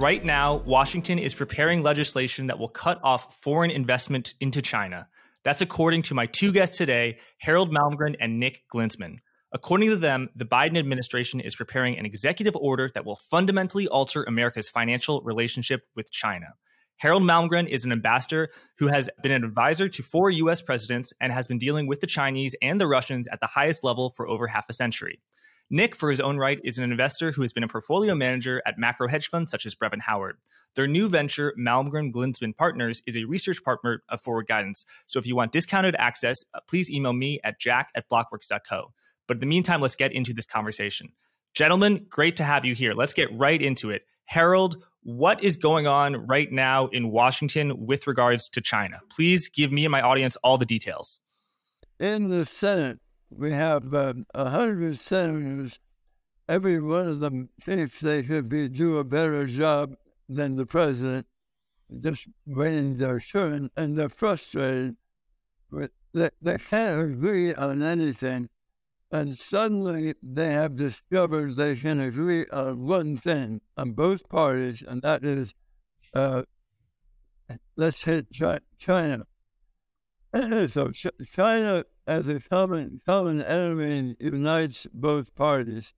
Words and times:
Right 0.00 0.24
now, 0.24 0.56
Washington 0.56 1.18
is 1.18 1.34
preparing 1.34 1.82
legislation 1.82 2.46
that 2.46 2.58
will 2.58 2.70
cut 2.70 2.98
off 3.04 3.38
foreign 3.42 3.70
investment 3.70 4.32
into 4.40 4.62
China. 4.62 5.06
That's 5.44 5.60
according 5.60 6.00
to 6.04 6.14
my 6.14 6.24
two 6.24 6.52
guests 6.52 6.78
today, 6.78 7.18
Harold 7.36 7.70
Malmgren 7.70 8.16
and 8.18 8.40
Nick 8.40 8.62
Glinsman. 8.74 9.16
According 9.52 9.90
to 9.90 9.96
them, 9.96 10.30
the 10.34 10.46
Biden 10.46 10.78
administration 10.78 11.38
is 11.38 11.54
preparing 11.54 11.98
an 11.98 12.06
executive 12.06 12.56
order 12.56 12.90
that 12.94 13.04
will 13.04 13.16
fundamentally 13.30 13.88
alter 13.88 14.24
America's 14.24 14.70
financial 14.70 15.20
relationship 15.20 15.82
with 15.94 16.10
China. 16.10 16.54
Harold 16.96 17.22
Malmgren 17.22 17.68
is 17.68 17.84
an 17.84 17.92
ambassador 17.92 18.48
who 18.78 18.86
has 18.86 19.10
been 19.22 19.32
an 19.32 19.44
advisor 19.44 19.86
to 19.86 20.02
four 20.02 20.30
US 20.30 20.62
presidents 20.62 21.12
and 21.20 21.30
has 21.30 21.46
been 21.46 21.58
dealing 21.58 21.86
with 21.86 22.00
the 22.00 22.06
Chinese 22.06 22.56
and 22.62 22.80
the 22.80 22.86
Russians 22.86 23.28
at 23.28 23.40
the 23.40 23.48
highest 23.48 23.84
level 23.84 24.08
for 24.16 24.26
over 24.26 24.46
half 24.46 24.64
a 24.70 24.72
century. 24.72 25.20
Nick, 25.72 25.94
for 25.94 26.10
his 26.10 26.20
own 26.20 26.36
right, 26.36 26.60
is 26.64 26.78
an 26.78 26.90
investor 26.90 27.30
who 27.30 27.42
has 27.42 27.52
been 27.52 27.62
a 27.62 27.68
portfolio 27.68 28.12
manager 28.14 28.60
at 28.66 28.76
macro 28.76 29.06
hedge 29.06 29.28
funds 29.28 29.52
such 29.52 29.64
as 29.64 29.74
Brevan 29.76 30.00
Howard. 30.00 30.36
Their 30.74 30.88
new 30.88 31.08
venture, 31.08 31.54
Malmgren 31.56 32.12
Glinsman 32.12 32.56
Partners, 32.56 33.02
is 33.06 33.16
a 33.16 33.24
research 33.24 33.62
partner 33.62 34.02
of 34.08 34.20
Forward 34.20 34.48
Guidance. 34.48 34.84
So 35.06 35.20
if 35.20 35.26
you 35.28 35.36
want 35.36 35.52
discounted 35.52 35.94
access, 35.96 36.44
uh, 36.54 36.60
please 36.68 36.90
email 36.90 37.12
me 37.12 37.38
at 37.44 37.60
jack 37.60 37.90
at 37.94 38.08
blockworks.co. 38.10 38.92
But 39.28 39.36
in 39.36 39.40
the 39.40 39.46
meantime, 39.46 39.80
let's 39.80 39.94
get 39.94 40.12
into 40.12 40.34
this 40.34 40.46
conversation. 40.46 41.12
Gentlemen, 41.54 42.06
great 42.08 42.36
to 42.36 42.44
have 42.44 42.64
you 42.64 42.74
here. 42.74 42.92
Let's 42.92 43.14
get 43.14 43.28
right 43.32 43.60
into 43.60 43.90
it. 43.90 44.02
Harold, 44.24 44.76
what 45.02 45.42
is 45.42 45.56
going 45.56 45.86
on 45.86 46.26
right 46.26 46.50
now 46.50 46.88
in 46.88 47.10
Washington 47.10 47.86
with 47.86 48.06
regards 48.06 48.48
to 48.50 48.60
China? 48.60 49.00
Please 49.08 49.48
give 49.48 49.70
me 49.70 49.84
and 49.84 49.92
my 49.92 50.00
audience 50.00 50.36
all 50.42 50.58
the 50.58 50.66
details. 50.66 51.20
In 51.98 52.28
the 52.28 52.44
Senate, 52.44 52.98
we 53.30 53.52
have 53.52 53.94
um, 53.94 54.26
a 54.34 54.50
hundred 54.50 54.98
senators. 54.98 55.78
Every 56.48 56.80
one 56.80 57.06
of 57.06 57.20
them 57.20 57.50
thinks 57.62 58.00
they 58.00 58.24
should 58.24 58.48
be 58.48 58.68
do 58.68 58.98
a 58.98 59.04
better 59.04 59.46
job 59.46 59.96
than 60.28 60.56
the 60.56 60.66
president, 60.66 61.26
just 62.00 62.26
waiting 62.46 62.96
their 62.96 63.20
turn, 63.20 63.70
and 63.76 63.96
they're 63.96 64.08
frustrated. 64.08 64.96
But 65.70 65.92
they, 66.12 66.30
they 66.42 66.58
can't 66.58 67.12
agree 67.12 67.54
on 67.54 67.82
anything 67.82 68.48
and 69.12 69.36
suddenly 69.36 70.14
they 70.22 70.52
have 70.52 70.76
discovered 70.76 71.56
they 71.56 71.76
can 71.76 72.00
agree 72.00 72.46
on 72.52 72.86
one 72.86 73.16
thing 73.16 73.60
on 73.76 73.92
both 73.92 74.28
parties, 74.28 74.82
and 74.86 75.02
that 75.02 75.24
is 75.24 75.54
uh, 76.14 76.42
let's 77.76 78.04
hit 78.04 78.28
China. 78.78 79.26
so 80.68 80.92
China 81.32 81.84
as 82.06 82.28
a 82.28 82.40
common 82.40 83.00
common 83.04 83.42
enemy 83.42 84.16
unites 84.20 84.86
both 84.92 85.34
parties. 85.34 85.94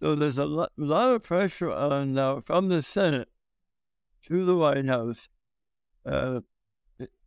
So 0.00 0.14
there's 0.14 0.38
a 0.38 0.46
lot, 0.46 0.70
of 0.78 1.22
pressure 1.22 1.70
on 1.70 2.14
now 2.14 2.40
from 2.40 2.68
the 2.68 2.82
Senate 2.82 3.28
to 4.26 4.44
the 4.44 4.56
White 4.56 4.86
House 4.86 5.28
uh, 6.06 6.40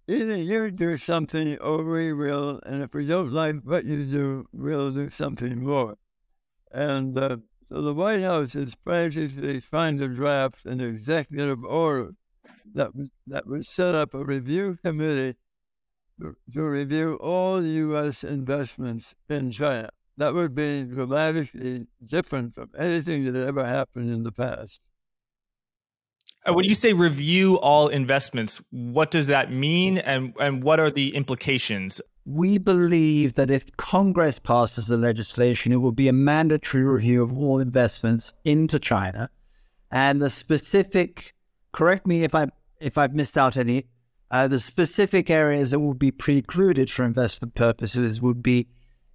either 0.08 0.38
you 0.38 0.72
do 0.72 0.98
something 0.98 1.58
or 1.60 1.84
we 1.84 2.14
will, 2.14 2.60
and 2.66 2.84
if 2.84 2.94
we 2.94 3.06
don't 3.06 3.32
like 3.32 3.56
what 3.64 3.86
you 3.86 4.06
do, 4.06 4.46
we'll 4.52 4.92
do 4.92 5.10
something 5.10 5.64
more. 5.64 5.98
And 6.72 7.18
uh, 7.18 7.38
so 7.70 7.82
the 7.82 7.94
White 7.94 8.22
House 8.22 8.56
is 8.56 8.76
practically 8.76 9.62
trying 9.62 9.98
to 10.00 10.08
draft 10.08 10.66
an 10.66 10.82
executive 10.82 11.64
order 11.64 12.12
that, 12.74 12.92
that 13.28 13.48
would 13.48 13.66
set 13.66 13.96
up 13.96 14.14
a 14.14 14.24
review 14.24 14.78
committee 14.84 15.38
to, 16.20 16.36
to 16.54 16.64
review 16.64 17.16
all 17.16 17.64
U.S. 17.64 18.24
investments 18.24 19.16
in 19.30 19.52
China. 19.52 19.90
That 20.18 20.34
would 20.34 20.54
be 20.54 20.84
dramatically 20.84 21.88
different 22.06 22.56
from 22.56 22.70
anything 22.78 23.26
that 23.26 23.48
ever 23.48 23.66
happened 23.66 24.12
in 24.12 24.24
the 24.24 24.32
past. 24.32 24.82
Uh, 26.46 26.54
when 26.54 26.66
you 26.66 26.76
say 26.76 26.94
review 26.94 27.58
all 27.60 27.88
investments, 27.88 28.62
what 28.70 29.10
does 29.10 29.28
that 29.28 29.52
mean 29.52 29.98
and, 29.98 30.34
and 30.40 30.64
what 30.64 30.80
are 30.80 30.92
the 30.92 31.16
implications? 31.16 32.02
We 32.26 32.58
believe 32.58 33.34
that 33.36 33.50
if 33.50 33.76
Congress 33.78 34.40
passes 34.40 34.88
the 34.88 34.98
legislation, 34.98 35.72
it 35.72 35.78
will 35.78 35.92
be 35.92 36.08
a 36.08 36.14
mandatory 36.14 36.84
review 36.84 37.24
of 37.24 37.38
all 37.38 37.60
investments 37.60 38.34
into 38.44 38.78
China. 38.78 39.30
And 39.90 40.22
the 40.22 40.30
specific, 40.30 41.34
correct 41.72 42.06
me 42.06 42.24
if 42.24 42.36
I 42.36 42.48
if 42.80 42.98
I've 42.98 43.14
missed 43.14 43.38
out 43.38 43.56
any, 43.56 43.86
uh, 44.34 44.48
the 44.48 44.60
specific 44.60 45.30
areas 45.30 45.70
that 45.70 45.80
would 45.80 46.00
be 46.00 46.10
precluded 46.10 46.90
for 46.90 47.06
investment 47.06 47.54
purposes 47.54 48.20
would 48.20 48.42
be 48.42 48.68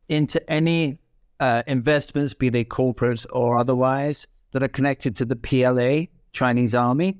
into 0.08 0.48
any 0.48 1.00
uh, 1.40 1.64
investments, 1.66 2.34
be 2.34 2.48
they 2.50 2.62
corporate 2.62 3.26
or 3.32 3.58
otherwise, 3.58 4.28
that 4.52 4.62
are 4.62 4.68
connected 4.68 5.16
to 5.16 5.24
the 5.24 5.34
PLA, 5.34 6.06
Chinese 6.32 6.72
army. 6.72 7.18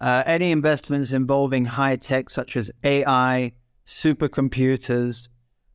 Uh, 0.00 0.22
any 0.24 0.50
investments 0.50 1.12
involving 1.12 1.66
high 1.66 1.96
tech, 1.96 2.30
such 2.30 2.56
as 2.56 2.70
AI, 2.82 3.52
supercomputers, 3.84 5.28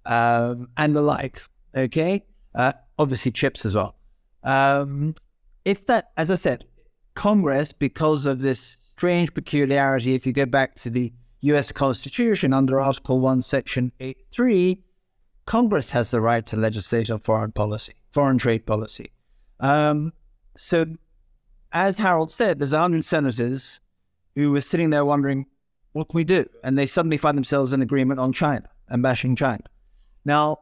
um, 0.07 0.67
and 0.75 0.95
the 0.95 1.01
like. 1.03 1.43
Okay, 1.77 2.25
uh, 2.55 2.73
obviously 2.97 3.31
chips 3.31 3.67
as 3.67 3.75
well. 3.75 3.95
Um, 4.41 5.13
if 5.63 5.85
that, 5.85 6.09
as 6.17 6.31
I 6.31 6.37
said, 6.37 6.65
Congress, 7.13 7.71
because 7.71 8.25
of 8.25 8.41
this 8.41 8.77
strange 8.93 9.31
peculiarity, 9.35 10.15
if 10.15 10.25
you 10.25 10.33
go 10.33 10.47
back 10.47 10.73
to 10.77 10.89
the 10.89 11.13
U.S. 11.41 11.71
Constitution 11.71 12.53
under 12.53 12.79
Article 12.79 13.19
One, 13.19 13.41
Section 13.41 13.91
Eight 13.99 14.25
Three, 14.31 14.83
Congress 15.45 15.91
has 15.91 16.11
the 16.11 16.21
right 16.21 16.45
to 16.47 16.55
legislate 16.55 17.09
on 17.09 17.19
foreign 17.19 17.51
policy, 17.51 17.93
foreign 18.11 18.37
trade 18.37 18.65
policy. 18.65 19.11
Um, 19.59 20.13
so 20.55 20.85
as 21.71 21.97
Harold 21.97 22.31
said, 22.31 22.59
there's 22.59 22.71
100 22.71 23.03
senators 23.03 23.81
who 24.35 24.51
were 24.51 24.61
sitting 24.61 24.89
there 24.89 25.05
wondering, 25.05 25.45
what 25.91 26.09
can 26.09 26.17
we 26.17 26.23
do? 26.23 26.45
And 26.63 26.77
they 26.77 26.87
suddenly 26.87 27.17
find 27.17 27.37
themselves 27.37 27.73
in 27.73 27.81
agreement 27.81 28.19
on 28.19 28.33
China 28.33 28.69
and 28.87 29.03
bashing 29.03 29.35
China. 29.35 29.63
Now, 30.23 30.59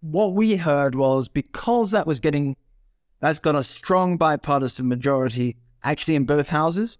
what 0.00 0.34
we 0.34 0.56
heard 0.56 0.94
was 0.94 1.28
because 1.28 1.90
that 1.90 2.06
was 2.06 2.20
getting, 2.20 2.56
that's 3.20 3.38
got 3.38 3.56
a 3.56 3.64
strong 3.64 4.16
bipartisan 4.16 4.86
majority 4.86 5.56
actually 5.82 6.14
in 6.14 6.24
both 6.24 6.50
houses, 6.50 6.98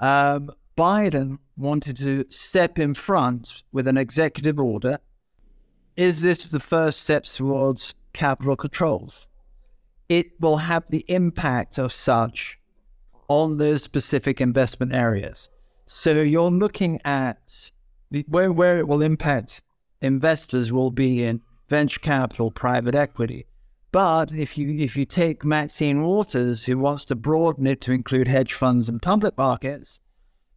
um, 0.00 0.50
Biden 0.76 1.38
wanted 1.56 1.96
to 1.98 2.24
step 2.28 2.78
in 2.78 2.94
front 2.94 3.62
with 3.72 3.86
an 3.86 3.96
executive 3.96 4.58
order. 4.58 4.98
Is 5.96 6.22
this 6.22 6.44
the 6.44 6.60
first 6.60 7.00
steps 7.00 7.36
towards 7.36 7.94
capital 8.12 8.56
controls? 8.56 9.28
it 10.08 10.40
will 10.40 10.58
have 10.58 10.84
the 10.88 11.04
impact 11.08 11.78
of 11.78 11.92
such 11.92 12.58
on 13.28 13.56
those 13.58 13.82
specific 13.82 14.40
investment 14.40 14.94
areas. 14.94 15.50
So 15.86 16.20
you're 16.20 16.50
looking 16.50 17.00
at 17.04 17.70
where, 18.28 18.52
where 18.52 18.78
it 18.78 18.88
will 18.88 19.02
impact 19.02 19.62
investors 20.00 20.72
will 20.72 20.90
be 20.90 21.22
in 21.22 21.40
venture 21.68 22.00
capital, 22.00 22.50
private 22.50 22.94
equity. 22.94 23.46
But 23.90 24.32
if 24.32 24.58
you 24.58 24.70
if 24.70 24.96
you 24.96 25.04
take 25.04 25.44
Maxine 25.44 26.02
Waters, 26.02 26.64
who 26.64 26.78
wants 26.78 27.04
to 27.06 27.14
broaden 27.14 27.66
it 27.66 27.80
to 27.82 27.92
include 27.92 28.26
hedge 28.26 28.52
funds 28.52 28.88
and 28.88 29.00
public 29.00 29.38
markets, 29.38 30.00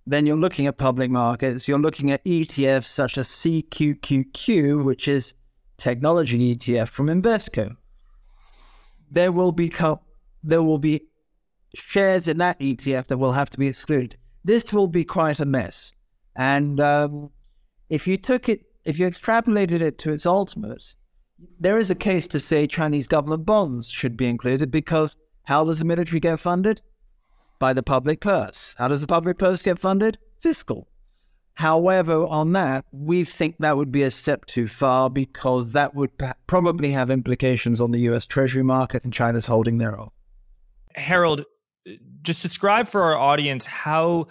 then 0.09 0.25
you're 0.25 0.35
looking 0.35 0.67
at 0.67 0.77
public 0.77 1.11
markets. 1.11 1.67
You're 1.67 1.79
looking 1.79 2.11
at 2.11 2.23
ETFs 2.23 2.85
such 2.85 3.17
as 3.17 3.27
CQQQ, 3.27 4.83
which 4.83 5.07
is 5.07 5.33
technology 5.77 6.55
ETF 6.55 6.87
from 6.87 7.07
Invesco 7.07 7.75
there 9.09 9.31
will 9.31 9.51
be 9.51 9.69
co- 9.69 10.01
there 10.43 10.63
will 10.63 10.77
be 10.77 11.07
shares 11.75 12.27
in 12.27 12.37
that 12.37 12.59
ETF 12.59 13.07
that 13.07 13.17
will 13.17 13.33
have 13.33 13.49
to 13.51 13.59
be 13.59 13.67
excluded. 13.67 14.17
This 14.43 14.71
will 14.71 14.87
be 14.87 15.03
quite 15.03 15.39
a 15.39 15.45
mess. 15.45 15.93
And 16.35 16.79
um, 16.79 17.31
if 17.89 18.07
you 18.07 18.17
took 18.17 18.47
it, 18.47 18.61
if 18.85 18.97
you 18.99 19.07
extrapolated 19.07 19.81
it 19.81 19.97
to 19.99 20.13
its 20.13 20.25
ultimate, 20.25 20.95
there 21.59 21.77
is 21.77 21.89
a 21.89 21.95
case 21.95 22.27
to 22.29 22.39
say 22.39 22.67
Chinese 22.67 23.07
government 23.07 23.45
bonds 23.45 23.89
should 23.89 24.15
be 24.15 24.27
included 24.27 24.71
because 24.71 25.17
how 25.43 25.65
does 25.65 25.79
the 25.79 25.85
military 25.85 26.19
get 26.19 26.39
funded? 26.39 26.81
By 27.59 27.73
the 27.73 27.83
public 27.83 28.21
purse. 28.21 28.75
How 28.77 28.87
does 28.87 29.01
the 29.01 29.07
public 29.07 29.37
purse 29.37 29.61
get 29.61 29.79
funded? 29.79 30.17
Fiscal. 30.39 30.87
However, 31.55 32.23
on 32.27 32.51
that, 32.51 32.85
we 32.91 33.23
think 33.23 33.55
that 33.57 33.77
would 33.77 33.91
be 33.91 34.03
a 34.03 34.11
step 34.11 34.45
too 34.45 34.67
far 34.67 35.09
because 35.09 35.71
that 35.71 35.95
would 35.95 36.11
probably 36.45 36.91
have 36.91 37.09
implications 37.09 37.81
on 37.81 37.89
the 37.89 37.99
US 38.01 38.27
Treasury 38.27 38.61
market 38.61 39.03
and 39.03 39.11
China's 39.11 39.47
holding 39.47 39.79
thereof. 39.79 40.11
Harold, 40.93 41.45
just 42.21 42.43
describe 42.43 42.87
for 42.87 43.01
our 43.01 43.17
audience 43.17 43.65
how 43.65 44.27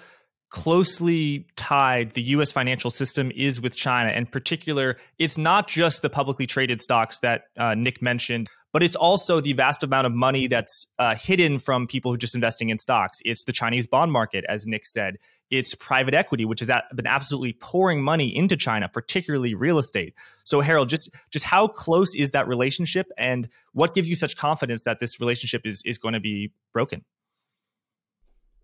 closely 0.50 1.46
tied 1.56 2.12
the 2.12 2.22
US 2.22 2.52
financial 2.52 2.90
system 2.90 3.32
is 3.34 3.60
with 3.60 3.74
China. 3.74 4.10
In 4.10 4.26
particular, 4.26 4.96
it's 5.18 5.36
not 5.36 5.66
just 5.66 6.02
the 6.02 6.10
publicly 6.10 6.46
traded 6.46 6.80
stocks 6.80 7.18
that 7.20 7.46
uh, 7.58 7.74
Nick 7.74 8.00
mentioned, 8.00 8.48
but 8.76 8.82
it's 8.82 8.94
also 8.94 9.40
the 9.40 9.54
vast 9.54 9.82
amount 9.82 10.06
of 10.06 10.12
money 10.12 10.48
that's 10.48 10.86
uh, 10.98 11.14
hidden 11.14 11.58
from 11.58 11.86
people 11.86 12.10
who 12.10 12.14
are 12.14 12.18
just 12.18 12.34
investing 12.34 12.68
in 12.68 12.76
stocks. 12.76 13.22
It's 13.24 13.44
the 13.44 13.52
Chinese 13.52 13.86
bond 13.86 14.12
market, 14.12 14.44
as 14.50 14.66
Nick 14.66 14.84
said. 14.84 15.16
It's 15.50 15.74
private 15.74 16.12
equity, 16.12 16.44
which 16.44 16.60
has 16.60 16.70
been 16.94 17.06
absolutely 17.06 17.54
pouring 17.54 18.02
money 18.02 18.36
into 18.36 18.54
China, 18.54 18.86
particularly 18.86 19.54
real 19.54 19.78
estate. 19.78 20.12
So, 20.44 20.60
Harold, 20.60 20.90
just 20.90 21.08
just 21.30 21.46
how 21.46 21.68
close 21.68 22.14
is 22.14 22.32
that 22.32 22.46
relationship, 22.46 23.06
and 23.16 23.48
what 23.72 23.94
gives 23.94 24.10
you 24.10 24.14
such 24.14 24.36
confidence 24.36 24.84
that 24.84 25.00
this 25.00 25.20
relationship 25.20 25.62
is 25.64 25.80
is 25.86 25.96
going 25.96 26.12
to 26.12 26.20
be 26.20 26.52
broken? 26.74 27.02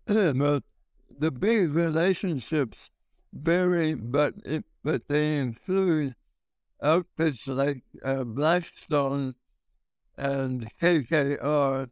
but 0.05 0.61
the 1.09 1.31
big 1.31 1.73
relationships 1.73 2.91
vary, 3.33 3.95
but 3.95 4.35
it, 4.45 4.63
but 4.83 5.07
they 5.07 5.39
include 5.39 6.13
outfits 6.83 7.47
like 7.47 7.81
uh, 8.05 8.23
Blackstone 8.23 9.33
and 10.17 10.69
KKR. 10.81 11.89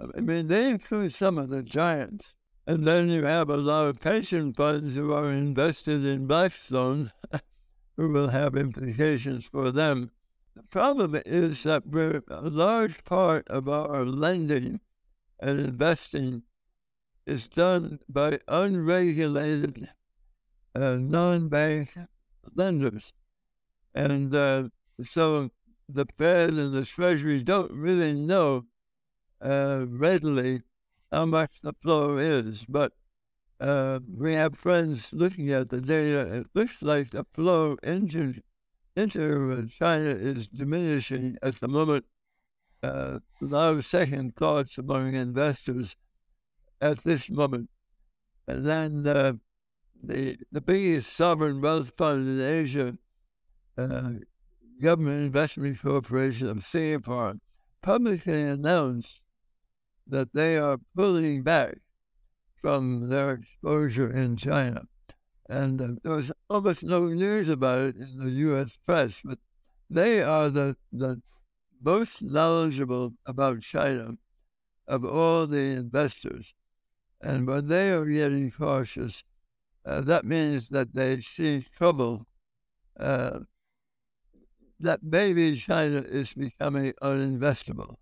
I 0.00 0.20
mean, 0.20 0.46
they 0.46 0.68
include 0.68 1.14
some 1.14 1.38
of 1.38 1.48
the 1.48 1.62
giants. 1.62 2.34
And 2.66 2.84
then 2.84 3.08
you 3.08 3.24
have 3.24 3.50
a 3.50 3.56
lot 3.56 3.86
of 3.86 4.00
pension 4.00 4.52
funds 4.52 4.94
who 4.94 5.12
are 5.12 5.30
invested 5.30 6.04
in 6.04 6.26
Blackstone, 6.26 7.12
who 7.96 8.08
will 8.08 8.28
have 8.28 8.56
implications 8.56 9.46
for 9.46 9.70
them. 9.72 10.12
The 10.54 10.62
problem 10.62 11.20
is 11.26 11.62
that 11.64 11.82
a 11.86 12.40
large 12.40 13.04
part 13.04 13.48
of 13.48 13.68
our 13.68 14.04
lending 14.04 14.80
and 15.40 15.58
investing 15.58 16.42
is 17.26 17.48
done 17.48 18.00
by 18.08 18.38
unregulated 18.46 19.88
uh, 20.74 20.96
non-bank 21.00 21.96
lenders. 22.54 23.12
And 23.94 24.34
uh, 24.34 24.68
so 25.02 25.50
the 25.88 26.06
Fed 26.18 26.50
and 26.50 26.72
the 26.72 26.84
Treasury 26.84 27.42
don't 27.42 27.72
really 27.72 28.12
know 28.12 28.66
uh, 29.40 29.84
readily 29.88 30.62
how 31.10 31.26
much 31.26 31.60
the 31.60 31.74
flow 31.82 32.16
is. 32.18 32.64
But 32.68 32.92
uh, 33.60 34.00
we 34.16 34.32
have 34.34 34.58
friends 34.58 35.12
looking 35.12 35.50
at 35.50 35.70
the 35.70 35.80
data. 35.80 36.20
It 36.20 36.46
looks 36.54 36.82
like 36.82 37.10
the 37.10 37.26
flow 37.32 37.76
into 37.82 38.34
into 38.94 39.68
China 39.68 40.10
is 40.10 40.48
diminishing 40.48 41.38
at 41.42 41.54
the 41.56 41.68
moment. 41.68 42.04
Uh, 42.82 43.20
lot 43.40 43.74
of 43.74 43.84
second 43.84 44.34
thoughts 44.34 44.76
among 44.76 45.14
investors 45.14 45.96
at 46.80 46.98
this 47.04 47.30
moment. 47.30 47.70
And 48.48 48.66
then 48.66 49.06
uh, 49.06 49.34
the 50.02 50.36
the 50.50 50.60
biggest 50.60 51.12
sovereign 51.12 51.60
wealth 51.60 51.92
fund 51.96 52.26
in 52.26 52.40
Asia, 52.40 52.98
uh, 53.78 54.10
Government 54.80 55.24
Investment 55.24 55.80
Corporation 55.80 56.48
of 56.48 56.64
Singapore, 56.64 57.34
publicly 57.82 58.42
announced 58.42 59.20
that 60.06 60.32
they 60.32 60.56
are 60.56 60.78
pulling 60.94 61.42
back 61.42 61.78
from 62.60 63.08
their 63.08 63.32
exposure 63.32 64.10
in 64.10 64.36
China. 64.36 64.82
And 65.48 65.80
uh, 65.80 65.88
there 66.02 66.12
was 66.14 66.32
almost 66.48 66.84
no 66.84 67.06
news 67.06 67.48
about 67.48 67.78
it 67.80 67.96
in 67.96 68.18
the 68.18 68.30
U.S. 68.30 68.78
press, 68.86 69.20
but 69.24 69.38
they 69.90 70.22
are 70.22 70.48
the, 70.48 70.76
the 70.92 71.20
most 71.82 72.22
knowledgeable 72.22 73.12
about 73.26 73.60
China 73.60 74.12
of 74.86 75.04
all 75.04 75.46
the 75.46 75.58
investors. 75.58 76.54
And 77.20 77.46
when 77.46 77.68
they 77.68 77.90
are 77.90 78.06
getting 78.06 78.50
cautious, 78.50 79.24
uh, 79.84 80.00
that 80.02 80.24
means 80.24 80.68
that 80.68 80.94
they 80.94 81.20
see 81.20 81.66
trouble. 81.76 82.26
Uh, 82.98 83.40
that 84.82 85.00
maybe 85.02 85.56
China 85.56 85.98
is 85.98 86.34
becoming 86.34 86.92
uninvestable. 87.02 87.96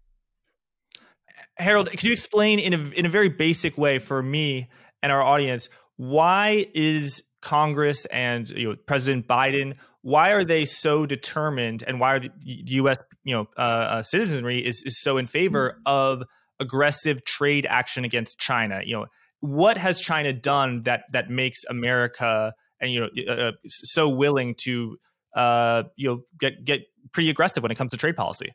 Harold, 1.56 1.90
can 1.90 2.06
you 2.06 2.12
explain 2.12 2.58
in 2.58 2.74
a 2.74 2.78
in 2.90 3.06
a 3.06 3.08
very 3.08 3.28
basic 3.28 3.76
way 3.78 3.98
for 3.98 4.22
me 4.22 4.68
and 5.02 5.12
our 5.12 5.22
audience 5.22 5.68
why 5.96 6.66
is 6.74 7.22
Congress 7.42 8.06
and 8.06 8.48
you 8.50 8.70
know, 8.70 8.76
President 8.86 9.28
Biden 9.28 9.74
why 10.02 10.30
are 10.30 10.44
they 10.44 10.64
so 10.64 11.04
determined 11.04 11.84
and 11.86 12.00
why 12.00 12.14
are 12.14 12.20
the 12.20 12.30
U.S. 12.44 12.96
you 13.24 13.34
know 13.34 13.48
uh, 13.56 13.60
uh, 13.60 14.02
citizenry 14.02 14.64
is, 14.64 14.82
is 14.84 15.00
so 15.00 15.18
in 15.18 15.26
favor 15.26 15.70
mm-hmm. 15.70 15.82
of 15.86 16.22
aggressive 16.58 17.24
trade 17.24 17.66
action 17.68 18.04
against 18.04 18.38
China? 18.38 18.80
You 18.84 19.00
know, 19.00 19.06
what 19.40 19.76
has 19.76 20.00
China 20.00 20.32
done 20.32 20.82
that 20.84 21.04
that 21.12 21.30
makes 21.30 21.64
America 21.68 22.54
and 22.80 22.92
you 22.92 23.00
know 23.00 23.08
uh, 23.28 23.32
uh 23.32 23.52
so 23.68 24.08
willing 24.08 24.54
to 24.60 24.96
uh, 25.34 25.84
you 25.96 26.08
know 26.08 26.22
get 26.38 26.64
get 26.64 26.82
pretty 27.12 27.30
aggressive 27.30 27.62
when 27.62 27.72
it 27.72 27.76
comes 27.76 27.90
to 27.92 27.96
trade 27.96 28.16
policy? 28.16 28.52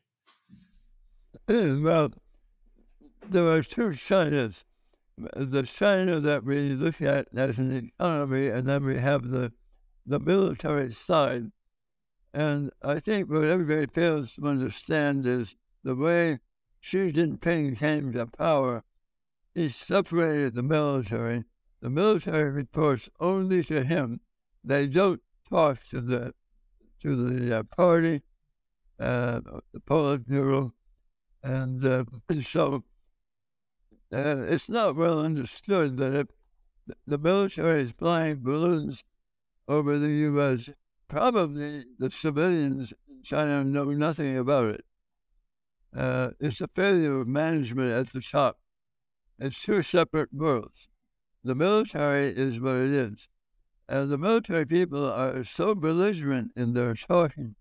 Well, 1.48 2.12
there 3.30 3.48
are 3.50 3.62
two 3.62 3.90
Chinas. 3.90 4.64
The 5.18 5.64
China 5.64 6.20
that 6.20 6.44
we 6.44 6.70
look 6.72 7.02
at 7.02 7.28
as 7.36 7.58
an 7.58 7.92
economy, 7.98 8.48
and 8.48 8.68
then 8.68 8.84
we 8.84 8.98
have 8.98 9.30
the 9.30 9.52
the 10.06 10.20
military 10.20 10.92
side. 10.92 11.52
And 12.34 12.72
I 12.82 13.00
think 13.00 13.30
what 13.30 13.44
everybody 13.46 13.88
fails 13.88 14.34
to 14.34 14.48
understand 14.48 15.26
is 15.26 15.56
the 15.84 15.96
way 15.96 16.40
Xi 16.82 17.12
Jinping 17.12 17.78
came 17.78 18.12
to 18.14 18.28
power, 18.28 18.84
he 19.54 19.70
separated 19.70 20.54
the 20.54 20.64
military. 20.64 21.46
The 21.82 21.90
military 21.90 22.52
reports 22.52 23.10
only 23.20 23.64
to 23.66 23.84
him. 23.84 24.20
They 24.64 24.88
don't 24.88 25.22
talk 25.50 25.84
to 25.86 26.02
the 26.02 26.34
to 27.06 27.16
the 27.16 27.60
uh, 27.60 27.64
party, 27.64 28.24
uh, 29.00 29.40
the 29.72 29.80
Politburo, 29.80 30.72
and 31.44 31.86
uh, 31.86 32.04
so 32.42 32.84
it's 34.12 34.70
not 34.70 34.96
well 34.96 35.20
understood 35.20 35.98
that 35.98 36.16
if 36.16 36.28
the 37.06 37.18
military 37.20 37.82
is 37.82 37.92
flying 37.92 38.38
balloons 38.42 39.04
over 39.68 40.00
the 40.00 40.10
U.S., 40.10 40.70
probably 41.08 41.84
the 42.00 42.10
civilians 42.10 42.94
in 43.08 43.22
China 43.24 43.64
know 43.64 43.86
nothing 43.86 44.36
about 44.38 44.76
it. 44.76 44.86
Uh, 45.96 46.32
it's 46.40 46.60
a 46.62 46.68
failure 46.68 47.22
of 47.22 47.28
management 47.28 47.92
at 47.92 48.14
the 48.14 48.22
top. 48.22 48.60
It's 49.38 49.62
two 49.62 49.84
separate 49.84 50.34
worlds. 50.34 50.90
The 51.44 51.56
military 51.56 52.30
is 52.30 52.60
what 52.60 52.76
it 52.76 52.92
is. 52.92 53.28
And 53.88 54.10
the 54.10 54.18
military 54.18 54.66
people 54.66 55.12
are 55.12 55.44
so 55.44 55.76
belligerent 55.76 56.52
in 56.56 56.74
their 56.74 56.96
talking. 56.96 57.56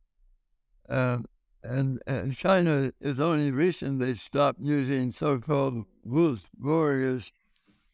Um, 0.88 1.26
and, 1.62 2.00
and 2.06 2.36
China 2.36 2.92
has 3.02 3.20
only 3.20 3.50
recently 3.50 4.14
stopped 4.14 4.60
using 4.60 5.12
so 5.12 5.38
called 5.38 5.84
wolf 6.04 6.48
warriors 6.58 7.32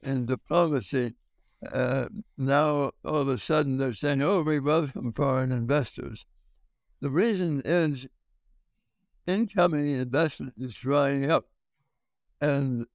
in 0.02 0.26
diplomacy. 0.26 1.14
Uh, 1.72 2.06
now, 2.38 2.92
all 3.04 3.16
of 3.16 3.28
a 3.28 3.38
sudden, 3.38 3.78
they're 3.78 3.92
saying, 3.92 4.22
oh, 4.22 4.42
we 4.42 4.58
welcome 4.58 5.12
foreign 5.12 5.52
investors. 5.52 6.24
The 7.00 7.10
reason 7.10 7.62
is 7.64 8.06
incoming 9.26 9.90
investment 9.90 10.54
is 10.58 10.74
drying 10.74 11.30
up. 11.30 11.46
And 12.40 12.86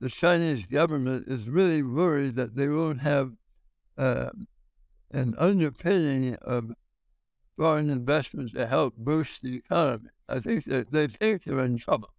the 0.00 0.08
Chinese 0.08 0.66
government 0.66 1.26
is 1.28 1.48
really 1.48 1.82
worried 1.82 2.36
that 2.36 2.56
they 2.56 2.68
won't 2.68 3.00
have 3.00 3.32
uh, 3.98 4.30
an 5.10 5.34
underpinning 5.38 6.36
of 6.36 6.72
foreign 7.56 7.90
investment 7.90 8.54
to 8.54 8.66
help 8.66 8.96
boost 8.96 9.42
the 9.42 9.56
economy. 9.56 10.10
I 10.28 10.40
think 10.40 10.64
that 10.64 10.92
they 10.92 11.08
think 11.08 11.44
they're 11.44 11.64
in 11.64 11.78
trouble. 11.78 12.10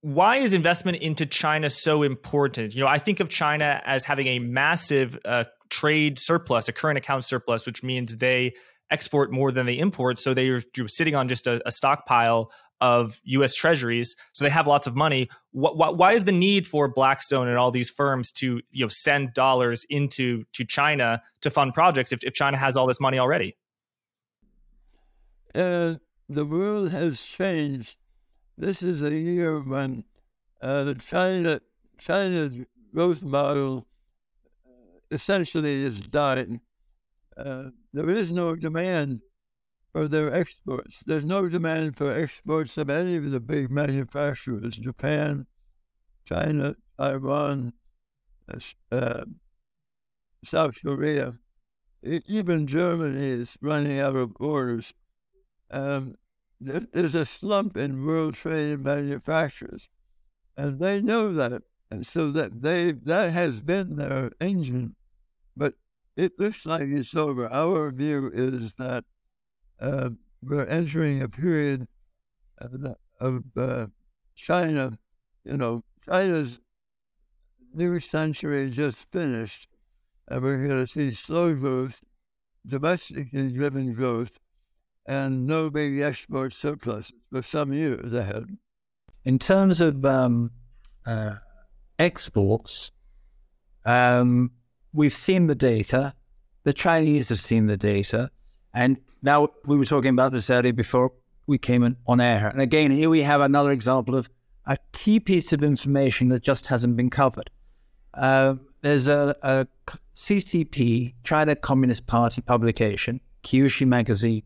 Why 0.00 0.36
is 0.36 0.52
investment 0.52 0.98
into 0.98 1.24
China 1.24 1.70
so 1.70 2.02
important? 2.02 2.74
You 2.74 2.82
know, 2.82 2.88
I 2.88 2.98
think 2.98 3.20
of 3.20 3.28
China 3.28 3.80
as 3.86 4.04
having 4.04 4.26
a 4.26 4.38
massive 4.38 5.18
uh, 5.24 5.44
trade 5.70 6.18
surplus, 6.18 6.68
a 6.68 6.72
current 6.72 6.98
account 6.98 7.24
surplus, 7.24 7.66
which 7.66 7.82
means 7.82 8.16
they 8.16 8.52
export 8.90 9.32
more 9.32 9.50
than 9.50 9.66
they 9.66 9.78
import. 9.78 10.18
So 10.18 10.34
they're 10.34 10.62
sitting 10.86 11.14
on 11.14 11.28
just 11.28 11.46
a, 11.46 11.62
a 11.66 11.72
stockpile 11.72 12.50
of 12.80 13.20
U.S. 13.24 13.54
Treasuries, 13.54 14.16
so 14.32 14.44
they 14.44 14.50
have 14.50 14.66
lots 14.66 14.86
of 14.86 14.96
money. 14.96 15.28
Why 15.52 16.12
is 16.12 16.24
the 16.24 16.32
need 16.32 16.66
for 16.66 16.88
Blackstone 16.88 17.48
and 17.48 17.56
all 17.56 17.70
these 17.70 17.90
firms 17.90 18.32
to 18.32 18.60
you 18.70 18.84
know 18.84 18.88
send 18.88 19.32
dollars 19.32 19.86
into 19.88 20.44
to 20.52 20.64
China 20.64 21.22
to 21.40 21.50
fund 21.50 21.74
projects 21.74 22.12
if, 22.12 22.22
if 22.24 22.34
China 22.34 22.56
has 22.56 22.76
all 22.76 22.86
this 22.86 23.00
money 23.00 23.18
already? 23.18 23.56
Uh, 25.54 25.94
the 26.28 26.44
world 26.44 26.90
has 26.90 27.22
changed. 27.22 27.96
This 28.58 28.82
is 28.82 29.02
a 29.02 29.14
year 29.14 29.60
when 29.60 30.04
uh, 30.60 30.94
China 30.94 31.60
China's 31.98 32.60
growth 32.92 33.22
model 33.22 33.86
uh, 34.66 34.98
essentially 35.10 35.82
is 35.84 36.00
dying. 36.00 36.60
Uh, 37.36 37.70
there 37.92 38.08
is 38.08 38.32
no 38.32 38.54
demand 38.54 39.20
for 39.94 40.08
their 40.08 40.34
exports. 40.34 41.02
There's 41.06 41.24
no 41.24 41.48
demand 41.48 41.96
for 41.96 42.14
exports 42.14 42.76
of 42.76 42.90
any 42.90 43.16
of 43.16 43.30
the 43.30 43.40
big 43.40 43.70
manufacturers 43.70 44.76
Japan, 44.76 45.46
China, 46.26 46.76
Taiwan, 46.98 47.72
uh, 48.92 49.24
South 50.44 50.76
Korea. 50.84 51.34
Even 52.02 52.66
Germany 52.66 53.26
is 53.26 53.56
running 53.62 53.98
out 53.98 54.16
of 54.16 54.32
orders 54.38 54.92
um, 55.70 56.16
there's 56.60 57.14
a 57.14 57.26
slump 57.26 57.76
in 57.76 58.04
world 58.06 58.34
trade 58.34 58.74
and 58.74 58.84
manufacturers, 58.84 59.88
and 60.56 60.78
they 60.78 61.00
know 61.00 61.32
that, 61.34 61.62
and 61.90 62.06
so 62.06 62.30
that 62.30 62.62
they 62.62 62.92
that 62.92 63.32
has 63.32 63.60
been 63.60 63.96
their 63.96 64.30
engine, 64.40 64.94
but 65.56 65.74
it 66.16 66.38
looks 66.38 66.64
like 66.64 66.82
it's 66.82 67.14
over. 67.14 67.52
Our 67.52 67.90
view 67.90 68.30
is 68.32 68.74
that 68.74 69.04
uh, 69.80 70.10
we're 70.42 70.66
entering 70.66 71.22
a 71.22 71.28
period 71.28 71.86
of, 72.58 72.96
of 73.20 73.42
uh, 73.56 73.86
China. 74.34 74.98
You 75.44 75.56
know, 75.56 75.82
China's 76.04 76.60
new 77.72 78.00
century 78.00 78.70
just 78.70 79.10
finished, 79.10 79.68
and 80.28 80.42
we're 80.42 80.66
going 80.66 80.86
to 80.86 80.86
see 80.86 81.10
slow 81.10 81.54
growth, 81.54 82.00
domestically 82.66 83.50
driven 83.50 83.92
growth, 83.94 84.38
and 85.06 85.46
no 85.46 85.70
big 85.70 86.00
export 86.00 86.52
surpluses 86.52 87.12
for 87.30 87.42
some 87.42 87.72
years 87.72 88.12
ahead. 88.12 88.56
In 89.24 89.38
terms 89.38 89.80
of 89.80 90.04
um, 90.04 90.50
uh, 91.06 91.36
exports, 91.98 92.92
um, 93.84 94.52
we've 94.92 95.14
seen 95.14 95.46
the 95.46 95.54
data. 95.54 96.14
The 96.64 96.72
Chinese 96.72 97.28
have 97.28 97.40
seen 97.40 97.66
the 97.66 97.76
data. 97.76 98.30
And 98.74 98.98
now 99.22 99.48
we 99.64 99.76
were 99.76 99.84
talking 99.84 100.10
about 100.10 100.32
this 100.32 100.50
earlier 100.50 100.72
before 100.72 101.12
we 101.46 101.58
came 101.58 101.96
on 102.06 102.20
air. 102.20 102.48
And 102.48 102.60
again, 102.60 102.90
here 102.90 103.08
we 103.08 103.22
have 103.22 103.40
another 103.40 103.70
example 103.70 104.16
of 104.16 104.28
a 104.66 104.78
key 104.92 105.20
piece 105.20 105.52
of 105.52 105.62
information 105.62 106.28
that 106.28 106.42
just 106.42 106.66
hasn't 106.66 106.96
been 106.96 107.10
covered. 107.10 107.50
Uh, 108.12 108.56
there's 108.82 109.06
a, 109.06 109.36
a, 109.42 109.66
CCP, 110.14 111.14
China 111.24 111.56
Communist 111.56 112.06
Party 112.06 112.40
publication, 112.40 113.20
Qiushi 113.42 113.86
magazine. 113.86 114.42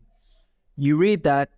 You 0.75 0.97
read 0.97 1.23
that, 1.23 1.49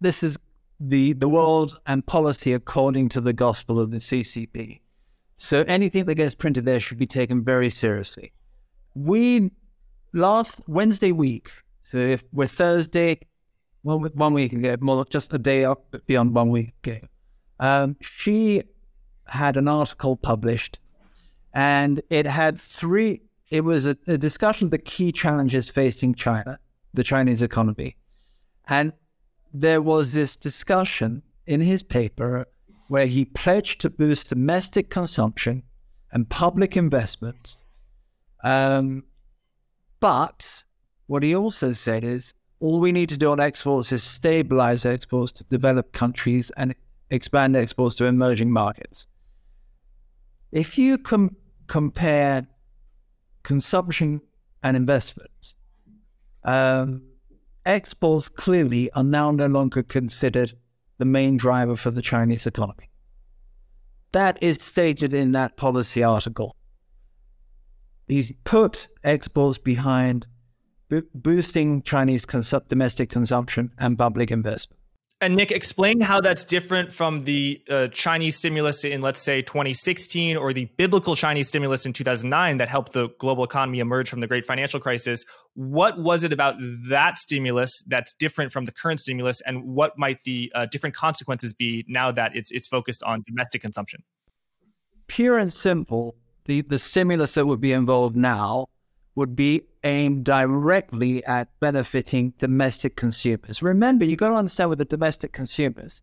this 0.00 0.22
is 0.22 0.38
the, 0.78 1.14
the 1.14 1.28
world 1.28 1.80
and 1.86 2.06
policy 2.06 2.52
according 2.52 3.08
to 3.10 3.20
the 3.20 3.32
gospel 3.32 3.80
of 3.80 3.90
the 3.90 3.98
CCP. 3.98 4.80
So 5.36 5.64
anything 5.66 6.04
that 6.04 6.14
gets 6.14 6.34
printed 6.34 6.64
there 6.64 6.80
should 6.80 6.98
be 6.98 7.06
taken 7.06 7.42
very 7.42 7.70
seriously. 7.70 8.32
We, 8.94 9.50
last 10.12 10.62
Wednesday 10.66 11.12
week, 11.12 11.50
so 11.86 11.98
if 11.98 12.24
we're 12.32 12.48
Thursday, 12.48 13.20
one, 13.82 14.00
one 14.14 14.34
week 14.34 14.52
ago, 14.52 14.76
more 14.80 15.04
just 15.04 15.32
a 15.32 15.38
day 15.38 15.64
up 15.64 15.94
beyond 16.06 16.34
one 16.34 16.50
week 16.50 16.74
ago, 16.82 16.98
um, 17.60 17.96
Xi 18.00 18.64
had 19.28 19.56
an 19.56 19.68
article 19.68 20.16
published 20.16 20.80
and 21.54 22.02
it 22.10 22.26
had 22.26 22.58
three, 22.58 23.22
it 23.50 23.62
was 23.62 23.86
a, 23.86 23.96
a 24.08 24.18
discussion 24.18 24.66
of 24.66 24.70
the 24.72 24.78
key 24.78 25.12
challenges 25.12 25.70
facing 25.70 26.16
China, 26.16 26.58
the 26.92 27.04
Chinese 27.04 27.40
economy. 27.40 27.96
And 28.66 28.92
there 29.54 29.80
was 29.80 30.12
this 30.12 30.34
discussion 30.34 31.22
in 31.46 31.60
his 31.60 31.84
paper 31.84 32.46
where 32.88 33.06
he 33.06 33.24
pledged 33.24 33.80
to 33.82 33.90
boost 33.90 34.30
domestic 34.30 34.90
consumption 34.90 35.62
and 36.10 36.28
public 36.28 36.76
investment. 36.76 37.54
Um, 38.42 39.04
but 40.00 40.64
what 41.06 41.22
he 41.22 41.34
also 41.34 41.72
said 41.72 42.04
is 42.04 42.34
all 42.58 42.80
we 42.80 42.92
need 42.92 43.08
to 43.10 43.18
do 43.18 43.30
on 43.30 43.40
exports 43.40 43.92
is 43.92 44.02
stabilize 44.02 44.84
exports 44.84 45.32
to 45.32 45.44
developed 45.44 45.92
countries 45.92 46.50
and 46.56 46.74
expand 47.10 47.56
exports 47.56 47.94
to 47.96 48.06
emerging 48.06 48.50
markets. 48.50 49.06
If 50.52 50.78
you 50.78 50.98
com- 50.98 51.36
compare 51.66 52.46
consumption 53.42 54.22
and 54.62 54.76
investments, 54.76 55.54
um, 56.44 57.02
exports 57.64 58.28
clearly 58.28 58.90
are 58.92 59.04
now 59.04 59.30
no 59.30 59.46
longer 59.46 59.82
considered 59.82 60.54
the 60.98 61.04
main 61.04 61.36
driver 61.36 61.76
for 61.76 61.90
the 61.90 62.02
Chinese 62.02 62.46
economy. 62.46 62.88
That 64.12 64.38
is 64.40 64.56
stated 64.56 65.12
in 65.12 65.32
that 65.32 65.56
policy 65.56 66.02
article. 66.02 66.56
He's 68.08 68.32
put 68.44 68.88
exports 69.04 69.58
behind 69.58 70.26
boosting 71.14 71.82
Chinese 71.82 72.26
domestic 72.68 73.10
consumption 73.10 73.72
and 73.78 73.98
public 73.98 74.30
investment. 74.30 74.80
And 75.22 75.34
Nick, 75.34 75.50
explain 75.50 76.02
how 76.02 76.20
that's 76.20 76.44
different 76.44 76.92
from 76.92 77.24
the 77.24 77.62
uh, 77.70 77.88
Chinese 77.88 78.36
stimulus 78.36 78.84
in, 78.84 79.00
let's 79.00 79.20
say, 79.20 79.40
2016 79.40 80.36
or 80.36 80.52
the 80.52 80.66
biblical 80.76 81.16
Chinese 81.16 81.48
stimulus 81.48 81.86
in 81.86 81.94
2009 81.94 82.58
that 82.58 82.68
helped 82.68 82.92
the 82.92 83.08
global 83.18 83.42
economy 83.42 83.78
emerge 83.78 84.10
from 84.10 84.20
the 84.20 84.26
great 84.26 84.44
financial 84.44 84.78
crisis. 84.78 85.24
What 85.54 85.98
was 85.98 86.22
it 86.22 86.34
about 86.34 86.56
that 86.90 87.16
stimulus 87.16 87.82
that's 87.86 88.12
different 88.12 88.52
from 88.52 88.66
the 88.66 88.72
current 88.72 89.00
stimulus, 89.00 89.40
and 89.40 89.64
what 89.64 89.96
might 89.96 90.20
the 90.24 90.52
uh, 90.54 90.66
different 90.66 90.94
consequences 90.94 91.54
be 91.54 91.86
now 91.88 92.12
that 92.12 92.36
it's 92.36 92.50
it's 92.50 92.68
focused 92.68 93.02
on 93.02 93.24
domestic 93.26 93.62
consumption? 93.62 94.02
Pure 95.06 95.38
and 95.38 95.52
simple, 95.52 96.14
the, 96.44 96.60
the 96.60 96.78
stimulus 96.78 97.32
that 97.34 97.46
would 97.46 97.60
be 97.60 97.72
involved 97.72 98.16
now 98.16 98.66
would 99.16 99.34
be 99.34 99.62
aimed 99.82 100.24
directly 100.24 101.24
at 101.24 101.48
benefiting 101.58 102.34
domestic 102.38 102.94
consumers. 102.94 103.62
Remember, 103.62 104.04
you've 104.04 104.18
got 104.18 104.28
to 104.28 104.36
understand 104.36 104.70
with 104.70 104.78
the 104.78 104.84
domestic 104.84 105.32
consumers, 105.32 106.02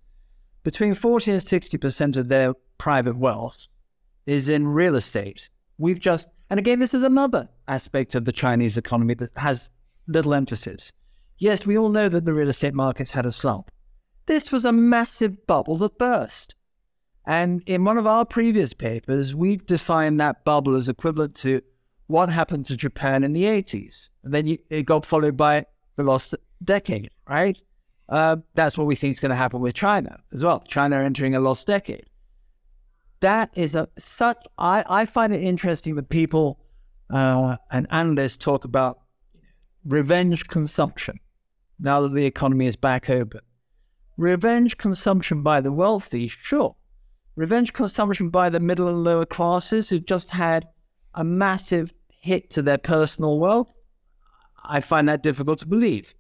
between 0.64 0.96
40 0.96 1.32
and 1.32 1.42
60% 1.42 2.18
of 2.18 2.28
their 2.28 2.56
private 2.78 3.16
wealth 3.16 3.68
is 4.26 4.50
in 4.50 4.68
real 4.68 4.96
estate. 4.96 5.50
We've 5.78 6.00
just, 6.00 6.30
and 6.50 6.60
again, 6.60 6.80
this 6.80 6.94
is 6.94 7.04
another 7.04 7.50
aspect 7.68 8.16
of 8.16 8.26
the 8.26 8.32
Chinese 8.32 8.78
economy 8.78 9.14
that 9.16 9.38
has 9.38 9.70
little 10.08 10.34
emphasis. 10.34 10.92
Yes, 11.38 11.66
we 11.66 11.78
all 11.78 11.90
know 11.90 12.10
that 12.10 12.26
the 12.26 12.34
real 12.34 12.50
estate 12.50 12.74
markets 12.74 13.12
had 13.12 13.26
a 13.26 13.32
slump. 13.32 13.70
This 14.26 14.52
was 14.52 14.66
a 14.66 14.72
massive 14.72 15.46
bubble 15.46 15.78
that 15.78 15.98
burst. 15.98 16.56
And 17.26 17.62
in 17.66 17.84
one 17.84 17.98
of 17.98 18.08
our 18.08 18.26
previous 18.26 18.74
papers, 18.74 19.36
we've 19.36 19.66
defined 19.66 20.20
that 20.20 20.44
bubble 20.44 20.76
as 20.76 20.90
equivalent 20.90 21.36
to 21.36 21.62
what 22.08 22.30
happened 22.30 22.66
to 22.66 22.78
Japan 22.78 23.24
in 23.24 23.34
the 23.34 23.44
80s. 23.44 24.10
And 24.24 24.34
then 24.34 24.48
you, 24.48 24.58
it 24.70 24.84
got 24.84 25.06
followed 25.06 25.38
by 25.38 25.66
the 25.96 26.04
lost 26.04 26.36
decade, 26.64 27.12
right? 27.28 27.62
Uh, 28.10 28.38
that's 28.54 28.78
what 28.78 28.88
we 28.88 28.96
think 28.96 29.14
is 29.14 29.20
going 29.20 29.30
to 29.30 29.36
happen 29.36 29.62
with 29.62 29.74
China 29.74 30.20
as 30.34 30.44
well. 30.44 30.64
China 30.68 30.98
entering 30.98 31.36
a 31.36 31.40
lost 31.40 31.68
decade. 31.68 32.06
That 33.22 33.50
is 33.56 33.74
a 33.74 33.88
such. 33.98 34.46
I, 34.58 34.84
I 34.90 35.06
find 35.06 35.34
it 35.34 35.42
interesting 35.42 35.96
that 35.96 36.10
people 36.10 36.60
uh, 37.10 37.58
and 37.72 37.88
analysts 37.90 38.38
talk 38.38 38.66
about 38.66 39.00
revenge 39.86 40.48
consumption 40.48 41.20
now 41.80 42.02
that 42.02 42.14
the 42.14 42.26
economy 42.26 42.66
is 42.66 42.76
back 42.76 43.10
open. 43.10 43.42
Revenge 44.18 44.78
consumption 44.78 45.42
by 45.42 45.62
the 45.62 45.72
wealthy, 45.72 46.28
sure. 46.28 46.76
Revenge 47.36 47.74
consumption 47.74 48.30
by 48.30 48.50
the 48.50 48.60
middle 48.60 48.88
and 48.88 49.04
lower 49.04 49.26
classes 49.26 49.90
who've 49.90 50.06
just 50.06 50.32
had 50.32 50.68
a 51.16 51.24
massive 51.24 51.94
hit 52.22 52.50
to 52.52 52.62
their 52.62 52.78
personal 52.78 53.40
wealth, 53.40 53.72
I 54.64 54.82
find 54.82 55.08
that 55.10 55.24
difficult 55.24 55.60
to 55.60 55.68
believe. 55.68 56.14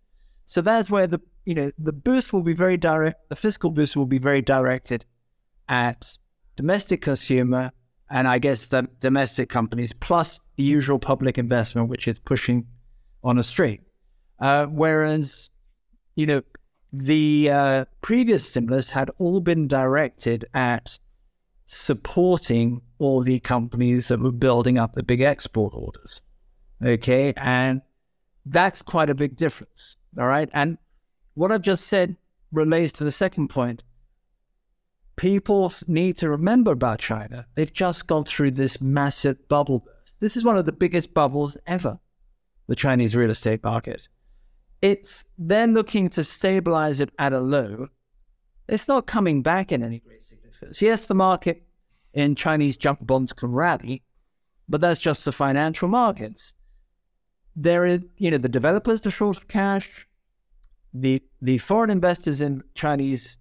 So 0.45 0.61
that's 0.61 0.89
where 0.89 1.07
the 1.07 1.21
you 1.45 1.55
know 1.55 1.71
the 1.77 1.93
boost 1.93 2.33
will 2.33 2.43
be 2.43 2.53
very 2.53 2.77
direct. 2.77 3.29
The 3.29 3.35
fiscal 3.35 3.71
boost 3.71 3.95
will 3.95 4.05
be 4.05 4.17
very 4.17 4.41
directed 4.41 5.05
at 5.67 6.17
domestic 6.55 7.01
consumer 7.01 7.71
and 8.09 8.27
I 8.27 8.37
guess 8.37 8.67
the 8.67 8.87
domestic 8.99 9.49
companies 9.49 9.93
plus 9.93 10.39
the 10.55 10.63
usual 10.63 10.99
public 10.99 11.37
investment, 11.37 11.89
which 11.89 12.07
is 12.07 12.19
pushing 12.19 12.67
on 13.23 13.37
a 13.37 13.43
string. 13.43 13.79
Uh, 14.39 14.65
whereas 14.65 15.49
you 16.15 16.25
know 16.25 16.41
the 16.91 17.49
uh, 17.49 17.85
previous 18.01 18.49
stimulus 18.49 18.91
had 18.91 19.09
all 19.17 19.39
been 19.39 19.67
directed 19.67 20.45
at 20.53 20.99
supporting 21.65 22.81
all 22.99 23.21
the 23.21 23.39
companies 23.39 24.07
that 24.07 24.19
were 24.19 24.31
building 24.31 24.77
up 24.77 24.93
the 24.93 25.03
big 25.03 25.21
export 25.21 25.73
orders. 25.73 26.21
Okay. 26.83 27.33
And 27.37 27.81
that's 28.45 28.81
quite 28.81 29.09
a 29.09 29.15
big 29.15 29.35
difference. 29.35 29.97
All 30.19 30.27
right. 30.27 30.49
And 30.53 30.77
what 31.33 31.51
I've 31.51 31.61
just 31.61 31.85
said 31.87 32.17
relates 32.51 32.91
to 32.93 33.03
the 33.03 33.11
second 33.11 33.49
point. 33.49 33.83
People 35.15 35.71
need 35.87 36.17
to 36.17 36.29
remember 36.29 36.71
about 36.71 36.99
China. 36.99 37.47
They've 37.55 37.71
just 37.71 38.07
gone 38.07 38.23
through 38.23 38.51
this 38.51 38.81
massive 38.81 39.47
bubble 39.47 39.79
burst. 39.79 40.15
This 40.19 40.35
is 40.35 40.43
one 40.43 40.57
of 40.57 40.65
the 40.65 40.71
biggest 40.71 41.13
bubbles 41.13 41.57
ever, 41.67 41.99
the 42.67 42.75
Chinese 42.75 43.15
real 43.15 43.29
estate 43.29 43.63
market. 43.63 44.09
It's 44.81 45.23
then 45.37 45.73
looking 45.73 46.09
to 46.09 46.23
stabilize 46.23 46.99
it 46.99 47.11
at 47.19 47.31
a 47.31 47.39
low. 47.39 47.87
It's 48.67 48.87
not 48.87 49.05
coming 49.05 49.41
back 49.41 49.71
in 49.71 49.83
any 49.83 49.99
great 49.99 50.22
Yes, 50.79 51.05
the 51.05 51.15
market 51.15 51.63
in 52.13 52.35
Chinese 52.35 52.77
junk 52.77 52.99
bonds 53.01 53.33
can 53.33 53.51
rally, 53.51 54.03
but 54.67 54.81
that's 54.81 54.99
just 54.99 55.25
the 55.25 55.31
financial 55.31 55.87
markets. 55.87 56.53
There 57.55 57.85
is, 57.85 57.99
you 58.17 58.31
know, 58.31 58.37
the 58.37 58.49
developers 58.49 59.05
are 59.05 59.11
short 59.11 59.37
of 59.37 59.47
cash. 59.47 60.07
The 60.93 61.21
the 61.41 61.57
foreign 61.57 61.89
investors 61.89 62.41
in 62.41 62.63
Chinese 62.75 63.37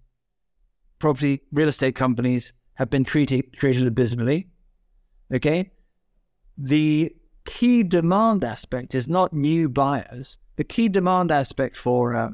property 0.99 1.41
real 1.51 1.67
estate 1.67 1.95
companies 1.95 2.53
have 2.75 2.89
been 2.89 3.03
treated 3.03 3.53
treated 3.53 3.85
abysmally. 3.85 4.47
Okay, 5.33 5.71
the 6.57 7.15
key 7.45 7.83
demand 7.83 8.43
aspect 8.43 8.95
is 8.95 9.07
not 9.07 9.33
new 9.33 9.69
buyers. 9.69 10.39
The 10.55 10.63
key 10.63 10.89
demand 10.89 11.31
aspect 11.31 11.77
for 11.77 12.15
uh, 12.15 12.29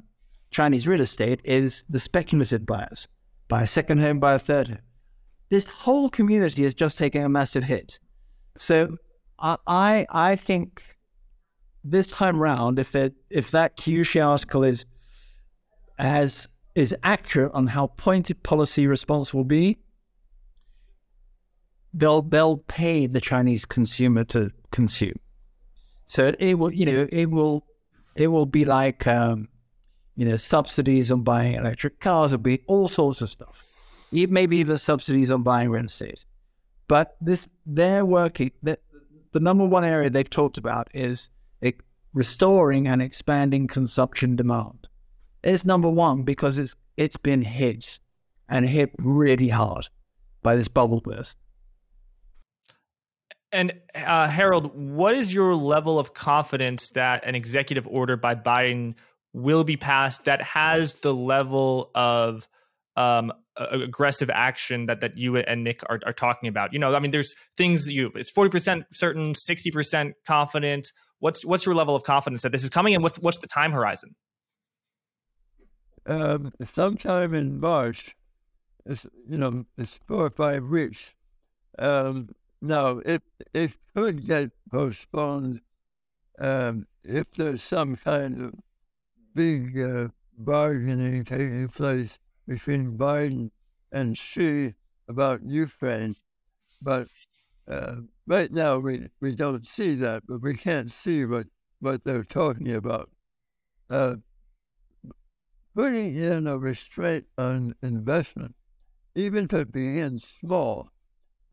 Chinese 0.52 0.88
real 0.88 1.02
estate 1.02 1.42
is 1.44 1.84
the 1.90 2.00
speculative 2.00 2.66
buyers. 2.66 3.08
Buy 3.50 3.64
a 3.64 3.68
second 3.68 4.00
home, 4.00 4.20
buy 4.20 4.36
a 4.36 4.40
third 4.40 4.70
home 4.70 4.80
this 5.50 5.66
whole 5.66 6.10
community 6.10 6.64
is 6.64 6.74
just 6.74 6.98
taking 6.98 7.24
a 7.24 7.30
massive 7.30 7.64
hit. 7.64 8.00
So 8.56 8.98
I 9.40 10.06
I 10.10 10.36
think 10.36 10.84
this 11.84 12.08
time 12.08 12.40
round, 12.40 12.78
if 12.78 12.96
it, 12.96 13.14
if 13.30 13.52
that 13.52 13.78
Qiushi 13.78 14.26
article 14.26 14.64
is 14.64 14.86
as 15.98 16.48
is 16.76 16.96
accurate 17.04 17.52
on 17.54 17.68
how 17.68 17.88
pointed 17.88 18.44
policy 18.44 18.86
response 18.86 19.34
will 19.34 19.44
be, 19.44 19.80
they'll 21.94 22.22
they'll 22.22 22.58
pay 22.58 23.08
the 23.08 23.22
Chinese 23.22 23.66
consumer 23.66 24.24
to 24.26 24.52
consume. 24.72 25.20
So 26.06 26.34
it 26.40 26.56
will, 26.56 26.74
you 26.74 26.86
know, 26.86 27.08
it 27.12 27.32
will 27.32 27.66
it 28.16 28.28
will 28.28 28.46
be 28.46 28.66
like 28.66 29.08
um, 29.08 29.48
you 30.20 30.26
know 30.26 30.36
subsidies 30.36 31.10
on 31.12 31.22
buying 31.22 31.54
electric 31.56 32.02
cars. 32.02 32.34
It'll 32.34 32.44
be 32.44 32.62
all 32.68 32.90
sorts 32.90 33.22
of 33.22 33.30
stuff. 33.30 33.66
Maybe 34.12 34.64
the 34.64 34.78
subsidies 34.78 35.32
on 35.32 35.44
buying 35.44 35.70
real 35.70 35.86
estate. 35.86 36.26
But 36.90 37.16
this 37.22 37.48
they're 37.66 38.06
working. 38.06 38.52
The, 38.62 38.78
the 39.32 39.40
number 39.40 39.66
one 39.66 39.86
area 39.86 40.10
they've 40.10 40.30
talked 40.30 40.58
about 40.58 40.90
is 40.94 41.30
restoring 42.14 42.86
and 42.86 43.02
expanding 43.02 43.68
consumption 43.68 44.36
demand. 44.36 44.88
It's 45.42 45.64
number 45.64 45.90
one 45.90 46.24
because 46.24 46.58
it's 46.58 46.76
it's 46.98 47.16
been 47.18 47.44
hit 47.44 48.00
and 48.50 48.68
hit 48.68 48.92
really 48.98 49.50
hard 49.50 49.88
by 50.44 50.58
this 50.58 50.68
bubble 50.68 51.00
burst. 51.00 51.38
And 53.54 53.74
uh, 53.96 54.28
Harold, 54.28 54.76
what 54.76 55.16
is 55.16 55.34
your 55.34 55.56
level 55.56 55.98
of 55.98 56.14
confidence 56.14 56.90
that 56.90 57.24
an 57.24 57.36
executive 57.36 57.88
order 57.88 58.18
by 58.18 58.36
Biden 58.36 58.96
will 59.34 59.64
be 59.64 59.78
passed 59.78 60.26
that 60.26 60.42
has 60.42 60.96
the 60.96 61.14
level 61.14 61.92
of 61.96 62.48
um, 62.96 63.32
aggressive 63.56 64.30
action 64.30 64.86
that 64.88 65.02
that 65.02 65.18
you 65.18 65.38
and 65.38 65.64
Nick 65.64 65.82
are, 65.90 66.00
are 66.06 66.14
talking 66.14 66.50
about? 66.50 66.74
You 66.74 66.80
know, 66.80 66.94
I 66.94 67.00
mean, 67.00 67.12
there's 67.12 67.34
things 67.58 67.92
you 67.92 68.12
it's 68.16 68.32
forty 68.32 68.50
percent 68.50 68.86
certain, 68.94 69.36
sixty 69.36 69.72
percent 69.72 70.16
confident. 70.26 70.92
What's 71.20 71.46
what's 71.46 71.66
your 71.66 71.76
level 71.76 71.96
of 71.96 72.04
confidence 72.04 72.42
that 72.44 72.52
this 72.52 72.64
is 72.64 72.70
coming, 72.70 72.94
and 72.94 73.04
what's 73.04 73.20
what's 73.20 73.38
the 73.40 73.48
time 73.48 73.72
horizon? 73.72 74.16
Um, 76.06 76.52
sometime 76.66 77.34
in 77.34 77.60
March, 77.60 78.16
it's 78.86 79.06
you 79.28 79.38
know 79.38 79.66
it's 79.78 80.00
four 80.08 80.26
or 80.26 80.30
five 80.30 80.66
weeks. 80.66 81.14
Um, 81.78 82.30
no, 82.62 83.02
it 83.06 83.22
it 83.54 83.74
could 83.96 84.26
get 84.26 84.52
postponed 84.72 85.62
um, 86.40 86.88
if 87.04 87.32
there's 87.36 87.62
some 87.62 87.96
kind 87.96 88.42
of 88.42 88.54
big 89.40 89.80
uh, 89.80 90.10
bargaining 90.38 91.24
taking 91.24 91.70
place 91.70 92.20
between 92.46 92.98
Biden 92.98 93.50
and 93.90 94.18
Xi 94.18 94.74
about 95.08 95.46
Ukraine. 95.46 96.18
But 96.82 97.08
uh, 97.66 97.96
right 98.28 98.52
now, 98.52 98.80
we, 98.80 99.08
we 99.22 99.34
don't 99.36 99.66
see 99.66 99.96
that, 99.96 100.24
but 100.28 100.42
we 100.42 100.56
can't 100.56 100.92
see 100.92 101.24
what, 101.24 101.48
what 101.80 102.04
they're 102.04 102.26
talking 102.26 102.76
about. 102.76 103.10
Uh, 103.90 104.18
putting 105.74 106.18
in 106.18 106.46
a 106.46 106.58
restraint 106.58 107.26
on 107.38 107.76
investment, 107.82 108.56
even 109.16 109.46
if 109.46 109.54
it 109.54 109.72
begins 109.72 110.36
small, 110.42 110.90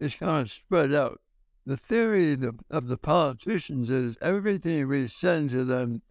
is 0.01 0.17
kind 0.17 0.41
of 0.41 0.51
spread 0.51 0.93
out. 0.93 1.21
The 1.65 1.77
theory 1.77 2.33
of 2.33 2.59
of 2.69 2.89
the 2.89 2.99
politicians 2.99 3.91
is 3.91 4.17
everything 4.21 4.89
we 4.89 5.07
send 5.07 5.51
to 5.51 5.65
them 5.65 6.03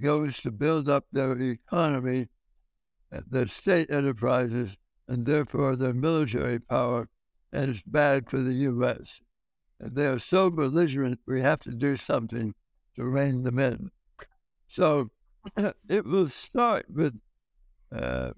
goes 0.00 0.40
to 0.40 0.50
build 0.50 0.88
up 0.88 1.06
their 1.12 1.38
economy, 1.40 2.28
uh, 3.12 3.20
their 3.28 3.46
state 3.46 3.90
enterprises, 3.90 4.76
and 5.08 5.26
therefore 5.26 5.76
their 5.76 5.92
military 5.92 6.58
power, 6.58 7.08
and 7.52 7.70
it's 7.70 7.82
bad 7.82 8.30
for 8.30 8.38
the 8.38 8.54
U.S. 8.54 9.20
And 9.80 9.94
they 9.94 10.06
are 10.06 10.18
so 10.18 10.50
belligerent, 10.50 11.20
we 11.26 11.40
have 11.42 11.60
to 11.60 11.72
do 11.72 11.96
something 11.96 12.54
to 12.96 13.04
rein 13.04 13.42
them 13.42 13.58
in. 13.58 13.90
So 14.66 15.10
it 15.88 16.06
will 16.06 16.28
start 16.28 16.86
with 16.88 17.20
uh, 17.94 18.32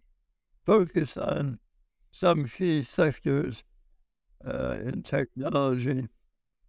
focus 0.65 1.17
on 1.17 1.59
some 2.11 2.49
key 2.49 2.83
sectors 2.83 3.63
uh, 4.45 4.77
in 4.85 5.03
technology. 5.03 6.09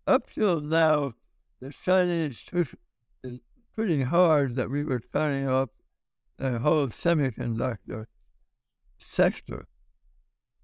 Up 0.08 0.30
till 0.32 0.62
now, 0.62 1.14
the 1.62 1.72
Chinese 1.72 2.44
took 2.44 2.68
pretty 3.76 4.04
hard 4.04 4.56
that 4.56 4.70
we 4.70 4.84
were 4.84 5.02
cutting 5.12 5.48
off 5.48 5.70
the 6.38 6.60
whole 6.60 6.88
semiconductor 6.88 8.06
sector. 9.00 9.68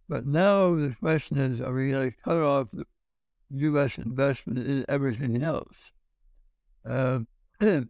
But 0.07 0.25
now 0.25 0.75
the 0.75 0.95
question 0.99 1.37
is, 1.37 1.61
are 1.61 1.73
we 1.73 1.91
going 1.91 2.11
to 2.11 2.17
cut 2.17 2.37
off 2.37 2.67
the 2.73 2.85
U.S. 3.51 3.97
investment 3.97 4.59
in 4.59 4.85
everything 4.89 5.41
else? 5.41 5.91
Um, 6.85 7.27
the 7.59 7.87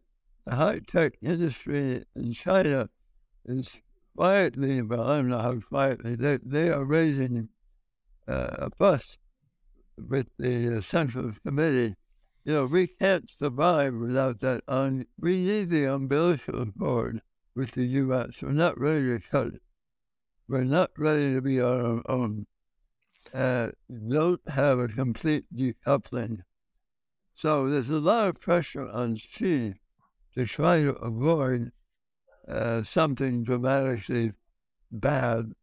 high-tech 0.48 1.14
industry 1.22 2.04
in 2.16 2.34
China 2.34 2.90
is 3.46 3.80
quietly, 4.16 4.82
well, 4.82 5.10
I 5.10 5.18
don't 5.18 5.30
know 5.30 5.40
how 5.40 5.60
quietly, 5.60 6.16
they, 6.16 6.40
they 6.44 6.70
are 6.70 6.84
raising 6.84 7.50
uh, 8.28 8.50
a 8.60 8.70
fuss 8.70 9.18
with 9.98 10.30
the 10.38 10.78
uh, 10.78 10.82
Central 10.82 11.34
Committee. 11.46 11.96
You 12.44 12.54
know, 12.54 12.66
we 12.66 12.88
can't 12.88 13.30
survive 13.30 13.94
without 13.94 14.40
that. 14.40 14.64
We 15.20 15.44
need 15.44 15.70
the 15.70 15.86
umbilical 15.86 16.66
cord 16.78 17.22
with 17.56 17.72
the 17.72 17.86
U.S. 17.86 18.42
We're 18.42 18.52
not 18.52 18.80
ready 18.80 19.10
to 19.10 19.20
cut 19.20 19.48
it. 19.48 19.62
We're 20.48 20.64
not 20.64 20.92
ready 20.98 21.36
to 21.36 21.42
be 21.42 21.62
our 21.62 22.02
own. 22.10 22.48
Uh, 23.34 23.72
don't 24.10 24.42
have 24.50 24.80
a 24.80 24.88
complete 24.88 25.46
decoupling. 25.54 26.44
So 27.36 27.70
there's 27.70 27.90
a 27.90 28.00
lot 28.00 28.30
of 28.30 28.42
pressure 28.42 28.90
on 28.90 29.16
Xi 29.16 29.76
to 30.34 30.46
try 30.46 30.82
to 30.82 30.94
avoid 30.96 31.72
uh, 32.48 32.84
something 32.84 33.44
dramatically 33.44 34.34
bad. 34.92 35.54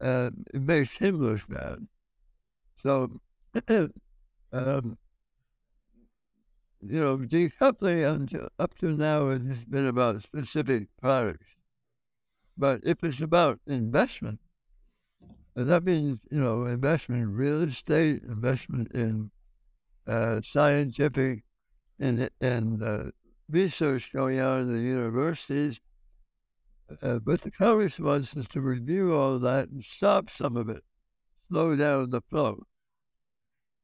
Uh, 0.00 0.30
it 0.52 0.62
makes 0.62 0.96
him 0.96 1.16
look 1.16 1.46
bad. 1.48 1.86
So, 2.78 3.20
um, 4.52 4.98
you 6.80 7.00
know, 7.00 7.18
decoupling 7.18 8.14
until, 8.14 8.48
up 8.58 8.76
to 8.78 8.90
now 8.90 9.28
it 9.28 9.42
has 9.42 9.64
been 9.64 9.86
about 9.86 10.22
specific 10.22 10.88
products. 11.00 11.46
But 12.56 12.80
if 12.84 13.02
it's 13.02 13.20
about 13.20 13.60
investment, 13.66 14.40
that 15.54 15.84
means, 15.84 16.20
you 16.30 16.40
know, 16.40 16.64
investment 16.64 17.22
in 17.22 17.32
real 17.34 17.62
estate, 17.62 18.22
investment 18.22 18.92
in 18.92 19.30
uh, 20.06 20.40
scientific 20.42 21.44
and, 21.98 22.30
and 22.40 22.82
uh, 22.82 23.04
research 23.48 24.12
going 24.12 24.40
on 24.40 24.62
in 24.62 24.72
the 24.72 24.82
universities. 24.82 25.80
Uh, 27.02 27.18
but 27.18 27.40
the 27.42 27.50
Congress 27.50 27.98
wants 27.98 28.36
us 28.36 28.46
to 28.48 28.60
review 28.60 29.14
all 29.14 29.38
that 29.38 29.68
and 29.68 29.82
stop 29.82 30.30
some 30.30 30.56
of 30.56 30.68
it 30.68 30.84
slow 31.48 31.76
down 31.76 32.10
the 32.10 32.20
flow. 32.20 32.62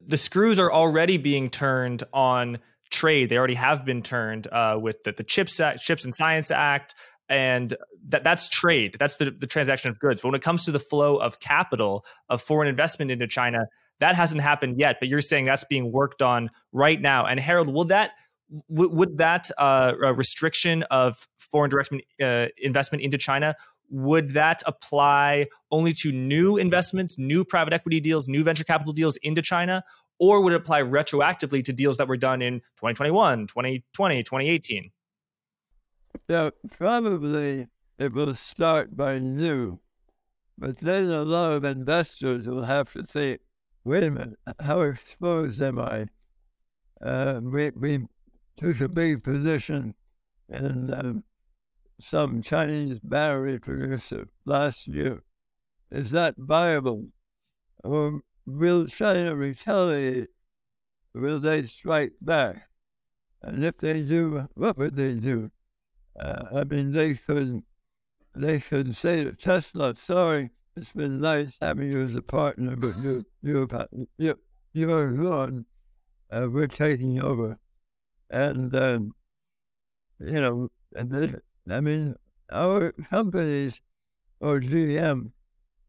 The 0.04 0.16
screws 0.16 0.58
are 0.58 0.72
already 0.72 1.16
being 1.16 1.48
turned 1.48 2.02
on 2.12 2.58
trade. 2.92 3.28
They 3.28 3.36
already 3.36 3.54
have 3.54 3.84
been 3.84 4.02
turned 4.02 4.46
uh, 4.52 4.78
with 4.80 5.02
the, 5.02 5.12
the 5.12 5.24
Chips 5.24 5.58
Act, 5.58 5.80
Chips 5.80 6.04
and 6.04 6.14
Science 6.14 6.50
Act, 6.50 6.94
and 7.28 7.76
that 8.08 8.22
that's 8.22 8.48
trade. 8.48 8.96
That's 8.98 9.16
the, 9.16 9.30
the 9.30 9.46
transaction 9.46 9.90
of 9.90 9.98
goods. 9.98 10.20
But 10.20 10.28
when 10.28 10.34
it 10.36 10.42
comes 10.42 10.64
to 10.66 10.70
the 10.70 10.78
flow 10.78 11.16
of 11.16 11.40
capital, 11.40 12.04
of 12.28 12.40
foreign 12.40 12.68
investment 12.68 13.10
into 13.10 13.26
China, 13.26 13.66
that 14.00 14.14
hasn't 14.14 14.42
happened 14.42 14.78
yet. 14.78 14.96
But 15.00 15.08
you're 15.08 15.20
saying 15.20 15.46
that's 15.46 15.64
being 15.64 15.90
worked 15.90 16.22
on 16.22 16.50
right 16.72 17.00
now. 17.00 17.26
And 17.26 17.40
Harold, 17.40 17.68
will 17.68 17.86
that 17.86 18.12
would 18.68 19.18
that 19.18 19.50
uh, 19.56 19.94
restriction 20.14 20.82
of 20.84 21.26
foreign 21.38 21.70
direct 21.70 21.94
uh, 22.22 22.48
investment 22.58 23.02
into 23.02 23.16
China 23.16 23.54
would 23.92 24.30
that 24.30 24.62
apply 24.66 25.46
only 25.70 25.92
to 25.92 26.10
new 26.12 26.56
investments, 26.56 27.18
new 27.18 27.44
private 27.44 27.74
equity 27.74 28.00
deals, 28.00 28.26
new 28.26 28.42
venture 28.42 28.64
capital 28.64 28.92
deals 28.92 29.16
into 29.18 29.42
China? 29.42 29.84
Or 30.18 30.40
would 30.40 30.52
it 30.52 30.56
apply 30.56 30.82
retroactively 30.82 31.64
to 31.64 31.72
deals 31.72 31.96
that 31.96 32.08
were 32.08 32.16
done 32.16 32.42
in 32.42 32.60
2021, 32.76 33.46
2020, 33.46 34.22
2018? 34.22 34.90
Yeah, 36.28 36.50
probably 36.70 37.66
it 37.98 38.12
will 38.12 38.34
start 38.34 38.96
by 38.96 39.18
new. 39.18 39.80
But 40.58 40.78
then 40.78 41.10
a 41.10 41.22
lot 41.22 41.52
of 41.52 41.64
investors 41.64 42.46
will 42.46 42.64
have 42.64 42.92
to 42.92 43.04
say, 43.04 43.38
wait 43.84 44.04
a 44.04 44.10
minute, 44.10 44.38
how 44.60 44.82
exposed 44.82 45.60
am 45.60 45.78
I? 45.78 46.06
Uh, 47.00 47.40
we, 47.42 47.70
we 47.70 48.06
took 48.56 48.80
a 48.80 48.88
big 48.88 49.24
position 49.24 49.94
in 50.48 50.92
um, 50.94 51.24
some 51.98 52.42
Chinese 52.42 53.00
battery 53.00 53.58
producer 53.58 54.28
last 54.44 54.86
year. 54.86 55.22
Is 55.90 56.10
that 56.12 56.34
viable? 56.38 57.08
Or 57.82 58.20
will 58.46 58.86
China 58.86 59.34
retaliate? 59.34 60.28
Will 61.14 61.40
they 61.40 61.62
strike 61.64 62.12
back? 62.20 62.68
And 63.42 63.64
if 63.64 63.78
they 63.78 64.02
do, 64.02 64.48
what 64.54 64.78
would 64.78 64.96
they 64.96 65.14
do? 65.14 65.50
Uh, 66.18 66.44
I 66.54 66.64
mean, 66.64 66.92
they 66.92 67.14
could, 67.14 67.62
they 68.34 68.60
could 68.60 68.94
say 68.94 69.24
to 69.24 69.32
Tesla, 69.32 69.94
"Sorry, 69.94 70.50
it's 70.76 70.92
been 70.92 71.20
nice 71.20 71.58
having 71.60 71.92
you 71.92 72.02
as 72.02 72.14
a 72.14 72.22
partner, 72.22 72.76
but 72.76 72.96
you, 73.02 73.24
you, 73.42 73.68
you, 74.18 74.38
you're 74.72 75.12
gone. 75.12 75.66
Uh, 76.30 76.48
we're 76.50 76.66
taking 76.68 77.20
over." 77.20 77.58
And 78.30 78.74
um, 78.74 79.14
you 80.20 80.40
know, 80.40 80.68
and 80.94 81.10
then 81.10 81.40
I 81.68 81.80
mean, 81.80 82.16
our 82.50 82.92
companies 83.10 83.80
or 84.40 84.60
GM, 84.60 85.32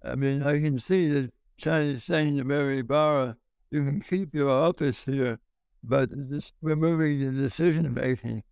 I 0.04 0.16
mean, 0.16 0.44
I 0.44 0.60
can 0.60 0.80
see 0.80 1.30
the 1.64 1.70
Chinese 1.70 2.04
saying 2.04 2.38
to 2.38 2.44
Mary 2.44 2.82
Barra, 2.82 3.38
you 3.72 3.84
can 3.84 4.02
keep 4.02 4.34
your 4.34 4.50
office 4.50 5.04
here, 5.04 5.40
but 5.84 6.10
just 6.30 6.54
removing 6.62 7.20
the 7.20 7.42
decision 7.42 7.94
making 7.94 8.44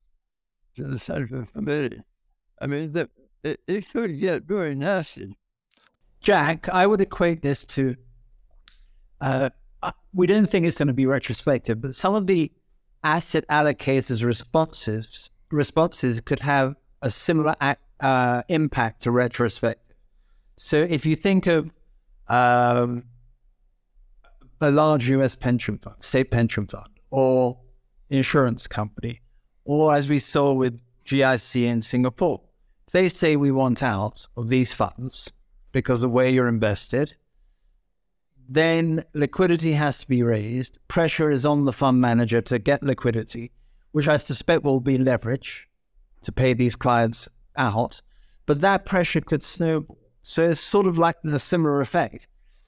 to 0.76 0.84
the 0.84 1.00
Central 1.00 1.45
Committee. 1.45 2.02
I 2.60 2.67
mean, 2.67 2.93
the, 2.93 3.10
it, 3.43 3.60
it 3.67 3.91
could 3.91 4.19
get 4.19 4.43
very 4.43 4.76
nasty. 4.76 5.38
Jack, 6.21 6.69
I 6.69 6.86
would 6.88 7.02
equate 7.02 7.41
this 7.41 7.65
to 7.65 7.95
uh, 9.19 9.50
uh 9.82 9.91
we 10.13 10.28
don't 10.28 10.50
think 10.50 10.65
it's 10.65 10.78
going 10.78 10.88
to 10.88 10.93
be 10.93 11.06
retrospective, 11.06 11.82
but 11.82 11.95
some 11.95 12.15
of 12.15 12.28
the 12.28 12.52
asset 13.04 13.43
allocators' 13.50 14.24
responses 14.24 15.32
responses 15.52 16.21
could 16.21 16.41
have 16.41 16.76
a 17.02 17.10
similar 17.10 17.56
uh, 18.00 18.43
impact 18.47 19.02
to 19.04 19.12
retrospective. 19.12 19.95
So 20.58 20.78
if 20.78 21.06
you 21.06 21.15
think 21.15 21.47
of 21.47 21.71
um, 22.28 23.04
a 24.60 24.72
large 24.72 25.10
US 25.10 25.36
pension 25.36 25.78
fund, 25.78 25.96
state 26.00 26.32
pension 26.32 26.68
fund, 26.68 26.90
or 27.10 27.60
insurance 28.10 28.68
company, 28.68 29.22
or 29.66 29.96
as 29.96 30.10
we 30.10 30.20
saw 30.20 30.54
with 30.54 30.80
GIC 31.06 31.64
in 31.64 31.82
Singapore, 31.82 32.42
they 32.92 33.10
say 33.10 33.36
we 33.36 33.52
want 33.52 33.82
out 33.82 34.28
of 34.36 34.50
these 34.50 34.74
funds 34.74 35.32
because 35.72 36.04
of 36.04 36.12
where 36.12 36.30
you're 36.30 36.48
invested, 36.48 37.16
then 38.48 39.06
liquidity 39.14 39.74
has 39.74 40.00
to 40.00 40.08
be 40.08 40.22
raised. 40.22 40.78
Pressure 40.88 41.32
is 41.32 41.46
on 41.46 41.66
the 41.66 41.74
fund 41.74 42.02
manager 42.02 42.42
to 42.42 42.60
get 42.60 42.84
liquidity, 42.84 43.52
which 43.92 44.08
I 44.08 44.18
suspect 44.18 44.64
will 44.64 44.82
be 44.82 44.98
leverage 44.98 45.70
to 46.24 46.32
pay 46.32 46.54
these 46.54 46.76
clients 46.76 47.30
out. 47.56 48.02
But 48.46 48.62
that 48.62 48.86
pressure 48.86 49.22
could 49.22 49.44
snowball. 49.44 50.01
So 50.24 50.50
it's 50.50 50.60
sort 50.60 50.86
of 50.86 50.98
like 50.98 51.18
the 51.24 51.40
similar 51.40 51.82
effect. 51.82 52.28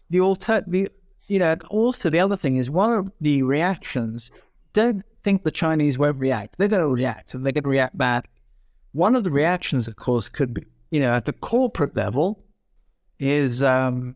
The 0.09 0.21
alter, 0.21 0.63
the, 0.65 0.89
you 1.27 1.39
know, 1.39 1.55
also 1.69 2.09
the 2.09 2.19
other 2.19 2.37
thing 2.37 2.57
is 2.57 2.69
one 2.69 2.93
of 2.93 3.11
the 3.21 3.43
reactions. 3.43 4.31
Don't 4.73 5.03
think 5.23 5.43
the 5.43 5.51
Chinese 5.51 5.97
won't 5.97 6.17
react. 6.17 6.57
They're 6.57 6.67
going 6.67 6.81
to 6.81 6.93
react, 6.93 7.33
and 7.33 7.45
they're 7.45 7.53
going 7.53 7.63
to 7.63 7.69
react 7.69 7.97
bad. 7.97 8.27
One 8.91 9.15
of 9.15 9.23
the 9.23 9.31
reactions, 9.31 9.87
of 9.87 9.95
course, 9.95 10.29
could 10.29 10.53
be, 10.53 10.65
you 10.91 10.99
know, 10.99 11.11
at 11.13 11.25
the 11.25 11.33
corporate 11.33 11.95
level, 11.95 12.43
is 13.19 13.63
um, 13.63 14.15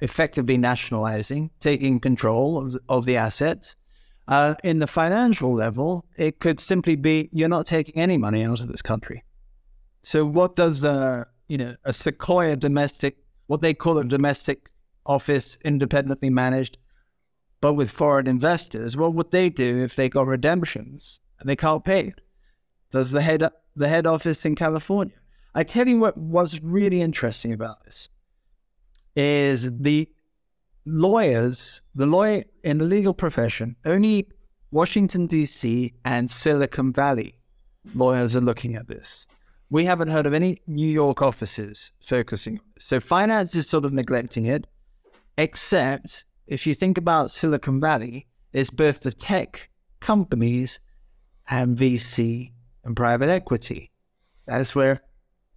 effectively 0.00 0.56
nationalizing, 0.56 1.50
taking 1.60 2.00
control 2.00 2.58
of, 2.58 2.78
of 2.88 3.06
the 3.06 3.16
assets. 3.16 3.76
Uh, 4.26 4.54
in 4.64 4.78
the 4.78 4.86
financial 4.86 5.52
level, 5.52 6.06
it 6.16 6.40
could 6.40 6.58
simply 6.58 6.96
be 6.96 7.28
you're 7.32 7.48
not 7.48 7.66
taking 7.66 7.94
any 7.96 8.16
money 8.16 8.42
out 8.42 8.60
of 8.60 8.68
this 8.68 8.80
country. 8.80 9.22
So, 10.02 10.24
what 10.24 10.56
does 10.56 10.80
the 10.80 11.26
you 11.48 11.58
know 11.58 11.76
a 11.84 11.92
Sequoia 11.92 12.56
domestic, 12.56 13.18
what 13.46 13.60
they 13.60 13.74
call 13.74 13.98
a 13.98 14.04
domestic 14.04 14.70
office, 15.06 15.58
independently 15.64 16.30
managed, 16.30 16.78
but 17.60 17.74
with 17.74 17.90
foreign 17.90 18.26
investors? 18.26 18.96
What 18.96 19.14
would 19.14 19.30
they 19.30 19.48
do 19.50 19.82
if 19.82 19.96
they 19.96 20.08
got 20.08 20.26
redemptions 20.26 21.20
and 21.38 21.48
they 21.48 21.56
can't 21.56 21.84
pay? 21.84 22.14
Does 22.90 23.10
the 23.10 23.22
head 23.22 23.48
the 23.76 23.88
head 23.88 24.06
office 24.06 24.44
in 24.44 24.54
California? 24.54 25.16
I 25.54 25.62
tell 25.62 25.88
you 25.88 25.98
what 25.98 26.16
was 26.16 26.60
really 26.60 27.00
interesting 27.00 27.52
about 27.52 27.84
this 27.84 28.08
is 29.16 29.70
the 29.70 30.08
lawyers, 30.84 31.80
the 31.94 32.06
lawyer 32.06 32.44
in 32.62 32.78
the 32.78 32.84
legal 32.84 33.14
profession, 33.14 33.76
only 33.84 34.28
Washington, 34.70 35.26
D.C. 35.26 35.94
and 36.04 36.28
Silicon 36.28 36.92
Valley 36.92 37.38
lawyers 37.94 38.34
are 38.34 38.40
looking 38.40 38.74
at 38.74 38.88
this. 38.88 39.28
We 39.70 39.86
haven't 39.86 40.08
heard 40.08 40.26
of 40.26 40.34
any 40.34 40.62
New 40.66 40.86
York 40.86 41.22
offices 41.22 41.92
focusing. 42.00 42.60
So 42.78 43.00
finance 43.00 43.54
is 43.54 43.68
sort 43.68 43.84
of 43.84 43.92
neglecting 43.92 44.46
it, 44.46 44.66
except 45.36 46.24
if 46.46 46.66
you 46.66 46.74
think 46.74 46.98
about 46.98 47.30
Silicon 47.30 47.80
Valley, 47.80 48.26
it's 48.52 48.70
both 48.70 49.00
the 49.00 49.10
tech 49.10 49.70
companies 50.00 50.80
and 51.48 51.76
VC 51.76 52.52
and 52.84 52.94
private 52.94 53.28
equity. 53.28 53.90
That's 54.46 54.74
where 54.74 55.00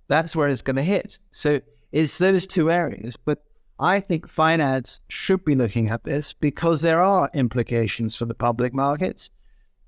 that's 0.07 0.35
where 0.35 0.47
it's 0.47 0.61
going 0.61 0.77
to 0.77 0.83
hit. 0.83 1.19
So 1.31 1.59
it's 1.91 2.17
those 2.17 2.47
two 2.47 2.71
areas, 2.71 3.17
but 3.17 3.43
I 3.79 3.99
think 3.99 4.27
finance 4.27 5.01
should 5.07 5.45
be 5.45 5.53
looking 5.53 5.89
at 5.89 6.03
this 6.03 6.33
because 6.33 6.81
there 6.81 7.01
are 7.01 7.29
implications 7.33 8.15
for 8.15 8.25
the 8.25 8.33
public 8.33 8.73
markets. 8.73 9.29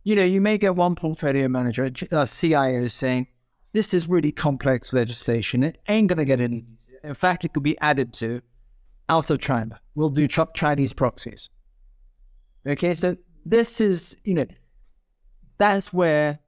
You 0.04 0.16
know, 0.16 0.24
you 0.24 0.42
may 0.42 0.58
get 0.58 0.76
one 0.76 0.96
portfolio 0.96 1.48
manager, 1.48 1.90
a 2.12 2.28
CIO, 2.28 2.88
saying, 2.88 3.28
This 3.72 3.94
is 3.94 4.10
really 4.10 4.32
complex 4.32 4.94
legislation. 4.94 5.64
It 5.64 5.78
ain't 5.88 6.08
going 6.08 6.18
to 6.18 6.26
get 6.26 6.40
any 6.40 6.66
easier. 6.74 7.00
In 7.04 7.14
fact, 7.14 7.46
it 7.46 7.54
could 7.54 7.64
be 7.64 7.78
added 7.80 8.14
to 8.14 8.42
out 9.08 9.30
of 9.30 9.40
China. 9.40 9.80
We'll 9.96 10.10
do 10.10 10.28
Chinese 10.28 10.94
proxies. 10.94 11.50
Okay, 12.68 12.94
so 12.96 13.18
this 13.46 13.80
is, 13.80 14.18
you 14.24 14.34
know, 14.34 14.46
that's 15.58 15.94
where 15.94 16.40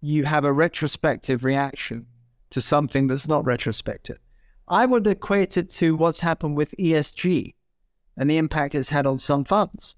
you 0.00 0.24
have 0.24 0.44
a 0.44 0.52
retrospective 0.52 1.44
reaction 1.44 2.06
to 2.50 2.60
something 2.60 3.06
that's 3.06 3.28
not 3.28 3.44
retrospective. 3.44 4.18
I 4.68 4.86
would 4.86 5.06
equate 5.06 5.56
it 5.56 5.70
to 5.72 5.96
what's 5.96 6.20
happened 6.20 6.56
with 6.56 6.74
ESG 6.78 7.54
and 8.16 8.30
the 8.30 8.36
impact 8.36 8.74
it's 8.74 8.90
had 8.90 9.06
on 9.06 9.18
some 9.18 9.44
funds 9.44 9.96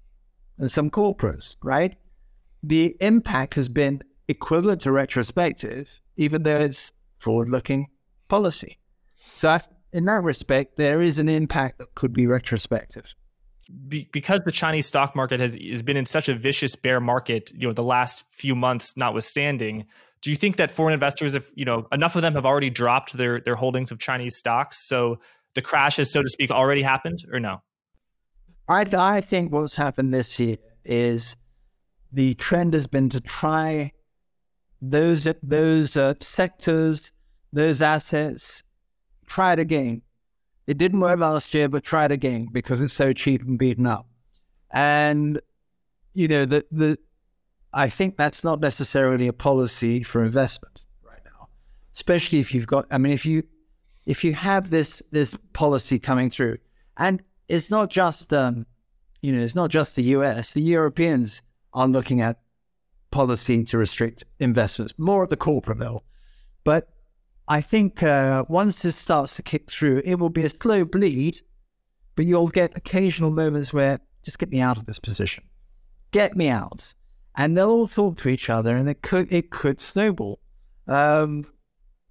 and 0.57 0.71
some 0.71 0.89
corporates, 0.89 1.57
right? 1.63 1.95
The 2.63 2.95
impact 2.99 3.55
has 3.55 3.67
been 3.67 4.03
equivalent 4.31 4.81
to 4.81 4.91
retrospective, 4.91 6.01
even 6.17 6.43
though 6.43 6.61
it's 6.61 6.91
forward 7.19 7.49
looking 7.49 7.87
policy. 8.27 8.79
So, 9.17 9.59
in 9.93 10.05
that 10.05 10.23
respect, 10.23 10.77
there 10.77 11.01
is 11.01 11.17
an 11.17 11.29
impact 11.29 11.77
that 11.77 11.93
could 11.95 12.13
be 12.13 12.25
retrospective. 12.25 13.13
Be- 13.87 14.09
because 14.11 14.41
the 14.43 14.51
Chinese 14.51 14.85
stock 14.85 15.15
market 15.15 15.39
has, 15.39 15.55
has 15.55 15.81
been 15.81 15.97
in 15.97 16.05
such 16.05 16.27
a 16.27 16.33
vicious 16.33 16.75
bear 16.75 16.99
market, 16.99 17.51
you 17.53 17.67
know, 17.67 17.73
the 17.73 17.83
last 17.83 18.25
few 18.31 18.55
months 18.55 18.93
notwithstanding, 18.97 19.85
do 20.21 20.29
you 20.29 20.35
think 20.35 20.57
that 20.57 20.71
foreign 20.71 20.93
investors, 20.93 21.35
if 21.35 21.51
you 21.55 21.65
know 21.65 21.87
enough 21.91 22.15
of 22.15 22.21
them 22.21 22.33
have 22.33 22.45
already 22.45 22.69
dropped 22.69 23.13
their 23.13 23.39
their 23.39 23.55
holdings 23.55 23.91
of 23.91 23.99
Chinese 23.99 24.37
stocks, 24.37 24.87
so 24.87 25.17
the 25.55 25.61
crash 25.61 25.97
has, 25.97 26.11
so 26.11 26.21
to 26.21 26.29
speak, 26.29 26.51
already 26.51 26.81
happened, 26.81 27.19
or 27.31 27.39
no? 27.39 27.61
I 28.67 28.85
I 28.93 29.21
think 29.21 29.51
what's 29.51 29.75
happened 29.75 30.13
this 30.13 30.39
year 30.39 30.57
is 30.85 31.37
the 32.11 32.35
trend 32.35 32.73
has 32.73 32.87
been 32.87 33.09
to 33.09 33.21
try 33.21 33.93
those 34.81 35.27
those 35.43 35.95
uh, 35.95 36.15
sectors, 36.19 37.11
those 37.53 37.81
assets, 37.81 38.63
try 39.27 39.53
it 39.53 39.59
again. 39.59 40.01
It 40.67 40.77
didn't 40.77 40.99
work 40.99 41.19
last 41.19 41.53
year, 41.53 41.69
but 41.69 41.83
try 41.83 42.05
it 42.05 42.11
again 42.11 42.47
because 42.51 42.81
it's 42.81 42.93
so 42.93 43.13
cheap 43.13 43.41
and 43.43 43.59
beaten 43.59 43.85
up. 43.85 44.07
And 44.71 45.39
you 46.13 46.27
know 46.27 46.45
the 46.45 46.65
the 46.71 46.97
I 47.73 47.89
think 47.89 48.17
that's 48.17 48.43
not 48.43 48.59
necessarily 48.59 49.27
a 49.27 49.33
policy 49.33 50.03
for 50.03 50.23
investment 50.23 50.87
right 51.03 51.21
now, 51.23 51.47
especially 51.93 52.39
if 52.39 52.53
you've 52.53 52.67
got. 52.67 52.85
I 52.89 52.97
mean, 52.97 53.11
if 53.11 53.25
you 53.25 53.43
if 54.05 54.23
you 54.23 54.33
have 54.33 54.69
this 54.69 55.01
this 55.11 55.35
policy 55.53 55.99
coming 55.99 56.29
through, 56.29 56.57
and 56.97 57.21
it's 57.47 57.69
not 57.69 57.89
just 57.89 58.33
um, 58.33 58.65
you 59.21 59.31
know, 59.31 59.43
it's 59.43 59.55
not 59.55 59.69
just 59.69 59.95
the 59.95 60.03
U.S. 60.03 60.53
The 60.53 60.61
Europeans 60.61 61.41
are 61.73 61.87
looking 61.87 62.21
at 62.21 62.39
policy 63.11 63.63
to 63.65 63.77
restrict 63.77 64.23
investments 64.39 64.93
more 64.97 65.23
at 65.23 65.29
the 65.29 65.37
corporate 65.37 65.79
level, 65.79 66.03
but 66.63 66.89
I 67.47 67.61
think 67.61 68.01
uh, 68.01 68.45
once 68.47 68.81
this 68.81 68.95
starts 68.95 69.35
to 69.35 69.43
kick 69.43 69.69
through, 69.69 70.01
it 70.05 70.15
will 70.15 70.29
be 70.29 70.43
a 70.43 70.49
slow 70.49 70.85
bleed, 70.85 71.41
but 72.15 72.25
you'll 72.25 72.47
get 72.47 72.77
occasional 72.77 73.31
moments 73.31 73.73
where 73.73 73.99
just 74.23 74.39
get 74.39 74.51
me 74.51 74.61
out 74.61 74.77
of 74.77 74.85
this 74.85 74.99
position, 74.99 75.43
get 76.11 76.35
me 76.35 76.47
out 76.47 76.93
and 77.35 77.57
they'll 77.57 77.69
all 77.69 77.87
talk 77.87 78.17
to 78.17 78.29
each 78.29 78.49
other, 78.49 78.75
and 78.75 78.89
it 78.89 79.01
could 79.01 79.31
it 79.31 79.49
could 79.49 79.79
snowball. 79.79 80.39
Um, 80.87 81.45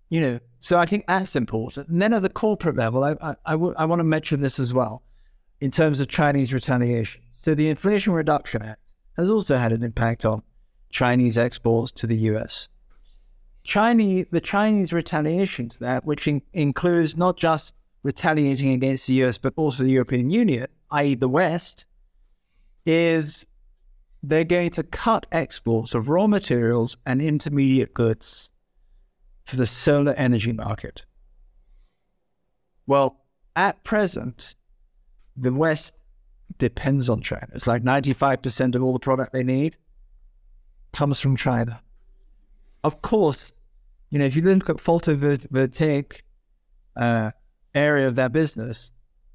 you 0.09 0.21
know, 0.21 0.41
so 0.59 0.79
I 0.79 0.87
think 0.87 1.07
that's 1.07 1.37
important. 1.37 1.89
And 1.89 2.01
then 2.01 2.13
at 2.13 2.23
the 2.23 2.29
corporate 2.29 2.77
level, 2.77 3.05
I, 3.05 3.13
I, 3.21 3.35
I, 3.47 3.53
w- 3.53 3.75
I 3.77 3.85
want 3.85 4.01
to 4.01 4.05
mention 4.05 4.41
this 4.41 4.59
as 4.59 4.75
well 4.75 5.03
in 5.61 5.71
terms 5.71 6.01
of 6.01 6.09
Chinese 6.09 6.53
retaliation. 6.53 7.23
So 7.31 7.55
the 7.55 7.69
Inflation 7.69 8.13
Reduction 8.13 8.63
Act 8.63 8.93
has 9.17 9.31
also 9.31 9.57
had 9.57 9.73
an 9.73 9.83
impact 9.83 10.25
on 10.25 10.43
Chinese 10.91 11.39
exports 11.39 11.91
to 11.93 12.07
the 12.07 12.17
US. 12.17 12.69
Chinese, 13.63 14.27
the 14.31 14.41
Chinese 14.41 14.93
retaliation 14.93 15.69
to 15.69 15.81
that, 15.81 16.05
which 16.05 16.27
in, 16.27 16.43
includes 16.53 17.17
not 17.17 17.37
just 17.37 17.75
retaliating 18.03 18.73
against 18.73 19.07
the 19.07 19.15
US, 19.25 19.39
but 19.39 19.53
also 19.57 19.85
the 19.85 19.91
European 19.91 20.31
Union, 20.31 20.67
i.e., 20.91 21.15
the 21.15 21.29
West, 21.29 21.85
is 22.87 23.47
they're 24.23 24.45
going 24.45 24.71
to 24.71 24.83
cut 24.83 25.27
exports 25.31 25.95
of 25.95 26.09
raw 26.09 26.27
materials 26.27 26.97
and 27.07 27.23
intermediate 27.23 27.95
goods 27.95 28.51
for 29.45 29.57
the 29.57 29.67
solar 29.67 30.13
energy 30.13 30.53
market. 30.53 31.05
Well, 32.87 33.21
at 33.55 33.85
present, 33.85 34.55
the 35.37 35.53
West 35.53 35.95
depends 36.59 37.09
on 37.09 37.21
China. 37.21 37.49
It's 37.55 37.67
like 37.67 37.83
95% 37.83 38.75
of 38.75 38.83
all 38.83 38.93
the 38.93 38.99
product 38.99 39.33
they 39.33 39.43
need 39.43 39.77
comes 40.93 41.21
from 41.21 41.37
China. 41.37 41.83
Of 42.83 43.03
course, 43.03 43.53
you 44.11 44.19
know, 44.19 44.25
if 44.25 44.35
you 44.35 44.43
look 44.43 44.69
at 44.69 44.77
photovoltaic 44.77 46.23
uh, 46.97 47.31
area 47.75 48.09
of 48.09 48.17
their 48.17 48.29
business, 48.29 48.93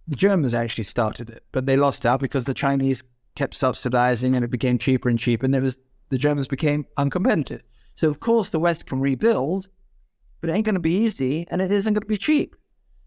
the 0.08 0.16
Germans 0.16 0.54
actually 0.54 0.84
started 0.84 1.30
it, 1.30 1.44
but 1.52 1.66
they 1.66 1.78
lost 1.78 2.06
out 2.06 2.20
because 2.20 2.44
the 2.44 2.54
Chinese 2.54 3.04
kept 3.36 3.54
subsidizing 3.54 4.36
and 4.36 4.44
it 4.44 4.52
became 4.52 4.78
cheaper 4.78 5.10
and 5.10 5.20
cheaper, 5.20 5.46
and 5.46 5.56
it 5.56 5.62
was 5.62 5.78
the 6.10 6.18
Germans 6.18 6.48
became 6.48 6.86
uncompetitive. 6.98 7.62
So 7.96 8.10
of 8.10 8.20
course 8.20 8.50
the 8.50 8.60
West 8.60 8.86
can 8.86 9.00
rebuild, 9.00 9.68
but 10.42 10.50
it 10.50 10.54
ain't 10.54 10.66
going 10.66 10.76
to 10.76 10.82
be 10.82 10.98
easy, 10.98 11.48
and 11.50 11.62
it 11.62 11.72
isn't 11.72 11.94
going 11.94 12.02
to 12.02 12.08
be 12.08 12.18
cheap. 12.18 12.56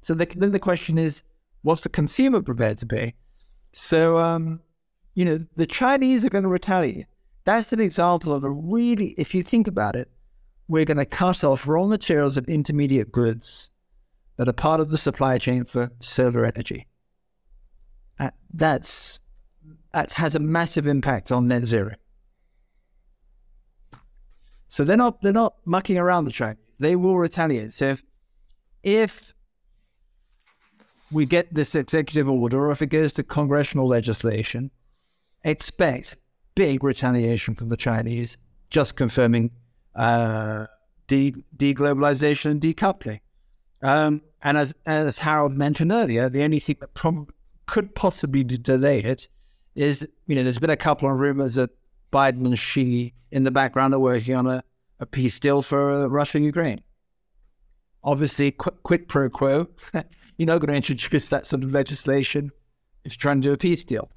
So 0.00 0.14
the, 0.14 0.26
then 0.34 0.52
the 0.52 0.58
question 0.58 0.98
is, 0.98 1.22
what's 1.62 1.82
the 1.82 1.88
consumer 1.88 2.40
prepared 2.40 2.78
to 2.78 2.87
pay? 2.87 3.14
So 3.72 4.16
um, 4.16 4.61
you 5.14 5.24
know, 5.24 5.38
the 5.56 5.66
Chinese 5.66 6.24
are 6.24 6.30
going 6.30 6.44
to 6.44 6.50
retaliate. 6.50 7.06
That's 7.48 7.72
an 7.72 7.80
example 7.80 8.34
of 8.34 8.44
a 8.44 8.50
really, 8.50 9.14
if 9.16 9.34
you 9.34 9.42
think 9.42 9.66
about 9.66 9.96
it, 9.96 10.11
we're 10.68 10.84
going 10.84 10.98
to 10.98 11.06
cut 11.06 11.42
off 11.42 11.66
raw 11.66 11.87
materials 11.87 12.37
and 12.37 12.46
intermediate 12.46 13.11
goods 13.11 13.70
that 14.37 14.48
are 14.48 14.52
part 14.52 14.80
of 14.80 14.90
the 14.90 14.98
supply 14.98 15.38
chain 15.38 15.64
for 15.64 15.90
solar 15.98 16.44
energy. 16.44 16.88
That's 18.52 19.20
that 19.94 20.12
has 20.12 20.34
a 20.34 20.38
massive 20.38 20.87
impact 20.87 21.32
on 21.32 21.48
net 21.48 21.62
zero. 21.62 21.92
So 24.66 24.84
they're 24.84 24.98
not 24.98 25.22
they're 25.22 25.32
not 25.32 25.54
mucking 25.64 25.96
around 25.96 26.26
the 26.26 26.32
track. 26.32 26.58
They 26.78 26.96
will 26.96 27.16
retaliate. 27.16 27.72
So 27.72 27.87
if 27.87 28.02
if 28.82 29.32
we 31.11 31.24
get 31.24 31.54
this 31.54 31.74
executive 31.74 32.28
order, 32.28 32.66
or 32.66 32.72
if 32.72 32.82
it 32.82 32.88
goes 32.88 33.14
to 33.14 33.22
congressional 33.22 33.88
legislation, 33.88 34.70
expect 35.44 36.18
big 36.58 36.82
retaliation 36.82 37.54
from 37.54 37.68
the 37.68 37.76
Chinese, 37.76 38.36
just 38.68 38.96
confirming 38.96 39.52
uh, 39.94 40.66
de- 41.06 41.44
deglobalization 41.56 42.50
and 42.50 42.60
decoupling. 42.60 43.20
Um, 43.80 44.22
and 44.42 44.58
as, 44.58 44.74
as 44.84 45.18
Harold 45.18 45.52
mentioned 45.52 45.92
earlier, 45.92 46.28
the 46.28 46.42
only 46.42 46.58
thing 46.58 46.78
that 46.80 46.94
prob- 46.94 47.30
could 47.66 47.94
possibly 47.94 48.42
delay 48.42 48.98
it 48.98 49.28
is, 49.76 50.08
you 50.26 50.34
know, 50.34 50.42
there's 50.42 50.58
been 50.58 50.68
a 50.68 50.76
couple 50.76 51.08
of 51.08 51.20
rumors 51.20 51.54
that 51.54 51.70
Biden 52.12 52.44
and 52.44 52.58
Xi 52.58 53.14
in 53.30 53.44
the 53.44 53.52
background 53.52 53.94
are 53.94 54.00
working 54.00 54.34
on 54.34 54.48
a, 54.48 54.64
a 54.98 55.06
peace 55.06 55.38
deal 55.38 55.62
for 55.62 55.92
uh, 55.92 56.06
Russia 56.06 56.38
and 56.38 56.44
Ukraine. 56.44 56.80
Obviously, 58.02 58.50
qu- 58.50 58.76
quid 58.82 59.06
pro 59.06 59.30
quo. 59.30 59.68
You're 60.36 60.46
not 60.46 60.58
going 60.58 60.70
to 60.70 60.74
introduce 60.74 61.28
that 61.28 61.46
sort 61.46 61.62
of 61.62 61.70
legislation 61.70 62.50
if 63.04 63.12
you're 63.12 63.20
trying 63.20 63.40
to 63.42 63.48
do 63.48 63.52
a 63.52 63.56
peace 63.56 63.84
deal. 63.84 64.10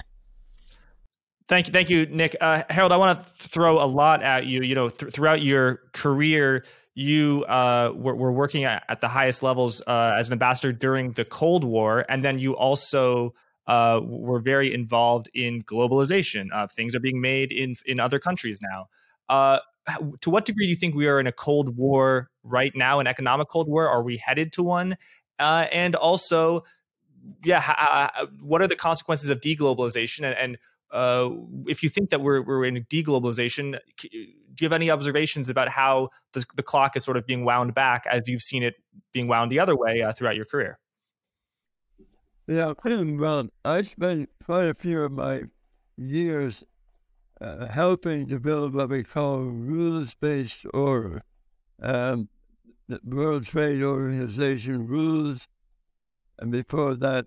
Thank 1.51 1.67
you, 1.67 1.73
thank 1.73 1.89
you, 1.89 2.05
Nick. 2.05 2.37
Uh, 2.39 2.63
Harold, 2.69 2.93
I 2.93 2.95
want 2.95 3.19
to 3.19 3.49
throw 3.49 3.83
a 3.83 3.83
lot 3.83 4.23
at 4.23 4.45
you. 4.45 4.61
You 4.61 4.73
know, 4.73 4.87
th- 4.87 5.11
throughout 5.11 5.41
your 5.41 5.81
career, 5.91 6.63
you 6.95 7.43
uh, 7.43 7.91
were, 7.93 8.15
were, 8.15 8.31
working 8.31 8.63
at, 8.63 8.85
at, 8.87 9.01
the 9.01 9.09
highest 9.09 9.43
levels 9.43 9.81
uh, 9.85 10.13
as 10.15 10.29
an 10.29 10.31
ambassador 10.31 10.71
during 10.71 11.11
the 11.11 11.25
Cold 11.25 11.65
War, 11.65 12.05
and 12.07 12.23
then 12.23 12.39
you 12.39 12.55
also 12.55 13.33
uh, 13.67 13.99
were 14.01 14.39
very 14.39 14.73
involved 14.73 15.27
in 15.33 15.61
globalization. 15.63 16.47
Uh, 16.53 16.67
things 16.67 16.95
are 16.95 17.01
being 17.01 17.19
made 17.19 17.51
in 17.51 17.75
in 17.85 17.99
other 17.99 18.17
countries 18.17 18.61
now. 18.61 18.87
Uh, 19.27 19.59
to 20.21 20.29
what 20.29 20.45
degree 20.45 20.67
do 20.67 20.69
you 20.69 20.77
think 20.77 20.95
we 20.95 21.09
are 21.09 21.19
in 21.19 21.27
a 21.27 21.33
Cold 21.33 21.75
War 21.75 22.29
right 22.43 22.71
now, 22.77 23.01
an 23.01 23.07
economic 23.07 23.49
Cold 23.49 23.67
War? 23.67 23.89
Are 23.89 24.03
we 24.03 24.15
headed 24.15 24.53
to 24.53 24.63
one? 24.63 24.95
and 25.37 25.95
also, 25.95 26.63
yeah, 27.43 28.07
what 28.39 28.61
are 28.61 28.69
the 28.69 28.77
consequences 28.77 29.29
of 29.29 29.41
deglobalization, 29.41 30.23
and, 30.23 30.37
and 30.37 30.57
uh, 30.91 31.29
if 31.67 31.83
you 31.83 31.89
think 31.89 32.09
that 32.09 32.21
we're, 32.21 32.41
we're 32.41 32.65
in 32.65 32.83
deglobalization, 32.85 33.77
do 33.99 34.09
you 34.09 34.65
have 34.65 34.73
any 34.73 34.91
observations 34.91 35.49
about 35.49 35.69
how 35.69 36.09
the, 36.33 36.43
the, 36.55 36.63
clock 36.63 36.95
is 36.95 37.03
sort 37.03 37.17
of 37.17 37.25
being 37.25 37.45
wound 37.45 37.73
back 37.73 38.05
as 38.09 38.27
you've 38.27 38.41
seen 38.41 38.61
it 38.61 38.75
being 39.13 39.27
wound 39.27 39.49
the 39.49 39.59
other 39.59 39.75
way 39.75 40.01
uh, 40.01 40.11
throughout 40.11 40.35
your 40.35 40.45
career? 40.45 40.79
Yeah, 42.47 42.73
well, 42.83 43.47
I 43.63 43.83
spent 43.83 44.29
quite 44.43 44.65
a 44.65 44.73
few 44.73 45.03
of 45.03 45.13
my 45.13 45.43
years 45.95 46.65
uh, 47.39 47.67
helping 47.67 48.27
to 48.27 48.39
build 48.39 48.73
what 48.73 48.89
we 48.89 49.03
call 49.03 49.39
rules-based 49.39 50.65
order. 50.73 51.23
Um, 51.81 52.27
the 52.89 52.99
World 53.05 53.45
Trade 53.45 53.81
Organization 53.81 54.85
rules, 54.85 55.47
and 56.37 56.51
before 56.51 56.95
that, 56.95 57.25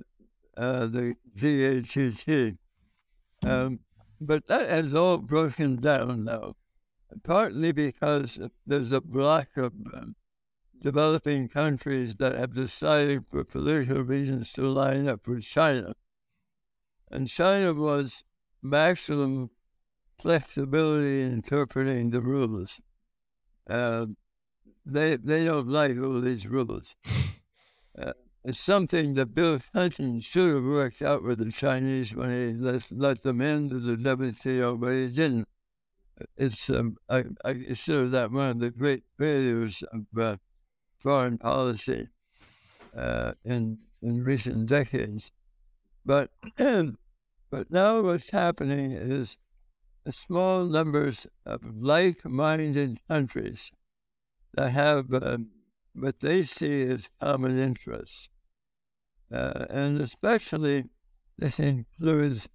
uh, 0.57 0.87
the 0.87 1.17
GATT. 1.37 2.59
Um, 3.45 3.81
but 4.21 4.47
that 4.47 4.69
has 4.69 4.95
all 4.95 5.19
broken 5.19 5.77
down 5.77 6.25
now, 6.25 6.57
partly 7.23 7.73
because 7.73 8.39
there's 8.67 8.93
a 8.93 9.01
block 9.01 9.49
of 9.57 9.73
um, 9.93 10.17
developing 10.81 11.49
countries 11.49 12.17
that 12.17 12.35
have 12.35 12.55
decided 12.55 13.27
for 13.27 13.45
political 13.45 14.03
reasons 14.03 14.53
to 14.53 14.63
line 14.63 15.09
up 15.09 15.27
with 15.27 15.45
China. 15.45 15.95
And 17.11 17.29
China 17.29 17.75
was 17.75 18.25
maximum 18.63 19.51
flexibility 20.19 21.23
in 21.23 21.33
interpreting 21.35 22.11
the 22.11 22.21
rules. 22.21 22.81
Uh, 23.69 24.07
they, 24.87 25.17
they 25.17 25.45
don't 25.45 25.69
like 25.69 25.99
all 25.99 26.21
these 26.21 26.47
rules. 26.47 26.97
Uh, 27.97 28.13
it's 28.47 28.61
something 28.61 29.15
that 29.15 29.35
Bill 29.35 29.59
Clinton 29.59 30.21
should 30.21 30.55
have 30.55 30.65
worked 30.65 31.01
out 31.01 31.23
with 31.23 31.39
the 31.39 31.51
Chinese 31.51 32.15
when 32.15 32.31
he 32.31 32.53
let, 32.53 32.93
let 32.93 33.23
them 33.23 33.41
into 33.41 33.79
the 33.79 33.97
WTO, 33.97 34.79
but 34.79 34.93
he 34.93 35.09
didn't. 35.09 35.49
It's 36.37 36.69
um, 36.69 36.99
I, 37.09 37.25
I 37.43 37.55
consider 37.55 38.07
that 38.11 38.31
one 38.31 38.51
of 38.51 38.59
the 38.61 38.71
great 38.71 39.05
failures 39.19 39.83
of 39.91 40.21
uh, 40.21 40.37
foreign 40.99 41.39
policy 41.39 42.09
uh, 42.95 43.33
in 43.47 43.79
in 44.03 44.23
recent 44.23 44.69
decades. 44.69 45.33
But 46.05 46.31
but 46.59 47.71
now 47.71 48.03
what's 48.03 48.29
happening 48.29 48.93
is 48.93 49.39
small 50.11 50.67
numbers 50.67 51.27
of 51.47 51.63
like-minded 51.65 53.01
countries 53.09 53.73
that 54.53 54.69
have 54.71 55.15
um, 55.15 55.49
what 55.95 56.21
they 56.21 56.43
see 56.43 56.83
as 56.83 57.09
common 57.19 57.59
interests 57.59 58.29
uh, 59.35 59.67
and 59.69 60.01
especially 60.01 60.85
this 61.37 61.59
includes 61.59 62.49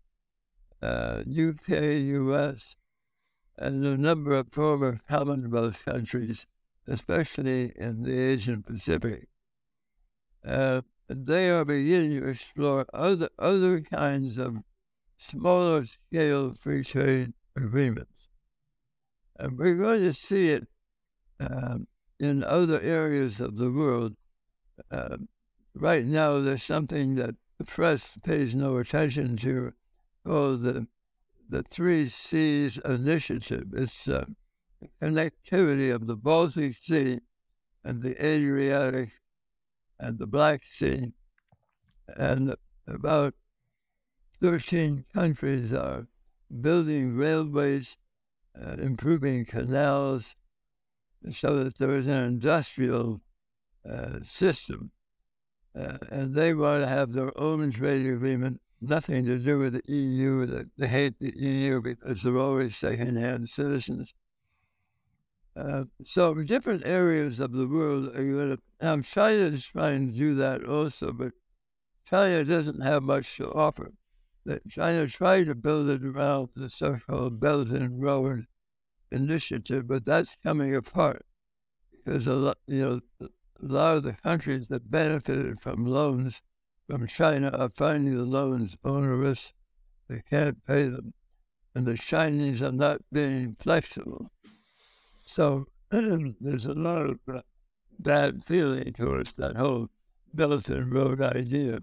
uh, 0.81 1.23
UK, 1.27 1.69
US, 1.69 2.75
and 3.57 3.85
a 3.85 3.97
number 3.97 4.33
of 4.33 4.49
former 4.49 5.01
Commonwealth 5.09 5.83
countries, 5.83 6.47
especially 6.87 7.73
in 7.75 8.03
the 8.03 8.17
Asian 8.17 8.63
Pacific. 8.63 9.27
Uh, 10.45 10.81
they 11.09 11.49
are 11.49 11.65
beginning 11.65 12.21
to 12.21 12.29
explore 12.29 12.85
other, 12.93 13.27
other 13.37 13.81
kinds 13.81 14.37
of 14.37 14.59
smaller 15.17 15.83
scale 15.85 16.53
free 16.53 16.85
trade 16.85 17.33
agreements. 17.57 18.29
And 19.37 19.57
we're 19.57 19.75
going 19.75 20.01
to 20.01 20.13
see 20.13 20.51
it 20.51 20.67
um, 21.41 21.87
in 22.21 22.43
other 22.45 22.79
areas 22.79 23.41
of 23.41 23.57
the 23.57 23.69
world. 23.69 24.15
Uh, 24.89 25.17
right 25.79 26.05
now 26.05 26.39
there's 26.39 26.63
something 26.63 27.15
that 27.15 27.35
the 27.57 27.63
press 27.63 28.17
pays 28.23 28.53
no 28.53 28.77
attention 28.77 29.37
to 29.37 29.73
called 30.25 30.61
the 30.61 30.87
the 31.49 31.63
Three 31.63 32.07
Seas 32.07 32.77
Initiative. 32.85 33.69
It's 33.73 34.07
uh, 34.07 34.25
connectivity 35.01 35.91
of 35.93 36.05
the 36.05 36.15
Baltic 36.15 36.75
Sea 36.75 37.21
and 37.83 38.03
the 38.03 38.23
Adriatic 38.23 39.09
and 39.99 40.19
the 40.19 40.27
Black 40.27 40.63
Sea. 40.63 41.13
And 42.15 42.55
about 42.85 43.33
13 44.41 45.05
countries 45.11 45.73
are 45.73 46.05
building 46.61 47.15
railways, 47.15 47.97
uh, 48.55 48.73
improving 48.73 49.45
canals, 49.45 50.35
so 51.31 51.63
that 51.63 51.79
there 51.79 51.95
is 51.95 52.05
an 52.05 52.23
industrial 52.25 53.21
uh, 53.89 54.19
system 54.23 54.91
uh, 55.75 55.97
and 56.10 56.34
they 56.34 56.53
want 56.53 56.84
to 56.84 56.88
have 56.88 57.13
their 57.13 57.38
own 57.39 57.71
trade 57.71 58.05
agreement, 58.05 58.62
nothing 58.82 59.25
to 59.25 59.38
do 59.38 59.60
with 59.60 59.73
the 59.73 59.93
EU. 59.93 60.45
That 60.45 60.69
they 60.77 60.88
hate 60.88 61.19
the 61.19 61.34
EU 61.38 61.82
because 61.82 62.23
they're 62.23 62.38
always 62.38 62.77
second-hand 62.77 63.49
citizens. 63.49 64.13
Uh, 65.55 65.86
so 66.03 66.34
different 66.36 66.86
areas 66.86 67.39
of 67.39 67.51
the 67.51 67.67
world 67.67 68.08
are 68.15 68.23
going 68.23 68.58
to. 68.58 69.03
China 69.03 69.41
is 69.41 69.65
trying 69.65 70.12
to 70.12 70.17
do 70.17 70.36
that 70.36 70.63
also, 70.63 71.12
but 71.12 71.34
China 72.05 72.43
doesn't 72.43 72.82
have 72.82 73.03
much 73.03 73.38
to 73.38 73.51
offer. 73.51 73.93
China 74.69 75.08
tried 75.08 75.45
to 75.45 75.55
build 75.55 75.89
it 75.89 76.03
around 76.03 76.49
the 76.55 76.69
so-called 76.69 77.39
Belt 77.39 77.67
and 77.67 78.01
Road 78.01 78.47
initiative, 79.12 79.88
but 79.88 80.05
that's 80.05 80.38
coming 80.43 80.75
apart 80.75 81.25
because 81.91 82.25
a 82.25 82.34
lot, 82.34 82.58
you 82.65 83.01
know, 83.19 83.27
a 83.61 83.65
lot 83.65 83.97
of 83.97 84.03
the 84.03 84.13
countries 84.13 84.67
that 84.69 84.89
benefited 84.89 85.59
from 85.61 85.85
loans 85.85 86.41
from 86.87 87.07
China 87.07 87.49
are 87.49 87.69
finding 87.69 88.15
the 88.15 88.23
loans 88.23 88.75
onerous. 88.83 89.53
They 90.07 90.23
can't 90.29 90.65
pay 90.65 90.85
them. 90.85 91.13
And 91.75 91.85
the 91.85 91.97
Chinese 91.97 92.61
are 92.61 92.71
not 92.71 93.01
being 93.11 93.55
flexible. 93.59 94.31
So 95.25 95.67
there's 95.91 96.65
a 96.65 96.73
lot 96.73 97.05
of 97.09 97.19
bad 97.99 98.43
feeling 98.43 98.93
towards 98.93 99.33
that 99.33 99.55
whole 99.55 99.89
Belt 100.33 100.69
and 100.69 100.91
Road 100.91 101.21
idea. 101.21 101.79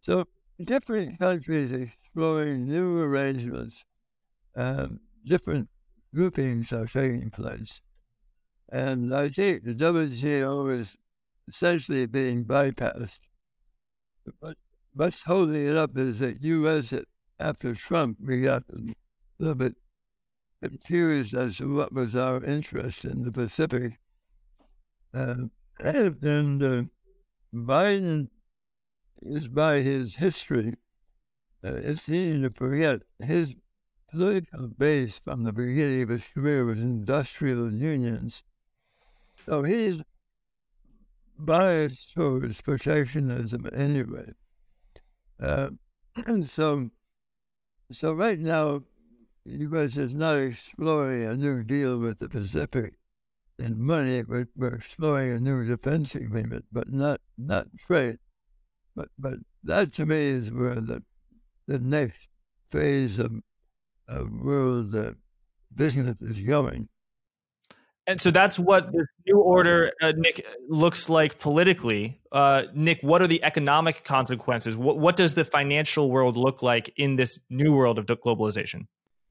So 0.00 0.26
different 0.62 1.18
countries 1.18 1.72
exploring 1.72 2.68
new 2.68 3.00
arrangements. 3.00 3.84
Um, 4.54 5.00
different 5.24 5.68
groupings 6.14 6.72
are 6.72 6.86
taking 6.86 7.30
place. 7.30 7.80
And 8.70 9.14
I 9.14 9.28
think 9.30 9.64
the 9.64 9.74
WTO 9.74 10.70
is 10.78 10.96
essentially 11.48 12.06
being 12.06 12.44
bypassed. 12.44 13.20
But 14.40 14.56
what's 14.92 15.22
holding 15.22 15.66
it 15.66 15.76
up 15.76 15.96
is 15.96 16.18
that 16.18 16.42
U.S. 16.42 16.92
after 17.38 17.74
Trump, 17.74 18.18
we 18.20 18.42
got 18.42 18.64
a 18.70 18.94
little 19.38 19.54
bit 19.54 19.74
confused 20.62 21.34
as 21.34 21.56
to 21.58 21.74
what 21.74 21.92
was 21.92 22.14
our 22.14 22.44
interest 22.44 23.04
in 23.04 23.22
the 23.22 23.32
Pacific. 23.32 23.98
Uh, 25.14 25.46
and 25.80 26.62
uh, 26.62 26.82
Biden 27.54 28.28
is 29.22 29.48
by 29.48 29.80
his 29.80 30.16
history, 30.16 30.74
uh, 31.64 31.74
it's 31.74 32.08
easy 32.08 32.42
to 32.42 32.50
forget 32.50 33.00
his 33.18 33.54
political 34.10 34.68
base 34.68 35.18
from 35.18 35.44
the 35.44 35.52
beginning 35.52 36.02
of 36.02 36.08
his 36.08 36.24
career 36.34 36.64
was 36.64 36.78
industrial 36.78 37.72
unions. 37.72 38.42
So 39.48 39.62
he's 39.62 40.02
biased 41.38 42.12
towards 42.12 42.60
protectionism 42.60 43.66
anyway. 43.72 44.32
Uh, 45.42 45.70
and 46.26 46.46
so, 46.50 46.90
so 47.90 48.12
right 48.12 48.38
now, 48.38 48.82
U.S. 49.46 49.96
is 49.96 50.12
not 50.12 50.36
exploring 50.36 51.24
a 51.24 51.34
new 51.34 51.62
deal 51.62 51.98
with 51.98 52.18
the 52.18 52.28
Pacific 52.28 52.96
in 53.58 53.82
money. 53.82 54.22
We're, 54.22 54.48
we're 54.54 54.74
exploring 54.74 55.32
a 55.32 55.40
new 55.40 55.64
defense 55.64 56.14
agreement, 56.14 56.66
but 56.70 56.92
not 56.92 57.22
not 57.38 57.68
trade. 57.86 58.18
But 58.94 59.08
but 59.18 59.38
that 59.64 59.94
to 59.94 60.04
me 60.04 60.18
is 60.18 60.50
where 60.50 60.74
the 60.74 61.02
the 61.66 61.78
next 61.78 62.28
phase 62.70 63.18
of, 63.18 63.32
of 64.06 64.30
world 64.30 64.94
uh, 64.94 65.12
business 65.74 66.16
is 66.20 66.40
going. 66.40 66.90
And 68.08 68.20
so 68.20 68.32
that's 68.32 68.58
what 68.58 68.92
this 68.92 69.06
new 69.26 69.38
order, 69.38 69.92
uh, 70.02 70.12
Nick, 70.16 70.44
looks 70.68 71.08
like 71.08 71.38
politically. 71.38 72.20
Uh, 72.32 72.64
Nick, 72.74 73.00
what 73.02 73.22
are 73.22 73.28
the 73.28 73.44
economic 73.44 74.02
consequences? 74.02 74.76
What, 74.76 74.98
what 74.98 75.14
does 75.14 75.34
the 75.34 75.44
financial 75.44 76.10
world 76.10 76.36
look 76.36 76.62
like 76.62 76.92
in 76.96 77.14
this 77.14 77.38
new 77.50 77.72
world 77.72 77.98
of 77.98 78.06
globalization? 78.06 78.86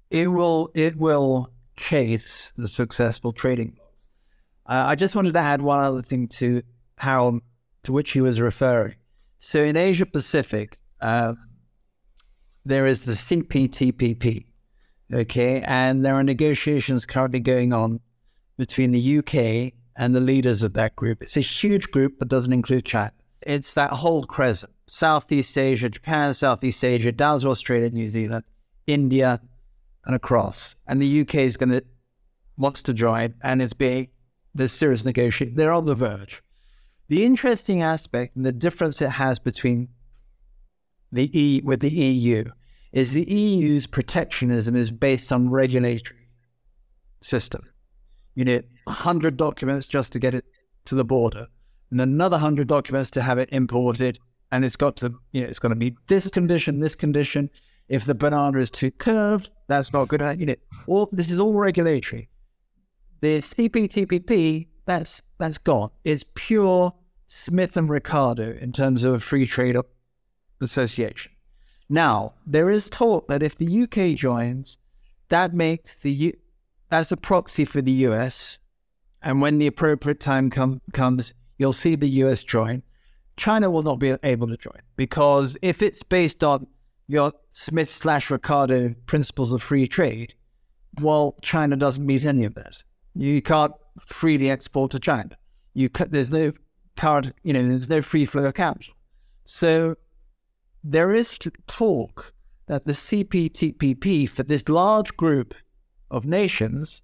It 0.10 0.28
will 0.28 0.70
it 0.74 0.96
will 0.96 1.52
chase 1.76 2.54
the 2.56 2.70
successful 2.70 3.34
trading 3.34 3.78
uh, 4.68 4.84
I 4.88 4.96
just 4.96 5.16
wanted 5.16 5.34
to 5.34 5.40
add 5.40 5.62
one 5.62 5.80
other 5.80 6.02
thing 6.02 6.28
to 6.28 6.62
Harold, 6.98 7.42
to 7.84 7.94
which 7.94 8.12
he 8.12 8.22
was 8.22 8.42
referring. 8.42 8.96
So 9.40 9.64
in 9.64 9.78
Asia 9.78 10.06
Pacific, 10.06 10.78
uh, 11.00 11.36
there 12.66 12.86
is 12.86 13.06
the 13.06 13.14
CPTPP, 13.14 14.46
okay, 15.14 15.62
and 15.62 16.06
there 16.06 16.16
are 16.16 16.24
negotiations 16.24 17.06
currently 17.06 17.40
going 17.40 17.72
on 17.72 18.02
between 18.58 18.92
the 18.92 19.20
UK 19.20 19.74
and 19.96 20.16
the 20.16 20.20
leaders 20.20 20.64
of 20.64 20.74
that 20.74 20.96
group. 20.96 21.22
It's 21.22 21.38
a 21.38 21.42
huge 21.42 21.92
group 21.92 22.20
that 22.20 22.28
doesn't 22.28 22.54
include 22.54 22.86
China. 22.86 23.14
It's 23.42 23.74
that 23.74 23.92
whole 23.92 24.26
crescent 24.26 24.74
Southeast 24.88 25.58
Asia, 25.58 25.90
Japan, 25.90 26.34
Southeast 26.34 26.84
Asia, 26.84 27.12
down 27.12 27.40
to 27.42 27.50
Australia, 27.50 27.90
New 27.90 28.10
Zealand, 28.10 28.46
India, 28.86 29.42
and 30.06 30.16
across. 30.16 30.76
And 30.88 31.02
the 31.02 31.22
UK 31.22 31.36
is 31.36 31.58
going 31.58 31.70
to 31.70 31.84
wants 32.58 32.82
to 32.84 32.94
join, 32.94 33.36
and 33.42 33.62
it's 33.62 33.74
being 33.74 34.08
there's 34.56 34.72
serious 34.72 35.06
negotiation. 35.06 35.56
They're 35.56 35.72
on 35.72 35.86
the 35.86 35.94
verge. 35.94 36.42
The 37.08 37.24
interesting 37.24 37.82
aspect 37.82 38.36
and 38.36 38.46
the 38.46 38.52
difference 38.52 39.02
it 39.02 39.12
has 39.12 39.40
between 39.40 39.90
the 41.12 41.30
E 41.40 41.62
with 41.64 41.82
the 41.82 41.92
EU 41.92 42.46
is 42.92 43.14
the 43.14 43.32
EU's 43.32 43.86
protectionism 43.86 44.76
is 44.76 44.92
based 44.92 45.32
on 45.32 45.50
regulatory 45.50 46.30
system. 47.22 47.62
You 48.38 48.46
need 48.46 48.66
100 48.84 49.36
documents 49.36 49.88
just 49.88 50.14
to 50.14 50.20
get 50.20 50.36
it 50.36 50.46
to 50.86 50.94
the 50.94 51.04
border, 51.04 51.48
and 51.90 52.00
another 52.00 52.36
100 52.36 52.68
documents 52.68 53.10
to 53.12 53.24
have 53.24 53.40
it 53.40 53.50
imported. 53.52 54.20
And 54.52 54.64
it's 54.64 54.76
got 54.76 54.96
to, 54.98 55.16
you 55.32 55.42
know, 55.42 55.48
it's 55.48 55.58
going 55.58 55.72
to 55.72 55.76
be 55.76 55.98
this 56.08 56.30
condition, 56.30 56.80
this 56.80 56.94
condition. 56.94 57.50
If 57.90 58.06
the 58.06 58.14
banana 58.14 58.60
is 58.60 58.70
too 58.70 58.92
curved, 58.92 59.50
that's 59.68 59.92
not 59.92 60.08
good. 60.08 60.22
You 60.40 60.46
know, 60.46 60.56
all 60.86 61.10
this 61.12 61.32
is 61.32 61.40
all 61.40 61.56
regulatory. 61.56 62.30
The 63.22 63.40
CPTPP, 63.40 64.68
that's 64.86 65.24
that's 65.40 65.58
gone. 65.58 65.90
It's 66.04 66.24
pure 66.36 66.94
Smith 67.26 67.76
and 67.76 67.90
Ricardo 67.90 68.56
in 68.56 68.72
terms 68.72 69.04
of 69.04 69.16
a 69.16 69.20
free 69.20 69.48
trade 69.48 69.78
association. 70.62 71.32
Now 71.90 72.36
there 72.46 72.70
is 72.70 72.88
talk 72.92 73.30
that 73.30 73.42
if 73.42 73.56
the 73.56 73.82
UK 73.82 74.16
joins, 74.16 74.78
that 75.30 75.56
makes 75.56 75.96
the 75.96 76.12
U- 76.12 76.38
that's 76.90 77.12
a 77.12 77.18
proxy 77.18 77.66
for 77.66 77.82
the 77.82 77.92
US, 77.92 78.58
and 79.22 79.42
when 79.42 79.60
the 79.60 79.68
appropriate 79.68 80.20
time 80.20 80.50
com- 80.50 80.82
comes, 80.94 81.34
you'll 81.58 81.74
see 81.74 81.96
the 81.96 82.10
US 82.24 82.44
join. 82.44 82.84
China 83.36 83.70
will 83.70 83.84
not 83.84 84.00
be 84.00 84.16
able 84.24 84.48
to 84.48 84.58
join 84.58 84.82
because 84.96 85.58
if 85.62 85.82
it's 85.82 86.02
based 86.02 86.44
on 86.44 86.68
your 87.08 87.34
Smith 87.50 87.90
slash 87.90 88.30
Ricardo 88.30 88.96
principles 89.06 89.54
of 89.54 89.62
free 89.62 89.88
trade, 89.88 90.34
well, 91.02 91.36
China 91.42 91.76
doesn't 91.76 92.06
meet 92.06 92.26
any 92.26 92.46
of 92.46 92.56
that. 92.56 92.84
You 93.14 93.42
can't 93.42 93.74
freely 94.00 94.50
export 94.50 94.92
to 94.92 95.00
China. 95.00 95.38
You 95.74 95.90
there's 95.90 96.32
no 96.32 96.54
card, 96.96 97.34
you 97.44 97.54
know, 97.54 97.68
there's 97.68 97.90
no 97.90 98.02
free 98.02 98.26
flow 98.26 98.46
of 98.46 98.56
capital. 98.56 98.94
So 99.46 99.96
there 100.84 101.14
is 101.14 101.38
talk 101.68 102.34
that 102.68 102.86
the 102.86 102.94
CPTPP 102.94 104.28
for 104.30 104.44
this 104.44 104.68
large 104.68 105.16
group 105.16 105.54
of 106.10 106.26
nations 106.26 107.02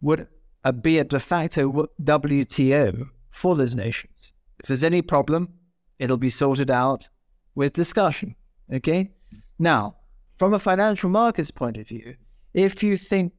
would 0.00 0.28
uh, 0.64 0.72
be 0.72 0.98
a 0.98 1.04
de 1.04 1.20
facto 1.20 1.88
WTO 2.02 3.10
for 3.30 3.56
those 3.56 3.74
nations. 3.74 4.32
If 4.58 4.66
there's 4.66 4.84
any 4.84 5.02
problem, 5.02 5.54
it'll 5.98 6.16
be 6.16 6.30
sorted 6.30 6.70
out 6.70 7.08
with 7.54 7.72
discussion. 7.72 8.34
Okay? 8.72 9.12
Now, 9.58 9.96
from 10.36 10.52
a 10.52 10.58
financial 10.58 11.08
markets 11.08 11.50
point 11.50 11.76
of 11.76 11.88
view, 11.88 12.16
if 12.52 12.82
you 12.82 12.96
think 12.96 13.32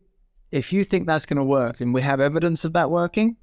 if 0.51 0.71
you 0.71 0.83
think 0.85 1.05
that's 1.05 1.25
going 1.25 1.37
to 1.37 1.43
work 1.43 1.81
and 1.81 1.93
we 1.93 2.01
have 2.01 2.21
evidence 2.21 2.63
of 2.63 2.71
that 2.73 2.89
working, 2.89 3.35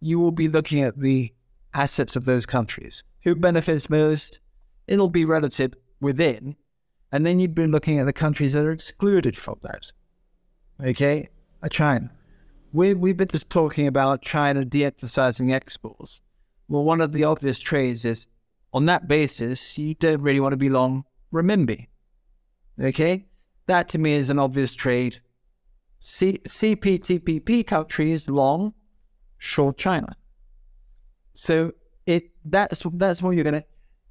you 0.00 0.18
will 0.18 0.30
be 0.30 0.46
looking 0.46 0.82
at 0.82 0.98
the 0.98 1.32
assets 1.72 2.16
of 2.16 2.26
those 2.26 2.44
countries. 2.44 3.02
Who 3.22 3.34
benefits 3.34 3.88
most? 3.88 4.40
It'll 4.86 5.08
be 5.08 5.24
relative 5.24 5.72
within. 6.00 6.56
And 7.10 7.24
then 7.24 7.40
you'd 7.40 7.54
be 7.54 7.66
looking 7.66 7.98
at 7.98 8.04
the 8.04 8.12
countries 8.12 8.52
that 8.52 8.66
are 8.66 8.72
excluded 8.72 9.38
from 9.38 9.58
that. 9.62 9.92
Okay? 10.82 11.28
China. 11.70 12.10
We, 12.72 12.94
we've 12.94 13.16
been 13.16 13.28
just 13.28 13.48
talking 13.48 13.86
about 13.86 14.22
China 14.22 14.64
de 14.64 14.84
emphasizing 14.84 15.52
exports. 15.52 16.22
Well, 16.68 16.84
one 16.84 17.00
of 17.00 17.12
the 17.12 17.24
obvious 17.24 17.60
trades 17.60 18.04
is 18.04 18.26
on 18.72 18.86
that 18.86 19.06
basis, 19.06 19.78
you 19.78 19.94
don't 19.94 20.20
really 20.20 20.40
want 20.40 20.52
to 20.52 20.56
be 20.56 20.68
long 20.68 21.04
renminbi. 21.32 21.86
Okay? 22.80 23.26
That 23.66 23.88
to 23.90 23.98
me 23.98 24.14
is 24.14 24.30
an 24.30 24.38
obvious 24.38 24.74
trade 24.74 25.20
C- 26.00 26.40
CPTPP 26.46 27.66
countries 27.66 28.28
long, 28.28 28.74
short 29.38 29.78
China. 29.78 30.16
So 31.32 31.72
it 32.04 32.30
that's 32.44 32.84
that's 32.94 33.22
what 33.22 33.30
you're 33.30 33.44
gonna. 33.44 33.64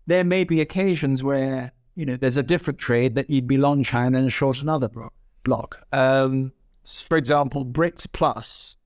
There 0.08 0.24
may 0.24 0.44
be 0.44 0.60
occasions 0.60 1.24
where 1.24 1.72
you 1.96 2.06
know 2.06 2.18
there's 2.18 2.38
a 2.38 2.44
different 2.44 2.80
trade 2.80 3.14
that 3.16 3.30
you'd 3.30 3.48
be 3.48 3.58
long 3.58 3.84
China 3.84 4.18
and 4.18 4.34
short 4.34 4.62
another 4.62 4.90
bro- 4.90 5.12
block. 5.44 5.86
Um, 5.92 6.54
for 6.86 7.18
example, 7.18 7.66
BRICS 7.66 8.08
Plus. 8.12 8.78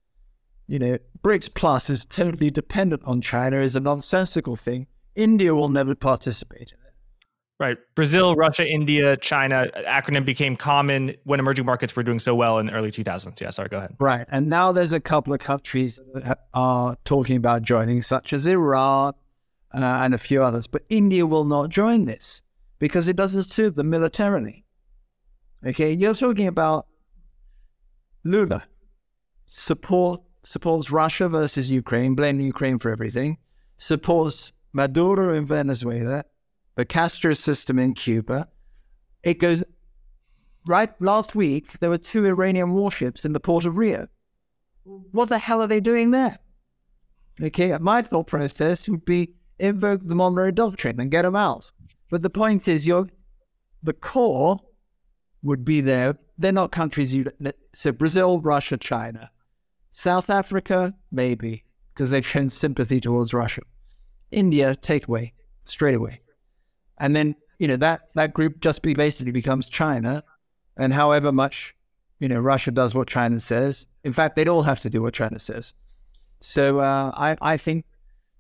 You 0.67 0.80
know, 0.80 0.98
BRICS 1.24 1.54
Plus 1.54 1.89
is 1.89 2.06
totally 2.06 2.50
dependent 2.50 3.02
on 3.06 3.22
China 3.22 3.60
is 3.60 3.76
a 3.76 3.80
nonsensical 3.80 4.55
thing. 4.55 4.88
India 5.16 5.55
will 5.55 5.70
never 5.70 5.95
participate 5.95 6.72
in 6.72 6.78
it. 6.80 6.88
Right. 7.60 7.78
Brazil, 7.95 8.36
Russia, 8.36 8.70
India, 8.70 9.18
China 9.18 9.68
acronym 9.88 10.24
became 10.24 10.55
common 10.55 11.16
when 11.24 11.39
emerging 11.39 11.66
markets 11.66 11.95
were 11.95 12.03
doing 12.03 12.20
so 12.20 12.36
well 12.36 12.60
in 12.60 12.68
the 12.68 12.74
early 12.74 12.91
2000s. 12.91 13.41
Yeah, 13.41 13.49
sorry, 13.49 13.70
go 13.70 13.78
ahead. 13.78 13.95
Right. 13.99 14.28
And 14.30 14.47
now 14.47 14.72
there's 14.72 14.93
a 14.93 14.99
couple 14.99 15.34
of 15.34 15.39
countries 15.39 15.99
that 16.14 16.45
are 16.53 16.97
talking 17.03 17.36
about 17.36 17.64
joining, 17.64 18.03
such 18.03 18.32
as 18.32 18.45
Iran 18.45 19.14
uh, 19.74 19.78
and 19.80 20.14
a 20.14 20.20
few 20.20 20.43
others. 20.43 20.68
But 20.68 20.84
India 20.89 21.26
will 21.26 21.45
not 21.45 21.70
join 21.70 22.05
this 22.05 22.43
because 22.78 23.08
it 23.08 23.16
doesn't 23.16 23.43
suit 23.43 23.76
them 23.76 23.89
militarily. 23.89 24.66
Okay. 25.66 25.91
You're 25.91 26.16
talking 26.16 26.47
about 26.47 26.88
Lula 28.24 28.64
support 29.45 30.22
supports 30.43 30.91
Russia 30.91 31.28
versus 31.28 31.72
Ukraine, 31.72 32.16
blaming 32.16 32.45
Ukraine 32.45 32.80
for 32.80 32.89
everything, 32.89 33.38
supports 33.78 34.53
Maduro 34.72 35.34
in 35.34 35.45
Venezuela 35.45 36.24
the 36.78 36.86
Castro 36.86 37.34
system 37.34 37.80
in 37.80 37.93
Cuba. 37.93 38.47
It 39.24 39.39
goes 39.39 39.64
right 40.68 40.89
last 41.01 41.36
week, 41.36 41.80
there 41.80 41.89
were 41.89 41.97
two 41.97 42.26
Iranian 42.26 42.74
warships 42.74 43.26
in 43.26 43.34
the 43.34 43.39
port 43.39 43.66
of 43.66 43.78
Rio. 43.78 44.08
What 45.12 45.30
the 45.30 45.39
hell 45.39 45.62
are 45.62 45.68
they 45.68 45.82
doing 45.82 46.12
there? 46.12 46.38
Okay, 47.41 47.76
my 47.80 48.03
thought 48.03 48.28
process 48.28 48.88
would 48.88 49.05
be 49.05 49.34
invoke 49.60 50.01
the 50.05 50.16
Monroe 50.16 50.51
Doctrine 50.51 50.99
and 50.99 51.12
get 51.12 51.24
them 51.24 51.36
out. 51.36 51.72
But 52.10 52.22
the 52.22 52.30
point 52.30 52.68
is, 52.68 52.88
you're 52.88 53.10
the 53.82 53.93
core 53.93 54.60
would 55.48 55.64
be 55.64 55.80
there. 55.80 56.18
They're 56.38 56.52
not 56.52 56.72
countries 56.72 57.16
you 57.16 57.32
so 57.74 57.91
Brazil, 57.91 58.39
Russia, 58.39 58.78
China, 58.78 59.32
South 59.89 60.30
Africa, 60.30 60.93
maybe 61.10 61.64
because 61.93 62.10
they've 62.12 62.28
shown 62.28 62.50
sympathy 62.50 63.00
towards 63.00 63.34
Russia. 63.34 63.62
India, 64.30 64.76
take 64.76 65.08
away 65.08 65.34
straight 65.64 65.95
away, 65.95 66.20
and 66.98 67.16
then 67.16 67.36
you 67.60 67.68
know 67.68 67.78
that 67.78 68.02
that 68.14 68.34
group 68.34 68.60
just 68.60 68.82
be 68.82 68.93
basically 68.93 69.32
becomes 69.32 69.70
China, 69.70 70.24
and 70.76 70.93
however 70.93 71.32
much 71.32 71.76
you 72.20 72.28
know 72.28 72.39
Russia 72.39 72.70
does 72.70 72.93
what 72.93 73.08
China 73.08 73.39
says. 73.39 73.88
In 74.04 74.12
fact, 74.12 74.36
they'd 74.36 74.50
all 74.50 74.64
have 74.64 74.82
to 74.82 74.89
do 74.89 75.02
what 75.02 75.14
China 75.14 75.39
says. 75.39 75.74
So 76.41 76.80
uh, 76.80 77.12
I 77.16 77.38
I 77.41 77.56
think 77.56 77.86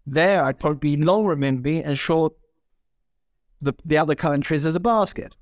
there 0.05 0.43
I'd 0.43 0.59
probably 0.59 0.97
be 0.97 1.03
long 1.03 1.23
renminbi 1.23 1.81
and 1.83 1.97
short 1.97 2.33
the 3.61 3.73
the 3.85 3.97
other 3.97 4.15
countries 4.15 4.65
as 4.65 4.75
a 4.75 4.81
basket. 4.81 5.37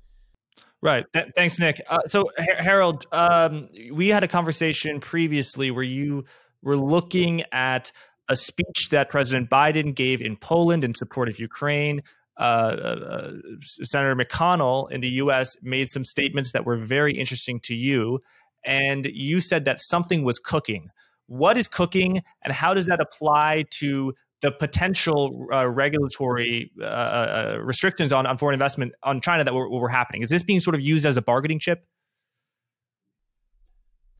Right. 0.82 1.04
Th- 1.12 1.26
thanks, 1.34 1.58
Nick. 1.58 1.80
Uh, 1.88 1.98
so, 2.06 2.30
Harold, 2.36 3.06
um, 3.12 3.68
we 3.92 4.08
had 4.08 4.22
a 4.22 4.28
conversation 4.28 5.00
previously 5.00 5.70
where 5.70 5.84
you 5.84 6.24
were 6.62 6.76
looking 6.76 7.42
at 7.52 7.92
a 8.28 8.36
speech 8.36 8.88
that 8.90 9.08
President 9.08 9.48
Biden 9.48 9.94
gave 9.94 10.20
in 10.20 10.36
Poland 10.36 10.84
in 10.84 10.94
support 10.94 11.28
of 11.28 11.38
Ukraine. 11.38 12.02
Uh, 12.38 12.40
uh, 12.42 13.32
Senator 13.62 14.14
McConnell 14.14 14.90
in 14.90 15.00
the 15.00 15.08
U.S. 15.08 15.56
made 15.62 15.88
some 15.88 16.04
statements 16.04 16.52
that 16.52 16.66
were 16.66 16.76
very 16.76 17.16
interesting 17.16 17.60
to 17.60 17.74
you, 17.74 18.20
and 18.64 19.06
you 19.06 19.40
said 19.40 19.64
that 19.64 19.78
something 19.78 20.22
was 20.22 20.38
cooking. 20.38 20.90
What 21.26 21.58
is 21.58 21.68
cooking, 21.68 22.22
and 22.44 22.52
how 22.52 22.74
does 22.74 22.86
that 22.86 23.00
apply 23.00 23.64
to 23.78 24.14
the 24.42 24.52
potential 24.52 25.46
uh, 25.52 25.66
regulatory 25.68 26.70
uh, 26.80 26.84
uh, 26.84 27.58
restrictions 27.62 28.12
on, 28.12 28.26
on 28.26 28.38
foreign 28.38 28.54
investment 28.54 28.92
on 29.02 29.20
China 29.20 29.44
that 29.44 29.54
were, 29.54 29.68
were 29.68 29.88
happening? 29.88 30.22
Is 30.22 30.30
this 30.30 30.42
being 30.42 30.60
sort 30.60 30.74
of 30.74 30.82
used 30.82 31.06
as 31.06 31.16
a 31.16 31.22
bargaining 31.22 31.58
chip? 31.58 31.86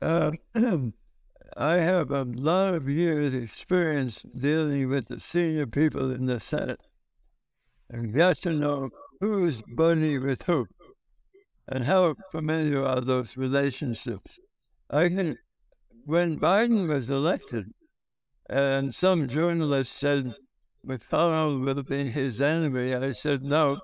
Uh, 0.01 0.31
I 1.57 1.75
have 1.77 2.11
a 2.11 2.23
lot 2.23 2.75
of 2.75 2.87
years' 2.89 3.33
experience 3.33 4.19
dealing 4.37 4.89
with 4.89 5.07
the 5.07 5.19
senior 5.19 5.65
people 5.65 6.11
in 6.11 6.27
the 6.27 6.39
Senate 6.39 6.79
and 7.89 8.13
got 8.13 8.37
to 8.41 8.51
know 8.51 8.89
who's 9.19 9.63
buddy 9.75 10.19
with 10.19 10.43
who 10.43 10.67
and 11.67 11.85
how 11.85 12.15
familiar 12.31 12.85
are 12.85 13.01
those 13.01 13.37
relationships. 13.37 14.39
I 14.89 15.09
can, 15.09 15.37
when 16.07 16.39
Biden 16.39 16.87
was 16.87 17.09
elected, 17.09 17.65
and 18.49 18.95
some 18.95 19.27
journalist 19.27 19.91
said 19.91 20.33
McConnell 20.87 21.65
would 21.65 21.85
be 21.85 22.09
his 22.09 22.39
enemy. 22.39 22.95
I 22.95 23.11
said, 23.11 23.43
no, 23.43 23.81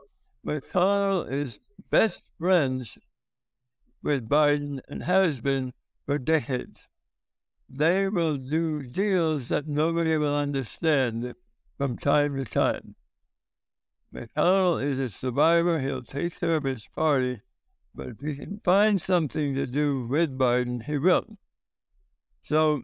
McConnell 0.48 1.30
is 1.30 1.60
best 1.92 2.24
friends 2.40 2.98
with 4.02 4.30
Biden 4.30 4.80
and 4.88 5.04
has 5.04 5.42
been 5.42 5.74
for 6.06 6.18
decades. 6.18 6.88
They 7.70 8.08
will 8.08 8.38
do 8.38 8.84
deals 8.84 9.50
that 9.50 9.68
nobody 9.68 10.16
will 10.16 10.34
understand 10.34 11.36
from 11.78 11.98
time 11.98 12.38
to 12.38 12.46
time. 12.46 12.96
McConnell 14.16 14.82
is 14.82 14.98
a 14.98 15.10
survivor. 15.10 15.80
He'll 15.80 16.02
take 16.02 16.40
care 16.40 16.56
of 16.56 16.64
his 16.64 16.88
party, 16.88 17.42
but 17.94 18.08
if 18.08 18.20
he 18.22 18.38
can 18.38 18.62
find 18.64 19.02
something 19.02 19.56
to 19.56 19.68
do 19.68 20.08
with 20.08 20.38
Biden, 20.38 20.84
he 20.84 20.98
will. 20.98 21.26
So 22.44 22.84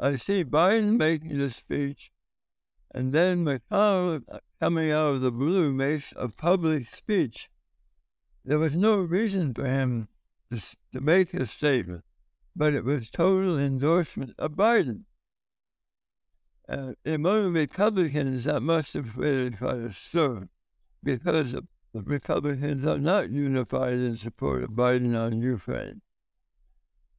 I 0.00 0.16
see 0.16 0.44
Biden 0.44 0.96
making 0.96 1.38
the 1.38 1.50
speech, 1.50 2.10
and 2.94 3.12
then 3.12 3.44
McConnell 3.44 4.22
coming 4.60 4.90
out 4.90 5.14
of 5.14 5.20
the 5.20 5.30
blue 5.30 5.72
makes 5.72 6.12
a 6.16 6.28
public 6.28 6.88
speech. 6.88 7.50
There 8.44 8.58
was 8.58 8.74
no 8.74 8.96
reason 8.96 9.52
for 9.54 9.66
him 9.66 10.08
to, 10.50 10.60
to 10.92 11.00
make 11.00 11.34
a 11.34 11.46
statement, 11.46 12.04
but 12.54 12.74
it 12.74 12.84
was 12.84 13.10
total 13.10 13.58
endorsement 13.58 14.34
of 14.38 14.52
Biden. 14.52 15.04
Uh, 16.68 16.92
among 17.04 17.52
Republicans, 17.52 18.44
that 18.44 18.60
must 18.60 18.94
have 18.94 19.14
created 19.14 19.58
quite 19.58 19.76
a 19.76 19.92
stir 19.92 20.48
because 21.02 21.52
the 21.52 21.62
Republicans 21.94 22.84
are 22.84 22.98
not 22.98 23.30
unified 23.30 23.94
in 23.94 24.16
support 24.16 24.64
of 24.64 24.70
Biden 24.70 25.16
on 25.16 25.40
Ukraine. 25.40 26.00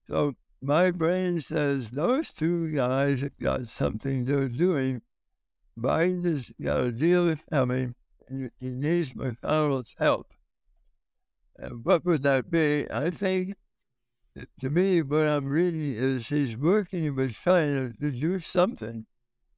So 0.10 0.36
my 0.62 0.92
brain 0.92 1.42
says 1.42 1.92
those 1.92 2.32
two 2.32 2.72
guys 2.72 3.22
have 3.22 3.38
got 3.40 3.68
something 3.68 4.26
they're 4.26 4.50
doing. 4.50 5.02
Biden's 5.78 6.52
got 6.62 6.80
a 6.80 6.92
deal 6.92 7.26
with 7.26 7.42
and 7.52 7.96
he 8.30 8.50
needs 8.70 9.14
McConnell's 9.14 9.96
help. 10.00 10.34
And 11.58 11.86
what 11.86 12.06
would 12.06 12.24
that 12.24 12.50
be? 12.50 12.90
I 12.92 13.10
think, 13.10 13.56
to 14.60 14.70
me, 14.70 15.02
what 15.02 15.28
I'm 15.28 15.48
reading 15.48 15.94
is 15.94 16.28
he's 16.28 16.58
working 16.58 17.16
with 17.16 17.36
China 17.36 17.94
to 18.00 18.12
do 18.12 18.40
something 18.40 19.06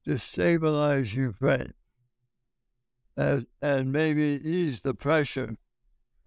to 0.05 0.17
stabilize 0.17 1.13
Ukraine 1.13 1.73
and, 3.17 3.47
and 3.61 3.91
maybe 3.91 4.39
ease 4.43 4.81
the 4.81 4.93
pressure 4.93 5.57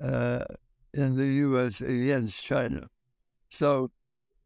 uh, 0.02 0.44
in 0.92 1.16
the 1.16 1.26
U.S. 1.26 1.80
against 1.80 2.42
China. 2.42 2.88
So 3.50 3.90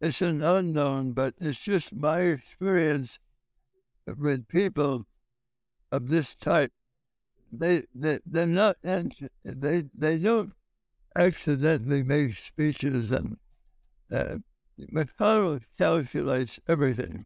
it's 0.07 0.23
an 0.23 0.43
unknown, 0.43 1.13
but 1.13 1.35
it's 1.41 1.61
just 1.61 1.95
my 1.95 2.21
experience 2.21 3.19
with 4.07 4.49
people 4.49 5.07
of 5.91 6.09
this 6.09 6.35
type. 6.35 6.73
They 7.53 7.85
they 7.95 8.21
they're 8.25 8.47
not 8.47 8.77
they 8.83 9.85
they 9.95 10.19
don't 10.19 10.53
accidentally 11.17 12.03
make 12.03 12.37
speeches 12.37 13.11
and 13.11 13.39
uh, 14.13 14.37
McConnell 14.93 15.63
calculates 15.79 16.61
everything. 16.69 17.25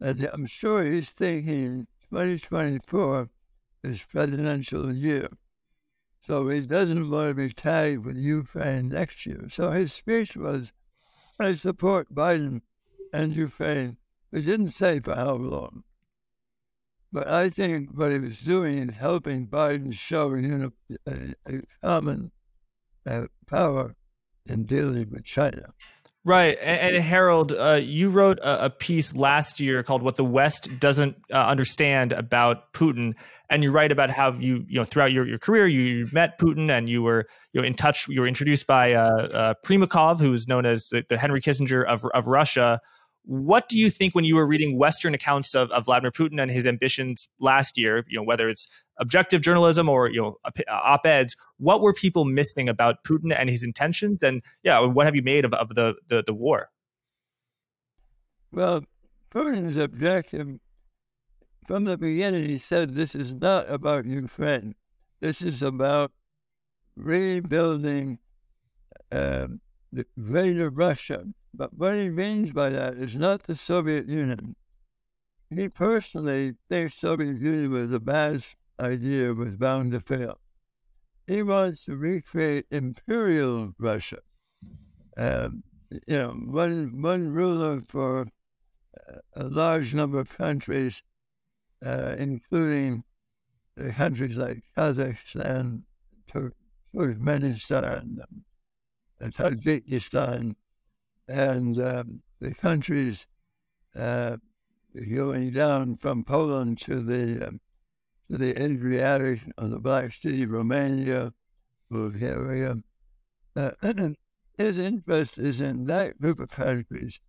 And 0.00 0.22
I'm 0.32 0.46
sure 0.46 0.84
he's 0.84 1.10
thinking 1.10 1.86
2024 2.10 3.28
is 3.82 4.02
presidential 4.02 4.94
year. 4.94 5.28
So 6.26 6.48
he 6.48 6.60
doesn't 6.60 7.10
want 7.10 7.30
to 7.30 7.34
be 7.34 7.52
tagged 7.52 8.04
with 8.04 8.16
Ukraine 8.16 8.88
next 8.88 9.26
year. 9.26 9.48
So 9.50 9.70
his 9.70 9.92
speech 9.92 10.36
was 10.36 10.72
I 11.40 11.54
support 11.54 12.14
Biden 12.14 12.60
and 13.14 13.34
Ukraine. 13.34 13.96
He 14.30 14.42
didn't 14.42 14.72
say 14.72 15.00
for 15.00 15.14
how 15.14 15.32
long. 15.32 15.84
But 17.10 17.28
I 17.28 17.48
think 17.48 17.90
what 17.92 18.12
he 18.12 18.18
was 18.18 18.42
doing 18.42 18.76
in 18.76 18.90
helping 18.90 19.48
Biden 19.48 19.94
show 19.94 20.34
you 20.34 20.74
a, 21.06 21.34
a 21.46 21.62
common 21.82 22.30
uh, 23.06 23.28
power 23.46 23.94
in 24.44 24.64
dealing 24.64 25.10
with 25.10 25.24
China. 25.24 25.72
Right. 26.22 26.58
And, 26.60 26.96
and 26.96 27.04
Harold, 27.04 27.52
uh, 27.52 27.80
you 27.82 28.10
wrote 28.10 28.38
a, 28.40 28.66
a, 28.66 28.70
piece 28.70 29.16
last 29.16 29.58
year 29.58 29.82
called 29.82 30.02
What 30.02 30.16
the 30.16 30.24
West 30.24 30.68
Doesn't 30.78 31.16
uh, 31.32 31.46
Understand 31.46 32.12
About 32.12 32.74
Putin. 32.74 33.14
And 33.48 33.62
you 33.62 33.70
write 33.70 33.90
about 33.90 34.10
how 34.10 34.32
you, 34.32 34.64
you 34.68 34.78
know, 34.78 34.84
throughout 34.84 35.12
your, 35.12 35.26
your 35.26 35.38
career, 35.38 35.66
you 35.66 36.08
met 36.12 36.38
Putin 36.38 36.70
and 36.70 36.90
you 36.90 37.02
were 37.02 37.26
you 37.52 37.62
know, 37.62 37.66
in 37.66 37.72
touch. 37.72 38.06
You 38.06 38.20
were 38.20 38.26
introduced 38.26 38.66
by 38.66 38.92
uh, 38.92 39.08
uh 39.08 39.54
Primakov, 39.64 40.20
who 40.20 40.34
is 40.34 40.46
known 40.46 40.66
as 40.66 40.88
the, 40.88 41.04
the 41.08 41.16
Henry 41.16 41.40
Kissinger 41.40 41.86
of, 41.86 42.04
of 42.12 42.26
Russia. 42.26 42.80
What 43.24 43.68
do 43.68 43.78
you 43.78 43.90
think 43.90 44.14
when 44.14 44.24
you 44.24 44.36
were 44.36 44.46
reading 44.46 44.78
Western 44.78 45.14
accounts 45.14 45.54
of, 45.54 45.70
of 45.70 45.84
Vladimir 45.84 46.10
Putin 46.10 46.40
and 46.40 46.50
his 46.50 46.66
ambitions 46.66 47.28
last 47.38 47.76
year? 47.76 48.04
You 48.08 48.18
know, 48.18 48.24
whether 48.24 48.48
it's 48.48 48.66
objective 48.98 49.42
journalism 49.42 49.88
or 49.88 50.10
you 50.10 50.20
know 50.20 50.36
op 50.68 51.06
eds. 51.06 51.36
What 51.58 51.80
were 51.80 51.92
people 51.92 52.24
missing 52.24 52.68
about 52.68 53.04
Putin 53.04 53.34
and 53.36 53.48
his 53.48 53.64
intentions? 53.64 54.22
And 54.22 54.42
yeah, 54.62 54.80
what 54.80 55.06
have 55.06 55.16
you 55.16 55.22
made 55.22 55.44
of, 55.44 55.52
of 55.54 55.74
the, 55.74 55.96
the 56.08 56.22
the 56.24 56.34
war? 56.34 56.70
Well, 58.52 58.84
Putin's 59.30 59.76
objective 59.76 60.58
from 61.66 61.84
the 61.84 61.96
beginning, 61.96 62.48
he 62.48 62.58
said 62.58 62.94
this 62.96 63.14
is 63.14 63.32
not 63.32 63.70
about 63.70 64.04
Ukraine. 64.04 64.74
This 65.20 65.40
is 65.40 65.62
about 65.62 66.10
rebuilding 66.96 68.18
um, 69.12 69.60
the 69.92 70.04
greater 70.20 70.68
Russia 70.68 71.26
but 71.52 71.74
what 71.74 71.94
he 71.96 72.08
means 72.08 72.52
by 72.52 72.70
that 72.70 72.94
is 72.94 73.16
not 73.16 73.44
the 73.44 73.54
Soviet 73.54 74.08
Union. 74.08 74.56
He 75.50 75.68
personally 75.68 76.54
thinks 76.68 76.94
Soviet 76.94 77.38
Union 77.38 77.72
was 77.72 77.92
a 77.92 78.00
bad 78.00 78.44
idea, 78.78 79.34
was 79.34 79.56
bound 79.56 79.92
to 79.92 80.00
fail. 80.00 80.38
He 81.26 81.42
wants 81.42 81.84
to 81.84 81.96
recreate 81.96 82.66
imperial 82.70 83.74
Russia. 83.78 84.18
Um, 85.16 85.64
you 85.90 86.00
know, 86.08 86.28
one, 86.30 87.02
one 87.02 87.32
ruler 87.32 87.82
for 87.88 88.28
a 89.34 89.44
large 89.44 89.92
number 89.94 90.20
of 90.20 90.36
countries, 90.36 91.02
uh, 91.84 92.14
including 92.18 93.04
the 93.76 93.92
countries 93.92 94.36
like 94.36 94.62
Kazakhstan, 94.76 95.82
Turkmenistan, 96.32 98.20
Tajikistan, 99.20 100.54
and 101.30 101.80
um, 101.80 102.22
the 102.40 102.54
countries 102.54 103.26
uh, 103.94 104.36
going 105.14 105.52
down 105.52 105.96
from 105.96 106.24
Poland 106.24 106.78
to 106.80 107.00
the 107.00 107.46
um, 107.46 107.60
to 108.28 108.36
the 108.36 108.60
Adriatic 108.60 109.40
on 109.56 109.70
the 109.70 109.78
Black 109.78 110.12
Sea, 110.12 110.44
Romania, 110.44 111.32
Bulgaria. 111.90 112.76
Uh, 113.56 113.70
his 114.56 114.78
interest 114.78 115.38
is 115.38 115.60
in 115.60 115.86
that 115.86 116.20
group 116.20 116.40
of 116.40 116.50
countries, 116.50 117.20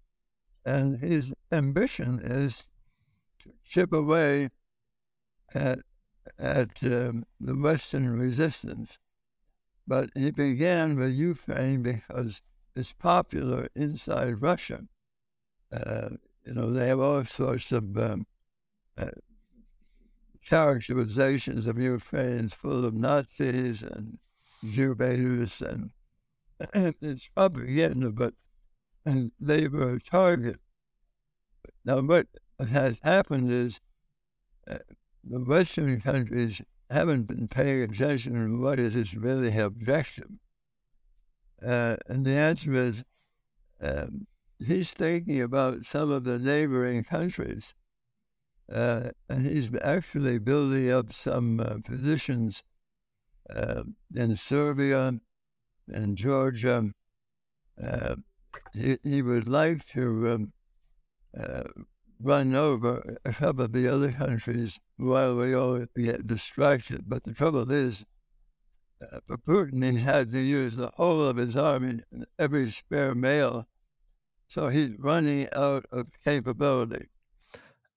and 0.65 0.99
his 0.99 1.31
ambition 1.51 2.19
is 2.23 2.65
to 3.39 3.51
chip 3.63 3.93
away 3.93 4.49
at 5.53 5.79
at 6.39 6.83
um, 6.83 7.25
the 7.39 7.55
Western 7.55 8.17
resistance. 8.17 8.97
But 9.87 10.09
he 10.15 10.31
began 10.31 10.95
with 10.95 11.13
Ukraine 11.13 11.83
because 11.83 12.41
it's 12.75 12.93
popular 12.93 13.67
inside 13.75 14.41
Russia. 14.41 14.81
Uh, 15.71 16.09
you 16.45 16.53
know, 16.53 16.71
they 16.71 16.87
have 16.87 16.99
all 16.99 17.23
sorts 17.25 17.71
of 17.71 17.97
um, 17.97 18.25
uh, 18.97 19.11
characterizations 20.45 21.67
of 21.67 21.77
Ukrainians 21.77 22.53
full 22.53 22.85
of 22.85 22.93
Nazis 22.93 23.81
and 23.83 24.17
Jew 24.63 24.95
baiters 24.95 25.61
and, 25.61 25.91
and 26.73 26.95
it's 27.01 27.27
propaganda, 27.27 28.11
but 28.11 28.33
and 29.05 29.31
they 29.39 29.67
were 29.67 29.95
a 29.95 29.99
target. 29.99 30.59
Now, 31.83 32.01
what 32.01 32.27
has 32.59 32.99
happened 32.99 33.51
is 33.51 33.79
uh, 34.69 34.77
the 35.23 35.39
Western 35.39 35.99
countries 36.01 36.61
haven't 36.89 37.23
been 37.23 37.47
paying 37.47 37.81
attention 37.81 38.33
to 38.33 38.61
what 38.61 38.79
is 38.79 38.95
its 38.95 39.13
really 39.15 39.57
objective. 39.57 40.29
Uh, 41.65 41.97
and 42.07 42.25
the 42.25 42.31
answer 42.31 42.73
is 42.73 43.03
um, 43.81 44.27
he's 44.59 44.93
thinking 44.93 45.41
about 45.41 45.85
some 45.85 46.11
of 46.11 46.23
the 46.23 46.39
neighboring 46.39 47.03
countries. 47.03 47.73
Uh, 48.71 49.09
and 49.27 49.45
he's 49.45 49.69
actually 49.81 50.39
building 50.39 50.89
up 50.89 51.11
some 51.11 51.59
uh, 51.59 51.75
positions 51.83 52.63
uh, 53.53 53.83
in 54.15 54.35
Serbia 54.35 55.19
and 55.87 56.17
Georgia. 56.17 56.91
Uh, 57.81 58.15
he, 58.73 58.97
he, 59.03 59.21
would 59.21 59.47
like 59.47 59.85
to 59.87 60.31
um, 60.31 60.53
uh, 61.37 61.63
run 62.21 62.55
over 62.55 63.17
a 63.25 63.33
couple 63.33 63.65
of 63.65 63.73
the 63.73 63.87
other 63.87 64.11
countries 64.11 64.79
while 64.97 65.35
we 65.35 65.53
all 65.53 65.85
get 65.97 66.27
distracted. 66.27 67.03
But 67.07 67.23
the 67.23 67.33
trouble 67.33 67.69
is, 67.71 68.05
Putin, 69.47 69.91
he 69.91 69.99
had 69.99 70.31
to 70.31 70.39
use 70.39 70.75
the 70.75 70.91
whole 70.95 71.23
of 71.23 71.37
his 71.37 71.55
army, 71.55 72.01
and 72.11 72.25
every 72.37 72.69
spare 72.71 73.15
male. 73.15 73.67
So 74.47 74.67
he's 74.67 74.91
running 74.99 75.47
out 75.53 75.85
of 75.91 76.07
capability. 76.23 77.07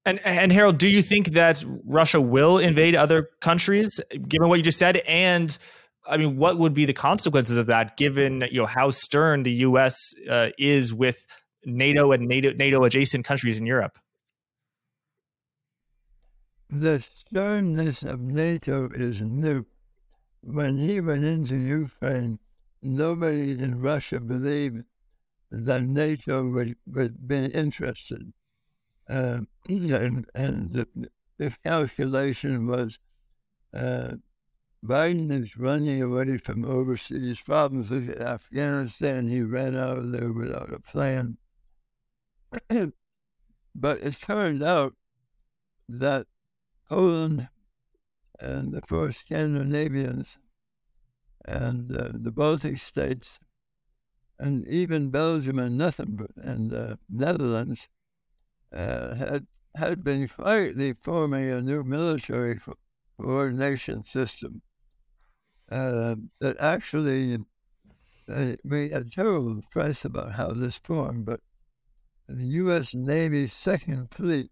And 0.07 0.21
and 0.25 0.53
Harold, 0.53 0.79
do 0.79 0.89
you 0.89 1.03
think 1.03 1.29
that 1.29 1.65
Russia 1.85 2.21
will 2.21 2.59
invade 2.59 2.95
other 2.95 3.31
countries, 3.41 4.01
given 4.29 4.49
what 4.49 4.57
you 4.57 4.63
just 4.63 4.79
said? 4.79 4.99
And 5.09 5.57
I 6.07 6.19
mean, 6.19 6.37
what 6.37 6.59
would 6.59 6.75
be 6.75 6.85
the 6.85 6.93
consequences 6.93 7.57
of 7.57 7.67
that, 7.67 7.97
given 7.97 8.47
you 8.51 8.61
know 8.61 8.67
how 8.67 8.91
stern 8.91 9.43
the 9.45 9.53
U.S. 9.53 9.99
Uh, 10.29 10.51
is 10.59 10.93
with 10.93 11.27
NATO 11.65 12.13
and 12.13 12.29
NATO 12.29 12.53
NATO 12.53 12.85
adjacent 12.85 13.25
countries 13.25 13.59
in 13.59 13.67
Europe? 13.67 13.99
The 16.69 17.05
sternness 17.15 18.03
of 18.03 18.21
NATO 18.21 18.91
is 18.95 19.23
new. 19.23 19.65
When 20.47 20.77
he 20.77 21.01
went 21.01 21.25
into 21.25 21.57
Ukraine, 21.57 22.39
nobody 22.83 23.53
in 23.53 23.81
Russia 23.81 24.21
believed 24.21 24.85
that 25.51 25.83
NATO 25.83 26.47
would, 26.51 26.77
would 26.87 27.27
be 27.27 27.47
interested. 27.47 28.33
Uh, 29.09 29.41
and, 29.69 30.27
and 30.35 30.73
the, 30.73 30.89
the, 31.39 31.55
calculation 31.63 32.67
was 32.67 32.99
uh, 33.73 34.17
Biden 34.85 35.31
is 35.31 35.57
running 35.57 36.03
away 36.03 36.37
from 36.37 36.65
overseas 36.67 37.41
problems. 37.41 37.91
At 37.91 38.21
Afghanistan. 38.21 39.29
He 39.29 39.41
ran 39.41 39.75
out 39.75 39.97
of 39.97 40.13
there 40.13 40.33
without 40.33 40.73
a 40.73 40.81
plan. 40.81 41.39
but 43.75 44.03
it 44.03 44.21
turned 44.21 44.63
out 44.63 44.95
that 45.89 46.27
Poland 46.89 47.49
and 48.41 48.73
the 48.73 48.83
four 48.87 49.13
Scandinavians 49.13 50.39
and 51.45 51.97
uh, 51.97 52.09
the 52.13 52.33
Baltic 52.33 52.79
states 52.79 53.39
and 54.39 54.67
even 54.67 55.11
Belgium 55.11 55.59
and 55.59 55.79
nothing 55.79 56.17
but, 56.17 56.31
and 56.37 56.73
uh, 56.73 56.97
Netherlands 57.09 57.89
uh, 58.73 59.15
had 59.15 59.47
had 59.77 60.05
been 60.05 60.29
quietly 60.29 60.95
forming 61.03 61.51
a 61.51 61.61
new 61.61 61.83
military 61.83 62.61
coordination 63.21 64.05
system 64.05 64.63
uh, 65.71 66.15
that 66.41 66.57
actually 66.61 67.39
uh, 68.29 68.53
made 68.63 68.93
a 68.93 69.05
terrible 69.05 69.61
press 69.71 70.05
about 70.05 70.33
how 70.33 70.53
this 70.53 70.77
formed, 70.77 71.27
but 71.27 71.41
the 72.29 72.45
U.S. 72.45 72.95
Navy's 72.95 73.53
Second 73.53 74.11
Fleet, 74.11 74.51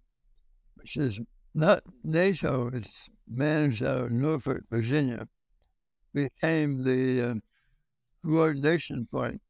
which 0.74 0.96
is 0.96 1.20
not 1.54 1.82
NATO, 2.02 2.70
it's 2.72 3.08
managed 3.28 3.82
out 3.82 4.04
of 4.04 4.10
Norfolk, 4.12 4.62
Virginia, 4.70 5.28
became 6.14 6.84
the 6.84 7.20
uh, 7.22 7.34
coordination 8.24 9.06
point. 9.10 9.40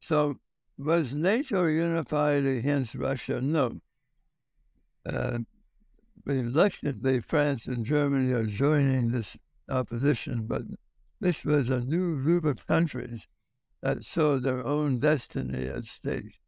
So 0.00 0.36
was 0.76 1.14
NATO 1.14 1.66
unified 1.66 2.44
against 2.44 2.94
Russia? 2.94 3.40
No 3.40 3.80
uh, 5.06 5.38
reluctantly, 6.24 7.20
France 7.20 7.66
and 7.66 7.84
Germany 7.84 8.32
are 8.32 8.46
joining 8.46 9.10
this 9.10 9.36
opposition, 9.68 10.46
but 10.46 10.62
this 11.20 11.44
was 11.44 11.70
a 11.70 11.80
new 11.80 12.22
group 12.22 12.44
of 12.44 12.66
countries 12.66 13.28
that 13.82 14.04
saw 14.04 14.38
their 14.38 14.64
own 14.64 14.98
destiny 14.98 15.66
at 15.66 15.84
stake. 15.84 16.40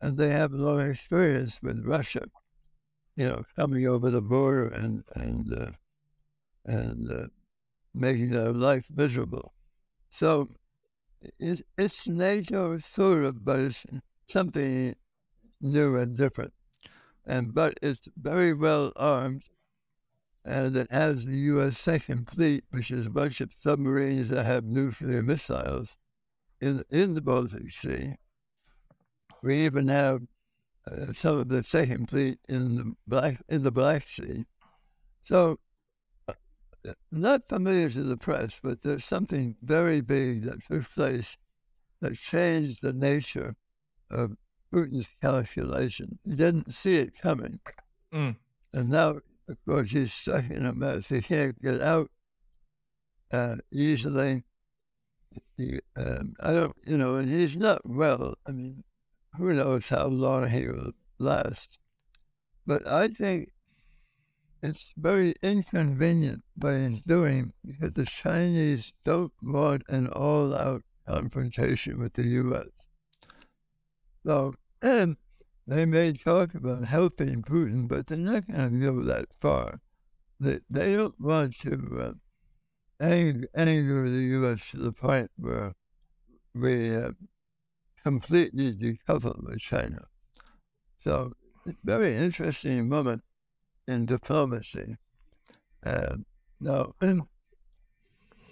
And 0.00 0.16
they 0.16 0.30
have 0.30 0.52
long 0.52 0.80
experience 0.80 1.60
with 1.62 1.84
Russia, 1.84 2.26
you 3.16 3.28
know, 3.28 3.44
coming 3.56 3.86
over 3.86 4.10
the 4.10 4.22
border 4.22 4.68
and, 4.68 5.04
and, 5.14 5.52
uh, 5.52 5.70
and 6.64 7.10
uh, 7.10 7.26
making 7.94 8.30
their 8.30 8.52
life 8.52 8.86
miserable. 8.94 9.52
So 10.10 10.48
it's, 11.38 11.62
it's 11.76 12.08
NATO, 12.08 12.78
sort 12.78 13.24
of, 13.24 13.44
but 13.44 13.60
it's 13.60 13.86
something 14.28 14.96
new 15.60 15.96
and 15.96 16.16
different 16.16 16.52
and 17.24 17.54
but 17.54 17.78
it's 17.82 18.08
very 18.16 18.52
well 18.52 18.92
armed, 18.96 19.44
and 20.44 20.76
it 20.76 20.90
has 20.90 21.26
the 21.26 21.36
U.S. 21.38 21.78
Second 21.78 22.28
Fleet, 22.28 22.64
which 22.70 22.90
is 22.90 23.06
a 23.06 23.10
bunch 23.10 23.40
of 23.40 23.52
submarines 23.52 24.28
that 24.30 24.44
have 24.44 24.64
nuclear 24.64 25.22
missiles 25.22 25.96
in 26.60 26.84
in 26.90 27.14
the 27.14 27.20
Baltic 27.20 27.72
Sea. 27.72 28.16
We 29.42 29.64
even 29.64 29.88
have 29.88 30.22
uh, 30.90 31.12
some 31.14 31.38
of 31.38 31.48
the 31.48 31.62
Second 31.62 32.08
Fleet 32.10 32.38
in 32.48 32.76
the 32.76 32.94
Black 33.06 33.40
in 33.48 33.62
the 33.62 33.70
Black 33.70 34.08
Sea. 34.08 34.46
So, 35.22 35.58
uh, 36.28 36.34
not 37.10 37.48
familiar 37.48 37.90
to 37.90 38.02
the 38.02 38.16
press, 38.16 38.58
but 38.62 38.82
there's 38.82 39.04
something 39.04 39.56
very 39.62 40.00
big 40.00 40.44
that 40.44 40.64
took 40.68 40.90
place 40.90 41.36
that 42.00 42.16
changed 42.16 42.82
the 42.82 42.92
nature 42.92 43.54
of 44.10 44.36
Putin's 44.72 45.08
calculation. 45.20 46.18
He 46.24 46.34
didn't 46.34 46.72
see 46.72 46.96
it 46.96 47.18
coming. 47.18 47.60
Mm. 48.12 48.36
And 48.72 48.88
now, 48.88 49.20
of 49.48 49.56
course, 49.66 49.92
he's 49.92 50.12
stuck 50.12 50.50
in 50.50 50.66
a 50.66 50.72
mess. 50.72 51.08
He 51.08 51.20
can't 51.20 51.60
get 51.62 51.80
out 51.80 52.10
uh, 53.30 53.56
easily. 53.70 54.42
He, 55.56 55.78
um, 55.96 56.34
I 56.40 56.52
don't, 56.52 56.76
you 56.84 56.98
know, 56.98 57.16
and 57.16 57.30
he's 57.30 57.56
not 57.56 57.82
well. 57.88 58.34
I 58.46 58.50
mean, 58.50 58.82
who 59.36 59.54
knows 59.54 59.88
how 59.88 60.06
long 60.06 60.48
he 60.48 60.66
will 60.66 60.92
last. 61.18 61.78
But 62.66 62.86
I 62.86 63.08
think 63.08 63.52
it's 64.62 64.92
very 64.96 65.34
inconvenient 65.42 66.42
what 66.54 66.74
he's 66.74 67.00
doing 67.00 67.52
because 67.64 67.92
the 67.94 68.06
Chinese 68.06 68.92
don't 69.04 69.32
want 69.42 69.82
an 69.88 70.06
all 70.08 70.54
out 70.54 70.82
confrontation 71.06 71.98
with 71.98 72.12
the 72.14 72.28
U.S. 72.28 72.68
So 74.24 74.54
and 74.80 75.16
they 75.66 75.84
may 75.84 76.12
talk 76.12 76.54
about 76.54 76.84
helping 76.84 77.42
Putin, 77.42 77.88
but 77.88 78.06
they're 78.06 78.18
not 78.18 78.48
going 78.48 78.80
to 78.80 78.86
go 78.86 79.02
that 79.04 79.26
far. 79.40 79.80
They, 80.40 80.60
they 80.68 80.94
don't 80.94 81.20
want 81.20 81.58
to 81.60 81.98
uh, 82.00 83.04
anger, 83.04 83.48
anger 83.54 84.10
the 84.10 84.24
U.S. 84.24 84.70
to 84.72 84.78
the 84.78 84.92
point 84.92 85.30
where 85.36 85.72
we 86.54 86.94
uh, 86.96 87.12
completely 88.02 88.72
decouple 88.74 89.42
with 89.44 89.60
China. 89.60 90.06
So 90.98 91.32
it's 91.66 91.76
a 91.82 91.86
very 91.86 92.16
interesting 92.16 92.88
moment 92.88 93.22
in 93.86 94.06
diplomacy. 94.06 94.96
Uh, 95.84 96.16
now, 96.60 96.94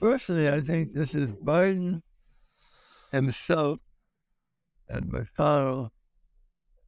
personally, 0.01 0.49
I 0.49 0.61
think 0.61 0.95
this 0.95 1.15
is 1.15 1.31
Biden 1.31 2.03
himself 3.13 3.81
and 4.89 5.13
McConnell 5.13 5.91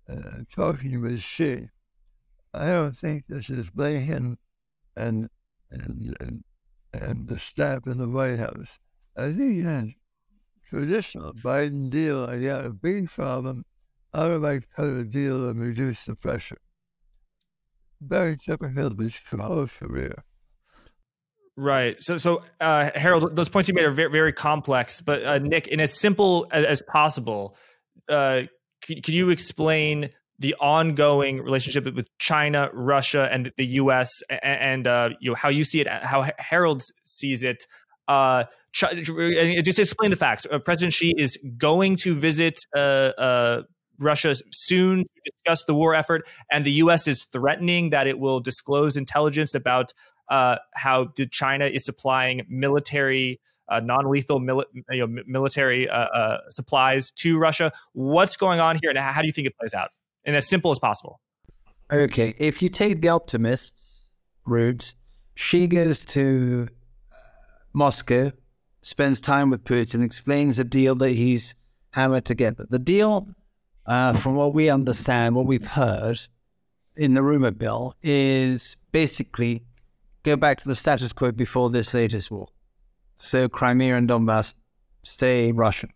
uh, 0.08 0.42
talking 0.54 1.00
with 1.00 1.20
Xi. 1.20 1.68
I 2.54 2.66
don't 2.66 2.96
think 2.96 3.24
this 3.28 3.48
is 3.48 3.70
Blinken 3.70 4.36
and, 4.96 5.28
and, 5.70 6.16
and, 6.20 6.44
and 6.92 7.28
the 7.28 7.38
staff 7.38 7.86
in 7.86 7.98
the 7.98 8.08
White 8.08 8.38
House. 8.38 8.78
I 9.16 9.32
think 9.32 9.64
that 9.64 9.94
traditional 10.72 11.34
Biden 11.34 11.90
deal, 11.90 12.24
I 12.24 12.40
got 12.40 12.64
a 12.64 12.70
big 12.70 13.10
problem. 13.10 13.64
How 14.14 14.26
do 14.26 14.44
I 14.44 14.60
cut 14.74 14.86
a 14.86 15.04
deal 15.04 15.48
and 15.48 15.60
reduce 15.60 16.06
the 16.06 16.14
pressure? 16.14 16.58
Very 18.00 18.36
typical 18.38 18.86
of 18.86 18.98
his 18.98 19.20
career. 19.28 20.24
Right. 21.56 22.02
So, 22.02 22.16
so 22.16 22.42
uh, 22.60 22.90
Harold, 22.94 23.36
those 23.36 23.50
points 23.50 23.68
you 23.68 23.74
made 23.74 23.84
are 23.84 23.90
very, 23.90 24.10
very 24.10 24.32
complex. 24.32 25.02
But 25.02 25.22
uh, 25.24 25.38
Nick, 25.38 25.68
in 25.68 25.78
as 25.80 25.98
simple 25.98 26.46
as, 26.50 26.64
as 26.64 26.82
possible, 26.82 27.54
uh, 28.08 28.42
could, 28.82 29.02
could 29.04 29.14
you 29.14 29.28
explain 29.28 30.10
the 30.38 30.54
ongoing 30.58 31.40
relationship 31.42 31.84
with 31.94 32.08
China, 32.18 32.70
Russia, 32.72 33.28
and 33.30 33.52
the 33.56 33.66
U.S. 33.66 34.22
and, 34.30 34.40
and 34.42 34.86
uh, 34.86 35.10
you 35.20 35.30
know 35.30 35.36
how 35.36 35.50
you 35.50 35.64
see 35.64 35.80
it, 35.80 35.86
how 35.86 36.26
Harold 36.38 36.82
sees 37.04 37.44
it. 37.44 37.66
Uh, 38.12 38.44
just 38.72 39.78
explain 39.78 40.10
the 40.10 40.16
facts. 40.16 40.46
Uh, 40.50 40.58
President 40.58 40.92
Xi 40.92 41.14
is 41.16 41.38
going 41.56 41.96
to 41.96 42.14
visit 42.14 42.58
uh, 42.76 42.78
uh, 42.78 43.62
Russia 43.98 44.34
soon 44.50 44.98
to 45.04 45.30
discuss 45.30 45.64
the 45.64 45.74
war 45.74 45.94
effort, 45.94 46.28
and 46.50 46.64
the 46.64 46.72
U.S. 46.84 47.08
is 47.08 47.24
threatening 47.24 47.90
that 47.90 48.06
it 48.06 48.18
will 48.18 48.40
disclose 48.40 48.96
intelligence 48.96 49.54
about 49.54 49.92
uh, 50.28 50.56
how 50.74 51.08
China 51.30 51.66
is 51.66 51.84
supplying 51.84 52.42
military. 52.48 53.40
Uh, 53.68 53.80
non-lethal 53.80 54.38
mili- 54.38 54.64
you 54.90 55.06
know, 55.06 55.22
military 55.26 55.88
uh, 55.88 55.96
uh, 55.96 56.38
supplies 56.50 57.10
to 57.12 57.38
Russia. 57.38 57.72
What's 57.92 58.36
going 58.36 58.60
on 58.60 58.78
here, 58.82 58.90
and 58.90 58.98
how 58.98 59.22
do 59.22 59.26
you 59.26 59.32
think 59.32 59.46
it 59.46 59.56
plays 59.56 59.72
out? 59.72 59.90
And 60.26 60.36
as 60.36 60.46
simple 60.46 60.70
as 60.72 60.78
possible. 60.78 61.20
Okay, 61.90 62.34
if 62.38 62.60
you 62.60 62.68
take 62.68 63.00
the 63.00 63.08
optimist 63.08 64.04
route, 64.44 64.94
Xi 65.36 65.66
goes 65.68 66.04
to 66.06 66.68
uh, 66.68 66.81
Moscow, 67.72 68.32
spends 68.82 69.20
time 69.20 69.50
with 69.50 69.64
Putin, 69.64 70.04
explains 70.04 70.56
the 70.56 70.64
deal 70.64 70.94
that 70.96 71.10
he's 71.10 71.54
hammered 71.90 72.24
together. 72.24 72.66
The 72.68 72.78
deal, 72.78 73.28
uh, 73.86 74.12
from 74.14 74.34
what 74.34 74.54
we 74.54 74.68
understand, 74.68 75.34
what 75.34 75.46
we've 75.46 75.66
heard 75.66 76.18
in 76.96 77.14
the 77.14 77.22
rumor 77.22 77.50
bill, 77.50 77.94
is 78.02 78.76
basically 78.90 79.64
go 80.22 80.36
back 80.36 80.60
to 80.60 80.68
the 80.68 80.74
status 80.74 81.12
quo 81.12 81.32
before 81.32 81.70
this 81.70 81.94
latest 81.94 82.30
war. 82.30 82.48
So 83.14 83.48
Crimea 83.48 83.96
and 83.96 84.08
Donbass 84.08 84.54
stay 85.02 85.52
Russian. 85.52 85.90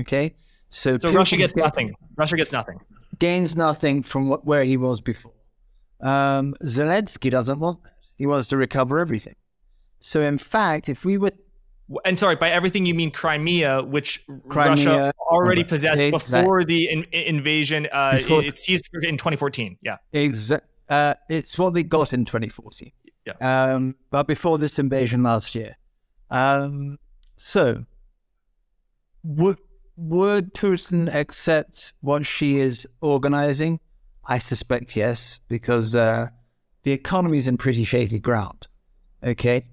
Okay? 0.00 0.34
So, 0.70 0.96
so 0.98 1.12
Russia 1.12 1.36
gets 1.36 1.54
nothing. 1.54 1.94
Russia 2.16 2.36
gets 2.36 2.52
nothing. 2.52 2.78
Gains 3.18 3.56
nothing 3.56 4.02
from 4.02 4.28
what, 4.28 4.44
where 4.44 4.64
he 4.64 4.76
was 4.76 5.00
before. 5.00 5.34
Um, 6.00 6.54
Zelensky 6.64 7.30
doesn't 7.30 7.60
want 7.60 7.82
that. 7.84 7.92
He 8.16 8.26
wants 8.26 8.48
to 8.48 8.56
recover 8.56 8.98
everything. 8.98 9.34
So, 10.02 10.20
in 10.20 10.36
fact, 10.36 10.88
if 10.88 11.04
we 11.04 11.16
would 11.16 11.38
and 12.04 12.18
sorry, 12.18 12.36
by 12.36 12.50
everything 12.50 12.86
you 12.86 12.94
mean 12.94 13.10
Crimea, 13.10 13.82
which 13.82 14.24
Crimea, 14.48 14.70
Russia 14.70 15.12
already 15.20 15.64
possessed 15.64 16.10
before 16.10 16.64
the 16.64 16.88
in, 16.88 17.04
invasion. 17.12 17.88
Uh, 17.92 18.16
before, 18.16 18.42
it, 18.42 18.48
it 18.48 18.58
seized 18.58 18.88
in 18.94 19.16
2014. 19.16 19.76
Yeah, 19.82 19.96
exactly. 20.12 20.68
Uh, 20.88 21.14
it's 21.28 21.58
what 21.58 21.74
they 21.74 21.82
got 21.82 22.12
in 22.12 22.24
2014. 22.24 22.92
Yeah. 23.26 23.32
Um, 23.40 23.94
but 24.10 24.26
before 24.26 24.58
this 24.58 24.78
invasion 24.78 25.22
last 25.22 25.54
year. 25.54 25.76
Um, 26.30 26.98
so, 27.36 27.84
would 29.22 29.58
would 29.96 30.54
Putin 30.54 31.12
accept 31.14 31.92
what 32.00 32.26
Xi 32.26 32.58
is 32.58 32.86
organizing? 33.00 33.80
I 34.24 34.38
suspect 34.38 34.96
yes, 34.96 35.40
because 35.48 35.94
uh, 35.94 36.28
the 36.82 36.92
economy 36.92 37.38
is 37.38 37.46
in 37.46 37.56
pretty 37.58 37.84
shaky 37.84 38.18
ground. 38.18 38.68
Okay, 39.22 39.64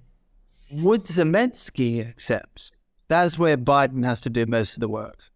would 0.72 1.06
Zelensky 1.06 2.08
accept? 2.08 2.72
That's 3.08 3.40
where 3.40 3.58
Biden 3.58 4.06
has 4.06 4.22
to 4.22 4.30
do 4.30 4.46
most 4.46 4.76
of 4.76 4.82
the 4.82 4.88
work. 4.88 5.30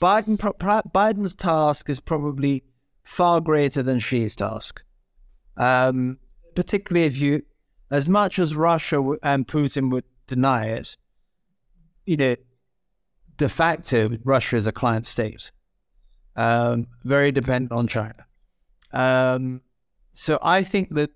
Biden, 0.00 0.36
Biden's 0.38 1.34
task 1.34 1.88
is 1.88 2.00
probably 2.00 2.64
far 3.02 3.40
greater 3.40 3.82
than 3.82 3.98
Xi's 3.98 4.36
task. 4.36 4.82
Um, 5.56 6.18
particularly 6.54 7.06
if 7.06 7.18
you, 7.18 7.42
as 7.90 8.06
much 8.06 8.38
as 8.38 8.54
Russia 8.54 9.16
and 9.22 9.46
Putin 9.48 9.90
would 9.90 10.04
deny 10.26 10.66
it, 10.66 10.96
you 12.04 12.16
know, 12.16 12.36
de 13.36 13.48
facto, 13.48 14.18
Russia 14.24 14.56
is 14.56 14.66
a 14.66 14.72
client 14.72 15.06
state, 15.06 15.50
um, 16.36 16.86
very 17.04 17.32
dependent 17.32 17.72
on 17.72 17.86
China. 17.86 18.26
Um, 18.92 19.62
so 20.12 20.38
I 20.42 20.62
think 20.62 20.94
that 20.94 21.10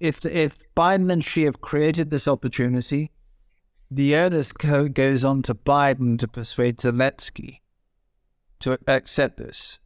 if 0.00 0.24
if 0.24 0.62
Biden 0.76 1.12
and 1.12 1.24
Xi 1.24 1.44
have 1.44 1.60
created 1.60 2.10
this 2.10 2.28
opportunity, 2.28 3.10
the 3.90 4.14
onus 4.16 4.52
goes 4.52 5.24
on 5.24 5.42
to 5.42 5.54
Biden 5.54 6.18
to 6.18 6.28
persuade 6.28 6.78
Zelensky 6.78 7.60
to 8.60 8.78
accept 8.86 9.36
this. 9.36 9.78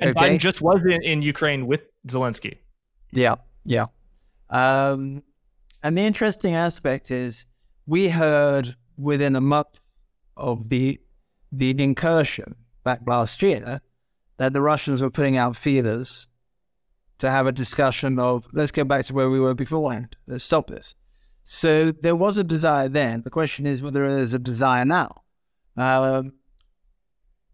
And 0.00 0.10
okay? 0.10 0.36
Biden 0.36 0.38
just 0.38 0.60
was 0.60 0.82
in, 0.84 1.02
in 1.02 1.22
Ukraine 1.22 1.66
with 1.66 1.84
Zelensky. 2.08 2.58
Yeah, 3.12 3.36
yeah. 3.64 3.86
Um, 4.50 5.22
and 5.82 5.96
the 5.96 6.02
interesting 6.02 6.54
aspect 6.54 7.10
is 7.10 7.46
we 7.86 8.08
heard 8.08 8.76
within 8.96 9.36
a 9.36 9.40
month 9.40 9.80
of 10.36 10.68
the 10.68 11.00
the 11.50 11.70
incursion 11.82 12.54
back 12.84 13.00
last 13.06 13.42
year 13.42 13.80
that 14.38 14.52
the 14.52 14.62
Russians 14.62 15.02
were 15.02 15.10
putting 15.10 15.36
out 15.36 15.56
feelers 15.56 16.28
to 17.22 17.30
have 17.30 17.46
a 17.46 17.52
discussion 17.52 18.18
of 18.18 18.48
let's 18.52 18.72
go 18.72 18.82
back 18.82 19.04
to 19.04 19.14
where 19.14 19.30
we 19.30 19.38
were 19.38 19.54
beforehand. 19.54 20.16
Let's 20.26 20.42
stop 20.42 20.66
this. 20.66 20.96
So 21.44 21.92
there 21.92 22.16
was 22.16 22.36
a 22.36 22.42
desire 22.42 22.88
then. 22.88 23.22
The 23.22 23.30
question 23.30 23.64
is 23.64 23.80
whether 23.80 24.12
there's 24.12 24.34
a 24.34 24.40
desire 24.40 24.84
now. 24.84 25.22
Um, 25.76 26.32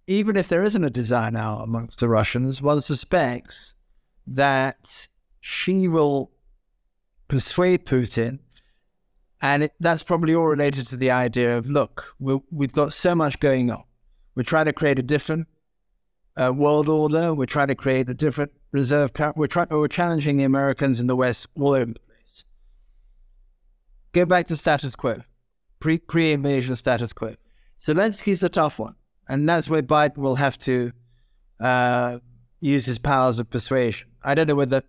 even 0.07 0.37
if 0.37 0.49
there 0.49 0.63
isn't 0.63 0.83
a 0.83 0.89
desire 0.89 1.31
now 1.31 1.59
amongst 1.59 2.01
the 2.01 2.09
Russians, 2.09 2.63
one 2.63 2.81
suspects 2.81 3.75
that 4.27 5.07
Xi 5.43 5.87
will 5.87 6.31
persuade 7.29 7.85
Putin. 7.85 8.39
And 9.43 9.65
it, 9.65 9.73
that's 9.79 10.03
probably 10.03 10.35
all 10.35 10.47
related 10.47 10.87
to 10.87 10.97
the 10.97 11.11
idea 11.11 11.59
of 11.59 11.69
look, 11.69 12.15
we 12.19 12.41
have 12.63 12.73
got 12.73 12.95
so 12.95 13.15
much 13.15 13.39
going 13.39 13.71
on. 13.71 13.85
We're 14.35 14.45
trying 14.45 14.65
to 14.65 14.73
create 14.73 14.99
a 14.99 15.03
different 15.03 15.47
uh, 16.39 16.55
world 16.57 16.89
order. 16.89 17.35
We're 17.35 17.45
trying 17.45 17.69
to 17.69 17.75
create 17.75 18.09
a 18.09 18.15
different 18.15 18.53
reserve. 18.73 19.11
We're 19.37 19.47
trying. 19.47 19.69
We're 19.71 19.89
challenging 19.89 20.37
the 20.37 20.45
Americans 20.45 21.01
in 21.01 21.07
the 21.07 21.17
West 21.17 21.47
all 21.59 21.75
over 21.75 21.93
the 21.93 22.01
place. 22.01 22.45
Go 24.13 24.25
back 24.25 24.47
to 24.47 24.57
status 24.57 24.95
quo, 24.95 25.23
pre 25.81 25.99
pre 25.99 26.33
invasion 26.33 26.77
status 26.77 27.13
quo. 27.13 27.35
Zelensky's 27.81 28.41
the 28.41 28.49
tough 28.49 28.79
one, 28.79 28.97
and 29.29 29.49
that's 29.49 29.69
where 29.69 29.83
Biden 29.83 30.19
will 30.19 30.37
have 30.37 30.59
to 30.59 30.93
uh, 31.61 32.19
use 32.61 32.87
his 32.87 32.99
powers 32.99 33.39
of 33.39 33.51
persuasion. 33.51 34.09
I 34.23 34.35
don't 34.35 34.47
know 34.47 34.55
whether 34.55 34.83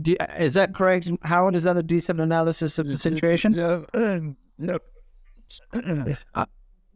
do, 0.00 0.16
is 0.38 0.54
that 0.54 0.74
correct, 0.74 1.10
Howard? 1.22 1.54
Is 1.54 1.64
that 1.64 1.76
a 1.76 1.82
decent 1.82 2.20
analysis 2.20 2.78
of 2.78 2.86
the 2.86 2.96
situation? 2.96 3.54
Yeah. 3.54 3.82
Um, 3.94 4.36
yep. 4.58 4.82
Uh, 6.34 6.46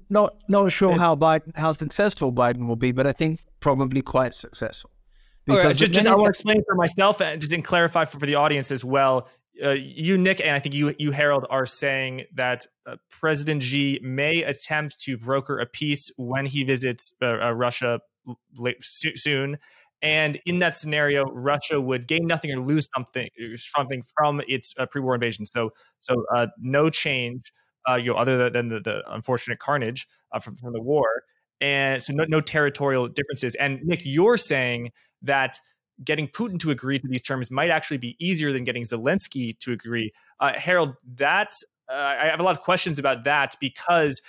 not 0.08 0.36
not 0.48 0.70
sure 0.70 0.96
how 0.96 1.16
Biden 1.16 1.54
how 1.56 1.72
successful 1.72 2.32
Biden 2.32 2.68
will 2.68 2.76
be, 2.76 2.92
but 2.92 3.06
I 3.06 3.12
think 3.12 3.40
probably 3.60 4.00
quite 4.00 4.34
successful. 4.34 4.90
Because 5.46 5.76
just, 5.76 5.92
just 5.92 6.06
I 6.06 6.14
want 6.14 6.26
to 6.26 6.30
explain 6.30 6.62
for 6.66 6.74
myself 6.74 7.20
and 7.20 7.40
just 7.40 7.64
clarify 7.64 8.04
for, 8.04 8.18
for 8.18 8.26
the 8.26 8.34
audience 8.34 8.70
as 8.70 8.84
well. 8.84 9.28
Uh, 9.62 9.70
you, 9.70 10.18
Nick, 10.18 10.40
and 10.40 10.50
I 10.50 10.58
think 10.58 10.74
you, 10.74 10.94
you, 10.98 11.12
Harold, 11.12 11.46
are 11.48 11.64
saying 11.64 12.24
that 12.34 12.66
uh, 12.84 12.96
President 13.10 13.62
Xi 13.62 13.98
may 14.02 14.42
attempt 14.42 15.00
to 15.02 15.16
broker 15.16 15.58
a 15.58 15.66
peace 15.66 16.10
when 16.16 16.44
he 16.44 16.62
visits 16.62 17.12
uh, 17.22 17.38
uh 17.42 17.52
Russia 17.52 18.00
late, 18.58 18.76
soon. 18.82 19.56
And 20.02 20.38
in 20.44 20.58
that 20.58 20.74
scenario, 20.74 21.24
Russia 21.24 21.80
would 21.80 22.06
gain 22.06 22.26
nothing 22.26 22.50
or 22.52 22.60
lose 22.60 22.86
something, 22.94 23.30
something 23.56 24.02
from 24.14 24.42
its 24.46 24.74
uh, 24.78 24.84
pre-war 24.84 25.14
invasion. 25.14 25.46
So, 25.46 25.70
so 26.00 26.24
uh, 26.34 26.48
no 26.58 26.90
change 26.90 27.50
uh, 27.88 27.94
you 27.94 28.12
know, 28.12 28.16
other 28.16 28.50
than 28.50 28.68
the, 28.68 28.80
the 28.80 29.02
unfortunate 29.12 29.58
carnage 29.58 30.06
uh, 30.32 30.40
from, 30.40 30.54
from 30.56 30.72
the 30.72 30.82
war. 30.82 31.06
And 31.60 32.02
so 32.02 32.12
no, 32.12 32.24
no 32.28 32.40
territorial 32.40 33.08
differences. 33.08 33.54
And 33.54 33.80
Nick, 33.84 34.04
you're 34.04 34.36
saying 34.36 34.90
that 35.22 35.58
getting 36.04 36.28
Putin 36.28 36.58
to 36.60 36.70
agree 36.70 36.98
to 36.98 37.08
these 37.08 37.22
terms 37.22 37.50
might 37.50 37.70
actually 37.70 37.96
be 37.96 38.16
easier 38.18 38.52
than 38.52 38.64
getting 38.64 38.82
Zelensky 38.82 39.58
to 39.60 39.72
agree. 39.72 40.12
Uh, 40.40 40.52
Harold, 40.56 40.94
that 41.14 41.52
uh, 41.90 42.14
I 42.20 42.26
have 42.26 42.40
a 42.40 42.42
lot 42.42 42.56
of 42.56 42.60
questions 42.60 42.98
about 42.98 43.24
that 43.24 43.54
because, 43.60 44.20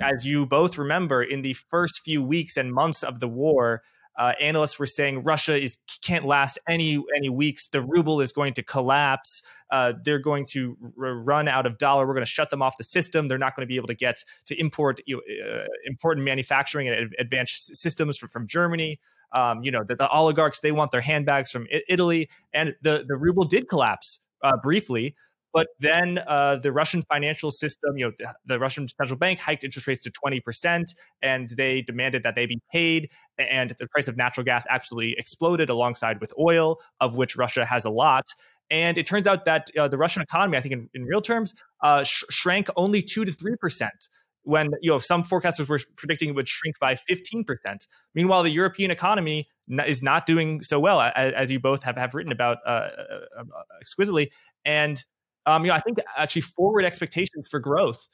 as 0.00 0.26
you 0.26 0.46
both 0.46 0.76
remember, 0.78 1.22
in 1.22 1.42
the 1.42 1.54
first 1.70 2.02
few 2.04 2.22
weeks 2.22 2.56
and 2.56 2.72
months 2.72 3.02
of 3.02 3.20
the 3.20 3.28
war, 3.28 3.82
uh, 4.16 4.32
analysts 4.40 4.78
were 4.78 4.86
saying 4.86 5.22
Russia 5.24 5.60
is 5.60 5.76
can't 6.02 6.24
last 6.24 6.58
any 6.68 7.02
any 7.16 7.28
weeks. 7.28 7.68
The 7.68 7.80
ruble 7.80 8.20
is 8.20 8.32
going 8.32 8.54
to 8.54 8.62
collapse. 8.62 9.42
Uh, 9.70 9.94
they're 10.04 10.18
going 10.18 10.44
to 10.50 10.76
r- 10.98 11.14
run 11.14 11.48
out 11.48 11.66
of 11.66 11.78
dollar. 11.78 12.06
We're 12.06 12.14
going 12.14 12.24
to 12.24 12.30
shut 12.30 12.50
them 12.50 12.62
off 12.62 12.76
the 12.76 12.84
system. 12.84 13.28
They're 13.28 13.38
not 13.38 13.56
going 13.56 13.62
to 13.62 13.66
be 13.66 13.76
able 13.76 13.88
to 13.88 13.94
get 13.94 14.22
to 14.46 14.60
import 14.60 15.00
you 15.06 15.16
know, 15.16 15.62
uh, 15.62 15.66
important 15.84 16.24
manufacturing 16.24 16.88
and 16.88 17.12
advanced 17.18 17.74
systems 17.76 18.16
from, 18.16 18.28
from 18.28 18.46
Germany. 18.46 19.00
Um, 19.32 19.64
you 19.64 19.72
know 19.72 19.82
the, 19.82 19.96
the, 19.96 20.08
oligarchs 20.08 20.60
they 20.60 20.70
want 20.70 20.92
their 20.92 21.00
handbags 21.00 21.50
from 21.50 21.66
I- 21.72 21.82
Italy, 21.88 22.28
and 22.52 22.76
the 22.82 23.04
the 23.06 23.16
ruble 23.16 23.44
did 23.44 23.68
collapse 23.68 24.20
uh, 24.42 24.56
briefly. 24.62 25.16
But 25.54 25.68
then 25.78 26.18
uh, 26.26 26.56
the 26.56 26.72
Russian 26.72 27.02
financial 27.02 27.52
system, 27.52 27.96
you 27.96 28.06
know, 28.06 28.12
the, 28.18 28.34
the, 28.44 28.58
Russian 28.58 28.88
central 28.88 29.16
bank 29.16 29.38
hiked 29.38 29.62
interest 29.62 29.86
rates 29.86 30.02
to 30.02 30.10
20%, 30.10 30.84
and 31.22 31.48
they 31.56 31.80
demanded 31.80 32.24
that 32.24 32.34
they 32.34 32.44
be 32.44 32.58
paid. 32.72 33.10
And 33.38 33.70
the 33.78 33.86
price 33.86 34.08
of 34.08 34.16
natural 34.16 34.44
gas 34.44 34.66
absolutely 34.68 35.14
exploded 35.16 35.70
alongside 35.70 36.20
with 36.20 36.32
oil, 36.38 36.80
of 37.00 37.16
which 37.16 37.36
Russia 37.36 37.64
has 37.64 37.84
a 37.84 37.90
lot. 37.90 38.24
And 38.68 38.98
it 38.98 39.06
turns 39.06 39.28
out 39.28 39.44
that 39.44 39.70
uh, 39.78 39.86
the 39.86 39.96
Russian 39.98 40.22
economy, 40.22 40.58
I 40.58 40.60
think 40.60 40.72
in, 40.72 40.88
in 40.92 41.04
real 41.04 41.20
terms, 41.20 41.54
uh, 41.82 42.02
sh- 42.02 42.24
shrank 42.30 42.68
only 42.76 43.00
2 43.00 43.24
to 43.24 43.30
3% 43.30 43.90
when 44.44 44.70
you 44.82 44.90
know 44.90 44.98
some 44.98 45.22
forecasters 45.22 45.68
were 45.68 45.80
predicting 45.96 46.28
it 46.28 46.34
would 46.34 46.48
shrink 46.48 46.78
by 46.78 46.94
15%. 46.94 47.44
Meanwhile, 48.14 48.42
the 48.42 48.50
European 48.50 48.90
economy 48.90 49.48
is 49.86 50.02
not 50.02 50.26
doing 50.26 50.62
so 50.62 50.78
well, 50.78 51.00
as, 51.00 51.32
as 51.32 51.50
you 51.50 51.58
both 51.58 51.82
have, 51.82 51.96
have 51.96 52.14
written 52.14 52.32
about 52.32 52.58
uh, 52.66 52.70
uh, 52.70 52.88
uh, 53.40 53.62
exquisitely. 53.80 54.30
And 54.64 55.02
um, 55.46 55.64
you 55.64 55.68
know, 55.68 55.74
I 55.74 55.80
think 55.80 55.98
actually 56.16 56.42
forward 56.42 56.84
expectations 56.84 57.48
for 57.50 57.60
growth 57.60 58.08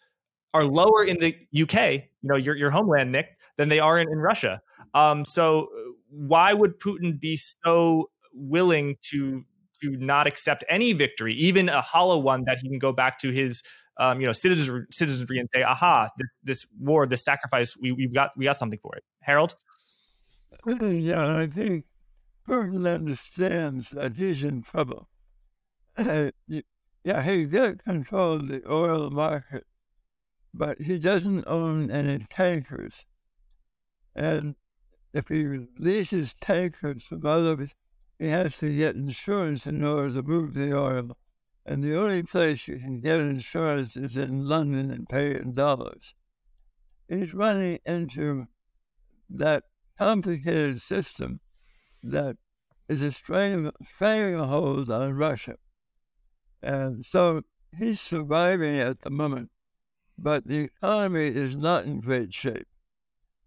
are 0.52 0.64
lower 0.64 1.04
in 1.04 1.16
the 1.18 1.34
UK, 1.60 1.92
you 1.92 2.28
know, 2.28 2.36
your, 2.36 2.56
your 2.56 2.70
homeland, 2.70 3.12
Nick, 3.12 3.38
than 3.56 3.68
they 3.68 3.78
are 3.78 3.98
in, 3.98 4.08
in 4.10 4.18
Russia. 4.18 4.60
Um, 4.94 5.24
so 5.24 5.68
why 6.08 6.52
would 6.52 6.80
Putin 6.80 7.18
be 7.20 7.36
so 7.36 8.10
willing 8.32 8.96
to 9.10 9.44
to 9.80 9.96
not 9.96 10.26
accept 10.26 10.62
any 10.68 10.92
victory, 10.92 11.32
even 11.34 11.68
a 11.70 11.80
hollow 11.80 12.18
one 12.18 12.44
that 12.44 12.58
he 12.58 12.68
can 12.68 12.78
go 12.78 12.92
back 12.92 13.16
to 13.18 13.30
his 13.30 13.62
um, 13.98 14.20
you 14.20 14.26
know 14.26 14.32
citizenry, 14.32 14.86
citizenry 14.90 15.38
and 15.38 15.48
say, 15.54 15.62
"Aha, 15.62 16.08
this, 16.16 16.28
this 16.42 16.66
war, 16.78 17.06
this 17.06 17.24
sacrifice, 17.24 17.76
we 17.76 17.92
we 17.92 18.08
got 18.08 18.30
we 18.36 18.44
got 18.44 18.56
something 18.56 18.78
for 18.82 18.94
it." 18.96 19.04
Harold. 19.22 19.54
Yeah, 20.66 21.36
I 21.36 21.46
think 21.46 21.84
Putin 22.46 22.92
understands 22.92 23.90
that 23.90 24.16
he's 24.16 24.42
in 24.42 24.62
trouble. 24.62 25.08
Uh, 25.96 26.30
yeah, 27.04 27.22
he 27.22 27.46
did 27.46 27.84
control 27.84 28.38
the 28.38 28.62
oil 28.70 29.10
market, 29.10 29.66
but 30.52 30.80
he 30.80 30.98
doesn't 30.98 31.44
own 31.46 31.90
any 31.90 32.26
tankers. 32.28 33.06
And 34.14 34.56
if 35.12 35.28
he 35.28 35.66
leases 35.78 36.34
tankers 36.40 37.04
from 37.04 37.24
others, 37.24 37.74
he 38.18 38.28
has 38.28 38.58
to 38.58 38.74
get 38.76 38.96
insurance 38.96 39.66
in 39.66 39.82
order 39.82 40.14
to 40.14 40.22
move 40.22 40.54
the 40.54 40.78
oil. 40.78 41.16
And 41.64 41.82
the 41.82 41.98
only 41.98 42.22
place 42.22 42.68
you 42.68 42.78
can 42.78 43.00
get 43.00 43.20
insurance 43.20 43.96
is 43.96 44.16
in 44.16 44.46
London 44.46 44.90
and 44.90 45.08
pay 45.08 45.36
in 45.36 45.54
dollars. 45.54 46.14
He's 47.08 47.32
running 47.32 47.78
into 47.86 48.46
that 49.30 49.64
complicated 49.98 50.80
system 50.80 51.40
that 52.02 52.36
is 52.88 53.02
a 53.02 53.10
stranglehold 53.12 54.90
on 54.90 55.14
Russia. 55.14 55.56
And 56.62 57.04
so 57.04 57.42
he's 57.76 58.00
surviving 58.00 58.78
at 58.78 59.00
the 59.00 59.10
moment, 59.10 59.50
but 60.18 60.46
the 60.46 60.64
economy 60.64 61.26
is 61.28 61.56
not 61.56 61.84
in 61.84 62.00
great 62.00 62.34
shape. 62.34 62.68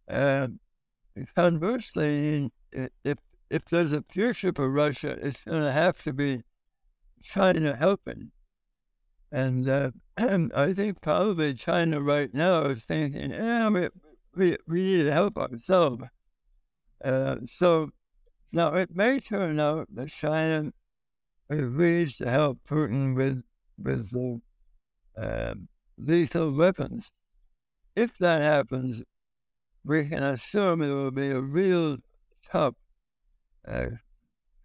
And 0.08 0.60
conversely, 1.36 2.52
if 2.72 3.18
if 3.54 3.66
there's 3.66 3.94
a 3.94 4.04
future 4.10 4.52
for 4.52 4.68
Russia, 4.68 5.16
it's 5.22 5.42
going 5.42 5.62
to 5.62 5.72
have 5.72 6.02
to 6.04 6.12
be 6.12 6.42
China 7.22 7.76
helping. 7.76 8.32
And, 9.32 9.70
uh, 9.70 9.92
and 10.18 10.52
I 10.56 10.74
think 10.74 11.02
probably 11.02 11.54
China 11.54 12.02
right 12.02 12.34
now 12.34 12.64
is 12.64 12.86
thinking, 12.86 13.30
yeah, 13.30 13.70
we, 13.70 13.90
we, 14.36 14.58
we 14.68 14.82
need 14.82 15.04
to 15.04 15.14
help 15.14 15.38
ourselves. 15.38 16.06
Uh, 17.04 17.38
so 17.46 17.92
now 18.52 18.74
it 18.74 18.96
may 18.96 19.20
turn 19.20 19.60
out 19.60 19.88
that 19.94 20.10
China 20.10 20.72
agrees 21.50 22.16
to 22.18 22.30
help 22.30 22.60
Putin 22.68 23.16
with 23.16 23.44
with 23.78 24.12
the 24.12 24.42
uh, 25.18 25.56
lethal 25.98 26.52
weapons. 26.52 27.10
If 27.96 28.18
that 28.18 28.42
happens, 28.42 29.04
we 29.84 30.08
can 30.08 30.24
assume 30.24 30.82
it 30.82 30.94
will 30.94 31.12
be 31.12 31.30
a 31.30 31.42
real 31.42 31.98
tough 32.50 32.76
uh, 33.68 33.88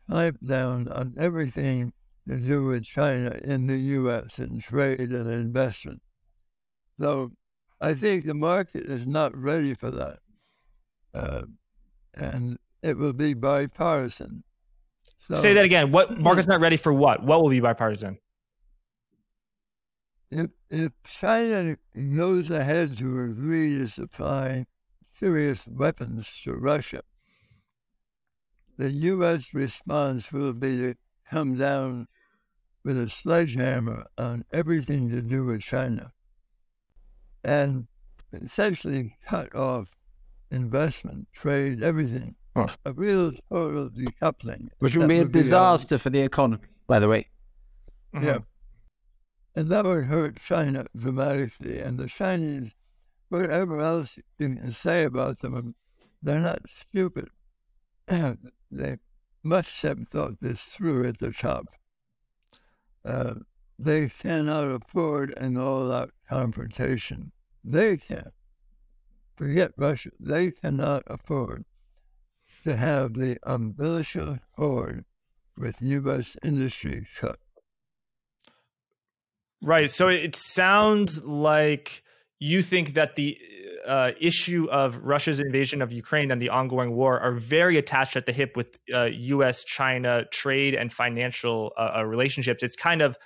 clamp 0.09 0.39
down 0.47 0.89
on 0.89 1.15
everything 1.19 1.93
to 2.29 2.37
do 2.37 2.65
with 2.65 2.85
China 2.85 3.39
in 3.43 3.67
the 3.67 3.77
U.S. 3.77 4.39
in 4.39 4.61
trade 4.61 5.11
and 5.11 5.31
investment. 5.31 6.03
So 6.99 7.33
I 7.81 7.95
think 7.95 8.25
the 8.25 8.35
market 8.35 8.85
is 8.85 9.07
not 9.07 9.37
ready 9.37 9.75
for 9.75 9.91
that. 9.91 10.19
Uh, 11.15 11.43
and 12.15 12.59
it 12.83 12.97
will 12.97 13.13
be 13.13 13.35
bipartisan. 13.35 14.45
So, 15.19 15.35
Say 15.35 15.53
that 15.55 15.65
again. 15.65 15.93
What 15.93 16.19
market's 16.19 16.49
not 16.49 16.61
ready 16.61 16.77
for 16.77 16.93
what? 16.93 17.23
What 17.23 17.43
will 17.43 17.51
be 17.51 17.61
bipartisan? 17.61 18.19
If, 20.31 20.51
if 20.71 20.93
China 21.05 21.77
goes 22.17 22.51
ahead 22.51 22.97
to 22.99 23.23
agree 23.23 23.79
to 23.79 23.89
supply 23.89 24.67
serious 25.19 25.67
weapons 25.67 26.41
to 26.45 26.53
Russia, 26.53 27.03
the 28.77 28.91
U.S. 28.91 29.53
response 29.53 30.33
will 30.33 30.53
be 30.53 30.77
to 30.79 30.95
come 31.29 31.57
down 31.57 32.07
with 32.85 32.97
a 32.99 33.09
sledgehammer 33.09 34.07
on 34.17 34.45
everything 34.53 35.11
to 35.11 35.21
do 35.21 35.45
with 35.45 35.61
China 35.61 36.13
and 37.45 37.89
essentially 38.33 39.17
cut 39.27 39.55
off 39.55 39.89
investment, 40.51 41.29
trade, 41.35 41.83
everything. 41.83 42.37
Huh. 42.67 42.77
A 42.85 42.93
real 42.93 43.33
total 43.49 43.89
decoupling. 43.89 44.69
Which 44.79 44.97
would 44.97 45.09
be 45.09 45.21
a 45.21 45.25
disaster 45.25 45.97
be 45.97 45.99
for 45.99 46.11
the 46.11 46.21
economy, 46.21 46.63
by 46.87 46.99
the 46.99 47.09
way. 47.09 47.29
Mm-hmm. 48.15 48.27
Yeah. 48.27 48.39
And 49.55 49.69
that 49.69 49.85
would 49.85 50.07
hurt 50.07 50.41
China 50.41 50.87
dramatically. 50.97 51.79
And 51.79 51.99
the 51.99 52.09
Chinese, 52.09 52.73
whatever 53.29 53.81
else 53.81 54.17
you 54.39 54.57
can 54.57 54.73
say 54.73 55.05
about 55.05 55.41
them, 55.41 55.75
they're 56.23 56.41
not 56.41 56.63
stupid. 56.69 57.29
they 58.07 58.97
must 59.43 59.83
have 59.83 60.09
thought 60.09 60.41
this 60.41 60.65
through 60.65 61.07
at 61.07 61.19
the 61.19 61.33
top. 61.33 61.67
Uh, 63.05 63.35
they 63.79 64.09
cannot 64.09 64.69
afford 64.71 65.33
an 65.37 65.57
all 65.57 65.93
out 65.93 66.11
confrontation. 66.29 67.31
They 67.63 67.97
can't. 67.99 68.33
Forget 69.37 69.73
Russia. 69.77 70.11
They 70.19 70.51
cannot 70.51 71.05
afford 71.07 71.65
to 72.65 72.77
have 72.77 73.15
the 73.15 73.39
umbilical 73.43 74.39
cord 74.57 75.05
with 75.57 75.81
U.S. 75.81 76.37
industry 76.45 77.07
cut. 77.19 77.39
Right. 79.61 79.91
So 79.91 80.09
it 80.09 80.37
sounds 80.37 81.23
like 81.25 82.03
you 82.39 82.63
think 82.63 82.95
that 82.95 83.17
the 83.17 83.37
uh, 83.87 84.13
issue 84.21 84.69
of 84.71 84.99
Russia's 84.99 85.41
invasion 85.41 85.83
of 85.83 85.93
Ukraine 85.93 86.31
and 86.31 86.41
the 86.41 86.51
ongoing 86.51 86.95
war 86.95 87.19
are 87.19 87.33
very 87.33 87.77
attached 87.77 88.17
at 88.17 88.27
the 88.27 88.33
hip 88.33 88.57
with 88.57 88.79
uh, 88.95 89.05
U.S. 89.05 89.65
China 89.65 90.25
trade 90.27 90.75
and 90.75 90.93
financial 90.93 91.73
uh, 91.77 91.97
uh, 91.97 92.05
relationships. 92.05 92.63
It's 92.63 92.77
kind 92.77 93.03
of 93.03 93.17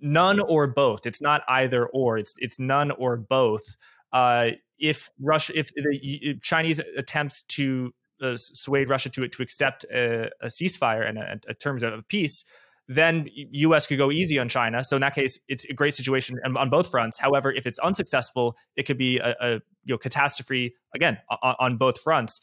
none 0.00 0.40
or 0.40 0.66
both. 0.66 1.06
It's 1.06 1.20
not 1.20 1.42
either 1.48 1.86
or. 1.86 2.18
It's 2.18 2.34
it's 2.38 2.58
none 2.58 2.90
or 2.92 3.16
both. 3.16 3.76
Uh, 4.12 4.50
if 4.78 5.10
Russia, 5.20 5.58
if 5.58 5.70
the 5.74 6.38
Chinese 6.42 6.80
attempts 6.96 7.42
to 7.42 7.92
uh, 8.20 8.36
sway 8.36 8.84
Russia 8.84 9.10
to 9.10 9.22
it 9.22 9.32
to 9.32 9.42
accept 9.42 9.84
a, 9.84 10.30
a 10.40 10.46
ceasefire 10.46 11.08
and 11.08 11.18
a, 11.18 11.40
a 11.48 11.54
terms 11.54 11.82
of 11.82 12.06
peace, 12.08 12.44
then 12.88 13.28
U.S. 13.34 13.86
could 13.86 13.98
go 13.98 14.10
easy 14.10 14.38
on 14.38 14.48
China. 14.48 14.82
So 14.84 14.96
in 14.96 15.00
that 15.00 15.14
case, 15.14 15.38
it's 15.48 15.64
a 15.64 15.72
great 15.72 15.94
situation 15.94 16.38
on 16.44 16.70
both 16.70 16.90
fronts. 16.90 17.18
However, 17.18 17.52
if 17.52 17.66
it's 17.66 17.78
unsuccessful, 17.80 18.56
it 18.76 18.84
could 18.84 18.98
be 18.98 19.18
a, 19.18 19.34
a 19.40 19.52
you 19.84 19.94
know 19.94 19.98
catastrophe 19.98 20.74
again 20.94 21.18
on, 21.42 21.54
on, 21.58 21.76
both 21.76 22.00
fronts. 22.00 22.40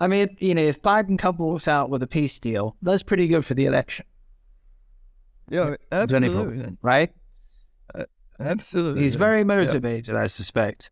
I 0.00 0.08
mean, 0.08 0.36
you 0.40 0.54
know, 0.54 0.62
if 0.62 0.82
Biden 0.82 1.18
comes 1.18 1.68
out 1.68 1.88
with 1.88 2.02
a 2.02 2.06
peace 2.06 2.38
deal, 2.38 2.76
that's 2.82 3.02
pretty 3.02 3.28
good 3.28 3.44
for 3.44 3.54
the 3.54 3.66
election. 3.66 4.06
Yeah, 5.48 5.76
absolutely. 5.92 6.76
Right? 6.82 7.12
Uh, 7.94 8.04
absolutely. 8.40 9.02
He's 9.02 9.14
very 9.14 9.44
motivated, 9.44 10.16
I 10.16 10.26
suspect. 10.26 10.90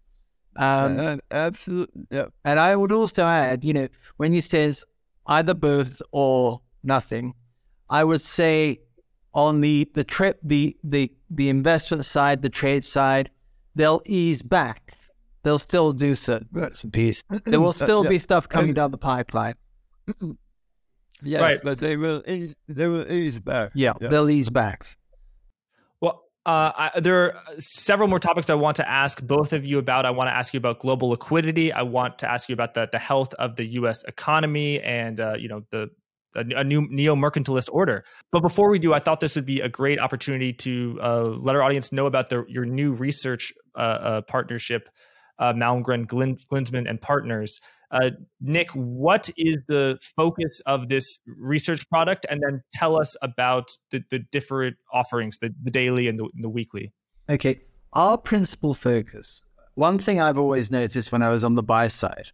Um, 0.57 0.99
uh, 0.99 1.17
absolutely. 1.31 2.07
Yeah. 2.11 2.27
And 2.45 2.59
I 2.61 2.77
would 2.77 2.93
also 2.93 3.25
add, 3.25 3.65
you 3.65 3.73
know, 3.73 3.89
when 4.17 4.33
you 4.33 4.41
says 4.41 4.85
either 5.27 5.55
both 5.55 6.03
or 6.11 6.61
nothing, 6.83 7.35
I 7.89 8.05
would 8.05 8.21
say 8.21 8.81
on 9.35 9.61
the 9.61 9.89
the 9.95 10.05
trip 10.05 10.39
the 10.43 10.77
the 10.85 11.11
the 11.31 11.49
investment 11.49 12.05
side, 12.05 12.43
the 12.43 12.51
trade 12.51 12.85
side, 12.85 13.31
they'll 13.75 14.03
ease 14.07 14.43
back. 14.43 14.95
They'll 15.43 15.59
still 15.59 15.93
do 15.93 16.15
certain 16.15 16.49
bits 16.53 16.85
and 16.85 16.93
pieces. 16.93 17.25
There 17.45 17.61
will 17.61 17.73
still 17.73 18.01
uh, 18.01 18.05
yeah. 18.05 18.09
be 18.11 18.19
stuff 18.19 18.49
coming 18.49 18.75
down 18.75 18.93
the 18.93 18.99
pipeline. 18.99 19.55
Yes, 21.25 21.41
right. 21.41 21.61
but 21.63 21.79
they 21.79 21.97
will 21.97 22.23
ease. 22.27 22.55
They 22.69 22.87
will 22.89 23.11
ease 23.11 23.39
back. 23.39 23.71
Yeah, 23.75 23.93
yeah. 24.01 24.09
they'll 24.09 24.31
ease 24.31 24.51
back. 24.51 24.97
Uh, 26.45 26.91
I, 26.95 27.01
there 27.01 27.23
are 27.23 27.43
several 27.61 28.09
more 28.09 28.19
topics 28.19 28.51
I 28.51 28.55
want 28.55 28.77
to 28.79 28.89
ask 28.89 29.23
both 29.23 29.53
of 29.53 29.65
you 29.65 29.79
about. 29.79 30.05
I 30.07 30.11
want 30.11 30.29
to 30.29 30.37
ask 30.37 30.53
you 30.53 30.59
about 30.59 30.81
global 30.81 31.11
liquidity. 31.11 31.73
I 31.73 31.83
want 31.83 32.19
to 32.19 32.31
ask 32.31 32.49
you 32.49 32.53
about 32.53 32.75
the 32.75 32.89
the 32.91 32.99
health 32.99 33.33
of 33.35 33.55
the 33.55 33.65
U.S. 33.79 34.03
economy 34.05 34.81
and 34.81 35.21
uh, 35.21 35.35
you 35.39 35.49
know 35.49 35.63
the 35.71 35.91
a, 36.35 36.65
new 36.65 36.87
neo 36.91 37.15
mercantilist 37.15 37.69
order. 37.73 38.05
But 38.31 38.41
before 38.41 38.71
we 38.71 38.79
do, 38.79 38.93
I 38.93 38.99
thought 38.99 39.21
this 39.21 39.37
would 39.37 39.47
be 39.47 39.61
a 39.61 39.69
great 39.69 39.99
opportunity 39.99 40.53
to 40.55 40.99
uh, 41.01 41.23
let 41.23 41.55
our 41.55 41.63
audience 41.63 41.93
know 41.93 42.07
about 42.07 42.31
the, 42.31 42.45
your 42.49 42.65
new 42.65 42.93
research 42.93 43.53
uh, 43.75 43.79
uh, 43.79 44.21
partnership, 44.23 44.89
uh, 45.39 45.53
Malmgren, 45.53 46.07
Glin, 46.07 46.37
Glinsman, 46.51 46.89
and 46.89 47.01
Partners. 47.01 47.61
Uh, 47.93 48.11
Nick, 48.41 48.71
what 48.71 49.29
is 49.37 49.59
the 49.69 49.99
focus 50.17 50.61
of 50.65 50.89
this 50.89 51.19
research 51.27 51.87
product? 51.91 52.25
And 52.31 52.41
then 52.43 52.63
tell 52.73 52.99
us 52.99 53.17
about 53.21 53.71
the, 53.91 54.03
the 54.11 54.21
different 54.33 54.77
offerings, 54.93 55.39
the, 55.39 55.55
the 55.63 55.71
daily 55.71 56.09
and 56.09 56.19
the, 56.19 56.29
the 56.35 56.49
weekly. 56.49 56.93
Okay. 57.29 57.61
Our 57.93 58.17
principal 58.17 58.73
focus, 58.73 59.43
one 59.75 59.99
thing 59.99 60.21
I've 60.21 60.39
always 60.39 60.71
noticed 60.71 61.13
when 61.13 61.23
I 61.23 61.29
was 61.29 61.45
on 61.45 61.55
the 61.55 61.63
buy 61.63 61.89
side, 61.89 62.31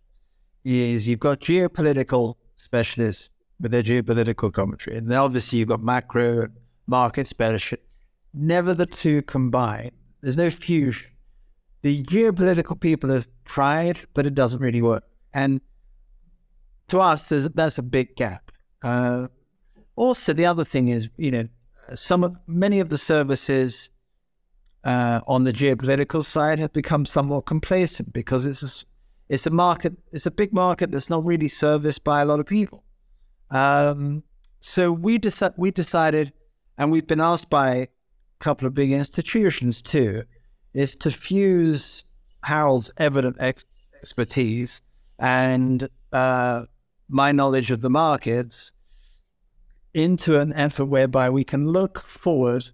is 0.65 1.09
you've 1.09 1.19
got 1.19 1.41
geopolitical 1.41 2.37
specialists 2.57 3.31
with 3.61 3.73
their 3.73 3.83
geopolitical 3.83 4.53
commentary. 4.53 4.97
And 4.97 5.11
then 5.11 5.19
obviously 5.19 5.59
you've 5.59 5.69
got 5.69 5.83
macro 5.83 6.49
market 6.87 7.27
specialists. 7.27 7.85
Never 8.33 8.75
the 8.75 8.87
two 8.87 9.23
combine. 9.23 9.91
There's 10.21 10.37
no 10.37 10.51
fusion. 10.51 11.11
The 11.83 12.05
geopolitical 12.05 12.79
people 12.79 13.11
have 13.11 13.27
tried, 13.45 14.01
but 14.15 14.27
it 14.27 14.35
doesn't 14.37 14.61
really 14.61 14.83
work. 14.83 15.05
And 15.33 15.61
to 16.89 17.01
us, 17.01 17.29
there's, 17.29 17.49
that's 17.51 17.79
a 17.79 17.83
big 17.83 18.17
gap. 18.17 18.51
Uh, 18.83 19.29
also, 19.97 20.33
the 20.33 20.47
other 20.47 20.65
thing 20.65 20.89
is, 20.89 21.09
you 21.17 21.31
know, 21.31 21.49
some 21.95 22.23
of 22.25 22.37
many 22.47 22.81
of 22.81 22.89
the 22.89 22.99
services 22.99 23.91
uh, 24.85 25.21
on 25.27 25.45
the 25.45 25.53
geopolitical 25.53 26.25
side 26.25 26.59
have 26.59 26.73
become 26.73 27.05
somewhat 27.05 27.47
complacent 27.47 28.13
because 28.13 28.47
it's 28.47 28.63
a, 28.63 28.87
it's 29.29 29.47
a 29.47 29.51
market, 29.51 29.95
it's 30.13 30.27
a 30.27 30.31
big 30.31 30.53
market 30.53 30.91
that's 30.91 31.11
not 31.11 31.25
really 31.25 31.49
serviced 31.49 32.05
by 32.05 32.23
a 32.23 32.25
lot 32.25 32.41
of 32.41 32.47
people. 32.47 32.85
Um, 33.51 34.23
so 34.61 34.93
we 34.93 35.19
deci- 35.19 35.55
we 35.57 35.71
decided, 35.71 36.33
and 36.77 36.91
we've 36.91 37.07
been 37.07 37.21
asked 37.21 37.51
by 37.51 37.75
a 37.75 37.89
couple 38.39 38.67
of 38.67 38.75
big 38.75 38.93
institutions 38.93 39.83
too, 39.83 40.25
is 40.75 40.95
to 40.97 41.11
fuse 41.11 42.05
Harold's 42.45 42.91
evident 42.97 43.37
ex- 43.41 43.65
expertise 44.01 44.83
and 45.19 45.89
uh, 46.13 46.65
my 47.09 47.33
knowledge 47.33 47.71
of 47.71 47.81
the 47.81 47.91
markets 47.91 48.73
into 49.95 50.39
an 50.39 50.53
effort 50.53 50.87
whereby 50.87 51.29
we 51.31 51.45
can 51.45 51.69
look 51.69 51.99
forward, 52.01 52.71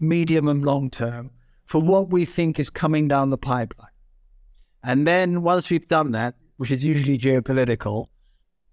medium 0.00 0.48
and 0.48 0.64
long 0.64 0.90
term, 0.90 1.30
for 1.64 1.80
what 1.80 2.10
we 2.10 2.24
think 2.24 2.58
is 2.58 2.70
coming 2.70 3.08
down 3.08 3.30
the 3.30 3.38
pipeline. 3.38 3.88
And 4.82 5.06
then 5.06 5.42
once 5.42 5.70
we've 5.70 5.86
done 5.86 6.12
that, 6.12 6.34
which 6.56 6.70
is 6.70 6.84
usually 6.84 7.18
geopolitical, 7.18 8.06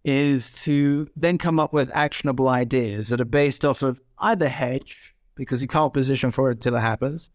is 0.03 0.53
to 0.53 1.07
then 1.15 1.37
come 1.37 1.59
up 1.59 1.73
with 1.73 1.91
actionable 1.93 2.47
ideas 2.47 3.09
that 3.09 3.21
are 3.21 3.25
based 3.25 3.63
off 3.65 3.81
of 3.81 4.01
either 4.19 4.49
hedge, 4.49 5.13
because 5.35 5.61
you 5.61 5.67
can't 5.67 5.93
position 5.93 6.31
for 6.31 6.49
it 6.49 6.61
till 6.61 6.75
it 6.75 6.79
happens, 6.79 7.29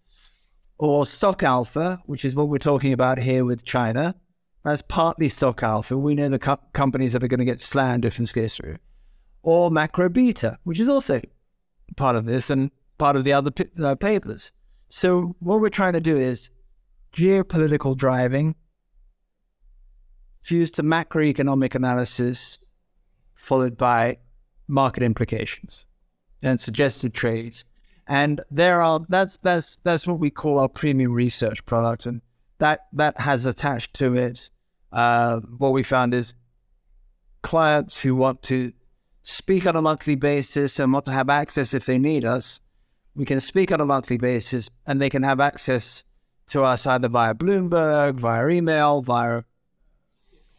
or 0.79 1.07
stock 1.07 1.43
alpha, 1.43 2.03
which 2.07 2.25
is 2.25 2.35
what 2.35 2.49
we're 2.49 2.59
talking 2.59 2.93
about 2.93 3.19
here 3.19 3.45
with 3.45 3.65
China. 3.65 4.17
That's 4.65 4.83
partly 4.83 5.29
stock 5.29 5.63
alpha. 5.63 5.99
We 5.99 6.15
know 6.15 6.29
the 6.29 6.39
co- 6.39 6.61
companies 6.73 7.13
that 7.13 7.25
are 7.25 7.29
going 7.29 7.41
to 7.41 7.45
get 7.47 7.61
slammed 7.61 8.05
if 8.05 8.17
this 8.17 8.33
goes 8.33 8.57
through. 8.57 8.77
Or 9.43 9.71
macro 9.71 10.09
beta, 10.09 10.59
which 10.63 10.79
is 10.79 10.89
also 10.89 11.21
part 11.97 12.15
of 12.15 12.27
this 12.27 12.49
and 12.49 12.71
part 12.97 13.17
of 13.17 13.25
the 13.25 13.33
other 13.33 13.51
p- 13.51 13.71
uh, 13.83 13.97
papers. 13.97 14.53
So 14.89 15.35
what 15.41 15.61
we're 15.61 15.69
trying 15.69 15.95
to 15.95 16.01
do 16.01 16.17
is 16.17 16.51
geopolitical 17.13 17.97
driving 17.97 18.55
fused 20.43 20.75
to 20.75 20.83
macroeconomic 20.83 21.75
analysis, 21.75 22.59
followed 23.35 23.77
by 23.77 24.19
market 24.69 25.03
implications 25.03 25.87
and 26.43 26.61
suggested 26.61 27.15
trades. 27.15 27.65
And 28.07 28.41
there 28.51 28.83
are 28.83 29.01
that's 29.09 29.37
that's 29.39 29.77
that's 29.85 30.07
what 30.07 30.19
we 30.19 30.31
call 30.31 30.59
our 30.59 30.69
premium 30.69 31.13
research 31.13 31.65
product, 31.65 32.05
and 32.05 32.21
that 32.59 32.87
that 32.93 33.21
has 33.21 33.47
attached 33.47 33.95
to 33.95 34.17
it. 34.17 34.51
Uh, 34.93 35.41
what 35.41 35.73
we 35.73 35.83
found 35.83 36.15
is 36.15 36.35
clients 37.43 38.03
who 38.03 38.15
want 38.15 38.43
to 38.43 38.73
speak 39.23 39.67
on 39.67 39.77
a 39.77 39.83
monthly 39.83 40.15
basis 40.15 40.79
and 40.79 40.93
want 40.93 41.07
to 41.07 41.13
have 41.13 41.29
access 41.29 41.75
if 41.75 41.87
they 41.87 41.99
need 41.99 42.25
us. 42.25 42.61
We 43.15 43.25
can 43.25 43.41
speak 43.41 43.71
on 43.73 43.81
a 43.81 43.85
monthly 43.85 44.17
basis, 44.17 44.71
and 44.87 45.01
they 45.01 45.11
can 45.11 45.23
have 45.23 45.41
access 45.41 46.05
to 46.49 46.63
us 46.63 46.87
either 46.87 47.09
via 47.09 47.35
Bloomberg, 47.35 48.15
via 48.15 48.49
email, 48.49 49.03
via 49.03 49.43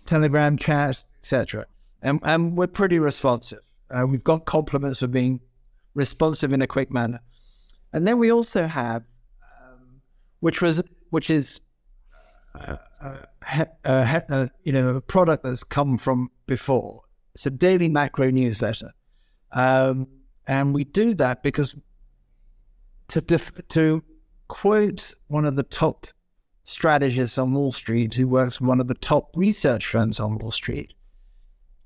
Telegram 0.05 0.57
chat, 0.57 1.03
etc. 1.19 1.65
And, 2.01 2.19
and 2.23 2.57
we're 2.57 2.67
pretty 2.67 2.99
responsive. 2.99 3.59
Uh, 3.89 4.05
we've 4.07 4.23
got 4.23 4.45
compliments 4.45 4.99
for 4.99 5.07
being 5.07 5.39
responsive 5.93 6.53
in 6.53 6.61
a 6.61 6.67
quick 6.67 6.91
manner. 6.91 7.21
And 7.91 8.07
then 8.07 8.17
we 8.17 8.31
also 8.31 8.67
have, 8.67 9.03
um, 9.61 10.01
which 10.39 10.61
was 10.61 10.81
which 11.11 11.29
is, 11.29 11.61
uh, 12.55 12.77
uh, 13.01 14.21
uh, 14.29 14.47
you 14.63 14.71
know, 14.71 14.95
a 14.95 15.01
product 15.01 15.43
that's 15.43 15.63
come 15.63 15.97
from 15.97 16.31
before. 16.45 17.01
It's 17.33 17.45
a 17.45 17.51
daily 17.51 17.89
macro 17.89 18.29
newsletter, 18.29 18.91
um, 19.51 20.07
and 20.45 20.73
we 20.73 20.83
do 20.83 21.13
that 21.15 21.41
because 21.41 21.75
to 23.07 23.21
def- 23.21 23.67
to 23.69 24.03
quote 24.47 25.15
one 25.27 25.45
of 25.45 25.55
the 25.55 25.63
top 25.63 26.07
strategists 26.63 27.37
on 27.37 27.53
Wall 27.53 27.71
Street 27.71 28.13
who 28.13 28.27
works 28.27 28.57
for 28.57 28.65
one 28.65 28.79
of 28.79 28.87
the 28.87 28.93
top 28.93 29.31
research 29.35 29.87
firms 29.87 30.19
on 30.19 30.37
Wall 30.37 30.51
Street. 30.51 30.93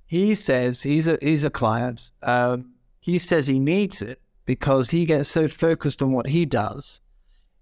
He 0.05 0.35
says 0.35 0.83
he's 0.83 1.07
a 1.07 1.17
he's 1.21 1.43
a 1.43 1.49
client. 1.49 2.11
Um, 2.21 2.73
he 2.99 3.17
says 3.19 3.47
he 3.47 3.59
needs 3.59 4.01
it 4.01 4.21
because 4.45 4.89
he 4.89 5.05
gets 5.05 5.29
so 5.29 5.47
focused 5.47 6.01
on 6.01 6.11
what 6.11 6.27
he 6.27 6.45
does. 6.45 7.01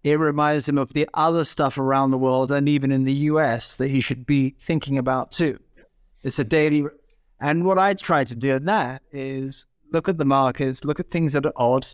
It 0.05 0.19
reminds 0.19 0.69
him 0.69 0.77
of 0.77 0.93
the 0.93 1.09
other 1.15 1.43
stuff 1.43 1.79
around 1.79 2.11
the 2.11 2.19
world 2.19 2.51
and 2.51 2.69
even 2.69 2.91
in 2.91 3.05
the 3.05 3.13
US 3.31 3.75
that 3.75 3.87
he 3.87 4.01
should 4.01 4.23
be 4.23 4.55
thinking 4.61 4.99
about 4.99 5.31
too. 5.31 5.57
It's 6.23 6.37
a 6.37 6.43
daily, 6.43 6.85
and 7.41 7.65
what 7.65 7.79
I 7.79 7.95
try 7.95 8.23
to 8.23 8.35
do 8.35 8.53
in 8.53 8.65
that 8.65 9.01
is 9.11 9.65
look 9.91 10.07
at 10.07 10.19
the 10.19 10.23
markets, 10.23 10.85
look 10.85 10.99
at 10.99 11.09
things 11.09 11.33
that 11.33 11.47
are 11.47 11.53
odd. 11.55 11.87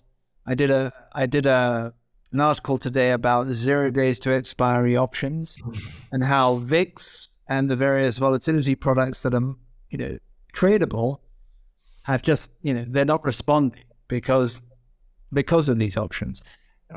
I 0.46 0.56
did 0.56 0.70
a 0.70 0.92
I 1.14 1.26
did 1.26 1.46
a 1.46 1.94
an 2.34 2.42
article 2.42 2.78
today 2.78 3.12
about 3.12 3.48
zero 3.48 3.90
days 3.90 4.20
to 4.20 4.34
expiry 4.34 4.98
options 4.98 5.58
and 6.12 6.26
how 6.26 6.56
VIX 6.56 7.30
and 7.48 7.70
the 7.70 7.78
various 7.78 8.18
volatility 8.18 8.76
products 8.76 9.22
that 9.22 9.34
are, 9.34 9.56
you 9.90 9.98
know, 9.98 10.18
tradable 10.54 11.20
have 12.04 12.24
just, 12.24 12.50
you 12.62 12.74
know, 12.74 12.84
they're 12.86 13.06
not 13.06 13.24
responding 13.24 13.86
because 14.10 14.60
because 15.32 15.70
of 15.70 15.80
these 15.80 15.96
options. 15.96 16.44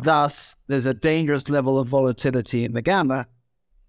Thus, 0.02 0.56
there's 0.66 0.86
a 0.86 0.94
dangerous 0.94 1.48
level 1.48 1.78
of 1.78 1.88
volatility 1.88 2.64
in 2.64 2.72
the 2.72 2.82
gamma, 2.82 3.26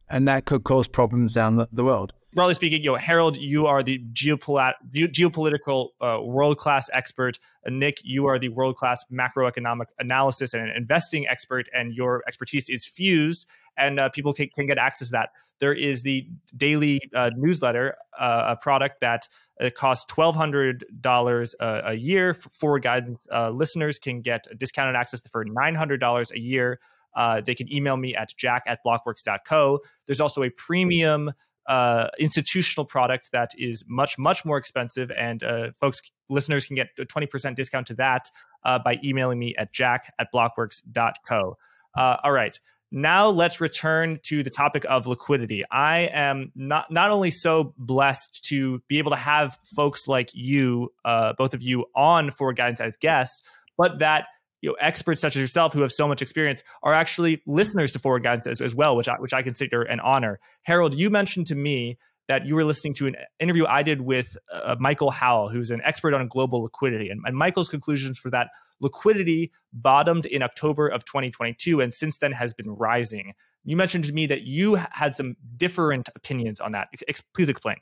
and 0.10 0.28
that 0.28 0.46
could 0.46 0.64
cause 0.64 0.88
problems 0.88 1.34
down 1.34 1.56
the, 1.56 1.68
the 1.72 1.84
world 1.84 2.14
broadly 2.36 2.54
speaking, 2.54 2.84
you 2.84 2.92
know, 2.92 2.98
Harold, 2.98 3.38
you 3.38 3.66
are 3.66 3.82
the 3.82 4.00
geopolit- 4.14 4.74
geopolitical 4.94 5.90
uh, 6.02 6.20
world 6.22 6.58
class 6.58 6.90
expert. 6.94 7.40
Uh, 7.66 7.70
Nick, 7.72 7.96
you 8.04 8.28
are 8.28 8.38
the 8.38 8.50
world 8.50 8.76
class 8.76 9.04
macroeconomic 9.12 9.86
analysis 9.98 10.54
and 10.54 10.70
investing 10.76 11.28
expert, 11.28 11.68
and 11.74 11.94
your 11.94 12.24
expertise 12.28 12.70
is 12.70 12.86
fused, 12.86 13.48
and 13.78 14.00
uh, 14.00 14.10
people 14.10 14.34
can, 14.34 14.50
can, 14.54 14.66
get 14.66 14.78
access 14.78 15.08
to 15.08 15.14
that. 15.14 15.30
There 15.60 15.74
is 15.74 16.04
the 16.04 16.28
daily 16.56 17.00
uh, 17.16 17.32
newsletter, 17.36 17.96
uh, 18.20 18.56
a 18.58 18.62
product 18.62 19.00
that 19.00 19.28
uh, 19.62 19.70
costs 19.70 20.06
twelve 20.06 20.36
hundred 20.36 20.86
dollars 21.00 21.56
a 21.60 21.94
year. 21.94 22.34
For 22.34 22.78
guidance, 22.80 23.26
listeners 23.52 23.98
can 23.98 24.22
get 24.22 24.46
discounted 24.58 24.96
access 24.96 25.22
for 25.32 25.46
nine 25.46 25.76
hundred 25.76 26.02
dollars 26.02 26.32
a 26.32 26.40
year. 26.40 26.80
Uh, 27.16 27.42
they 27.42 27.56
can 27.56 27.74
email 27.74 27.96
me 27.96 28.14
at 28.16 28.34
jack 28.38 28.64
at 28.68 28.80
blockworks.co. 28.86 29.80
There's 30.06 30.20
also 30.20 30.44
a 30.44 30.50
premium 30.50 31.32
uh, 31.68 32.08
institutional 32.20 32.86
product 32.86 33.32
that 33.32 33.52
is 33.58 33.84
much 33.88 34.18
much 34.18 34.46
more 34.46 34.58
expensive 34.58 35.12
and 35.12 35.44
uh, 35.44 35.72
folks 35.80 36.02
listeners 36.30 36.66
can 36.66 36.76
get 36.76 36.90
a 37.00 37.06
20% 37.06 37.56
discount 37.56 37.88
to 37.88 37.94
that 37.96 38.30
uh, 38.64 38.80
by 38.80 39.00
emailing 39.04 39.40
me 39.40 39.56
at 39.58 39.74
jack 39.74 40.14
at 40.20 40.28
blockworks.co 40.34 41.58
uh, 41.96 42.18
all 42.24 42.32
right. 42.32 42.60
Now 42.92 43.30
let's 43.30 43.60
return 43.60 44.20
to 44.24 44.44
the 44.44 44.50
topic 44.50 44.86
of 44.88 45.08
liquidity. 45.08 45.64
I 45.72 46.10
am 46.14 46.52
not 46.56 46.92
not 46.92 47.12
only 47.12 47.32
so 47.32 47.74
blessed 47.78 48.46
to 48.46 48.82
be 48.88 49.00
able 49.00 49.12
to 49.12 49.18
have 49.18 49.58
folks 49.76 50.08
like 50.08 50.30
you 50.34 50.94
uh, 51.04 51.34
both 51.34 51.54
of 51.54 51.62
you 51.62 51.86
on 51.96 52.32
for 52.32 52.54
guidance 52.54 52.80
as 52.80 52.96
guests 52.98 53.44
but 53.78 54.00
that 54.00 54.28
you 54.62 54.70
know, 54.70 54.76
experts 54.80 55.22
such 55.22 55.36
as 55.36 55.42
yourself 55.42 55.74
who 55.74 55.82
have 55.82 55.92
so 55.92 56.08
much 56.08 56.22
experience 56.22 56.64
are 56.84 56.94
actually 56.94 57.42
listeners 57.46 57.92
to 57.92 58.00
forward 58.00 58.24
guidance 58.24 58.48
as, 58.48 58.62
as 58.62 58.74
well, 58.74 58.96
which 58.96 59.08
I, 59.08 59.16
which 59.16 59.34
I 59.34 59.42
consider 59.42 59.84
an 59.84 60.00
honor. 60.00 60.40
Harold, 60.64 60.96
you 60.96 61.10
mentioned 61.10 61.48
to 61.48 61.56
me 61.56 61.98
that 62.28 62.48
you 62.48 62.56
were 62.56 62.64
listening 62.64 62.94
to 62.96 63.08
an 63.08 63.16
interview 63.40 63.66
I 63.68 63.84
did 63.84 64.02
with 64.02 64.38
uh, 64.52 64.76
Michael 64.80 65.12
Howell, 65.12 65.50
who's 65.50 65.72
an 65.72 65.82
expert 65.84 66.14
on 66.14 66.28
global 66.28 66.64
liquidity. 66.64 67.10
And, 67.10 67.22
and, 67.26 67.38
Michael's 67.38 67.70
conclusions 67.70 68.24
were 68.24 68.32
that 68.32 68.50
liquidity 68.80 69.52
bottomed 69.74 70.26
in 70.26 70.42
October 70.42 70.88
of 70.88 71.06
2022 71.06 71.82
and 71.82 71.94
since 71.94 72.18
then 72.18 72.32
has 72.32 72.54
been 72.54 72.70
rising. 72.70 73.34
You 73.64 73.76
mentioned 73.78 74.06
to 74.06 74.14
me 74.14 74.26
that 74.28 74.44
you 74.44 74.76
had 74.92 75.14
some 75.14 75.36
different 75.58 76.10
opinions 76.16 76.60
on 76.60 76.72
that. 76.72 76.88
Ex- 77.08 77.22
please 77.34 77.50
explain. 77.50 77.78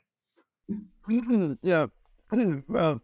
Yeah. 1.62 1.86
well, 2.68 3.00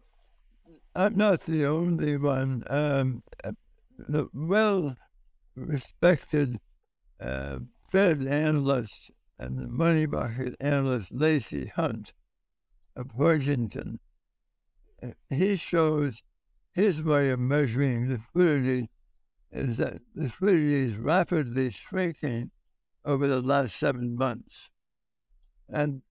I'm 0.95 1.15
not 1.15 1.43
the 1.43 1.65
only 1.65 2.17
one. 2.17 2.63
Um, 2.67 3.23
the 3.97 4.27
well 4.33 4.97
respected 5.55 6.59
uh, 7.19 7.59
Fed 7.89 8.21
analyst 8.23 9.11
and 9.39 9.57
the 9.57 9.67
money 9.67 10.05
market 10.05 10.55
analyst 10.59 11.11
Lacy 11.11 11.67
Hunt 11.67 12.13
of 12.95 13.07
Hoisington, 13.17 13.99
uh, 15.01 15.09
he 15.29 15.55
shows 15.55 16.23
his 16.73 17.01
way 17.01 17.29
of 17.29 17.39
measuring 17.39 18.09
liquidity 18.09 18.89
is 19.51 19.77
that 19.77 20.01
liquidity 20.15 20.75
is 20.75 20.95
rapidly 20.95 21.69
shrinking 21.69 22.51
over 23.03 23.27
the 23.27 23.41
last 23.41 23.77
seven 23.77 24.15
months. 24.15 24.69
And 25.67 26.01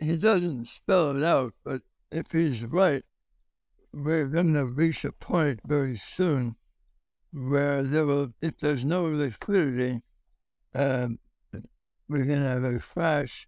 he 0.00 0.16
doesn't 0.16 0.68
spell 0.68 1.16
it 1.16 1.22
out, 1.22 1.54
but 1.64 1.82
if 2.10 2.30
he's 2.32 2.64
right, 2.64 3.02
we're 3.94 4.26
going 4.26 4.54
to 4.54 4.66
reach 4.66 5.04
a 5.04 5.12
point 5.12 5.60
very 5.64 5.96
soon 5.96 6.56
where 7.32 7.82
there 7.82 8.06
will, 8.06 8.32
if 8.42 8.58
there's 8.58 8.84
no 8.84 9.04
liquidity, 9.04 10.02
um, 10.74 11.18
we're 12.08 12.24
going 12.24 12.42
to 12.42 12.48
have 12.48 12.64
a 12.64 12.78
crash 12.78 13.46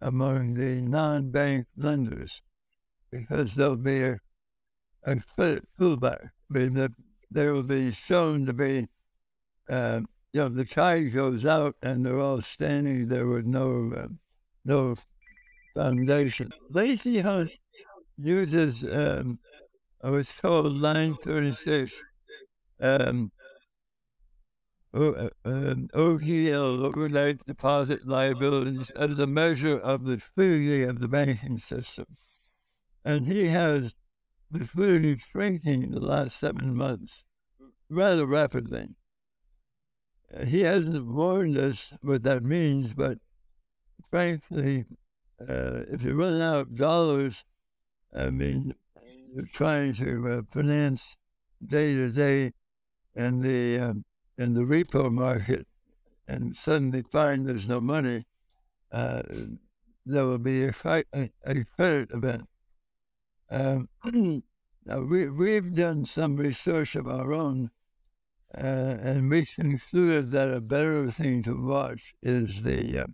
among 0.00 0.54
the 0.54 0.82
non-bank 0.82 1.66
lenders 1.76 2.42
because 3.10 3.54
there'll 3.54 3.76
be 3.76 4.02
a, 4.02 4.20
a 5.04 5.16
pullback. 5.78 6.24
I 6.24 6.58
mean, 6.58 6.74
the, 6.74 6.92
they 7.30 7.48
will 7.48 7.62
be 7.62 7.90
shown 7.92 8.46
to 8.46 8.52
be, 8.52 8.88
uh, 9.68 10.00
you 10.32 10.40
know, 10.40 10.48
the 10.48 10.64
tide 10.64 11.14
goes 11.14 11.46
out 11.46 11.74
and 11.82 12.04
they're 12.04 12.20
all 12.20 12.42
standing 12.42 13.08
there 13.08 13.26
with 13.26 13.46
no, 13.46 13.92
uh, 13.96 14.08
no 14.64 14.96
foundation. 15.74 16.52
Lacy 16.70 17.20
Hunt 17.20 17.50
uses, 18.18 18.84
um, 18.84 19.38
I 20.02 20.10
was 20.10 20.32
told, 20.32 20.76
line 20.76 21.16
36, 21.16 22.02
um, 22.80 23.32
uh, 24.94 25.28
um, 25.44 25.88
OGL, 25.94 26.84
overnight 26.84 27.44
deposit 27.46 28.06
liabilities, 28.06 28.90
as 28.90 29.18
a 29.18 29.26
measure 29.26 29.78
of 29.78 30.04
the 30.04 30.12
liquidity 30.12 30.82
of 30.82 31.00
the 31.00 31.08
banking 31.08 31.58
system. 31.58 32.06
And 33.04 33.26
he 33.26 33.46
has 33.48 33.96
liquidity 34.50 35.16
shrinking 35.30 35.82
in 35.82 35.90
the 35.92 36.00
last 36.00 36.38
seven 36.38 36.74
months 36.74 37.24
rather 37.88 38.26
rapidly. 38.26 38.96
He 40.46 40.60
hasn't 40.60 41.06
warned 41.06 41.56
us 41.56 41.92
what 42.02 42.22
that 42.24 42.42
means, 42.42 42.94
but 42.94 43.18
frankly, 44.10 44.84
uh, 45.40 45.84
if 45.88 46.02
you 46.02 46.14
run 46.14 46.40
out 46.40 46.60
of 46.60 46.76
dollars, 46.76 47.44
I 48.14 48.30
mean, 48.30 48.74
trying 49.52 49.94
to 49.94 50.28
uh, 50.28 50.42
finance 50.52 51.16
day 51.66 51.94
to 51.94 52.10
day 52.10 52.52
and 53.14 53.42
the 53.42 53.78
um, 53.78 54.04
in 54.38 54.54
the 54.54 54.60
repo 54.60 55.10
market 55.10 55.66
and 56.28 56.56
suddenly 56.56 57.02
find 57.02 57.46
there's 57.46 57.68
no 57.68 57.80
money, 57.80 58.26
uh, 58.92 59.22
there 60.04 60.24
will 60.24 60.38
be 60.38 60.64
a, 60.64 60.74
a, 60.84 61.30
a 61.44 61.64
credit 61.76 62.10
event. 62.12 62.48
Um, 63.50 63.88
now 64.84 65.00
we, 65.00 65.28
we've 65.28 65.74
done 65.74 66.04
some 66.04 66.36
research 66.36 66.96
of 66.96 67.06
our 67.06 67.32
own, 67.32 67.70
uh, 68.56 68.96
and 69.00 69.30
we 69.30 69.46
concluded 69.46 70.30
that 70.32 70.52
a 70.52 70.60
better 70.60 71.10
thing 71.10 71.42
to 71.44 71.66
watch 71.66 72.14
is 72.22 72.62
the 72.62 73.06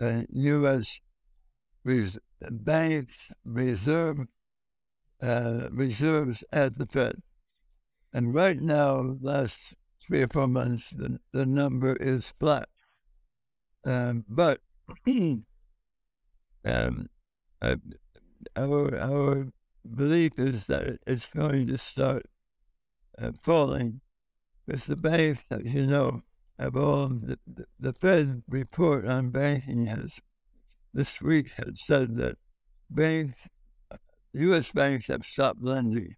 uh, 0.00 0.22
U.S. 0.30 1.00
Res- 1.84 2.18
banks 2.50 3.30
reserve 3.44 4.26
uh, 5.22 5.68
reserves 5.70 6.44
at 6.52 6.78
the 6.78 6.86
Fed. 6.86 7.22
And 8.12 8.34
right 8.34 8.58
now, 8.58 9.16
last 9.20 9.74
three 10.06 10.22
or 10.22 10.28
four 10.28 10.46
months, 10.46 10.90
the, 10.90 11.18
the 11.32 11.46
number 11.46 11.96
is 11.96 12.32
flat. 12.38 12.68
Um, 13.84 14.24
but 14.28 14.60
um, 15.06 15.44
uh, 16.64 17.76
our, 18.56 18.96
our 18.98 19.48
belief 19.94 20.38
is 20.38 20.64
that 20.66 20.98
it's 21.06 21.26
going 21.26 21.66
to 21.68 21.78
start 21.78 22.26
uh, 23.18 23.32
falling 23.42 24.00
because 24.66 24.86
the 24.86 24.96
banks, 24.96 25.42
as 25.50 25.62
you 25.64 25.86
know, 25.86 26.22
have 26.58 26.76
all 26.76 27.08
the, 27.08 27.38
the, 27.46 27.66
the 27.78 27.92
Fed 27.92 28.42
report 28.48 29.06
on 29.06 29.30
banking 29.30 29.86
has 29.86 30.20
this 30.92 31.20
week 31.20 31.50
had 31.56 31.76
said 31.78 32.16
that 32.16 32.38
banks, 32.88 33.48
U.S. 34.38 34.70
banks 34.72 35.06
have 35.06 35.24
stopped 35.24 35.62
lending. 35.62 36.16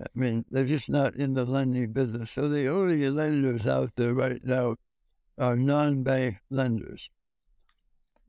I 0.00 0.06
mean, 0.14 0.44
they're 0.50 0.64
just 0.64 0.88
not 0.88 1.14
in 1.14 1.34
the 1.34 1.44
lending 1.44 1.92
business. 1.92 2.30
So 2.32 2.48
the 2.48 2.66
only 2.68 3.08
lenders 3.10 3.66
out 3.66 3.92
there 3.96 4.14
right 4.14 4.42
now 4.44 4.76
are 5.38 5.56
non-bank 5.56 6.38
lenders. 6.50 7.10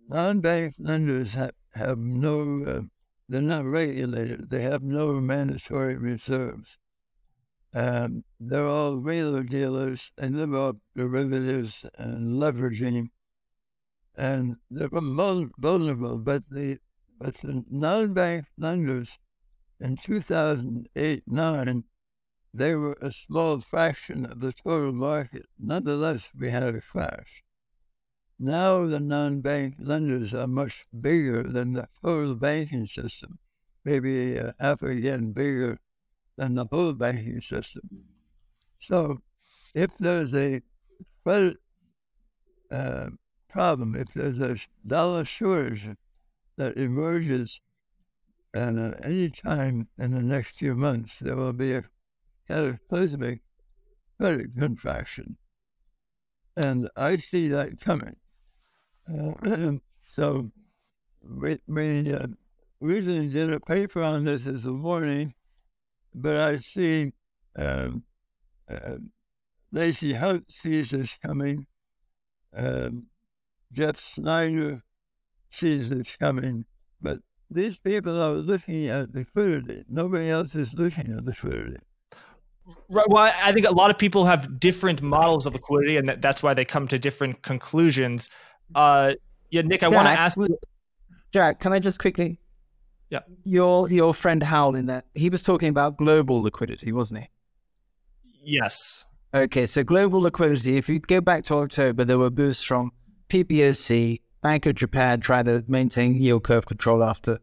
Non-bank 0.08 0.76
lenders 0.78 1.34
have, 1.34 1.54
have 1.74 1.98
no, 1.98 2.64
uh, 2.66 2.82
they're 3.28 3.42
not 3.42 3.66
regulated. 3.66 4.50
They 4.50 4.62
have 4.62 4.84
no 4.84 5.14
mandatory 5.14 5.98
reserves. 5.98 6.78
Um, 7.74 8.24
they're 8.40 8.68
all 8.68 8.98
regular 8.98 9.44
dealers 9.44 10.12
and 10.18 10.38
live 10.38 10.54
off 10.54 10.76
derivatives 10.96 11.86
and 11.98 12.40
leveraging. 12.40 13.10
And 14.16 14.58
they're 14.70 14.90
vulnerable, 14.90 16.18
but 16.20 16.44
the, 16.50 16.80
but 17.20 17.36
the 17.36 17.64
non-bank 17.70 18.46
lenders 18.58 19.18
in 19.80 19.98
2008 19.98 21.24
9, 21.28 21.84
they 22.54 22.76
were 22.76 22.98
a 23.02 23.12
small 23.12 23.60
fraction 23.60 24.26
of 24.26 24.40
the 24.40 24.54
total 24.54 24.94
market. 24.94 25.46
Nonetheless, 25.60 26.30
we 26.38 26.50
had 26.50 26.64
a 26.64 26.82
crash. 26.82 27.44
Now 28.38 28.86
the 28.86 29.00
non 29.00 29.42
bank 29.42 29.76
lenders 29.80 30.34
are 30.34 30.48
much 30.48 30.86
bigger 30.98 31.44
than 31.44 31.74
the 31.74 31.88
total 32.02 32.36
banking 32.36 32.86
system, 32.86 33.40
maybe 33.84 34.38
uh, 34.38 34.52
half 34.60 34.82
again 34.82 35.32
bigger 35.32 35.80
than 36.38 36.56
the 36.56 36.66
whole 36.66 36.94
banking 36.94 37.40
system. 37.40 37.90
So 38.80 39.22
if 39.74 39.98
there's 39.98 40.34
a 40.34 40.62
credit 41.24 41.58
uh, 42.72 43.12
problem, 43.48 43.96
if 43.96 44.14
there's 44.14 44.40
a 44.40 44.58
dollar 44.86 45.24
shortage 45.24 45.96
that 46.58 46.78
emerges 46.78 47.62
and 48.56 48.80
uh, 48.80 48.98
any 49.04 49.30
time 49.30 49.90
in 49.98 50.12
the 50.12 50.22
next 50.22 50.56
few 50.56 50.76
months, 50.76 51.20
there 51.20 51.36
will 51.36 51.52
be 51.52 51.74
a 51.74 51.84
cataclysmic 52.48 53.42
credit 54.18 54.56
contraction. 54.58 55.36
And 56.56 56.90
I 56.96 57.18
see 57.18 57.50
that 57.50 57.82
coming. 57.82 58.16
Uh, 59.14 59.74
so 60.12 60.52
we, 61.22 61.60
we 61.68 62.14
uh, 62.14 62.28
recently 62.80 63.28
did 63.28 63.52
a 63.52 63.60
paper 63.60 64.02
on 64.02 64.24
this 64.24 64.48
as 64.48 64.66
a 64.66 64.72
warning, 64.72 65.34
but 66.14 66.38
I 66.38 66.60
see 66.60 67.12
um, 67.58 68.06
uh, 68.70 68.96
Lacy 69.74 70.14
Hunt 70.14 70.50
sees 70.50 70.92
this 70.92 71.14
coming. 71.22 71.68
Um, 72.56 73.08
Jeff 73.74 74.00
Snider 74.00 74.82
sees 75.56 75.90
this 75.90 76.16
coming, 76.18 76.66
but 77.02 77.20
these 77.50 77.78
people 77.78 78.22
are 78.22 78.34
looking 78.34 78.88
at 78.88 79.14
liquidity. 79.14 79.84
Nobody 79.90 80.30
else 80.30 80.56
is 80.56 80.74
looking 80.74 81.12
at 81.12 81.24
liquidity. 81.24 81.78
Right. 82.90 83.08
Well, 83.08 83.32
I 83.42 83.52
think 83.54 83.68
a 83.68 83.72
lot 83.72 83.92
of 83.92 83.98
people 83.98 84.26
have 84.26 84.60
different 84.60 85.02
models 85.02 85.46
of 85.46 85.54
liquidity, 85.54 85.98
and 85.98 86.10
that's 86.20 86.42
why 86.42 86.54
they 86.54 86.66
come 86.66 86.88
to 86.88 86.98
different 86.98 87.44
conclusions. 87.44 88.30
Uh, 88.74 89.14
yeah, 89.52 89.62
Nick, 89.62 89.84
I 89.84 89.88
want 89.88 90.08
to 90.08 90.12
ask. 90.12 90.38
Jack, 91.32 91.60
can 91.60 91.74
I 91.74 91.80
just 91.80 92.00
quickly? 92.00 92.40
Yeah. 93.10 93.20
Your 93.44 93.90
your 93.90 94.14
friend 94.14 94.42
Howell 94.42 94.76
in 94.76 94.88
that 94.88 95.06
he 95.14 95.30
was 95.30 95.44
talking 95.44 95.70
about 95.70 95.98
global 95.98 96.42
liquidity, 96.42 96.92
wasn't 96.92 97.22
he? 97.22 97.30
Yes. 98.44 99.06
Okay, 99.34 99.66
so 99.66 99.84
global 99.84 100.22
liquidity. 100.22 100.78
If 100.78 100.90
you 100.90 101.00
go 101.00 101.22
back 101.22 101.44
to 101.46 101.56
October, 101.56 102.04
there 102.04 102.18
were 102.18 102.30
boosts 102.30 102.64
from 102.64 102.92
PBOC, 103.30 104.22
Bank 104.46 104.68
of 104.68 104.76
Japan 104.76 105.22
trying 105.22 105.46
to 105.46 105.64
maintain 105.68 106.22
yield 106.22 106.44
curve 106.44 106.68
control 106.68 107.04
after 107.04 107.40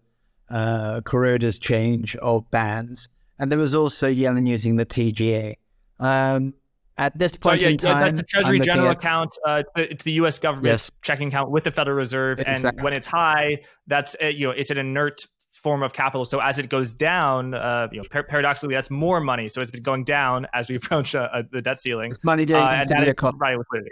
uh, 0.48 1.00
Kuroda's 1.00 1.58
change 1.58 2.14
of 2.14 2.48
bands. 2.52 3.08
And 3.40 3.50
there 3.50 3.58
was 3.58 3.74
also 3.74 4.08
Yellen 4.08 4.46
using 4.46 4.76
the 4.76 4.86
TGA. 4.86 5.54
Um, 5.98 6.54
at 6.96 7.18
this 7.18 7.36
point 7.36 7.60
so, 7.60 7.66
yeah, 7.66 7.72
in 7.72 7.76
time, 7.76 7.98
yeah, 7.98 8.04
that's 8.04 8.20
a 8.20 8.24
Treasury 8.24 8.60
General 8.60 8.90
at, 8.90 8.98
account. 8.98 9.36
Uh, 9.44 9.64
it's 9.74 10.04
the 10.04 10.12
U.S. 10.12 10.38
government's 10.38 10.84
yes. 10.84 10.90
checking 11.02 11.26
account 11.26 11.50
with 11.50 11.64
the 11.64 11.72
Federal 11.72 11.96
Reserve, 11.96 12.38
exactly. 12.38 12.68
and 12.68 12.84
when 12.84 12.92
it's 12.92 13.08
high, 13.08 13.58
that's 13.88 14.14
uh, 14.22 14.26
you 14.26 14.46
know 14.46 14.52
it's 14.52 14.70
an 14.70 14.78
inert 14.78 15.22
form 15.60 15.82
of 15.82 15.92
capital. 15.94 16.24
So 16.24 16.40
as 16.40 16.60
it 16.60 16.68
goes 16.68 16.94
down, 16.94 17.54
uh, 17.54 17.88
you 17.90 17.98
know, 17.98 18.04
par- 18.08 18.22
paradoxically, 18.22 18.76
that's 18.76 18.92
more 18.92 19.18
money. 19.18 19.48
So 19.48 19.60
it's 19.60 19.72
been 19.72 19.82
going 19.82 20.04
down 20.04 20.46
as 20.54 20.68
we 20.68 20.76
approach 20.80 21.16
uh, 21.16 21.42
the 21.50 21.62
debt 21.62 21.80
ceiling. 21.80 22.12
It's 22.12 22.22
money 22.22 22.44
uh, 22.44 22.64
and 22.64 22.88
that 22.90 23.08
is 23.08 23.14
providing 23.16 23.58
liquidity. 23.58 23.90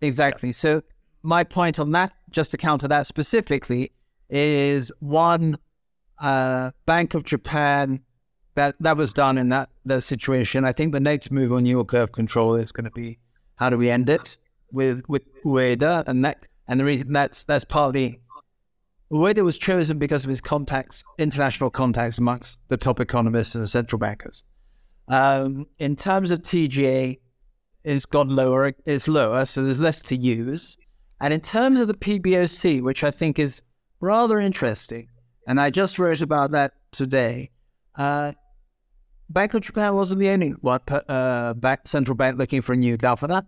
Exactly. 0.00 0.48
Yeah. 0.48 0.54
So 0.54 0.82
my 1.22 1.44
point 1.44 1.78
on 1.78 1.92
that, 1.92 2.12
just 2.30 2.50
to 2.52 2.56
counter 2.56 2.88
that 2.88 3.06
specifically, 3.06 3.92
is 4.28 4.92
one, 5.00 5.58
uh, 6.20 6.70
Bank 6.86 7.14
of 7.14 7.24
Japan, 7.24 8.00
that 8.54 8.74
that 8.80 8.96
was 8.96 9.12
done 9.12 9.38
in 9.38 9.48
that 9.50 9.70
that 9.84 10.02
situation. 10.02 10.64
I 10.64 10.72
think 10.72 10.92
the 10.92 11.00
next 11.00 11.30
move 11.30 11.52
on 11.52 11.66
yield 11.66 11.88
curve 11.88 12.12
control 12.12 12.54
is 12.56 12.72
going 12.72 12.84
to 12.84 12.90
be 12.90 13.18
how 13.56 13.70
do 13.70 13.78
we 13.78 13.90
end 13.90 14.08
it 14.08 14.38
with 14.72 15.02
with 15.08 15.22
Ueda, 15.44 16.06
and 16.06 16.24
that 16.24 16.46
and 16.68 16.78
the 16.78 16.84
reason 16.84 17.12
that's 17.12 17.44
that's 17.44 17.64
partly 17.64 18.20
Ueda 19.12 19.42
was 19.42 19.58
chosen 19.58 19.98
because 19.98 20.24
of 20.24 20.30
his 20.30 20.40
contacts, 20.40 21.02
international 21.18 21.70
contacts 21.70 22.18
amongst 22.18 22.60
the 22.68 22.76
top 22.76 23.00
economists 23.00 23.54
and 23.54 23.64
the 23.64 23.68
central 23.68 23.98
bankers. 23.98 24.44
Um, 25.08 25.66
in 25.80 25.96
terms 25.96 26.30
of 26.30 26.42
TGA, 26.42 27.18
it's 27.82 28.06
gone 28.06 28.28
lower. 28.28 28.72
It's 28.86 29.08
lower, 29.08 29.44
so 29.46 29.64
there's 29.64 29.80
less 29.80 30.00
to 30.02 30.16
use. 30.16 30.76
And 31.20 31.34
in 31.34 31.40
terms 31.40 31.80
of 31.80 31.88
the 31.88 31.94
PBOC, 31.94 32.82
which 32.82 33.04
I 33.04 33.10
think 33.10 33.38
is 33.38 33.62
rather 34.00 34.38
interesting, 34.40 35.08
and 35.46 35.60
I 35.60 35.70
just 35.70 35.98
wrote 35.98 36.20
about 36.20 36.52
that 36.52 36.74
today. 36.92 37.50
Uh, 37.94 38.32
Bank 39.28 39.54
of 39.54 39.62
Japan 39.62 39.94
wasn't 39.94 40.20
the 40.20 40.28
only 40.30 40.50
one, 40.50 40.80
uh, 40.88 41.54
bank, 41.54 41.80
central 41.84 42.16
bank 42.16 42.38
looking 42.38 42.62
for 42.62 42.72
a 42.72 42.76
new 42.76 42.96
governor. 42.96 43.46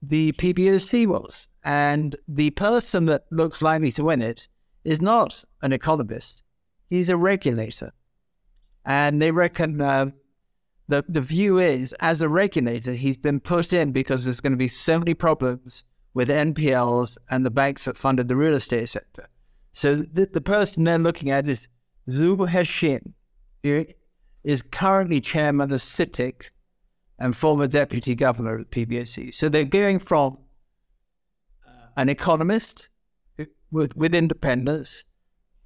The 0.00 0.32
PBOC 0.32 1.06
was. 1.06 1.48
And 1.64 2.14
the 2.28 2.50
person 2.50 3.06
that 3.06 3.24
looks 3.32 3.60
likely 3.60 3.90
to 3.92 4.04
win 4.04 4.22
it 4.22 4.48
is 4.84 5.02
not 5.02 5.44
an 5.62 5.72
economist, 5.72 6.44
he's 6.88 7.08
a 7.08 7.16
regulator. 7.16 7.92
And 8.84 9.20
they 9.20 9.32
reckon 9.32 9.80
uh, 9.80 10.10
the, 10.86 11.04
the 11.08 11.20
view 11.20 11.58
is, 11.58 11.92
as 11.94 12.22
a 12.22 12.28
regulator, 12.28 12.92
he's 12.92 13.16
been 13.16 13.40
put 13.40 13.72
in 13.72 13.90
because 13.90 14.24
there's 14.24 14.40
going 14.40 14.52
to 14.52 14.56
be 14.56 14.68
so 14.68 15.00
many 15.00 15.14
problems 15.14 15.84
with 16.16 16.30
NPLs 16.30 17.18
and 17.28 17.44
the 17.44 17.50
banks 17.50 17.84
that 17.84 17.98
funded 17.98 18.28
the 18.28 18.36
real 18.36 18.54
estate 18.54 18.88
sector. 18.88 19.28
So 19.72 19.96
the, 19.96 20.24
the 20.24 20.40
person 20.40 20.84
they're 20.84 20.98
looking 20.98 21.28
at 21.28 21.46
is 21.46 21.68
Zhu 22.08 22.48
Hexin, 22.48 23.12
who 23.62 23.84
is 24.42 24.62
currently 24.62 25.20
chairman 25.20 25.70
of 25.70 25.80
CITIC 25.80 26.50
and 27.18 27.36
former 27.36 27.66
deputy 27.66 28.14
governor 28.14 28.54
of 28.54 28.70
the 28.70 28.86
PBOC. 28.86 29.34
So 29.34 29.50
they're 29.50 29.64
going 29.64 29.98
from 29.98 30.38
uh, 31.66 31.88
an 31.98 32.08
economist 32.08 32.88
with, 33.70 33.94
with 33.94 34.14
independence 34.14 35.04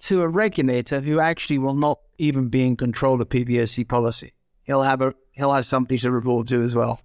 to 0.01 0.23
a 0.23 0.29
regulator 0.29 1.01
who 1.01 1.21
actually 1.21 1.59
will 1.59 1.77
not 1.77 2.01
even 2.19 2.49
be 2.49 2.67
in 2.67 2.77
control 2.77 3.23
of 3.23 3.29
PBOC 3.29 3.87
policy 3.87 4.33
he'll 4.71 4.83
have 4.83 5.03
a 5.03 5.13
he'll 5.33 5.53
have 5.53 5.67
somebody 5.67 5.99
to 5.99 6.11
report 6.11 6.47
to 6.49 6.63
as 6.63 6.75
well. 6.75 7.01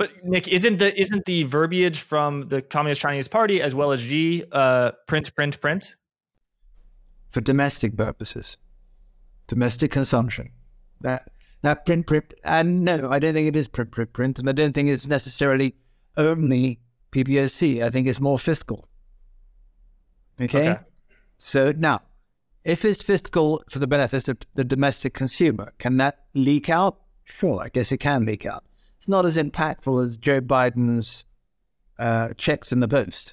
But 0.00 0.24
Nick, 0.24 0.48
isn't 0.48 0.78
the 0.78 0.98
isn't 0.98 1.26
the 1.26 1.42
verbiage 1.42 2.00
from 2.00 2.48
the 2.48 2.62
Communist 2.62 3.02
Chinese 3.02 3.28
Party 3.28 3.60
as 3.60 3.74
well 3.74 3.92
as 3.92 4.00
Xi 4.00 4.42
uh, 4.50 4.92
print, 5.06 5.34
print, 5.34 5.60
print 5.60 5.94
for 7.28 7.42
domestic 7.42 7.98
purposes, 7.98 8.56
domestic 9.46 9.90
consumption? 9.90 10.52
That 11.02 11.30
that 11.60 11.84
print, 11.84 12.06
print, 12.06 12.32
and 12.42 12.82
no, 12.82 13.10
I 13.10 13.18
don't 13.18 13.34
think 13.34 13.46
it 13.46 13.56
is 13.56 13.68
print, 13.68 13.90
print, 13.90 14.14
print, 14.14 14.38
and 14.38 14.48
I 14.48 14.52
don't 14.52 14.72
think 14.72 14.88
it's 14.88 15.06
necessarily 15.06 15.74
only 16.16 16.80
PBOC. 17.12 17.82
I 17.82 17.90
think 17.90 18.08
it's 18.08 18.20
more 18.20 18.38
fiscal. 18.38 18.88
Okay, 20.40 20.70
okay. 20.70 20.80
so 21.36 21.74
now 21.76 22.00
if 22.64 22.86
it's 22.86 23.02
fiscal 23.02 23.62
for 23.68 23.78
the 23.78 23.86
benefit 23.86 24.28
of 24.28 24.38
the 24.54 24.64
domestic 24.64 25.12
consumer, 25.12 25.74
can 25.76 25.98
that 25.98 26.20
leak 26.32 26.70
out? 26.70 27.00
Sure, 27.24 27.60
I 27.60 27.68
guess 27.68 27.92
it 27.92 27.98
can 27.98 28.24
leak 28.24 28.46
out. 28.46 28.64
It's 29.00 29.08
not 29.08 29.24
as 29.24 29.38
impactful 29.38 30.06
as 30.06 30.18
Joe 30.18 30.42
Biden's 30.42 31.24
uh, 31.98 32.34
checks 32.36 32.70
in 32.70 32.80
the 32.80 32.88
post. 32.88 33.32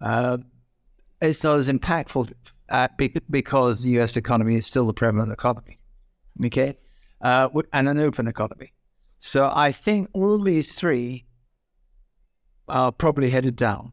Uh, 0.00 0.38
it's 1.20 1.44
not 1.44 1.58
as 1.58 1.68
impactful 1.68 2.32
uh, 2.70 2.88
because 3.28 3.82
the 3.82 3.90
US 4.00 4.16
economy 4.16 4.56
is 4.56 4.64
still 4.64 4.86
the 4.86 4.94
prevalent 4.94 5.30
economy, 5.32 5.78
okay, 6.46 6.78
uh, 7.20 7.50
and 7.74 7.90
an 7.90 7.98
open 7.98 8.26
economy. 8.26 8.72
So 9.18 9.52
I 9.54 9.70
think 9.70 10.08
all 10.14 10.38
these 10.38 10.74
three 10.74 11.26
are 12.66 12.90
probably 12.90 13.28
headed 13.28 13.56
down. 13.56 13.92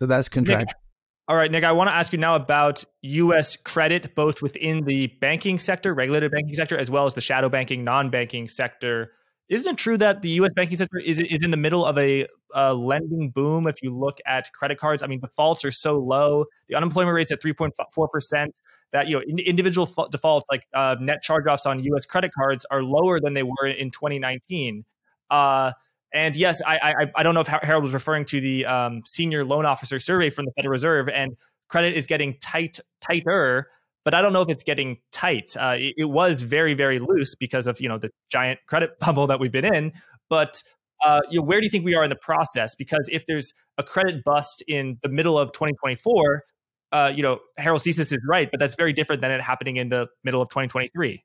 So 0.00 0.06
that's 0.06 0.28
contractual. 0.28 0.80
All 1.28 1.36
right, 1.36 1.48
Nick, 1.48 1.62
I 1.62 1.70
want 1.70 1.90
to 1.90 1.94
ask 1.94 2.12
you 2.12 2.18
now 2.18 2.34
about 2.34 2.82
US 3.02 3.54
credit, 3.54 4.16
both 4.16 4.42
within 4.42 4.84
the 4.84 5.06
banking 5.20 5.60
sector, 5.60 5.94
regulated 5.94 6.32
banking 6.32 6.54
sector, 6.54 6.76
as 6.76 6.90
well 6.90 7.06
as 7.06 7.14
the 7.14 7.20
shadow 7.20 7.48
banking, 7.48 7.84
non 7.84 8.10
banking 8.10 8.48
sector. 8.48 9.12
Isn't 9.52 9.74
it 9.74 9.76
true 9.76 9.98
that 9.98 10.22
the 10.22 10.30
US 10.30 10.50
banking 10.54 10.78
sector 10.78 10.96
is, 10.98 11.20
is 11.20 11.44
in 11.44 11.50
the 11.50 11.58
middle 11.58 11.84
of 11.84 11.98
a, 11.98 12.26
lending 12.54 13.28
boom? 13.28 13.66
If 13.66 13.82
you 13.82 13.94
look 13.94 14.16
at 14.24 14.50
credit 14.54 14.78
cards, 14.78 15.02
I 15.02 15.06
mean, 15.08 15.20
defaults 15.20 15.62
are 15.66 15.70
so 15.70 15.98
low. 15.98 16.46
The 16.70 16.74
unemployment 16.74 17.14
rate's 17.14 17.32
at 17.32 17.42
3.4%. 17.42 18.46
That, 18.92 19.08
you 19.08 19.16
know, 19.18 19.22
individual 19.36 19.86
defaults, 20.10 20.46
like 20.50 20.66
uh, 20.72 20.96
net 20.98 21.22
charge 21.22 21.46
offs 21.46 21.66
on 21.66 21.82
US 21.82 22.06
credit 22.06 22.32
cards, 22.32 22.64
are 22.70 22.82
lower 22.82 23.20
than 23.20 23.34
they 23.34 23.42
were 23.42 23.66
in 23.66 23.90
2019. 23.90 24.86
Uh, 25.28 25.72
and 26.14 26.34
yes, 26.34 26.62
I, 26.66 26.78
I, 26.78 27.06
I 27.16 27.22
don't 27.22 27.34
know 27.34 27.40
if 27.40 27.46
Harold 27.48 27.84
was 27.84 27.92
referring 27.92 28.24
to 28.26 28.40
the 28.40 28.64
um, 28.64 29.02
senior 29.04 29.44
loan 29.44 29.66
officer 29.66 29.98
survey 29.98 30.30
from 30.30 30.46
the 30.46 30.52
Federal 30.52 30.72
Reserve, 30.72 31.10
and 31.10 31.36
credit 31.68 31.94
is 31.94 32.06
getting 32.06 32.38
tight 32.38 32.80
tighter, 33.02 33.68
but 34.04 34.14
I 34.14 34.20
don't 34.20 34.32
know 34.32 34.42
if 34.42 34.48
it's 34.48 34.62
getting 34.62 34.98
tight. 35.12 35.56
Uh, 35.56 35.76
it, 35.78 35.94
it, 35.98 36.04
was 36.10 36.42
very 36.42 36.74
very 36.74 36.98
loose 36.98 37.34
because 37.34 37.66
of 37.66 37.80
you 37.80 37.88
know 37.88 37.98
the 37.98 38.10
giant 38.30 38.60
credit 38.66 38.98
bubble 39.00 39.26
that 39.26 39.40
we've 39.40 39.52
been 39.52 39.64
in. 39.64 39.92
But 40.28 40.62
uh, 41.04 41.20
you 41.30 41.40
know, 41.40 41.44
where 41.44 41.60
do 41.60 41.66
you 41.66 41.70
think 41.70 41.84
we 41.84 41.94
are 41.94 42.04
in 42.04 42.10
the 42.10 42.16
process? 42.16 42.74
Because 42.74 43.08
if 43.10 43.26
there's 43.26 43.52
a 43.78 43.82
credit 43.82 44.22
bust 44.24 44.62
in 44.68 44.98
the 45.02 45.08
middle 45.08 45.38
of 45.38 45.52
2024, 45.52 46.44
uh, 46.92 47.12
you 47.14 47.22
know 47.22 47.40
Harold's 47.58 47.84
thesis 47.84 48.12
is 48.12 48.18
right, 48.28 48.50
but 48.50 48.60
that's 48.60 48.76
very 48.76 48.92
different 48.92 49.22
than 49.22 49.30
it 49.30 49.40
happening 49.40 49.76
in 49.76 49.88
the 49.88 50.08
middle 50.24 50.42
of 50.42 50.48
2023. 50.48 51.22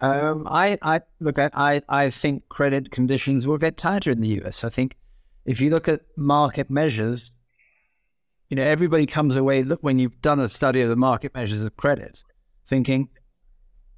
Um, 0.00 0.46
I, 0.50 0.76
I 0.82 1.00
look 1.20 1.38
I, 1.38 1.80
I 1.88 2.10
think 2.10 2.48
credit 2.48 2.90
conditions 2.90 3.46
will 3.46 3.58
get 3.58 3.76
tighter 3.76 4.10
in 4.10 4.20
the 4.20 4.40
US. 4.42 4.64
I 4.64 4.68
think 4.68 4.96
if 5.44 5.60
you 5.60 5.70
look 5.70 5.88
at 5.88 6.00
market 6.16 6.68
measures, 6.68 7.30
you 8.48 8.56
know, 8.56 8.62
everybody 8.62 9.06
comes 9.06 9.36
away 9.36 9.62
look 9.62 9.82
when 9.82 9.98
you've 9.98 10.20
done 10.20 10.40
a 10.40 10.48
study 10.48 10.80
of 10.80 10.88
the 10.88 10.96
market 10.96 11.34
measures 11.34 11.62
of 11.62 11.76
credit, 11.76 12.22
thinking, 12.64 13.08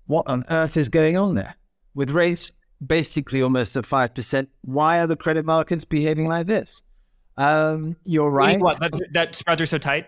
what 0.07 0.27
on 0.27 0.45
earth 0.51 0.77
is 0.77 0.89
going 0.89 1.17
on 1.17 1.35
there? 1.35 1.57
With 1.95 2.11
rates 2.11 2.53
basically 2.85 3.43
almost 3.43 3.77
at 3.77 3.87
five 3.87 4.15
percent, 4.15 4.49
why 4.63 5.01
are 5.01 5.07
the 5.07 5.17
credit 5.17 5.45
markets 5.45 5.85
behaving 5.85 6.29
like 6.29 6.47
this? 6.47 6.83
Um, 7.37 7.97
you're 8.05 8.31
right. 8.31 8.59
What 8.61 8.81
that, 8.81 8.93
that 9.13 9.35
spreads 9.35 9.61
are 9.61 9.67
so 9.67 9.79
tight. 9.79 10.07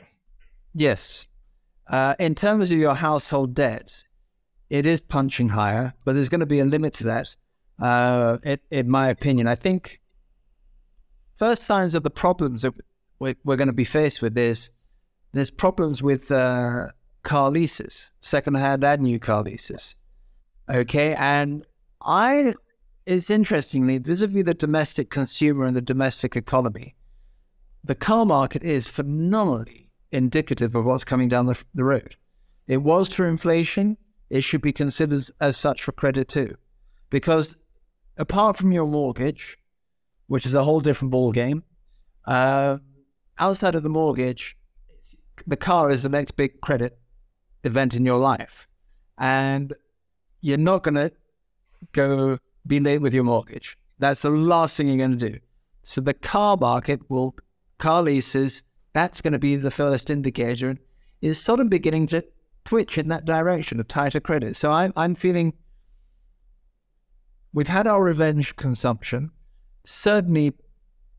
Yes. 0.75 1.27
Uh, 1.87 2.15
in 2.19 2.35
terms 2.35 2.71
of 2.71 2.79
your 2.79 2.95
household 2.95 3.55
debts, 3.55 4.05
it 4.71 4.87
is 4.87 5.01
punching 5.01 5.51
higher, 5.51 5.95
but 6.05 6.15
there's 6.15 6.29
going 6.29 6.41
to 6.41 6.47
be 6.47 6.61
a 6.61 6.65
limit 6.65 6.93
to 6.95 7.05
that, 7.05 7.37
uh, 7.81 8.39
in, 8.43 8.59
in, 8.71 8.91
my 8.91 9.09
opinion. 9.09 9.47
I 9.47 9.55
think 9.55 10.01
first 11.35 11.63
signs 11.63 11.95
of 11.95 12.03
the 12.03 12.11
problems 12.11 12.63
that 12.63 12.75
we're, 13.19 13.37
we're 13.45 13.57
going 13.57 13.69
to 13.69 13.73
be 13.73 13.85
faced 13.85 14.23
with 14.23 14.37
is 14.37 14.71
there's 15.33 15.51
problems 15.51 16.03
with 16.03 16.31
uh, 16.31 16.89
car 17.23 17.51
leases, 17.51 18.11
second-hand 18.21 18.85
and 18.85 19.03
new 19.03 19.19
car 19.19 19.43
leases. 19.43 19.95
Okay, 20.71 21.15
and 21.15 21.67
I, 22.03 22.55
it's 23.07 23.31
interestingly, 23.31 23.99
vis-a-vis 23.99 24.45
the 24.45 24.55
domestic 24.55 25.11
consumer 25.11 25.65
and 25.65 25.77
the 25.77 25.83
domestic 25.83 26.37
economy, 26.37 26.95
the 27.83 27.95
car 27.95 28.27
market 28.27 28.63
is 28.63 28.87
phenomenally 28.87 29.91
indicative 30.11 30.75
of 30.75 30.85
what's 30.85 31.05
coming 31.05 31.29
down 31.29 31.47
the, 31.47 31.63
the 31.75 31.85
road. 31.85 32.17
It 32.67 32.79
was 32.79 33.09
for 33.09 33.27
inflation 33.27 33.97
it 34.31 34.43
should 34.43 34.61
be 34.61 34.73
considered 34.73 35.25
as 35.41 35.57
such 35.57 35.83
for 35.83 35.93
credit 35.93 36.29
too. 36.29 36.57
Because 37.11 37.57
apart 38.17 38.57
from 38.57 38.73
your 38.73 38.87
mortgage, 38.87 39.57
which 40.27 40.45
is 40.45 40.55
a 40.55 40.65
whole 40.65 40.81
different 40.81 41.11
ball 41.11 41.33
game, 41.33 41.65
uh, 42.27 42.79
outside 43.39 43.75
of 43.75 43.83
the 43.83 43.89
mortgage, 43.89 44.57
the 45.47 45.57
car 45.57 45.91
is 45.91 46.03
the 46.03 46.09
next 46.09 46.33
big 46.33 46.61
credit 46.61 46.99
event 47.65 47.95
in 47.95 48.05
your 48.05 48.19
life. 48.19 48.69
And 49.17 49.73
you're 50.41 50.59
not 50.59 50.83
going 50.83 50.95
to 50.95 51.13
go 51.93 52.39
be 52.67 52.81
late 52.81 53.01
with 53.01 53.15
your 53.15 53.25
mortgage. 53.25 53.79
That's 53.99 54.23
the 54.23 54.31
last 54.31 54.77
thing 54.77 54.89
you're 54.89 54.99
going 54.99 55.19
to 55.19 55.31
do. 55.31 55.39
So 55.83 56.01
the 56.01 56.15
car 56.15 56.57
market 56.57 57.09
will, 57.09 57.35
car 57.79 58.03
leases, 58.03 58.63
that's 58.93 59.21
going 59.21 59.33
to 59.33 59.39
be 59.39 59.57
the 59.57 59.71
first 59.71 60.11
indicator, 60.11 60.77
is 61.21 61.41
sort 61.41 61.61
of 61.61 61.71
beginning 61.71 62.07
to 62.09 62.25
twitch 62.65 62.99
in 62.99 63.09
that 63.09 63.25
direction 63.25 63.81
of 63.81 63.89
tighter 63.89 64.21
credit. 64.21 64.55
So 64.55 64.71
I'm, 64.71 64.93
I'm 64.97 65.15
feeling 65.15 65.55
we've 67.53 67.69
had 67.69 67.87
our 67.87 68.03
revenge 68.03 68.57
consumption. 68.57 69.31
Certainly, 69.85 70.55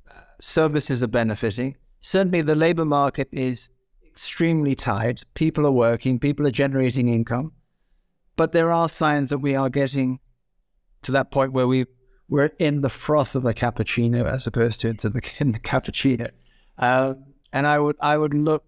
uh, 0.10 0.22
services 0.40 1.04
are 1.04 1.08
benefiting. 1.08 1.76
Certainly, 2.02 2.42
the 2.44 2.56
labor 2.56 2.86
market 2.86 3.28
is 3.32 3.70
extremely 4.06 4.76
tight. 4.76 5.24
People 5.34 5.66
are 5.66 5.72
working, 5.72 6.20
people 6.20 6.46
are 6.48 6.52
generating 6.52 7.10
income. 7.10 7.54
But 8.36 8.52
there 8.54 8.72
are 8.72 8.90
signs 8.90 9.30
that 9.30 9.40
we 9.40 9.56
are 9.56 9.70
getting 9.70 10.20
to 11.02 11.12
that 11.12 11.32
point 11.32 11.52
where 11.54 11.68
we, 11.68 11.86
we're 12.30 12.52
in 12.60 12.82
the 12.82 12.90
froth 12.90 13.36
of 13.36 13.46
a 13.46 13.54
cappuccino 13.54 14.26
as 14.26 14.48
opposed 14.48 14.82
to 14.82 14.90
into 14.90 15.10
the, 15.10 15.22
in 15.40 15.52
the 15.52 15.60
cappuccino. 15.60 16.30
Uh, 16.78 17.16
and 17.52 17.68
I 17.68 17.80
would 17.80 17.96
I 18.00 18.18
would 18.18 18.34
look 18.34 18.64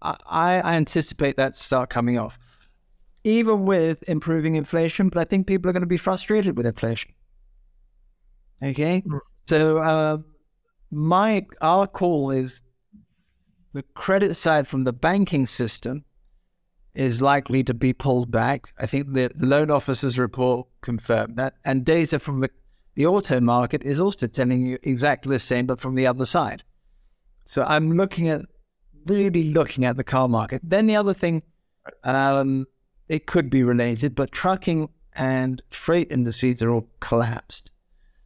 I, 0.00 0.60
I 0.60 0.72
anticipate 0.72 1.36
that 1.36 1.52
to 1.52 1.58
start 1.58 1.90
coming 1.90 2.18
off. 2.18 2.38
even 3.24 3.66
with 3.66 4.02
improving 4.08 4.54
inflation. 4.54 5.08
But 5.08 5.20
I 5.20 5.24
think 5.24 5.46
people 5.46 5.68
are 5.68 5.72
going 5.72 5.82
to 5.82 5.86
be 5.86 5.96
frustrated 5.96 6.56
with 6.56 6.66
inflation. 6.66 7.12
Okay, 8.62 9.02
mm. 9.02 9.20
so 9.48 9.78
uh, 9.78 10.18
my 10.90 11.46
our 11.60 11.86
call 11.86 12.30
is 12.30 12.62
the 13.72 13.82
credit 13.94 14.34
side 14.34 14.66
from 14.66 14.84
the 14.84 14.92
banking 14.92 15.46
system 15.46 16.04
is 16.94 17.22
likely 17.22 17.62
to 17.62 17.72
be 17.72 17.92
pulled 17.92 18.30
back. 18.30 18.72
I 18.78 18.86
think 18.86 19.12
the, 19.12 19.30
loan 19.36 19.70
officers 19.70 20.18
report 20.18 20.66
confirmed 20.80 21.36
that, 21.36 21.54
and 21.64 21.84
data 21.84 22.18
from 22.18 22.40
the 22.40 22.50
the 22.96 23.06
auto 23.06 23.40
market 23.40 23.82
is 23.84 24.00
also 24.00 24.26
telling 24.26 24.66
you 24.66 24.78
exactly 24.82 25.34
the 25.36 25.38
same, 25.38 25.66
but 25.66 25.80
from 25.80 25.94
the 25.94 26.06
other 26.06 26.26
side. 26.26 26.64
So 27.44 27.64
I'm 27.64 27.92
looking 27.92 28.28
at 28.28 28.42
really 29.06 29.44
looking 29.44 29.84
at 29.84 29.96
the 29.96 30.04
car 30.04 30.28
market. 30.28 30.60
Then 30.64 30.88
the 30.88 30.96
other 30.96 31.14
thing, 31.14 31.42
um, 32.02 32.66
it 33.08 33.26
could 33.26 33.48
be 33.48 33.62
related, 33.62 34.14
but 34.16 34.32
trucking 34.32 34.88
and 35.14 35.62
freight 35.70 36.10
indices 36.10 36.62
are 36.62 36.70
all 36.70 36.88
collapsed. 36.98 37.70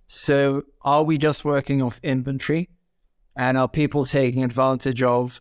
So 0.06 0.64
are 0.82 1.02
we 1.02 1.18
just 1.18 1.44
working 1.44 1.82
off 1.82 2.00
inventory? 2.02 2.70
And 3.36 3.58
are 3.58 3.68
people 3.68 4.06
taking 4.06 4.44
advantage 4.44 5.02
of 5.02 5.40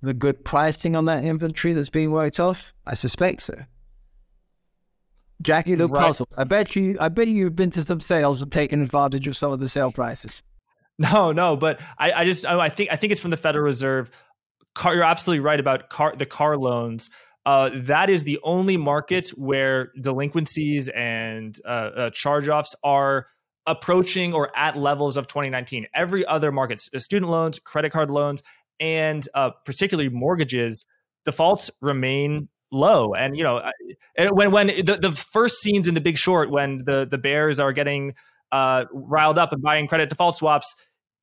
the 0.00 0.14
good 0.14 0.44
pricing 0.44 0.96
on 0.96 1.04
that 1.04 1.24
inventory 1.24 1.74
that's 1.74 1.90
being 1.90 2.10
worked 2.10 2.40
off? 2.40 2.72
I 2.86 2.94
suspect 2.94 3.42
so. 3.42 3.64
Jackie, 5.42 5.76
look 5.76 5.92
right. 5.92 6.06
puzzled. 6.06 6.28
I 6.36 6.44
bet 6.44 6.76
you. 6.76 6.96
I 7.00 7.08
bet 7.08 7.28
you've 7.28 7.56
been 7.56 7.70
to 7.70 7.82
some 7.82 8.00
sales 8.00 8.42
and 8.42 8.52
taken 8.52 8.82
advantage 8.82 9.26
of 9.26 9.36
some 9.36 9.52
of 9.52 9.60
the 9.60 9.68
sale 9.68 9.92
prices. 9.92 10.42
No, 11.00 11.32
no, 11.32 11.56
but 11.56 11.80
I, 11.98 12.12
I 12.12 12.24
just, 12.26 12.44
I 12.44 12.68
think, 12.68 12.90
I 12.92 12.96
think 12.96 13.10
it's 13.10 13.22
from 13.22 13.30
the 13.30 13.38
Federal 13.38 13.64
Reserve. 13.64 14.10
Car, 14.74 14.94
you're 14.94 15.02
absolutely 15.02 15.40
right 15.40 15.58
about 15.58 15.88
car, 15.88 16.14
the 16.14 16.26
car 16.26 16.58
loans. 16.58 17.08
Uh, 17.46 17.70
that 17.72 18.10
is 18.10 18.24
the 18.24 18.38
only 18.42 18.76
market 18.76 19.30
where 19.30 19.92
delinquencies 19.98 20.90
and 20.90 21.56
uh, 21.64 21.68
uh, 21.68 22.10
charge-offs 22.10 22.74
are 22.84 23.24
approaching 23.66 24.32
or 24.32 24.50
at 24.56 24.76
levels 24.76 25.16
of 25.16 25.26
2019. 25.26 25.86
Every 25.94 26.24
other 26.26 26.50
market, 26.52 26.80
student 26.80 27.30
loans, 27.30 27.58
credit 27.58 27.90
card 27.90 28.10
loans, 28.10 28.42
and 28.78 29.26
uh, 29.34 29.50
particularly 29.64 30.08
mortgages, 30.08 30.84
defaults 31.24 31.70
remain 31.80 32.48
low. 32.72 33.14
And 33.14 33.36
you 33.36 33.44
know, 33.44 33.62
when 34.16 34.50
when 34.50 34.68
the, 34.68 34.98
the 35.00 35.12
first 35.12 35.60
scenes 35.60 35.88
in 35.88 35.94
The 35.94 36.00
Big 36.00 36.16
Short, 36.16 36.50
when 36.50 36.82
the 36.84 37.06
the 37.10 37.18
bears 37.18 37.60
are 37.60 37.72
getting 37.72 38.14
uh, 38.52 38.86
riled 38.92 39.38
up 39.38 39.52
and 39.52 39.62
buying 39.62 39.86
credit 39.86 40.08
default 40.08 40.36
swaps, 40.36 40.74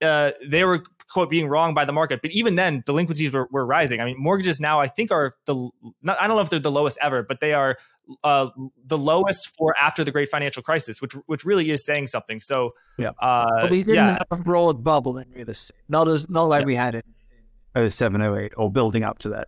uh, 0.01 0.31
they 0.47 0.63
were 0.63 0.83
quote 1.09 1.29
being 1.29 1.47
wrong 1.47 1.73
by 1.73 1.85
the 1.85 1.93
market. 1.93 2.21
But 2.21 2.31
even 2.31 2.55
then, 2.55 2.83
delinquencies 2.85 3.33
were, 3.33 3.47
were 3.51 3.65
rising. 3.65 3.99
I 4.01 4.05
mean, 4.05 4.15
mortgages 4.17 4.59
now 4.59 4.79
I 4.79 4.87
think 4.87 5.11
are 5.11 5.35
the 5.45 5.69
not, 6.01 6.19
I 6.21 6.27
don't 6.27 6.35
know 6.35 6.41
if 6.41 6.49
they're 6.49 6.59
the 6.59 6.71
lowest 6.71 6.97
ever, 7.01 7.23
but 7.23 7.39
they 7.39 7.53
are 7.53 7.77
uh, 8.23 8.49
the 8.85 8.97
lowest 8.97 9.55
for 9.57 9.75
after 9.77 10.03
the 10.03 10.11
great 10.11 10.29
financial 10.29 10.63
crisis, 10.63 11.01
which 11.01 11.13
which 11.25 11.45
really 11.45 11.71
is 11.71 11.85
saying 11.85 12.07
something. 12.07 12.39
So 12.39 12.73
yeah, 12.97 13.11
uh, 13.19 13.61
but 13.61 13.71
we 13.71 13.83
didn't 13.83 13.95
yeah. 13.95 14.17
have 14.17 14.27
a 14.31 14.37
broad 14.37 14.83
bubble 14.83 15.17
in 15.17 15.29
real 15.31 15.49
estate, 15.49 15.77
not 15.89 16.07
as 16.07 16.29
not 16.29 16.43
like 16.43 16.61
yeah. 16.61 16.65
we 16.65 16.75
had 16.75 16.95
in 16.95 17.89
07, 17.89 18.21
08, 18.21 18.53
or 18.57 18.71
building 18.71 19.03
up 19.03 19.19
to 19.19 19.29
that. 19.29 19.47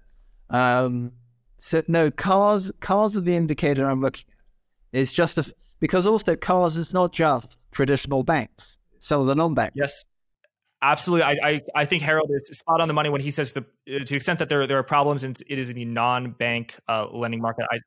Um, 0.50 1.14
so 1.58 1.84
no, 1.88 2.12
cars 2.12 2.72
cars 2.80 3.16
are 3.16 3.22
the 3.22 3.36
indicator 3.36 3.90
I'm 3.90 4.02
looking 4.02 4.26
at. 4.30 5.00
It's 5.00 5.14
just 5.14 5.38
a 5.38 5.54
because 5.80 6.08
also 6.08 6.36
cars 6.36 6.78
is 6.78 6.94
not 6.94 7.14
just 7.14 7.58
traditional 7.72 8.24
banks. 8.24 8.80
Some 9.00 9.22
of 9.22 9.28
the 9.28 9.36
non-banks. 9.36 9.76
Yes. 9.76 10.04
Absolutely, 10.82 11.24
I, 11.24 11.38
I, 11.44 11.62
I 11.76 11.86
think 11.86 12.04
Harold 12.04 12.32
is 12.34 12.58
spot 12.58 12.80
on 12.80 12.88
the 12.88 12.94
money 12.94 13.10
when 13.10 13.20
he 13.20 13.32
says 13.32 13.52
the 13.52 13.62
to 13.86 14.06
the 14.06 14.16
extent 14.16 14.40
that 14.40 14.48
there 14.48 14.66
there 14.66 14.78
are 14.78 14.84
problems 14.84 15.26
and 15.26 15.38
it 15.48 15.60
is 15.60 15.70
in 15.70 15.76
the 15.76 15.86
non-bank 15.86 16.76
uh, 16.88 17.08
lending 17.12 17.42
market. 17.42 17.66
I 17.70 17.80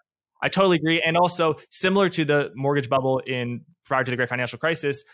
I 0.43 0.49
totally 0.51 0.77
agree, 0.77 1.01
and 1.01 1.17
also 1.17 1.57
similar 1.71 2.11
to 2.11 2.25
the 2.25 2.51
mortgage 2.55 2.91
bubble 2.91 3.21
in 3.21 3.65
prior 3.87 4.05
to 4.05 4.11
the 4.11 4.17
great 4.17 4.29
financial 4.29 4.59
crisis, 4.59 5.05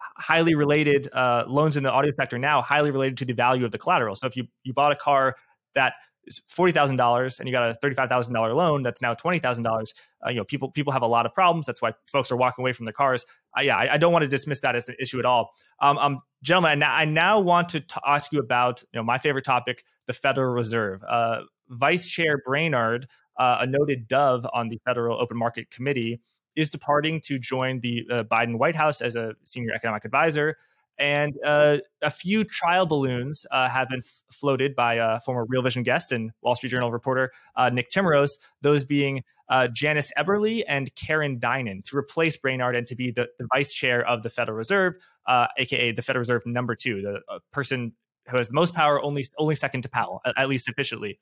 highly 0.00 0.56
related 0.56 1.08
uh, 1.12 1.44
loans 1.46 1.76
in 1.76 1.84
the 1.84 1.92
auto 1.92 2.10
sector 2.18 2.38
now 2.38 2.60
highly 2.60 2.90
related 2.90 3.16
to 3.18 3.24
the 3.24 3.34
value 3.34 3.64
of 3.64 3.70
the 3.70 3.78
collateral. 3.78 4.16
So 4.16 4.26
if 4.26 4.36
you 4.36 4.48
you 4.64 4.72
bought 4.72 4.90
a 4.90 4.96
car 4.96 5.36
that 5.76 5.92
is 6.28 6.40
forty 6.46 6.72
thousand 6.72 6.96
dollars 6.96 7.40
and 7.40 7.48
you 7.48 7.54
got 7.54 7.68
a 7.68 7.74
thirty 7.74 7.94
five 7.94 8.08
thousand 8.08 8.34
dollar 8.34 8.54
loan 8.54 8.82
that's 8.82 9.02
now 9.02 9.14
twenty 9.14 9.38
thousand 9.38 9.66
uh, 9.66 9.70
dollars. 9.70 9.94
You 10.28 10.34
know, 10.34 10.44
people 10.44 10.70
people 10.70 10.92
have 10.92 11.02
a 11.02 11.06
lot 11.06 11.26
of 11.26 11.34
problems. 11.34 11.66
That's 11.66 11.82
why 11.82 11.92
folks 12.06 12.30
are 12.30 12.36
walking 12.36 12.62
away 12.62 12.72
from 12.72 12.86
the 12.86 12.92
cars. 12.92 13.26
Uh, 13.56 13.62
yeah, 13.62 13.76
I, 13.76 13.94
I, 13.94 13.96
don't 13.98 14.12
want 14.12 14.22
to 14.22 14.28
dismiss 14.28 14.60
that 14.60 14.76
as 14.76 14.88
an 14.88 14.96
issue 15.00 15.18
at 15.18 15.24
all. 15.24 15.50
Um, 15.80 15.98
um 15.98 16.20
gentlemen, 16.42 16.70
I 16.70 16.74
now, 16.74 16.94
I 16.94 17.04
now 17.04 17.40
want 17.40 17.70
to 17.70 17.80
t- 17.80 18.00
ask 18.06 18.32
you 18.32 18.40
about 18.40 18.82
you 18.92 18.98
know 18.98 19.04
my 19.04 19.18
favorite 19.18 19.44
topic, 19.44 19.84
the 20.06 20.12
Federal 20.12 20.52
Reserve. 20.52 21.02
Uh, 21.08 21.42
Vice 21.68 22.06
Chair 22.06 22.40
Brainard, 22.44 23.08
uh, 23.38 23.58
a 23.60 23.66
noted 23.66 24.08
dove 24.08 24.46
on 24.52 24.68
the 24.68 24.80
Federal 24.84 25.20
Open 25.20 25.36
Market 25.36 25.70
Committee, 25.70 26.20
is 26.56 26.70
departing 26.70 27.20
to 27.22 27.38
join 27.38 27.80
the 27.80 28.04
uh, 28.10 28.24
Biden 28.24 28.58
White 28.58 28.76
House 28.76 29.00
as 29.00 29.16
a 29.16 29.34
senior 29.44 29.72
economic 29.72 30.04
advisor. 30.04 30.56
And 30.98 31.34
uh, 31.44 31.78
a 32.02 32.10
few 32.10 32.44
trial 32.44 32.86
balloons 32.86 33.46
uh, 33.50 33.68
have 33.68 33.88
been 33.88 34.00
f- 34.00 34.22
floated 34.30 34.74
by 34.74 34.94
a 34.94 35.20
former 35.20 35.44
Real 35.48 35.62
Vision 35.62 35.82
guest 35.82 36.12
and 36.12 36.32
Wall 36.42 36.56
Street 36.56 36.70
Journal 36.70 36.90
reporter 36.90 37.30
uh, 37.56 37.70
Nick 37.70 37.90
Timiraos, 37.90 38.38
those 38.62 38.84
being 38.84 39.22
uh, 39.48 39.68
Janice 39.68 40.12
Eberly 40.18 40.62
and 40.66 40.94
Karen 40.96 41.38
Dynan 41.38 41.84
to 41.84 41.96
replace 41.96 42.36
Brainard 42.36 42.74
and 42.76 42.86
to 42.86 42.96
be 42.96 43.10
the, 43.10 43.28
the 43.38 43.46
vice 43.54 43.72
chair 43.72 44.06
of 44.06 44.22
the 44.22 44.30
Federal 44.30 44.56
Reserve, 44.56 44.96
aka 45.28 45.90
uh, 45.90 45.92
the 45.94 46.02
Federal 46.02 46.20
Reserve 46.20 46.44
number 46.46 46.74
two, 46.74 47.00
the 47.00 47.40
person 47.52 47.92
who 48.28 48.36
has 48.36 48.48
the 48.48 48.54
most 48.54 48.74
power, 48.74 49.02
only 49.02 49.24
only 49.38 49.54
second 49.54 49.82
to 49.82 49.88
Powell, 49.88 50.20
at 50.36 50.48
least 50.48 50.68
officially. 50.68 51.18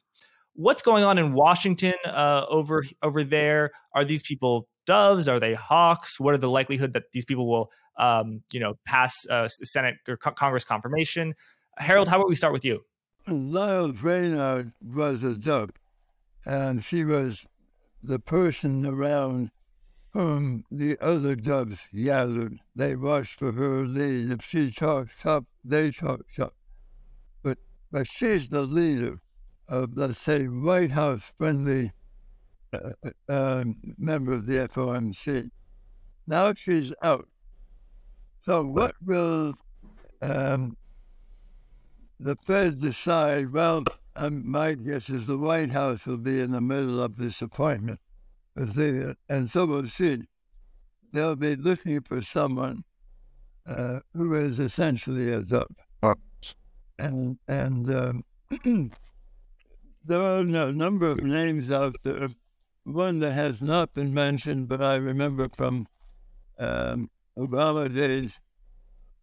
What's 0.57 0.81
going 0.81 1.05
on 1.05 1.19
in 1.19 1.35
Washington 1.35 1.95
over 2.07 2.83
over 3.03 3.23
there? 3.23 3.73
Are 3.93 4.05
these 4.05 4.23
people 4.23 4.69
doves? 4.87 5.29
Are 5.29 5.39
they 5.39 5.53
hawks? 5.53 6.19
What 6.19 6.33
are 6.33 6.39
the 6.39 6.49
likelihood 6.49 6.95
that 6.95 7.13
these 7.13 7.27
people 7.27 7.47
will, 7.47 7.71
um, 7.99 8.43
you 8.53 8.61
know, 8.61 8.79
pass 8.87 9.27
uh, 9.29 9.49
Senate 9.49 9.97
or 10.09 10.17
co- 10.17 10.31
Congress 10.31 10.65
confirmation? 10.65 11.35
Harold, 11.77 12.09
how 12.09 12.17
about 12.17 12.29
we 12.31 12.37
start 12.37 12.55
with 12.55 12.65
you? 12.65 12.81
Lael 13.29 13.93
Brainard 13.93 14.73
was 14.81 15.23
a 15.23 15.35
dove, 15.35 15.71
and 16.47 16.83
she 16.83 17.05
was 17.05 17.47
the 18.03 18.19
person 18.19 18.87
around 18.87 19.51
whom 20.11 20.65
the 20.71 20.97
other 21.03 21.35
doves 21.35 21.83
gathered. 21.95 22.59
They 22.75 22.97
watched 22.97 23.41
for 23.41 23.53
her 23.53 23.85
lead. 23.85 24.31
If 24.31 24.43
she 24.43 24.71
talks 24.71 25.27
up, 25.27 25.45
they 25.63 25.91
talk 25.91 26.25
up. 26.39 26.55
But 27.43 27.59
but 27.93 28.07
she's 28.07 28.49
the 28.49 28.63
leader 28.63 29.21
of, 29.69 29.97
let's 29.97 30.19
say, 30.19 30.45
White 30.45 30.91
House 30.91 31.33
friendly 31.39 31.93
uh, 32.73 32.91
uh, 33.29 33.65
member 33.99 34.33
of 34.33 34.47
the 34.47 34.69
FOMC. 34.69 35.51
Now 36.27 36.53
she's 36.55 36.93
out. 37.03 37.29
So 38.41 38.65
what 38.65 38.95
will 39.05 39.55
um, 40.23 40.77
the 42.21 42.37
Fed 42.47 42.81
decide? 42.81 43.53
Well, 43.53 43.85
um, 44.17 44.49
my 44.49 44.75
guess 44.75 45.11
is 45.11 45.27
the 45.27 45.37
White 45.37 45.71
House 45.71 46.07
will 46.07 46.17
be 46.17 46.41
in 46.41 46.51
the 46.51 46.61
middle 46.61 47.03
of 47.03 47.17
this 47.17 47.43
appointment. 47.43 48.01
And 48.57 49.51
so 49.51 49.67
we'll 49.67 49.89
see. 49.89 50.23
They'll 51.13 51.37
be 51.37 51.57
looking 51.57 52.01
for 52.03 52.23
someone 52.23 52.83
uh, 53.67 54.01
who 54.15 54.35
is 54.35 54.59
essentially 54.59 55.33
a 55.33 55.43
dub. 55.43 55.69
And, 56.99 57.39
and 57.49 57.95
um, 57.95 58.25
there 60.07 60.23
are 60.23 60.39
a 60.39 60.73
number 60.73 61.07
of 61.11 61.23
names 61.23 61.71
out 61.71 61.97
there 62.03 62.29
one 62.85 63.19
that 63.19 63.33
has 63.33 63.61
not 63.61 63.93
been 63.95 64.15
mentioned, 64.15 64.69
but 64.69 64.81
I 64.81 64.95
remember 64.95 65.49
from 65.49 65.89
um, 66.59 67.11
Obama 67.37 67.93
days, 67.93 68.41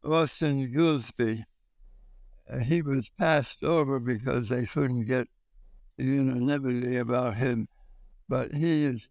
Austin 0.04 0.72
Goolsbee. 0.74 1.46
Uh, 2.50 2.58
he 2.58 2.82
was 2.82 3.10
passed 3.18 3.64
over 3.64 4.00
because 4.00 4.50
they 4.50 4.66
couldn't 4.66 5.06
get 5.06 5.30
unanimity 5.98 6.98
about 6.98 7.36
him, 7.36 7.70
but 8.28 8.52
he 8.52 8.84
is 8.84 9.08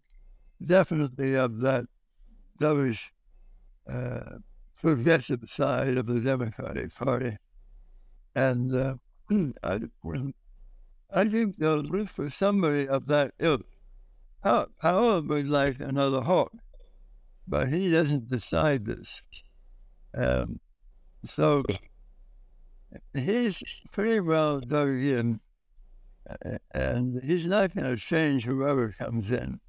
definitely 0.63 1.33
of 1.33 1.59
that 1.61 1.85
dovish 2.61 3.09
uh, 3.91 4.37
progressive 4.79 5.49
side 5.49 5.97
of 5.97 6.05
the 6.05 6.19
Democratic 6.19 6.93
Party. 6.93 7.37
And 8.35 8.75
uh, 8.75 8.95
I, 9.63 9.79
I 11.13 11.29
think 11.29 11.57
they'll 11.57 11.77
look 11.77 12.09
for 12.09 12.29
somebody 12.29 12.87
of 12.87 13.07
that 13.07 13.33
ilk. 13.39 13.65
Powell 14.43 15.21
would 15.21 15.47
like 15.47 15.79
another 15.79 16.21
hawk, 16.21 16.51
but 17.47 17.69
he 17.69 17.91
doesn't 17.91 18.29
decide 18.29 18.85
this. 18.85 19.21
Um, 20.15 20.59
so 21.23 21.63
he's 23.13 23.61
pretty 23.91 24.19
well 24.19 24.59
dug 24.59 24.89
in, 24.89 25.39
and 26.71 27.23
he's 27.23 27.45
not 27.45 27.75
going 27.75 27.87
to 27.87 27.95
change 27.95 28.45
whoever 28.45 28.89
comes 28.89 29.31
in. 29.31 29.59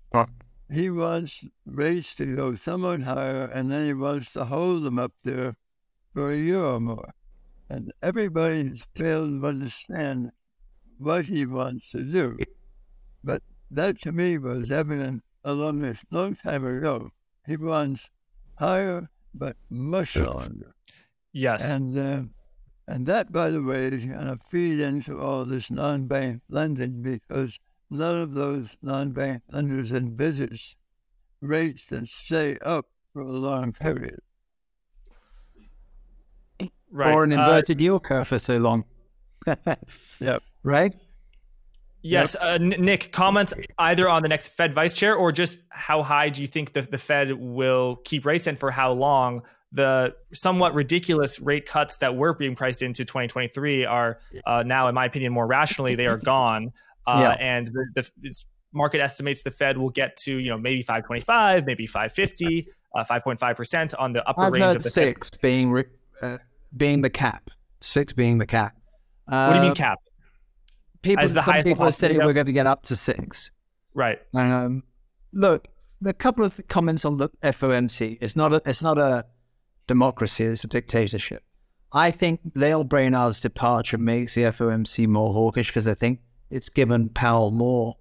He 0.72 0.88
wants 0.90 1.44
rates 1.66 2.14
to 2.16 2.34
go 2.34 2.56
somewhat 2.56 3.02
higher, 3.02 3.44
and 3.44 3.70
then 3.70 3.86
he 3.86 3.92
wants 3.92 4.32
to 4.32 4.46
hold 4.46 4.82
them 4.82 4.98
up 4.98 5.12
there 5.22 5.56
for 6.14 6.30
a 6.30 6.36
year 6.36 6.64
or 6.64 6.80
more. 6.80 7.12
And 7.68 7.92
everybody's 8.02 8.82
failed 8.94 9.42
to 9.42 9.46
understand 9.46 10.32
what 10.98 11.24
he 11.26 11.46
wants 11.46 11.90
to 11.92 12.02
do. 12.02 12.38
But 13.22 13.42
that 13.70 14.00
to 14.02 14.12
me 14.12 14.38
was 14.38 14.70
evident 14.70 15.22
along 15.44 15.80
this 15.80 15.98
long 16.10 16.36
time 16.36 16.64
ago. 16.64 17.10
He 17.46 17.56
wants 17.56 18.08
higher, 18.58 19.08
but 19.34 19.56
much 19.70 20.16
longer. 20.16 20.72
Yes. 21.32 21.64
And 21.74 21.98
uh, 21.98 22.22
and 22.86 23.06
that, 23.06 23.32
by 23.32 23.50
the 23.50 23.62
way, 23.62 23.86
is 23.86 24.04
going 24.04 24.26
to 24.26 24.38
feed 24.50 24.78
into 24.80 25.18
all 25.20 25.44
this 25.44 25.70
non-bank 25.70 26.42
lending 26.48 27.02
because 27.02 27.58
none 27.90 28.20
of 28.20 28.34
those 28.34 28.76
non-bank 28.82 29.42
lenders 29.50 29.90
and 29.90 30.08
envisage 30.08 30.76
rates 31.40 31.86
that 31.86 32.06
stay 32.08 32.58
up 32.58 32.86
for 33.12 33.22
a 33.22 33.32
long 33.32 33.72
period. 33.72 34.20
right. 36.90 37.12
Or 37.14 37.24
an 37.24 37.32
Uh, 37.32 37.40
inverted 37.42 37.80
yield 37.80 38.04
curve 38.04 38.28
for 38.28 38.38
so 38.38 38.56
long. 38.58 38.84
Yep. 40.20 40.42
Right? 40.64 40.94
Yes, 42.02 42.36
uh, 42.36 42.58
Nick, 42.58 43.12
comments 43.12 43.54
either 43.78 44.08
on 44.08 44.22
the 44.22 44.28
next 44.28 44.48
Fed 44.48 44.74
vice 44.74 44.92
chair 44.92 45.14
or 45.14 45.32
just 45.32 45.56
how 45.70 46.02
high 46.02 46.28
do 46.28 46.42
you 46.42 46.46
think 46.46 46.72
the, 46.74 46.82
the 46.82 46.98
Fed 46.98 47.32
will 47.32 47.96
keep 48.04 48.26
rates 48.26 48.46
and 48.46 48.58
for 48.58 48.70
how 48.70 48.92
long? 48.92 49.42
The 49.72 50.14
somewhat 50.32 50.74
ridiculous 50.74 51.40
rate 51.40 51.64
cuts 51.66 51.96
that 51.98 52.14
were 52.14 52.34
being 52.34 52.56
priced 52.56 52.82
into 52.82 53.04
2023 53.06 53.86
are 53.86 54.18
uh, 54.46 54.62
now, 54.64 54.86
in 54.88 54.94
my 54.94 55.06
opinion, 55.06 55.32
more 55.32 55.46
rationally, 55.46 55.94
they 55.94 56.06
are 56.06 56.18
gone. 56.18 56.72
Uh, 57.06 57.18
Yeah. 57.20 57.36
And 57.40 57.68
the, 57.68 57.86
the 57.94 58.10
it's, 58.22 58.44
market 58.72 59.00
estimates 59.00 59.42
the 59.42 59.50
Fed 59.50 59.78
will 59.78 59.90
get 59.90 60.16
to, 60.18 60.36
you 60.36 60.50
know, 60.50 60.58
maybe 60.58 60.82
525, 60.82 61.64
maybe 61.64 61.86
550, 61.86 62.68
uh, 62.94 63.04
5.5% 63.04 63.94
on 63.98 64.12
the 64.12 64.28
upper 64.28 64.42
I've 64.42 64.52
range 64.52 64.76
of 64.76 64.82
the 64.82 64.90
Fed. 64.90 65.04
six 65.16 65.30
being 65.30 65.70
re- 65.70 65.84
uh, 66.20 66.38
being 66.76 67.00
the 67.00 67.10
cap. 67.10 67.50
Six 67.80 68.12
being 68.12 68.38
the 68.38 68.46
cap. 68.46 68.76
Uh, 69.26 69.46
What 69.46 69.54
do 69.54 69.58
you 69.60 69.64
mean 69.64 69.74
cap? 69.74 69.98
People, 71.04 71.22
as 71.24 71.34
the 71.34 71.42
some 71.42 71.52
highest 71.52 71.66
people 71.66 71.84
are 71.86 71.90
saying 71.90 72.18
we're 72.18 72.32
going 72.32 72.46
to 72.46 72.52
get 72.52 72.66
up 72.66 72.82
to 72.84 72.96
six. 72.96 73.50
Right. 73.94 74.18
Um, 74.34 74.82
look, 75.32 75.68
a 76.04 76.12
couple 76.12 76.44
of 76.44 76.60
comments 76.68 77.04
on 77.04 77.18
the 77.18 77.28
FOMC. 77.42 78.18
It's 78.20 78.34
not 78.36 78.52
a, 78.52 78.62
it's 78.66 78.82
not 78.82 78.98
a 78.98 79.26
democracy. 79.86 80.44
It's 80.44 80.64
a 80.64 80.66
dictatorship. 80.66 81.42
I 81.92 82.10
think 82.10 82.40
Lael 82.54 82.84
Brainard's 82.84 83.40
departure 83.40 83.98
makes 83.98 84.34
the 84.34 84.42
FOMC 84.42 85.06
more 85.06 85.32
hawkish 85.32 85.68
because 85.68 85.86
I 85.86 85.94
think 85.94 86.20
it's 86.50 86.68
given 86.68 87.08
Powell 87.10 87.50
more 87.52 87.96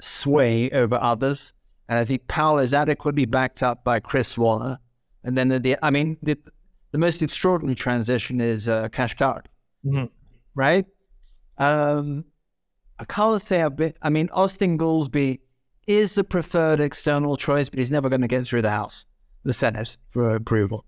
sway 0.00 0.70
over 0.70 0.96
others, 1.00 1.52
and 1.88 1.98
I 1.98 2.04
think 2.04 2.26
Powell 2.28 2.58
is 2.58 2.74
adequately 2.74 3.24
backed 3.24 3.62
up 3.62 3.84
by 3.84 4.00
Chris 4.00 4.36
Waller. 4.36 4.78
And 5.22 5.38
then 5.38 5.48
the, 5.48 5.76
I 5.82 5.90
mean, 5.90 6.18
the, 6.22 6.36
the 6.92 6.98
most 6.98 7.22
extraordinary 7.22 7.74
transition 7.74 8.40
is 8.40 8.68
uh, 8.68 8.88
Kashkari, 8.88 9.44
Mhm. 9.86 10.10
right? 10.54 10.84
Um, 11.58 12.24
I 12.98 13.04
can't 13.04 13.42
say 13.42 13.60
a 13.60 13.70
bit. 13.70 13.96
I 14.02 14.10
mean, 14.10 14.28
Austin 14.32 14.78
Goolsbee 14.78 15.40
is 15.86 16.14
the 16.14 16.24
preferred 16.24 16.80
external 16.80 17.36
choice, 17.36 17.68
but 17.68 17.78
he's 17.78 17.90
never 17.90 18.08
going 18.08 18.22
to 18.22 18.28
get 18.28 18.46
through 18.46 18.62
the 18.62 18.70
House, 18.70 19.06
the 19.44 19.52
Senate 19.52 19.96
for 20.10 20.34
approval. 20.34 20.84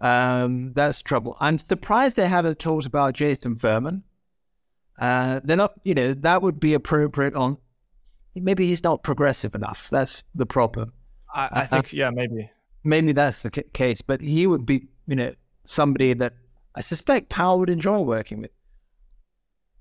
Um, 0.00 0.72
that's 0.74 1.02
trouble. 1.02 1.36
I'm 1.40 1.58
surprised 1.58 2.16
they 2.16 2.28
haven't 2.28 2.58
talked 2.58 2.86
about 2.86 3.14
Jason 3.14 3.56
Furman. 3.56 4.02
Uh, 4.98 5.40
they're 5.44 5.56
not, 5.56 5.74
you 5.84 5.94
know, 5.94 6.14
that 6.14 6.42
would 6.42 6.60
be 6.60 6.74
appropriate 6.74 7.34
on. 7.34 7.58
Maybe 8.34 8.66
he's 8.66 8.82
not 8.82 9.02
progressive 9.02 9.54
enough. 9.54 9.88
That's 9.90 10.24
the 10.34 10.46
problem. 10.46 10.92
I, 11.32 11.48
I 11.52 11.66
think, 11.66 11.92
yeah, 11.92 12.10
maybe. 12.10 12.50
Maybe 12.82 13.12
that's 13.12 13.42
the 13.42 13.50
ca- 13.50 13.62
case, 13.72 14.02
but 14.02 14.20
he 14.20 14.46
would 14.46 14.66
be, 14.66 14.88
you 15.06 15.16
know, 15.16 15.34
somebody 15.64 16.12
that 16.14 16.34
I 16.74 16.80
suspect 16.80 17.28
Powell 17.28 17.60
would 17.60 17.70
enjoy 17.70 18.00
working 18.00 18.40
with. 18.40 18.50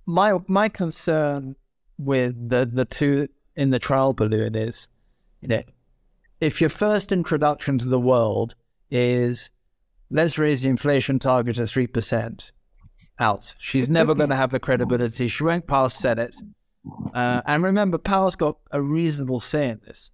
My 0.05 0.39
my 0.47 0.69
concern 0.69 1.55
with 1.97 2.49
the 2.49 2.65
the 2.65 2.85
two 2.85 3.27
in 3.55 3.69
the 3.69 3.79
trial 3.79 4.13
balloon 4.13 4.55
is, 4.55 4.87
you 5.41 5.47
know, 5.47 5.63
if 6.41 6.59
your 6.59 6.69
first 6.69 7.11
introduction 7.11 7.77
to 7.79 7.87
the 7.87 7.99
world 7.99 8.55
is 8.91 9.51
let's 10.09 10.37
raise 10.37 10.61
the 10.61 10.69
inflation 10.69 11.19
target 11.19 11.55
to 11.55 11.67
three 11.67 11.87
percent, 11.87 12.51
out. 13.19 13.55
She's 13.59 13.89
never 13.89 14.13
going 14.19 14.29
to 14.29 14.35
have 14.35 14.51
the 14.51 14.59
credibility. 14.59 15.27
She 15.27 15.43
won't 15.43 15.67
pass 15.67 15.95
Senate. 15.95 16.35
Uh, 17.13 17.41
and 17.45 17.63
remember, 17.63 17.97
Powell's 17.97 18.35
got 18.35 18.57
a 18.71 18.81
reasonable 18.81 19.39
say 19.39 19.69
in 19.69 19.81
this. 19.85 20.11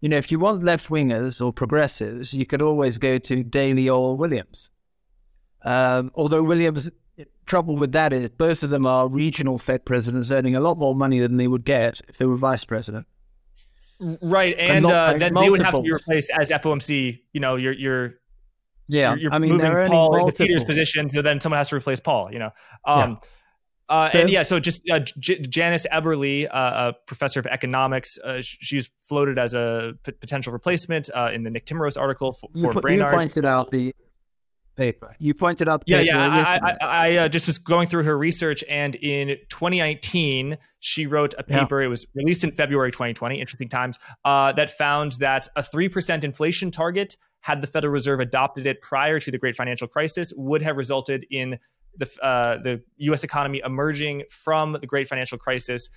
You 0.00 0.08
know, 0.08 0.16
if 0.16 0.30
you 0.30 0.38
want 0.38 0.64
left 0.64 0.88
wingers 0.88 1.44
or 1.44 1.52
progressives, 1.52 2.32
you 2.34 2.46
could 2.46 2.62
always 2.62 2.98
go 2.98 3.18
to 3.18 3.42
Daly 3.42 3.88
or 3.88 4.16
Williams. 4.16 4.70
Um, 5.62 6.12
although 6.14 6.42
Williams, 6.44 6.90
trouble 7.48 7.76
with 7.76 7.92
that 7.92 8.12
is 8.12 8.30
both 8.30 8.62
of 8.62 8.70
them 8.70 8.86
are 8.86 9.08
regional 9.08 9.58
Fed 9.58 9.84
presidents 9.84 10.30
earning 10.30 10.54
a 10.54 10.60
lot 10.60 10.78
more 10.78 10.94
money 10.94 11.18
than 11.18 11.36
they 11.38 11.48
would 11.48 11.64
get 11.64 12.00
if 12.08 12.18
they 12.18 12.26
were 12.26 12.36
vice 12.36 12.64
president. 12.64 13.06
Right, 14.22 14.54
and 14.58 14.84
not 14.84 14.92
uh, 14.92 15.18
then 15.18 15.34
they 15.34 15.50
would 15.50 15.60
have 15.60 15.74
to 15.74 15.82
be 15.82 15.92
replaced 15.92 16.30
as 16.30 16.50
FOMC. 16.50 17.18
You 17.32 17.40
know, 17.40 17.56
you're 17.56 17.72
you're 17.72 18.14
Yeah, 18.86 19.10
you're, 19.14 19.22
you're 19.22 19.32
I 19.32 19.38
mean, 19.40 19.50
moving 19.56 19.72
Paul 19.88 20.14
into 20.28 20.32
Peter's 20.32 20.62
position, 20.62 21.10
so 21.10 21.20
then 21.20 21.40
someone 21.40 21.56
has 21.58 21.70
to 21.70 21.76
replace 21.76 21.98
Paul. 21.98 22.32
You 22.32 22.38
know, 22.38 22.50
um, 22.84 23.18
uh, 23.88 24.08
So- 24.10 24.20
and 24.20 24.30
yeah, 24.30 24.44
so 24.44 24.60
just 24.60 24.88
uh, 24.88 25.00
J- 25.00 25.40
Janice 25.40 25.84
Eberly, 25.92 26.46
uh, 26.48 26.92
a 26.92 27.06
professor 27.06 27.40
of 27.40 27.46
economics, 27.46 28.18
uh, 28.22 28.40
sh- 28.40 28.58
she 28.60 28.76
was 28.76 28.88
floated 29.00 29.36
as 29.36 29.54
a 29.54 29.94
p- 30.04 30.12
potential 30.12 30.52
replacement 30.52 31.10
uh, 31.12 31.30
in 31.34 31.42
the 31.42 31.50
Nick 31.50 31.66
Timiraos 31.66 31.98
article 31.98 32.32
for, 32.32 32.48
You, 32.54 32.62
for 32.70 32.74
you 32.74 32.80
Brainard. 32.80 33.14
pointed 33.14 33.44
out 33.44 33.72
the 33.72 33.96
paper. 34.78 35.14
You 35.18 35.34
pointed 35.34 35.68
out 35.68 35.82
Yeah, 35.86 36.00
yeah. 36.00 36.28
I. 36.28 36.70
I, 36.70 36.76
I, 36.80 37.16
uh, 37.16 37.28
just 37.28 37.46
was 37.46 37.58
going 37.58 37.88
through 37.88 38.04
her 38.04 38.16
research, 38.16 38.64
and 38.70 38.94
in 38.94 39.36
2019, 39.50 40.56
she 40.80 41.06
wrote 41.06 41.34
a 41.34 41.44
Yeah. 41.46 41.60
paper. 41.60 41.82
It 41.82 41.88
was 41.88 42.06
released 42.14 42.44
in 42.44 42.52
February 42.52 42.90
2020. 42.90 43.38
Interesting 43.40 43.68
times. 43.68 43.98
Uh, 44.24 44.52
that 44.52 44.70
found 44.70 45.12
that 45.20 45.46
a 45.56 45.62
three 45.62 45.88
percent 45.90 46.24
inflation 46.24 46.70
target, 46.70 47.16
had 47.40 47.60
the 47.60 47.66
Federal 47.66 47.92
Reserve 47.92 48.20
adopted 48.20 48.66
it 48.66 48.80
prior 48.80 49.20
to 49.20 49.30
the 49.30 49.38
Great 49.38 49.56
Financial 49.56 49.86
Crisis, 49.88 50.32
would 50.36 50.62
have 50.62 50.76
resulted 50.76 51.26
in 51.30 51.58
the 51.96 52.08
uh, 52.22 52.58
the 52.58 52.82
U.S. 52.98 53.24
economy 53.24 53.60
emerging 53.64 54.22
from 54.30 54.72
the 54.80 54.86
Great 54.86 55.08
Financial 55.08 55.36
Crisis. 55.36 55.90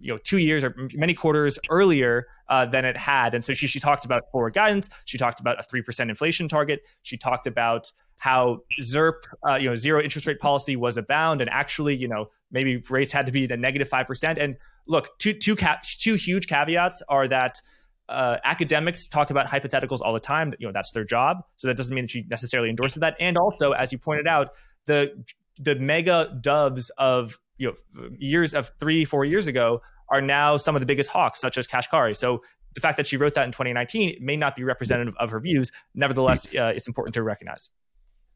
You 0.00 0.12
know, 0.12 0.18
two 0.18 0.38
years 0.38 0.64
or 0.64 0.74
many 0.94 1.14
quarters 1.14 1.58
earlier 1.70 2.26
uh, 2.48 2.66
than 2.66 2.84
it 2.84 2.96
had, 2.96 3.34
and 3.34 3.44
so 3.44 3.52
she 3.52 3.66
she 3.66 3.78
talked 3.78 4.04
about 4.04 4.24
forward 4.32 4.54
guidance. 4.54 4.88
She 5.04 5.16
talked 5.16 5.38
about 5.38 5.60
a 5.60 5.62
three 5.62 5.82
percent 5.82 6.10
inflation 6.10 6.48
target. 6.48 6.88
She 7.02 7.16
talked 7.16 7.46
about 7.46 7.90
how 8.18 8.60
ZERP, 8.80 9.14
uh, 9.48 9.56
you 9.56 9.68
know, 9.68 9.74
zero 9.74 10.00
interest 10.00 10.26
rate 10.26 10.38
policy 10.38 10.76
was 10.76 10.96
abound, 10.96 11.40
and 11.40 11.50
actually, 11.50 11.94
you 11.96 12.08
know, 12.08 12.26
maybe 12.50 12.76
rates 12.88 13.12
had 13.12 13.26
to 13.26 13.32
be 13.32 13.44
at 13.50 13.58
negative 13.58 13.88
five 13.88 14.06
percent. 14.06 14.38
And 14.38 14.56
look, 14.86 15.18
two 15.18 15.32
two 15.32 15.56
cap 15.56 15.82
two 15.82 16.14
huge 16.14 16.46
caveats 16.46 17.02
are 17.08 17.28
that 17.28 17.60
uh, 18.08 18.36
academics 18.44 19.08
talk 19.08 19.30
about 19.30 19.46
hypotheticals 19.46 20.00
all 20.02 20.12
the 20.12 20.20
time. 20.20 20.52
You 20.58 20.66
know 20.68 20.72
that's 20.72 20.92
their 20.92 21.04
job, 21.04 21.38
so 21.56 21.68
that 21.68 21.76
doesn't 21.76 21.94
mean 21.94 22.04
that 22.04 22.10
she 22.10 22.24
necessarily 22.28 22.70
endorses 22.70 23.00
that. 23.00 23.16
And 23.18 23.36
also, 23.38 23.72
as 23.72 23.92
you 23.92 23.98
pointed 23.98 24.26
out, 24.26 24.50
the 24.86 25.24
the 25.58 25.74
mega 25.76 26.36
doves 26.40 26.90
of 26.98 27.38
you 27.62 27.68
know 27.68 28.08
years 28.18 28.54
of 28.54 28.72
three 28.80 29.04
four 29.04 29.24
years 29.24 29.46
ago 29.46 29.80
are 30.08 30.20
now 30.20 30.56
some 30.56 30.74
of 30.74 30.80
the 30.80 30.86
biggest 30.86 31.10
hawks, 31.10 31.40
such 31.40 31.56
as 31.56 31.66
Kashkari. 31.66 32.14
So 32.14 32.42
the 32.74 32.80
fact 32.80 32.96
that 32.96 33.06
she 33.06 33.16
wrote 33.16 33.34
that 33.34 33.44
in 33.44 33.52
2019 33.52 34.18
may 34.20 34.36
not 34.36 34.56
be 34.56 34.64
representative 34.64 35.14
of 35.18 35.30
her 35.30 35.40
views. 35.40 35.70
Nevertheless, 35.94 36.54
uh, 36.54 36.72
it's 36.74 36.86
important 36.86 37.14
to 37.14 37.22
recognize. 37.22 37.70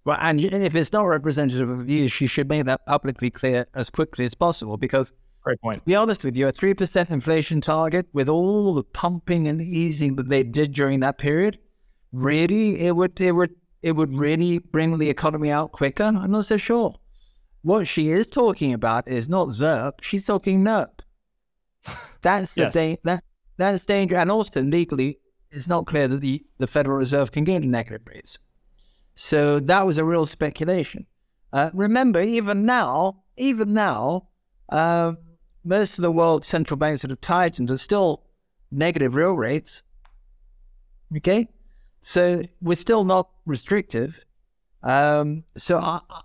Well, 0.04 0.18
and 0.20 0.42
if 0.42 0.74
it's 0.76 0.92
not 0.92 1.02
representative 1.02 1.68
of 1.68 1.80
views, 1.86 2.12
she 2.12 2.28
should 2.28 2.48
make 2.48 2.64
that 2.66 2.86
publicly 2.86 3.30
clear 3.30 3.66
as 3.74 3.90
quickly 3.90 4.24
as 4.24 4.34
possible. 4.34 4.76
Because, 4.76 5.12
Great 5.42 5.60
point. 5.60 5.78
to 5.78 5.84
be 5.84 5.96
honest 5.96 6.22
with 6.22 6.36
you, 6.36 6.46
a 6.46 6.52
3% 6.52 7.10
inflation 7.10 7.60
target 7.60 8.06
with 8.12 8.28
all 8.28 8.72
the 8.74 8.84
pumping 8.84 9.48
and 9.48 9.60
easing 9.60 10.14
that 10.16 10.28
they 10.28 10.44
did 10.44 10.72
during 10.72 11.00
that 11.00 11.18
period, 11.18 11.58
really, 12.12 12.86
it 12.86 12.94
would, 12.94 13.20
it 13.20 13.32
would, 13.32 13.54
it 13.82 13.92
would 13.92 14.14
really 14.14 14.60
bring 14.60 14.96
the 14.98 15.10
economy 15.10 15.50
out 15.50 15.72
quicker. 15.72 16.04
I'm 16.04 16.30
not 16.30 16.44
so 16.44 16.56
sure. 16.56 16.94
What 17.66 17.88
she 17.88 18.10
is 18.10 18.28
talking 18.28 18.72
about 18.72 19.08
is 19.08 19.28
not 19.28 19.48
ZERP, 19.48 19.94
she's 20.00 20.24
talking 20.24 20.62
NERP. 20.62 21.00
That's 22.22 22.54
the 22.54 22.62
Yes. 22.62 22.74
da- 22.74 23.00
that, 23.02 23.24
that's 23.56 23.84
danger. 23.84 24.14
And 24.14 24.30
also, 24.30 24.62
legally, 24.62 25.18
it's 25.50 25.66
not 25.66 25.84
clear 25.84 26.06
that 26.06 26.20
the, 26.20 26.46
the 26.58 26.68
Federal 26.68 26.98
Reserve 26.98 27.32
can 27.32 27.42
get 27.42 27.64
negative 27.64 28.02
rates. 28.06 28.38
So 29.16 29.58
that 29.58 29.84
was 29.84 29.98
a 29.98 30.04
real 30.04 30.26
speculation. 30.26 31.06
Uh, 31.52 31.70
remember, 31.74 32.20
even 32.20 32.64
now, 32.66 33.24
even 33.36 33.74
now, 33.74 34.28
uh, 34.68 35.14
most 35.64 35.98
of 35.98 36.02
the 36.02 36.12
world's 36.12 36.46
central 36.46 36.78
banks 36.78 37.02
that 37.02 37.10
have 37.10 37.20
tightened 37.20 37.68
are 37.72 37.78
still 37.78 38.22
negative 38.70 39.16
real 39.16 39.34
rates. 39.34 39.82
Okay, 41.16 41.48
so 42.00 42.42
we're 42.62 42.76
still 42.76 43.02
not 43.02 43.28
restrictive. 43.44 44.24
Um, 44.84 45.42
so 45.56 45.78
I, 45.78 45.98
I- 46.08 46.20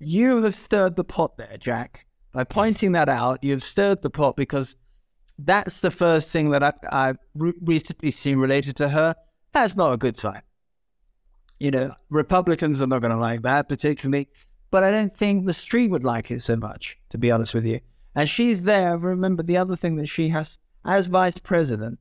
you 0.00 0.42
have 0.42 0.54
stirred 0.54 0.96
the 0.96 1.04
pot 1.04 1.36
there, 1.36 1.56
Jack. 1.58 2.06
By 2.32 2.44
pointing 2.44 2.92
that 2.92 3.08
out, 3.08 3.42
you've 3.42 3.62
stirred 3.62 4.02
the 4.02 4.10
pot 4.10 4.36
because 4.36 4.76
that's 5.38 5.80
the 5.80 5.90
first 5.90 6.30
thing 6.30 6.50
that 6.50 6.62
I, 6.62 6.72
I've 6.90 7.18
recently 7.34 8.10
seen 8.10 8.38
related 8.38 8.76
to 8.76 8.90
her. 8.90 9.14
That's 9.52 9.76
not 9.76 9.92
a 9.92 9.96
good 9.96 10.16
sign 10.16 10.42
you 11.60 11.70
know, 11.70 11.92
Republicans 12.08 12.82
are 12.82 12.86
not 12.86 13.02
going 13.02 13.12
to 13.12 13.18
like 13.18 13.42
that 13.42 13.68
particularly, 13.68 14.28
but 14.70 14.82
I 14.82 14.90
don't 14.90 15.16
think 15.16 15.46
the 15.46 15.54
street 15.54 15.90
would 15.90 16.02
like 16.02 16.30
it 16.30 16.40
so 16.40 16.56
much, 16.56 16.98
to 17.10 17.18
be 17.18 17.30
honest 17.30 17.54
with 17.54 17.66
you. 17.66 17.80
And 18.14 18.28
she's 18.28 18.62
there. 18.62 18.96
Remember, 18.96 19.42
the 19.42 19.58
other 19.58 19.76
thing 19.76 19.96
that 19.96 20.08
she 20.08 20.30
has 20.30 20.58
as 20.84 21.06
vice 21.06 21.38
president, 21.38 22.00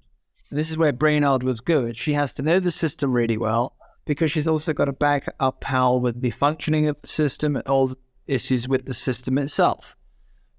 this 0.50 0.72
is 0.72 0.78
where 0.78 0.94
Brainard 0.94 1.44
was 1.44 1.62
good, 1.62 1.98
she 1.98 2.14
has 2.14 2.32
to 2.34 2.42
know 2.42 2.60
the 2.60 2.72
system 2.72 3.12
really 3.12 3.38
well 3.38 3.76
because 4.10 4.31
she's 4.31 4.48
also 4.48 4.73
got 4.73 4.86
to 4.86 4.91
back 4.91 5.31
up 5.40 5.61
Powell 5.61 5.99
with 5.99 6.19
the 6.19 6.31
functioning 6.31 6.88
of 6.88 6.99
the 6.99 7.07
system 7.07 7.56
and 7.56 7.68
all 7.68 7.90
the 7.90 7.98
issues 8.26 8.68
with 8.68 8.88
the 8.88 8.94
system 8.95 9.38
itself. 9.38 9.95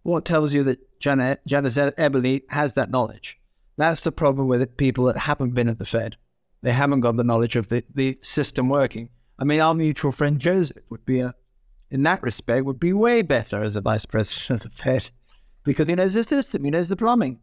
What 0.05 0.25
tells 0.25 0.55
you 0.55 0.63
that 0.63 1.01
Janet, 1.01 1.41
Janet 1.45 1.73
Eberly 1.97 2.43
has 2.51 2.75
that 2.75 2.93
knowledge? 2.93 3.41
That's 3.77 4.03
the 4.03 4.13
problem 4.13 4.47
with 4.47 4.77
people 4.77 5.07
that 5.07 5.17
haven't 5.17 5.51
been 5.51 5.69
at 5.69 5.81
the 5.81 5.85
Fed. 5.85 6.17
They 6.63 6.71
haven't 6.71 7.01
got 7.01 7.17
the 7.17 7.25
knowledge 7.25 7.57
of 7.57 7.67
the, 7.67 7.83
the 7.93 8.21
system 8.23 8.69
working. 8.69 9.09
I 9.37 9.43
mean, 9.43 9.61
our 9.61 9.75
mutual 9.75 10.13
friend 10.13 10.39
Joseph 10.39 10.85
would 10.89 11.05
be 11.05 11.19
a, 11.19 11.35
in 11.91 12.05
that 12.05 12.23
respect, 12.23 12.65
would 12.67 12.79
be 12.79 12.93
way 12.93 13.21
better 13.21 13.65
as 13.65 13.75
a 13.75 13.81
vice 13.81 14.07
president 14.07 14.65
of 14.65 14.71
the 14.71 14.81
Fed 14.81 15.11
because 15.65 15.89
he 15.89 15.97
knows 15.97 16.15
the 16.15 16.23
system, 16.23 16.63
he 16.63 16.71
knows 16.71 16.89
the 16.89 16.95
plumbing. 16.95 17.41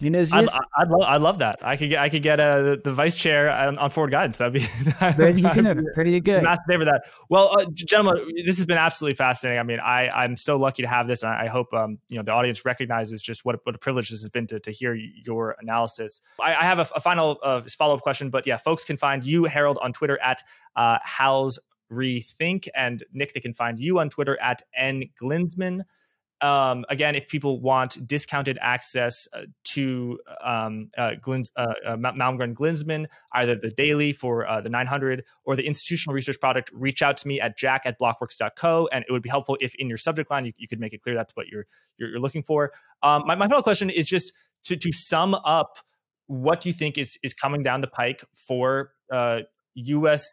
You 0.00 0.10
know, 0.10 0.20
I'd, 0.20 0.48
I'd, 0.76 0.88
love, 0.88 1.02
I'd 1.02 1.20
love 1.20 1.38
that. 1.40 1.58
I 1.60 1.76
could 1.76 1.90
get, 1.90 2.00
I 2.00 2.08
could 2.08 2.22
get 2.22 2.38
uh, 2.38 2.76
the 2.84 2.92
vice 2.92 3.16
chair 3.16 3.50
on, 3.50 3.78
on, 3.78 3.90
forward 3.90 4.12
guidance. 4.12 4.38
That'd 4.38 4.52
be 4.52 4.60
there 5.16 5.30
you 5.30 5.42
go. 5.42 5.82
Pretty 5.92 6.12
good. 6.20 6.40
go. 6.40 6.42
Massive 6.42 6.64
favor 6.68 6.84
that. 6.84 7.02
Well, 7.28 7.58
uh, 7.58 7.66
gentlemen, 7.74 8.32
this 8.44 8.56
has 8.58 8.64
been 8.64 8.78
absolutely 8.78 9.14
fascinating. 9.14 9.58
I 9.58 9.64
mean, 9.64 9.80
I, 9.80 10.08
I'm 10.08 10.36
so 10.36 10.56
lucky 10.56 10.82
to 10.82 10.88
have 10.88 11.08
this. 11.08 11.24
I, 11.24 11.44
I 11.44 11.46
hope 11.48 11.74
um, 11.74 11.98
you 12.08 12.16
know 12.16 12.22
the 12.22 12.32
audience 12.32 12.64
recognizes 12.64 13.20
just 13.20 13.44
what 13.44 13.58
what 13.64 13.74
a 13.74 13.78
privilege 13.78 14.10
this 14.10 14.20
has 14.20 14.28
been 14.28 14.46
to, 14.46 14.60
to 14.60 14.70
hear 14.70 14.94
your 14.94 15.56
analysis. 15.60 16.20
I, 16.40 16.54
I 16.54 16.62
have 16.62 16.78
a, 16.78 16.86
a 16.94 17.00
final 17.00 17.40
uh, 17.42 17.62
follow 17.62 17.94
up 17.94 18.02
question, 18.02 18.30
but 18.30 18.46
yeah, 18.46 18.56
folks 18.56 18.84
can 18.84 18.96
find 18.96 19.24
you 19.24 19.44
Harold 19.46 19.78
on 19.82 19.92
Twitter 19.92 20.20
at 20.22 20.44
uh, 20.76 20.98
Hal's 21.02 21.58
Rethink, 21.90 22.68
and 22.74 23.02
Nick 23.12 23.34
they 23.34 23.40
can 23.40 23.54
find 23.54 23.80
you 23.80 23.98
on 23.98 24.10
Twitter 24.10 24.38
at 24.40 24.62
n 24.76 25.10
glinsman 25.20 25.82
um, 26.40 26.84
again, 26.88 27.14
if 27.14 27.28
people 27.28 27.60
want 27.60 28.06
discounted 28.06 28.58
access 28.60 29.26
uh, 29.32 29.42
to 29.64 30.18
um, 30.44 30.90
uh, 30.96 31.12
Glins, 31.20 31.50
uh, 31.56 31.66
uh, 31.84 31.96
Malmgren 31.96 32.54
Glinsman, 32.54 33.06
either 33.34 33.56
the 33.56 33.70
daily 33.70 34.12
for 34.12 34.46
uh, 34.46 34.60
the 34.60 34.70
900 34.70 35.24
or 35.46 35.56
the 35.56 35.66
institutional 35.66 36.14
research 36.14 36.38
product, 36.38 36.70
reach 36.72 37.02
out 37.02 37.16
to 37.18 37.28
me 37.28 37.40
at 37.40 37.56
jack 37.56 37.82
at 37.84 37.98
blockworks.co. 37.98 38.88
And 38.92 39.04
it 39.08 39.12
would 39.12 39.22
be 39.22 39.28
helpful 39.28 39.56
if 39.60 39.74
in 39.76 39.88
your 39.88 39.98
subject 39.98 40.30
line 40.30 40.44
you, 40.44 40.52
you 40.56 40.68
could 40.68 40.80
make 40.80 40.92
it 40.92 41.02
clear 41.02 41.14
that's 41.14 41.34
what 41.34 41.48
you're, 41.48 41.66
you're, 41.96 42.10
you're 42.10 42.20
looking 42.20 42.42
for. 42.42 42.72
Um, 43.02 43.24
my, 43.26 43.34
my 43.34 43.48
final 43.48 43.62
question 43.62 43.90
is 43.90 44.06
just 44.06 44.32
to, 44.64 44.76
to 44.76 44.92
sum 44.92 45.34
up 45.34 45.78
what 46.26 46.60
do 46.60 46.68
you 46.68 46.74
think 46.74 46.98
is, 46.98 47.18
is 47.22 47.32
coming 47.34 47.62
down 47.62 47.80
the 47.80 47.86
pike 47.88 48.22
for 48.34 48.92
US 49.74 50.28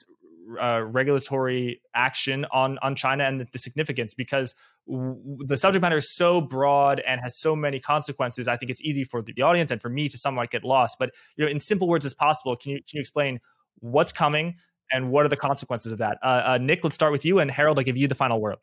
uh, 0.60 0.82
regulatory 0.86 1.82
action 1.94 2.46
on 2.52 2.78
on 2.82 2.96
China 2.96 3.24
and 3.24 3.42
the, 3.42 3.48
the 3.52 3.58
significance 3.58 4.14
because 4.14 4.54
the 4.88 5.58
subject 5.58 5.82
matter 5.82 5.98
is 5.98 6.12
so 6.12 6.42
broad 6.42 7.02
and 7.08 7.20
has 7.22 7.38
so 7.38 7.56
many 7.56 7.80
consequences. 7.80 8.48
I 8.48 8.56
think 8.56 8.70
it's 8.70 8.82
easy 8.82 9.04
for 9.04 9.22
the, 9.22 9.42
audience 9.42 9.72
and 9.72 9.82
for 9.82 9.90
me 9.90 10.08
to 10.10 10.18
somewhat 10.18 10.52
get 10.52 10.64
lost. 10.64 10.98
But 11.00 11.14
you 11.38 11.46
know, 11.46 11.52
in 11.52 11.60
simple 11.60 11.88
words 11.88 12.06
as 12.06 12.14
possible, 12.14 12.56
can 12.56 12.72
you 12.74 12.78
can 12.78 12.98
you 12.98 13.00
explain 13.00 13.40
what's 13.80 14.12
coming 14.12 14.56
and 14.92 15.10
what 15.12 15.26
are 15.26 15.30
the 15.30 15.38
consequences 15.38 15.92
of 15.92 15.98
that? 15.98 16.20
Uh, 16.24 16.44
uh, 16.46 16.58
Nick, 16.62 16.84
let's 16.84 16.96
start 16.96 17.12
with 17.12 17.26
you, 17.26 17.40
and 17.40 17.50
Harold, 17.50 17.80
I 17.80 17.84
give 17.84 17.98
you 17.98 18.08
the 18.08 18.16
final 18.16 18.40
word. 18.40 18.58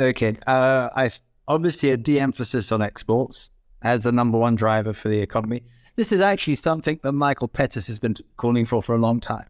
Okay, 0.00 0.34
uh, 0.46 0.88
I 0.94 1.10
obviously 1.46 1.90
a 1.90 1.96
de-emphasis 1.96 2.72
on 2.72 2.82
exports 2.82 3.50
as 3.82 4.04
the 4.04 4.12
number 4.12 4.38
one 4.38 4.54
driver 4.54 4.92
for 4.92 5.08
the 5.08 5.20
economy. 5.20 5.62
This 5.96 6.12
is 6.12 6.20
actually 6.20 6.54
something 6.54 7.00
that 7.02 7.12
Michael 7.12 7.48
Pettis 7.48 7.88
has 7.88 7.98
been 7.98 8.14
calling 8.36 8.64
for 8.64 8.82
for 8.82 8.94
a 8.94 8.98
long 8.98 9.20
time. 9.20 9.46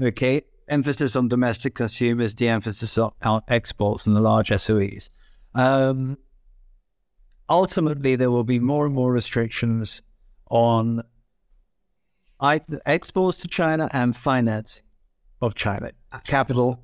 Okay, 0.00 0.42
emphasis 0.68 1.14
on 1.14 1.28
domestic 1.28 1.74
consumers, 1.74 2.34
de-emphasis 2.34 2.96
on 2.98 3.42
exports 3.48 4.06
and 4.06 4.16
the 4.16 4.20
large 4.20 4.48
SOEs. 4.48 5.10
Um, 5.54 6.18
ultimately, 7.48 8.16
there 8.16 8.30
will 8.30 8.44
be 8.44 8.58
more 8.58 8.86
and 8.86 8.94
more 8.94 9.12
restrictions 9.12 10.02
on 10.50 11.02
exports 12.86 13.38
to 13.38 13.48
China 13.48 13.88
and 13.92 14.16
finance 14.16 14.82
of 15.42 15.54
China, 15.54 15.92
capital 16.24 16.82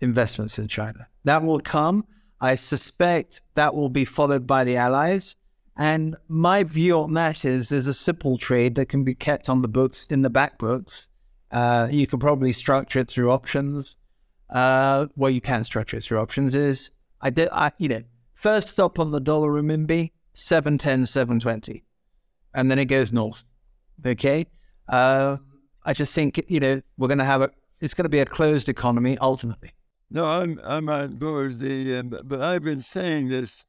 investments 0.00 0.58
in 0.58 0.68
China. 0.68 1.08
That 1.24 1.42
will 1.42 1.60
come. 1.60 2.04
I 2.40 2.54
suspect 2.54 3.42
that 3.54 3.74
will 3.74 3.88
be 3.88 4.04
followed 4.04 4.46
by 4.46 4.64
the 4.64 4.76
allies. 4.76 5.36
And 5.76 6.16
my 6.28 6.64
view 6.64 6.98
on 6.98 7.14
that 7.14 7.44
is 7.44 7.68
there's 7.68 7.86
a 7.86 7.94
simple 7.94 8.36
trade 8.36 8.74
that 8.74 8.88
can 8.88 9.04
be 9.04 9.14
kept 9.14 9.48
on 9.48 9.62
the 9.62 9.68
books 9.68 10.06
in 10.06 10.22
the 10.22 10.30
back 10.30 10.58
books 10.58 11.08
uh, 11.50 11.88
you 11.90 12.06
can 12.06 12.18
probably 12.18 12.52
structure 12.52 13.00
it 13.00 13.10
through 13.10 13.30
options. 13.30 13.98
Uh, 14.48 15.06
well, 15.16 15.30
you 15.30 15.40
can 15.40 15.64
structure 15.64 15.96
it 15.96 16.04
through 16.04 16.20
options. 16.20 16.54
Is 16.54 16.90
I 17.20 17.30
did, 17.30 17.48
I, 17.52 17.72
you 17.78 17.88
know, 17.88 18.02
first 18.34 18.68
stop 18.68 18.98
on 18.98 19.10
the 19.10 19.20
dollar 19.20 19.50
renminbi, 19.50 20.12
710, 20.32 21.06
720. 21.06 21.84
And 22.54 22.70
then 22.70 22.78
it 22.78 22.86
goes 22.86 23.12
north. 23.12 23.44
Okay. 24.04 24.46
Uh, 24.88 25.36
I 25.84 25.92
just 25.92 26.14
think, 26.14 26.42
you 26.48 26.60
know, 26.60 26.82
we're 26.96 27.08
going 27.08 27.18
to 27.18 27.24
have 27.24 27.42
a, 27.42 27.50
it's 27.80 27.94
going 27.94 28.04
to 28.04 28.10
be 28.10 28.20
a 28.20 28.26
closed 28.26 28.68
economy 28.68 29.18
ultimately. 29.18 29.72
No, 30.10 30.24
I'm, 30.24 30.60
I'm 30.64 30.88
on 30.88 31.16
board. 31.16 31.60
The, 31.60 31.98
uh, 31.98 32.02
but 32.24 32.40
I've 32.40 32.64
been 32.64 32.80
saying 32.80 33.28
this 33.28 33.64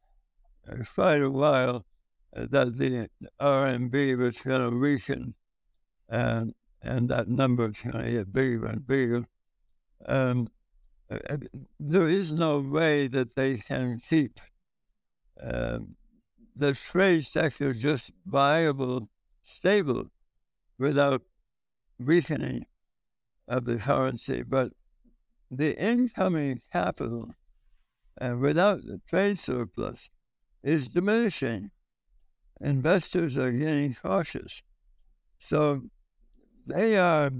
uh, 0.69 0.83
quite 0.95 1.21
a 1.21 1.29
while 1.29 1.85
uh, 2.35 2.47
that 2.49 2.77
the 2.77 3.09
RMB 3.39 4.17
was 4.17 4.39
going 4.39 4.69
to 4.71 4.77
weaken. 4.77 5.35
And 6.09 6.53
and 6.83 7.09
that 7.09 7.27
number 7.27 7.69
is 7.69 7.77
going 7.79 8.05
to 8.05 8.11
get 8.11 8.33
bigger 8.33 8.65
and 8.65 8.85
bigger. 8.85 9.25
Um, 10.05 10.49
uh, 11.11 11.17
uh, 11.29 11.37
there 11.79 12.07
is 12.07 12.31
no 12.31 12.59
way 12.59 13.07
that 13.07 13.35
they 13.35 13.57
can 13.57 13.99
keep 14.09 14.39
um, 15.41 15.95
the 16.55 16.73
trade 16.73 17.25
sector 17.25 17.73
just 17.73 18.11
viable, 18.25 19.09
stable, 19.43 20.05
without 20.77 21.21
weakening 21.99 22.65
of 23.47 23.65
the 23.65 23.77
currency. 23.77 24.43
But 24.43 24.71
the 25.49 25.77
incoming 25.77 26.61
capital, 26.71 27.31
uh, 28.19 28.35
without 28.39 28.83
the 28.83 29.01
trade 29.09 29.39
surplus, 29.39 30.09
is 30.63 30.87
diminishing. 30.87 31.71
Investors 32.61 33.37
are 33.37 33.51
getting 33.51 33.95
cautious. 33.95 34.61
So 35.39 35.81
they 36.67 36.95
are 36.97 37.31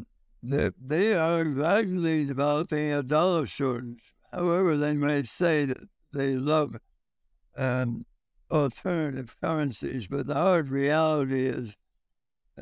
they, 0.44 0.72
they 0.80 1.14
are 1.14 1.44
gradually 1.44 2.26
developing 2.26 2.92
a 2.92 3.04
dollar 3.04 3.46
shortage. 3.46 4.14
However, 4.32 4.78
they 4.78 4.94
may 4.94 5.24
say 5.24 5.66
that 5.66 5.88
they 6.14 6.36
love 6.36 6.78
um, 7.56 8.06
alternative 8.50 9.36
currencies, 9.42 10.08
but 10.08 10.28
the 10.28 10.34
hard 10.34 10.70
reality 10.70 11.46
is 11.46 11.76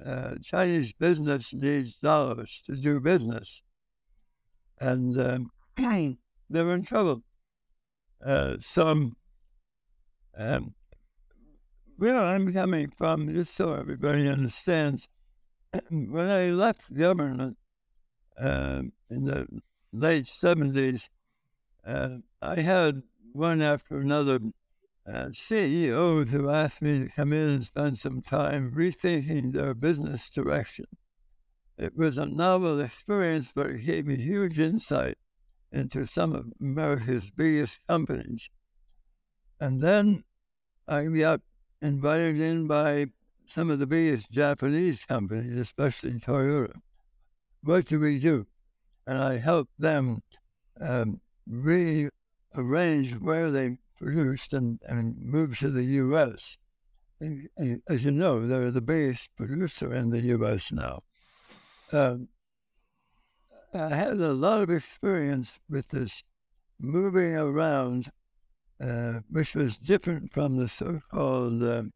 uh, 0.06 0.36
Chinese 0.44 0.94
business 0.94 1.54
needs 1.54 1.96
dollars 1.96 2.62
to 2.66 2.76
do 2.76 3.00
business, 3.00 3.62
and 4.80 5.20
um, 5.20 5.52
they're 6.50 6.74
in 6.74 6.84
trouble. 6.84 7.24
Uh, 8.26 8.58
some, 8.60 9.16
um, 10.38 10.74
where 11.98 12.18
I'm 12.18 12.52
coming 12.54 12.92
from, 12.98 13.34
just 13.34 13.56
so 13.56 13.74
everybody 13.74 14.28
understands, 14.28 15.08
when 15.90 16.30
I 16.30 16.50
left 16.50 16.94
government 16.94 17.58
uh, 18.40 18.84
in 19.10 19.26
the 19.26 19.48
late 19.92 20.26
70s, 20.26 21.10
uh, 21.86 22.18
I 22.42 22.62
had 22.62 23.04
one 23.34 23.62
after 23.62 23.98
another 23.98 24.40
uh, 25.12 25.30
CEOs 25.32 26.30
who 26.30 26.50
asked 26.50 26.82
me 26.82 27.00
to 27.00 27.10
come 27.10 27.34
in 27.34 27.50
and 27.50 27.66
spend 27.66 27.98
some 27.98 28.22
time 28.22 28.72
rethinking 28.76 29.54
their 29.54 29.74
business 29.74 30.30
direction. 30.30 30.86
It 31.78 31.96
was 31.96 32.18
a 32.18 32.26
novel 32.26 32.80
experience, 32.80 33.52
but 33.56 33.68
it 33.68 33.86
gave 33.86 34.06
me 34.06 34.18
huge 34.18 34.60
insight 34.60 35.18
into 35.72 36.06
some 36.06 36.34
of 36.36 36.52
America's 36.60 37.32
biggest 37.32 37.80
companies. 37.88 38.50
And 39.60 39.82
then 39.82 40.24
I 40.88 41.06
got 41.06 41.42
invited 41.82 42.40
in 42.40 42.68
by 42.68 43.08
some 43.48 43.70
of 43.70 43.80
the 43.80 43.88
biggest 43.88 44.32
Japanese 44.32 45.06
companies, 45.06 45.58
especially 45.58 46.20
Toyota. 46.20 46.82
What 47.62 47.86
do 47.86 48.00
we 48.00 48.20
do? 48.20 48.48
And 49.06 49.18
I 49.18 49.38
helped 49.38 49.74
them 49.80 50.22
um, 50.80 51.20
rearrange 51.48 53.14
where 53.20 53.52
they 53.52 53.78
produced 53.98 54.54
and, 54.54 54.80
and 54.86 55.18
move 55.18 55.60
to 55.60 55.70
the 55.70 55.84
U.S. 55.84 56.58
And, 57.20 57.50
and 57.58 57.82
as 57.90 58.06
you 58.06 58.12
know, 58.12 58.46
they're 58.46 58.72
the 58.72 58.82
biggest 58.82 59.30
producer 59.36 59.94
in 59.94 60.10
the 60.10 60.22
U.S. 60.22 60.72
now. 60.72 61.04
Um, 61.92 62.30
I 63.74 63.90
had 63.90 64.20
a 64.20 64.34
lot 64.34 64.62
of 64.62 64.70
experience 64.70 65.60
with 65.70 65.90
this 65.90 66.24
moving 66.80 67.36
around, 67.36 68.12
uh, 68.82 69.20
which 69.30 69.54
was 69.54 69.78
different 69.78 70.32
from 70.32 70.58
the 70.58 70.70
so-called 70.70 71.62
um, 71.64 71.92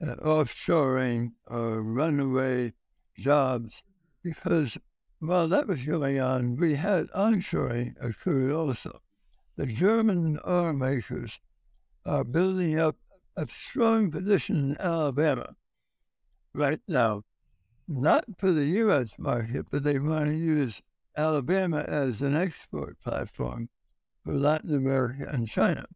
uh, 0.00 0.14
offshoring 0.16 1.32
or 1.48 1.82
runaway 1.82 2.72
jobs 3.18 3.82
because 4.28 4.78
while 5.20 5.48
that 5.48 5.66
was 5.66 5.82
going 5.82 6.20
on, 6.20 6.56
we 6.56 6.74
had 6.74 7.08
onshoring 7.08 7.94
occurred 8.00 8.52
also. 8.52 9.00
The 9.56 9.66
German 9.66 10.38
automakers 10.46 11.38
are 12.04 12.24
building 12.24 12.78
up 12.78 12.96
a 13.36 13.46
strong 13.48 14.10
position 14.10 14.56
in 14.56 14.76
Alabama. 14.80 15.56
right 16.54 16.80
now, 16.88 17.22
not 17.86 18.24
for 18.38 18.50
the 18.50 18.66
U.S. 18.82 19.14
market, 19.18 19.66
but 19.70 19.82
they 19.82 19.98
want 19.98 20.26
to 20.26 20.36
use 20.36 20.82
Alabama 21.16 21.84
as 21.86 22.20
an 22.22 22.36
export 22.36 23.00
platform 23.00 23.68
for 24.24 24.34
Latin 24.34 24.74
America 24.74 25.28
and 25.30 25.48
China. 25.48 25.86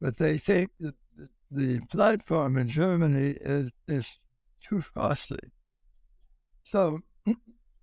But 0.00 0.16
they 0.16 0.38
think 0.38 0.70
that 0.80 0.94
the 1.50 1.80
platform 1.90 2.56
in 2.56 2.68
Germany 2.68 3.36
is, 3.40 3.70
is 3.86 4.18
too 4.62 4.84
costly. 4.94 5.52
So 6.62 7.00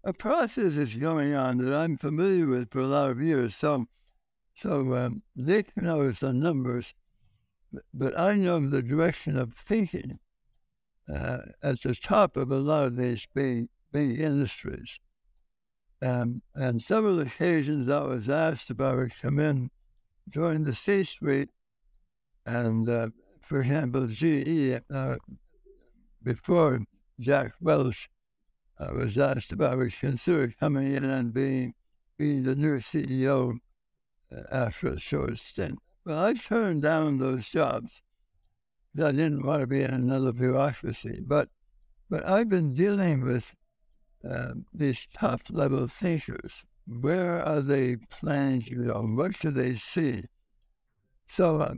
a 0.06 0.14
process 0.14 0.76
is 0.76 0.94
going 0.94 1.34
on 1.34 1.58
that 1.58 1.74
I'm 1.74 1.98
familiar 1.98 2.46
with 2.46 2.72
for 2.72 2.80
a 2.80 2.88
lot 2.88 3.10
of 3.10 3.20
years. 3.20 3.56
So, 3.56 3.88
so 4.56 4.94
um, 4.94 5.24
Nick 5.36 5.76
knows 5.76 6.20
the 6.20 6.32
numbers, 6.32 6.94
but 7.92 8.18
I 8.18 8.36
know 8.36 8.60
the 8.60 8.84
direction 8.84 9.36
of 9.36 9.56
thinking 9.56 10.20
uh, 11.12 11.40
at 11.64 11.82
the 11.82 11.96
top 11.96 12.38
of 12.38 12.52
a 12.52 12.58
lot 12.58 12.86
of 12.86 12.98
these 12.98 13.28
big, 13.34 13.70
big 13.92 14.20
industries. 14.20 15.00
Um, 16.04 16.42
and 16.54 16.84
several 16.84 17.20
occasions 17.20 17.90
I 17.90 18.04
was 18.04 18.30
asked 18.30 18.70
if 18.70 18.80
I 18.80 18.94
would 18.94 19.14
come 19.20 19.40
in, 19.40 19.72
join 20.30 20.64
the 20.64 20.76
C-suite, 20.76 21.50
and 22.46 22.88
uh, 22.88 23.10
for 23.42 23.62
example, 23.62 24.06
GE, 24.08 24.82
uh, 24.94 25.16
before 26.22 26.82
Jack 27.20 27.54
Welch 27.60 28.08
I 28.78 28.92
was 28.92 29.18
asked 29.18 29.52
if 29.52 29.62
I 29.62 29.76
would 29.76 29.98
consider 29.98 30.54
coming 30.60 30.94
in 30.94 31.04
and 31.04 31.34
being, 31.34 31.74
being 32.18 32.44
the 32.44 32.56
new 32.56 32.80
CEO 32.80 33.60
uh, 34.32 34.42
after 34.52 34.90
a 34.90 35.00
short 35.00 35.38
stint. 35.40 35.80
Well, 36.06 36.20
I 36.20 36.34
turned 36.34 36.82
down 36.82 37.18
those 37.18 37.50
jobs. 37.50 38.02
I 38.98 39.12
didn't 39.12 39.46
want 39.46 39.62
to 39.62 39.68
be 39.68 39.82
in 39.82 39.92
another 39.92 40.32
bureaucracy, 40.32 41.20
but 41.26 41.50
but 42.10 42.26
I've 42.28 42.50
been 42.50 42.76
dealing 42.76 43.22
with 43.22 43.56
uh, 44.30 44.54
these 44.74 45.08
top 45.14 45.42
level 45.50 45.88
thinkers. 45.88 46.64
Where 46.86 47.44
are 47.44 47.62
they 47.62 47.96
planning 47.96 48.62
to 48.64 48.86
go? 48.86 49.02
What 49.02 49.40
do 49.40 49.50
they 49.50 49.76
see? 49.76 50.24
So, 51.28 51.62
uh, 51.62 51.74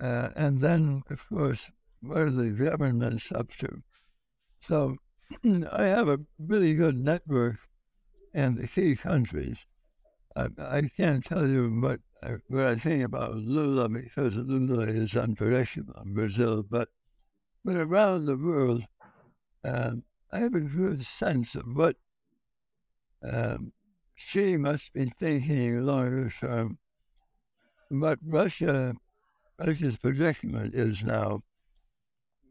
uh, 0.00 0.30
and 0.34 0.60
then, 0.60 1.02
of 1.10 1.28
course, 1.28 1.70
what 2.00 2.18
are 2.18 2.30
the 2.30 2.50
governments 2.50 3.30
up 3.32 3.54
to? 3.58 3.82
So, 4.58 4.96
I 5.72 5.84
have 5.84 6.08
a 6.08 6.20
really 6.38 6.74
good 6.74 6.96
network 6.96 7.56
in 8.32 8.54
the 8.54 8.66
key 8.66 8.96
countries. 8.96 9.66
I, 10.34 10.48
I 10.58 10.82
can't 10.96 11.24
tell 11.24 11.46
you 11.46 11.68
what, 11.68 12.00
I, 12.22 12.36
what 12.48 12.66
I 12.66 12.76
think 12.76 13.04
about 13.04 13.34
Lula 13.34 13.88
because 13.88 14.34
Lula 14.34 14.84
is 14.84 15.14
unpredictable 15.14 16.00
in 16.04 16.14
Brazil, 16.14 16.62
but, 16.62 16.88
but 17.64 17.76
around 17.76 18.24
the 18.24 18.36
world, 18.36 18.84
um, 19.64 20.04
I 20.32 20.38
have 20.38 20.54
a 20.54 20.60
good 20.60 21.04
sense 21.04 21.54
of 21.54 21.64
what 21.74 21.96
um, 23.22 23.72
Xi 24.14 24.56
must 24.56 24.92
be 24.92 25.12
thinking 25.18 25.84
longer 25.84 26.30
term. 26.40 26.78
What 27.90 28.18
Russia, 28.24 28.94
Russia's 29.58 29.96
predicament 29.96 30.74
is 30.74 31.02
now 31.02 31.40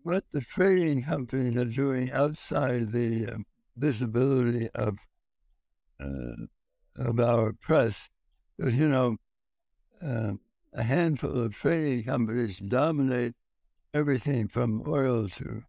what 0.08 0.24
the 0.32 0.40
trading 0.40 1.04
companies 1.04 1.58
are 1.58 1.66
doing 1.66 2.10
outside 2.14 2.94
the 2.94 3.28
uh, 3.28 3.38
visibility 3.76 4.70
of 4.74 4.96
uh, 6.00 6.46
of 6.96 7.20
our 7.20 7.52
press, 7.52 8.08
because 8.58 8.74
you 8.74 8.88
know 8.88 9.18
uh, 10.02 10.32
a 10.74 10.84
handful 10.84 11.38
of 11.42 11.54
trading 11.54 12.06
companies 12.06 12.58
dominate 12.58 13.34
everything 13.94 14.48
from 14.48 14.82
oil 14.88 15.28
to 15.28 15.64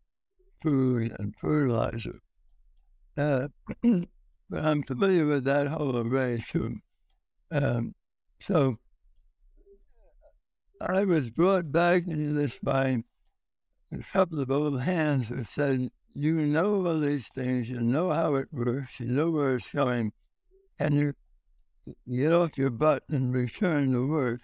food 0.62 1.16
and 1.18 1.34
fertilizer. 1.40 2.20
Uh, 3.16 3.48
but 3.82 4.64
I'm 4.64 4.84
familiar 4.84 5.26
with 5.26 5.42
that 5.46 5.66
whole 5.66 5.98
array 5.98 6.44
too. 6.48 6.76
Um, 7.50 7.96
so 8.38 8.78
I 10.80 11.04
was 11.04 11.28
brought 11.28 11.72
back 11.72 12.06
into 12.06 12.32
this 12.34 12.56
by 12.62 13.02
a 13.92 13.98
couple 14.12 14.40
of 14.40 14.50
old 14.50 14.80
hands 14.82 15.28
that 15.28 15.46
said, 15.46 15.90
You 16.14 16.34
know 16.34 16.86
all 16.86 17.00
these 17.00 17.28
things, 17.34 17.70
you 17.70 17.80
know 17.80 18.10
how 18.10 18.34
it 18.34 18.48
works, 18.52 19.00
you 19.00 19.06
know 19.06 19.30
where 19.30 19.56
it's 19.56 19.70
going, 19.70 20.12
and 20.78 20.94
you 20.94 21.14
get 22.08 22.32
off 22.32 22.58
your 22.58 22.70
butt 22.70 23.02
and 23.08 23.34
return 23.34 23.92
to 23.92 24.06
work. 24.06 24.40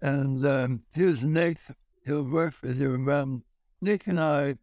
And 0.00 0.46
um, 0.46 0.82
here's 0.92 1.22
Nick, 1.22 1.58
he'll 2.04 2.24
work 2.24 2.54
with 2.62 2.80
you. 2.80 2.94
Um, 3.10 3.44
Nick 3.82 4.06
and 4.06 4.18
I 4.18 4.56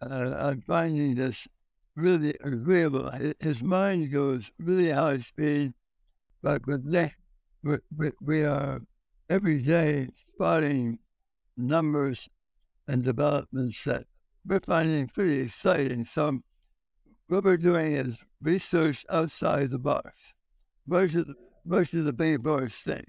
uh, 0.00 0.30
are 0.30 0.56
finding 0.66 1.16
this 1.16 1.48
really 1.96 2.36
agreeable. 2.42 3.10
His 3.40 3.62
mind 3.62 4.12
goes 4.12 4.50
really 4.58 4.90
high 4.90 5.18
speed, 5.18 5.74
but 6.42 6.66
with 6.66 6.84
Nick, 6.84 7.14
we, 7.62 7.76
we, 7.96 8.10
we 8.20 8.44
are 8.44 8.80
every 9.28 9.60
day 9.60 10.08
spotting 10.28 10.98
numbers 11.56 12.28
and 12.88 13.04
developments 13.04 13.84
that 13.84 14.06
we're 14.46 14.60
finding 14.60 15.08
pretty 15.08 15.40
exciting. 15.40 16.04
So 16.04 16.40
what 17.28 17.44
we're 17.44 17.56
doing 17.56 17.92
is 17.92 18.18
research 18.42 19.04
outside 19.10 19.70
the 19.70 19.78
box. 19.78 20.34
Most 20.86 21.14
of 21.14 21.26
the, 21.26 21.34
most 21.64 21.94
of 21.94 22.04
the 22.04 22.12
big 22.12 22.42
boys 22.42 22.74
think. 22.74 23.06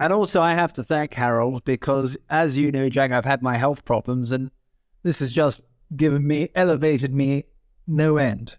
And 0.00 0.12
also, 0.12 0.42
I 0.42 0.54
have 0.54 0.72
to 0.74 0.82
thank 0.82 1.14
Harold 1.14 1.64
because, 1.64 2.16
as 2.28 2.58
you 2.58 2.72
know, 2.72 2.88
Jack, 2.88 3.12
I've 3.12 3.24
had 3.24 3.40
my 3.40 3.56
health 3.56 3.84
problems, 3.84 4.32
and 4.32 4.50
this 5.04 5.20
has 5.20 5.30
just 5.30 5.60
given 5.94 6.26
me, 6.26 6.48
elevated 6.56 7.14
me 7.14 7.44
no 7.86 8.16
end. 8.16 8.56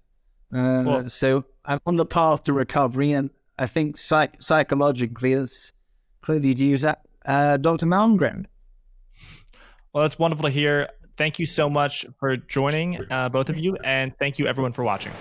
Uh, 0.53 0.83
well, 0.85 1.09
so 1.09 1.43
I'm 1.65 1.79
on 1.85 1.97
the 1.97 2.05
path 2.05 2.43
to 2.43 2.53
recovery, 2.53 3.11
and 3.11 3.29
I 3.59 3.67
think 3.67 3.97
psych- 3.97 4.41
psychologically, 4.41 5.33
it's 5.33 5.73
clearly 6.21 6.53
due 6.53 6.77
to 6.77 6.97
uh, 7.25 7.57
Dr. 7.57 7.87
Malmgren. 7.87 8.45
Well, 9.93 10.03
that's 10.03 10.17
wonderful 10.17 10.45
to 10.45 10.49
hear. 10.49 10.89
Thank 11.17 11.37
you 11.37 11.45
so 11.45 11.69
much 11.69 12.05
for 12.19 12.35
joining, 12.35 12.99
uh, 13.11 13.29
both 13.29 13.49
of 13.49 13.59
you, 13.59 13.77
and 13.83 14.17
thank 14.17 14.39
you 14.39 14.47
everyone 14.47 14.73
for 14.73 14.83
watching. 14.83 15.11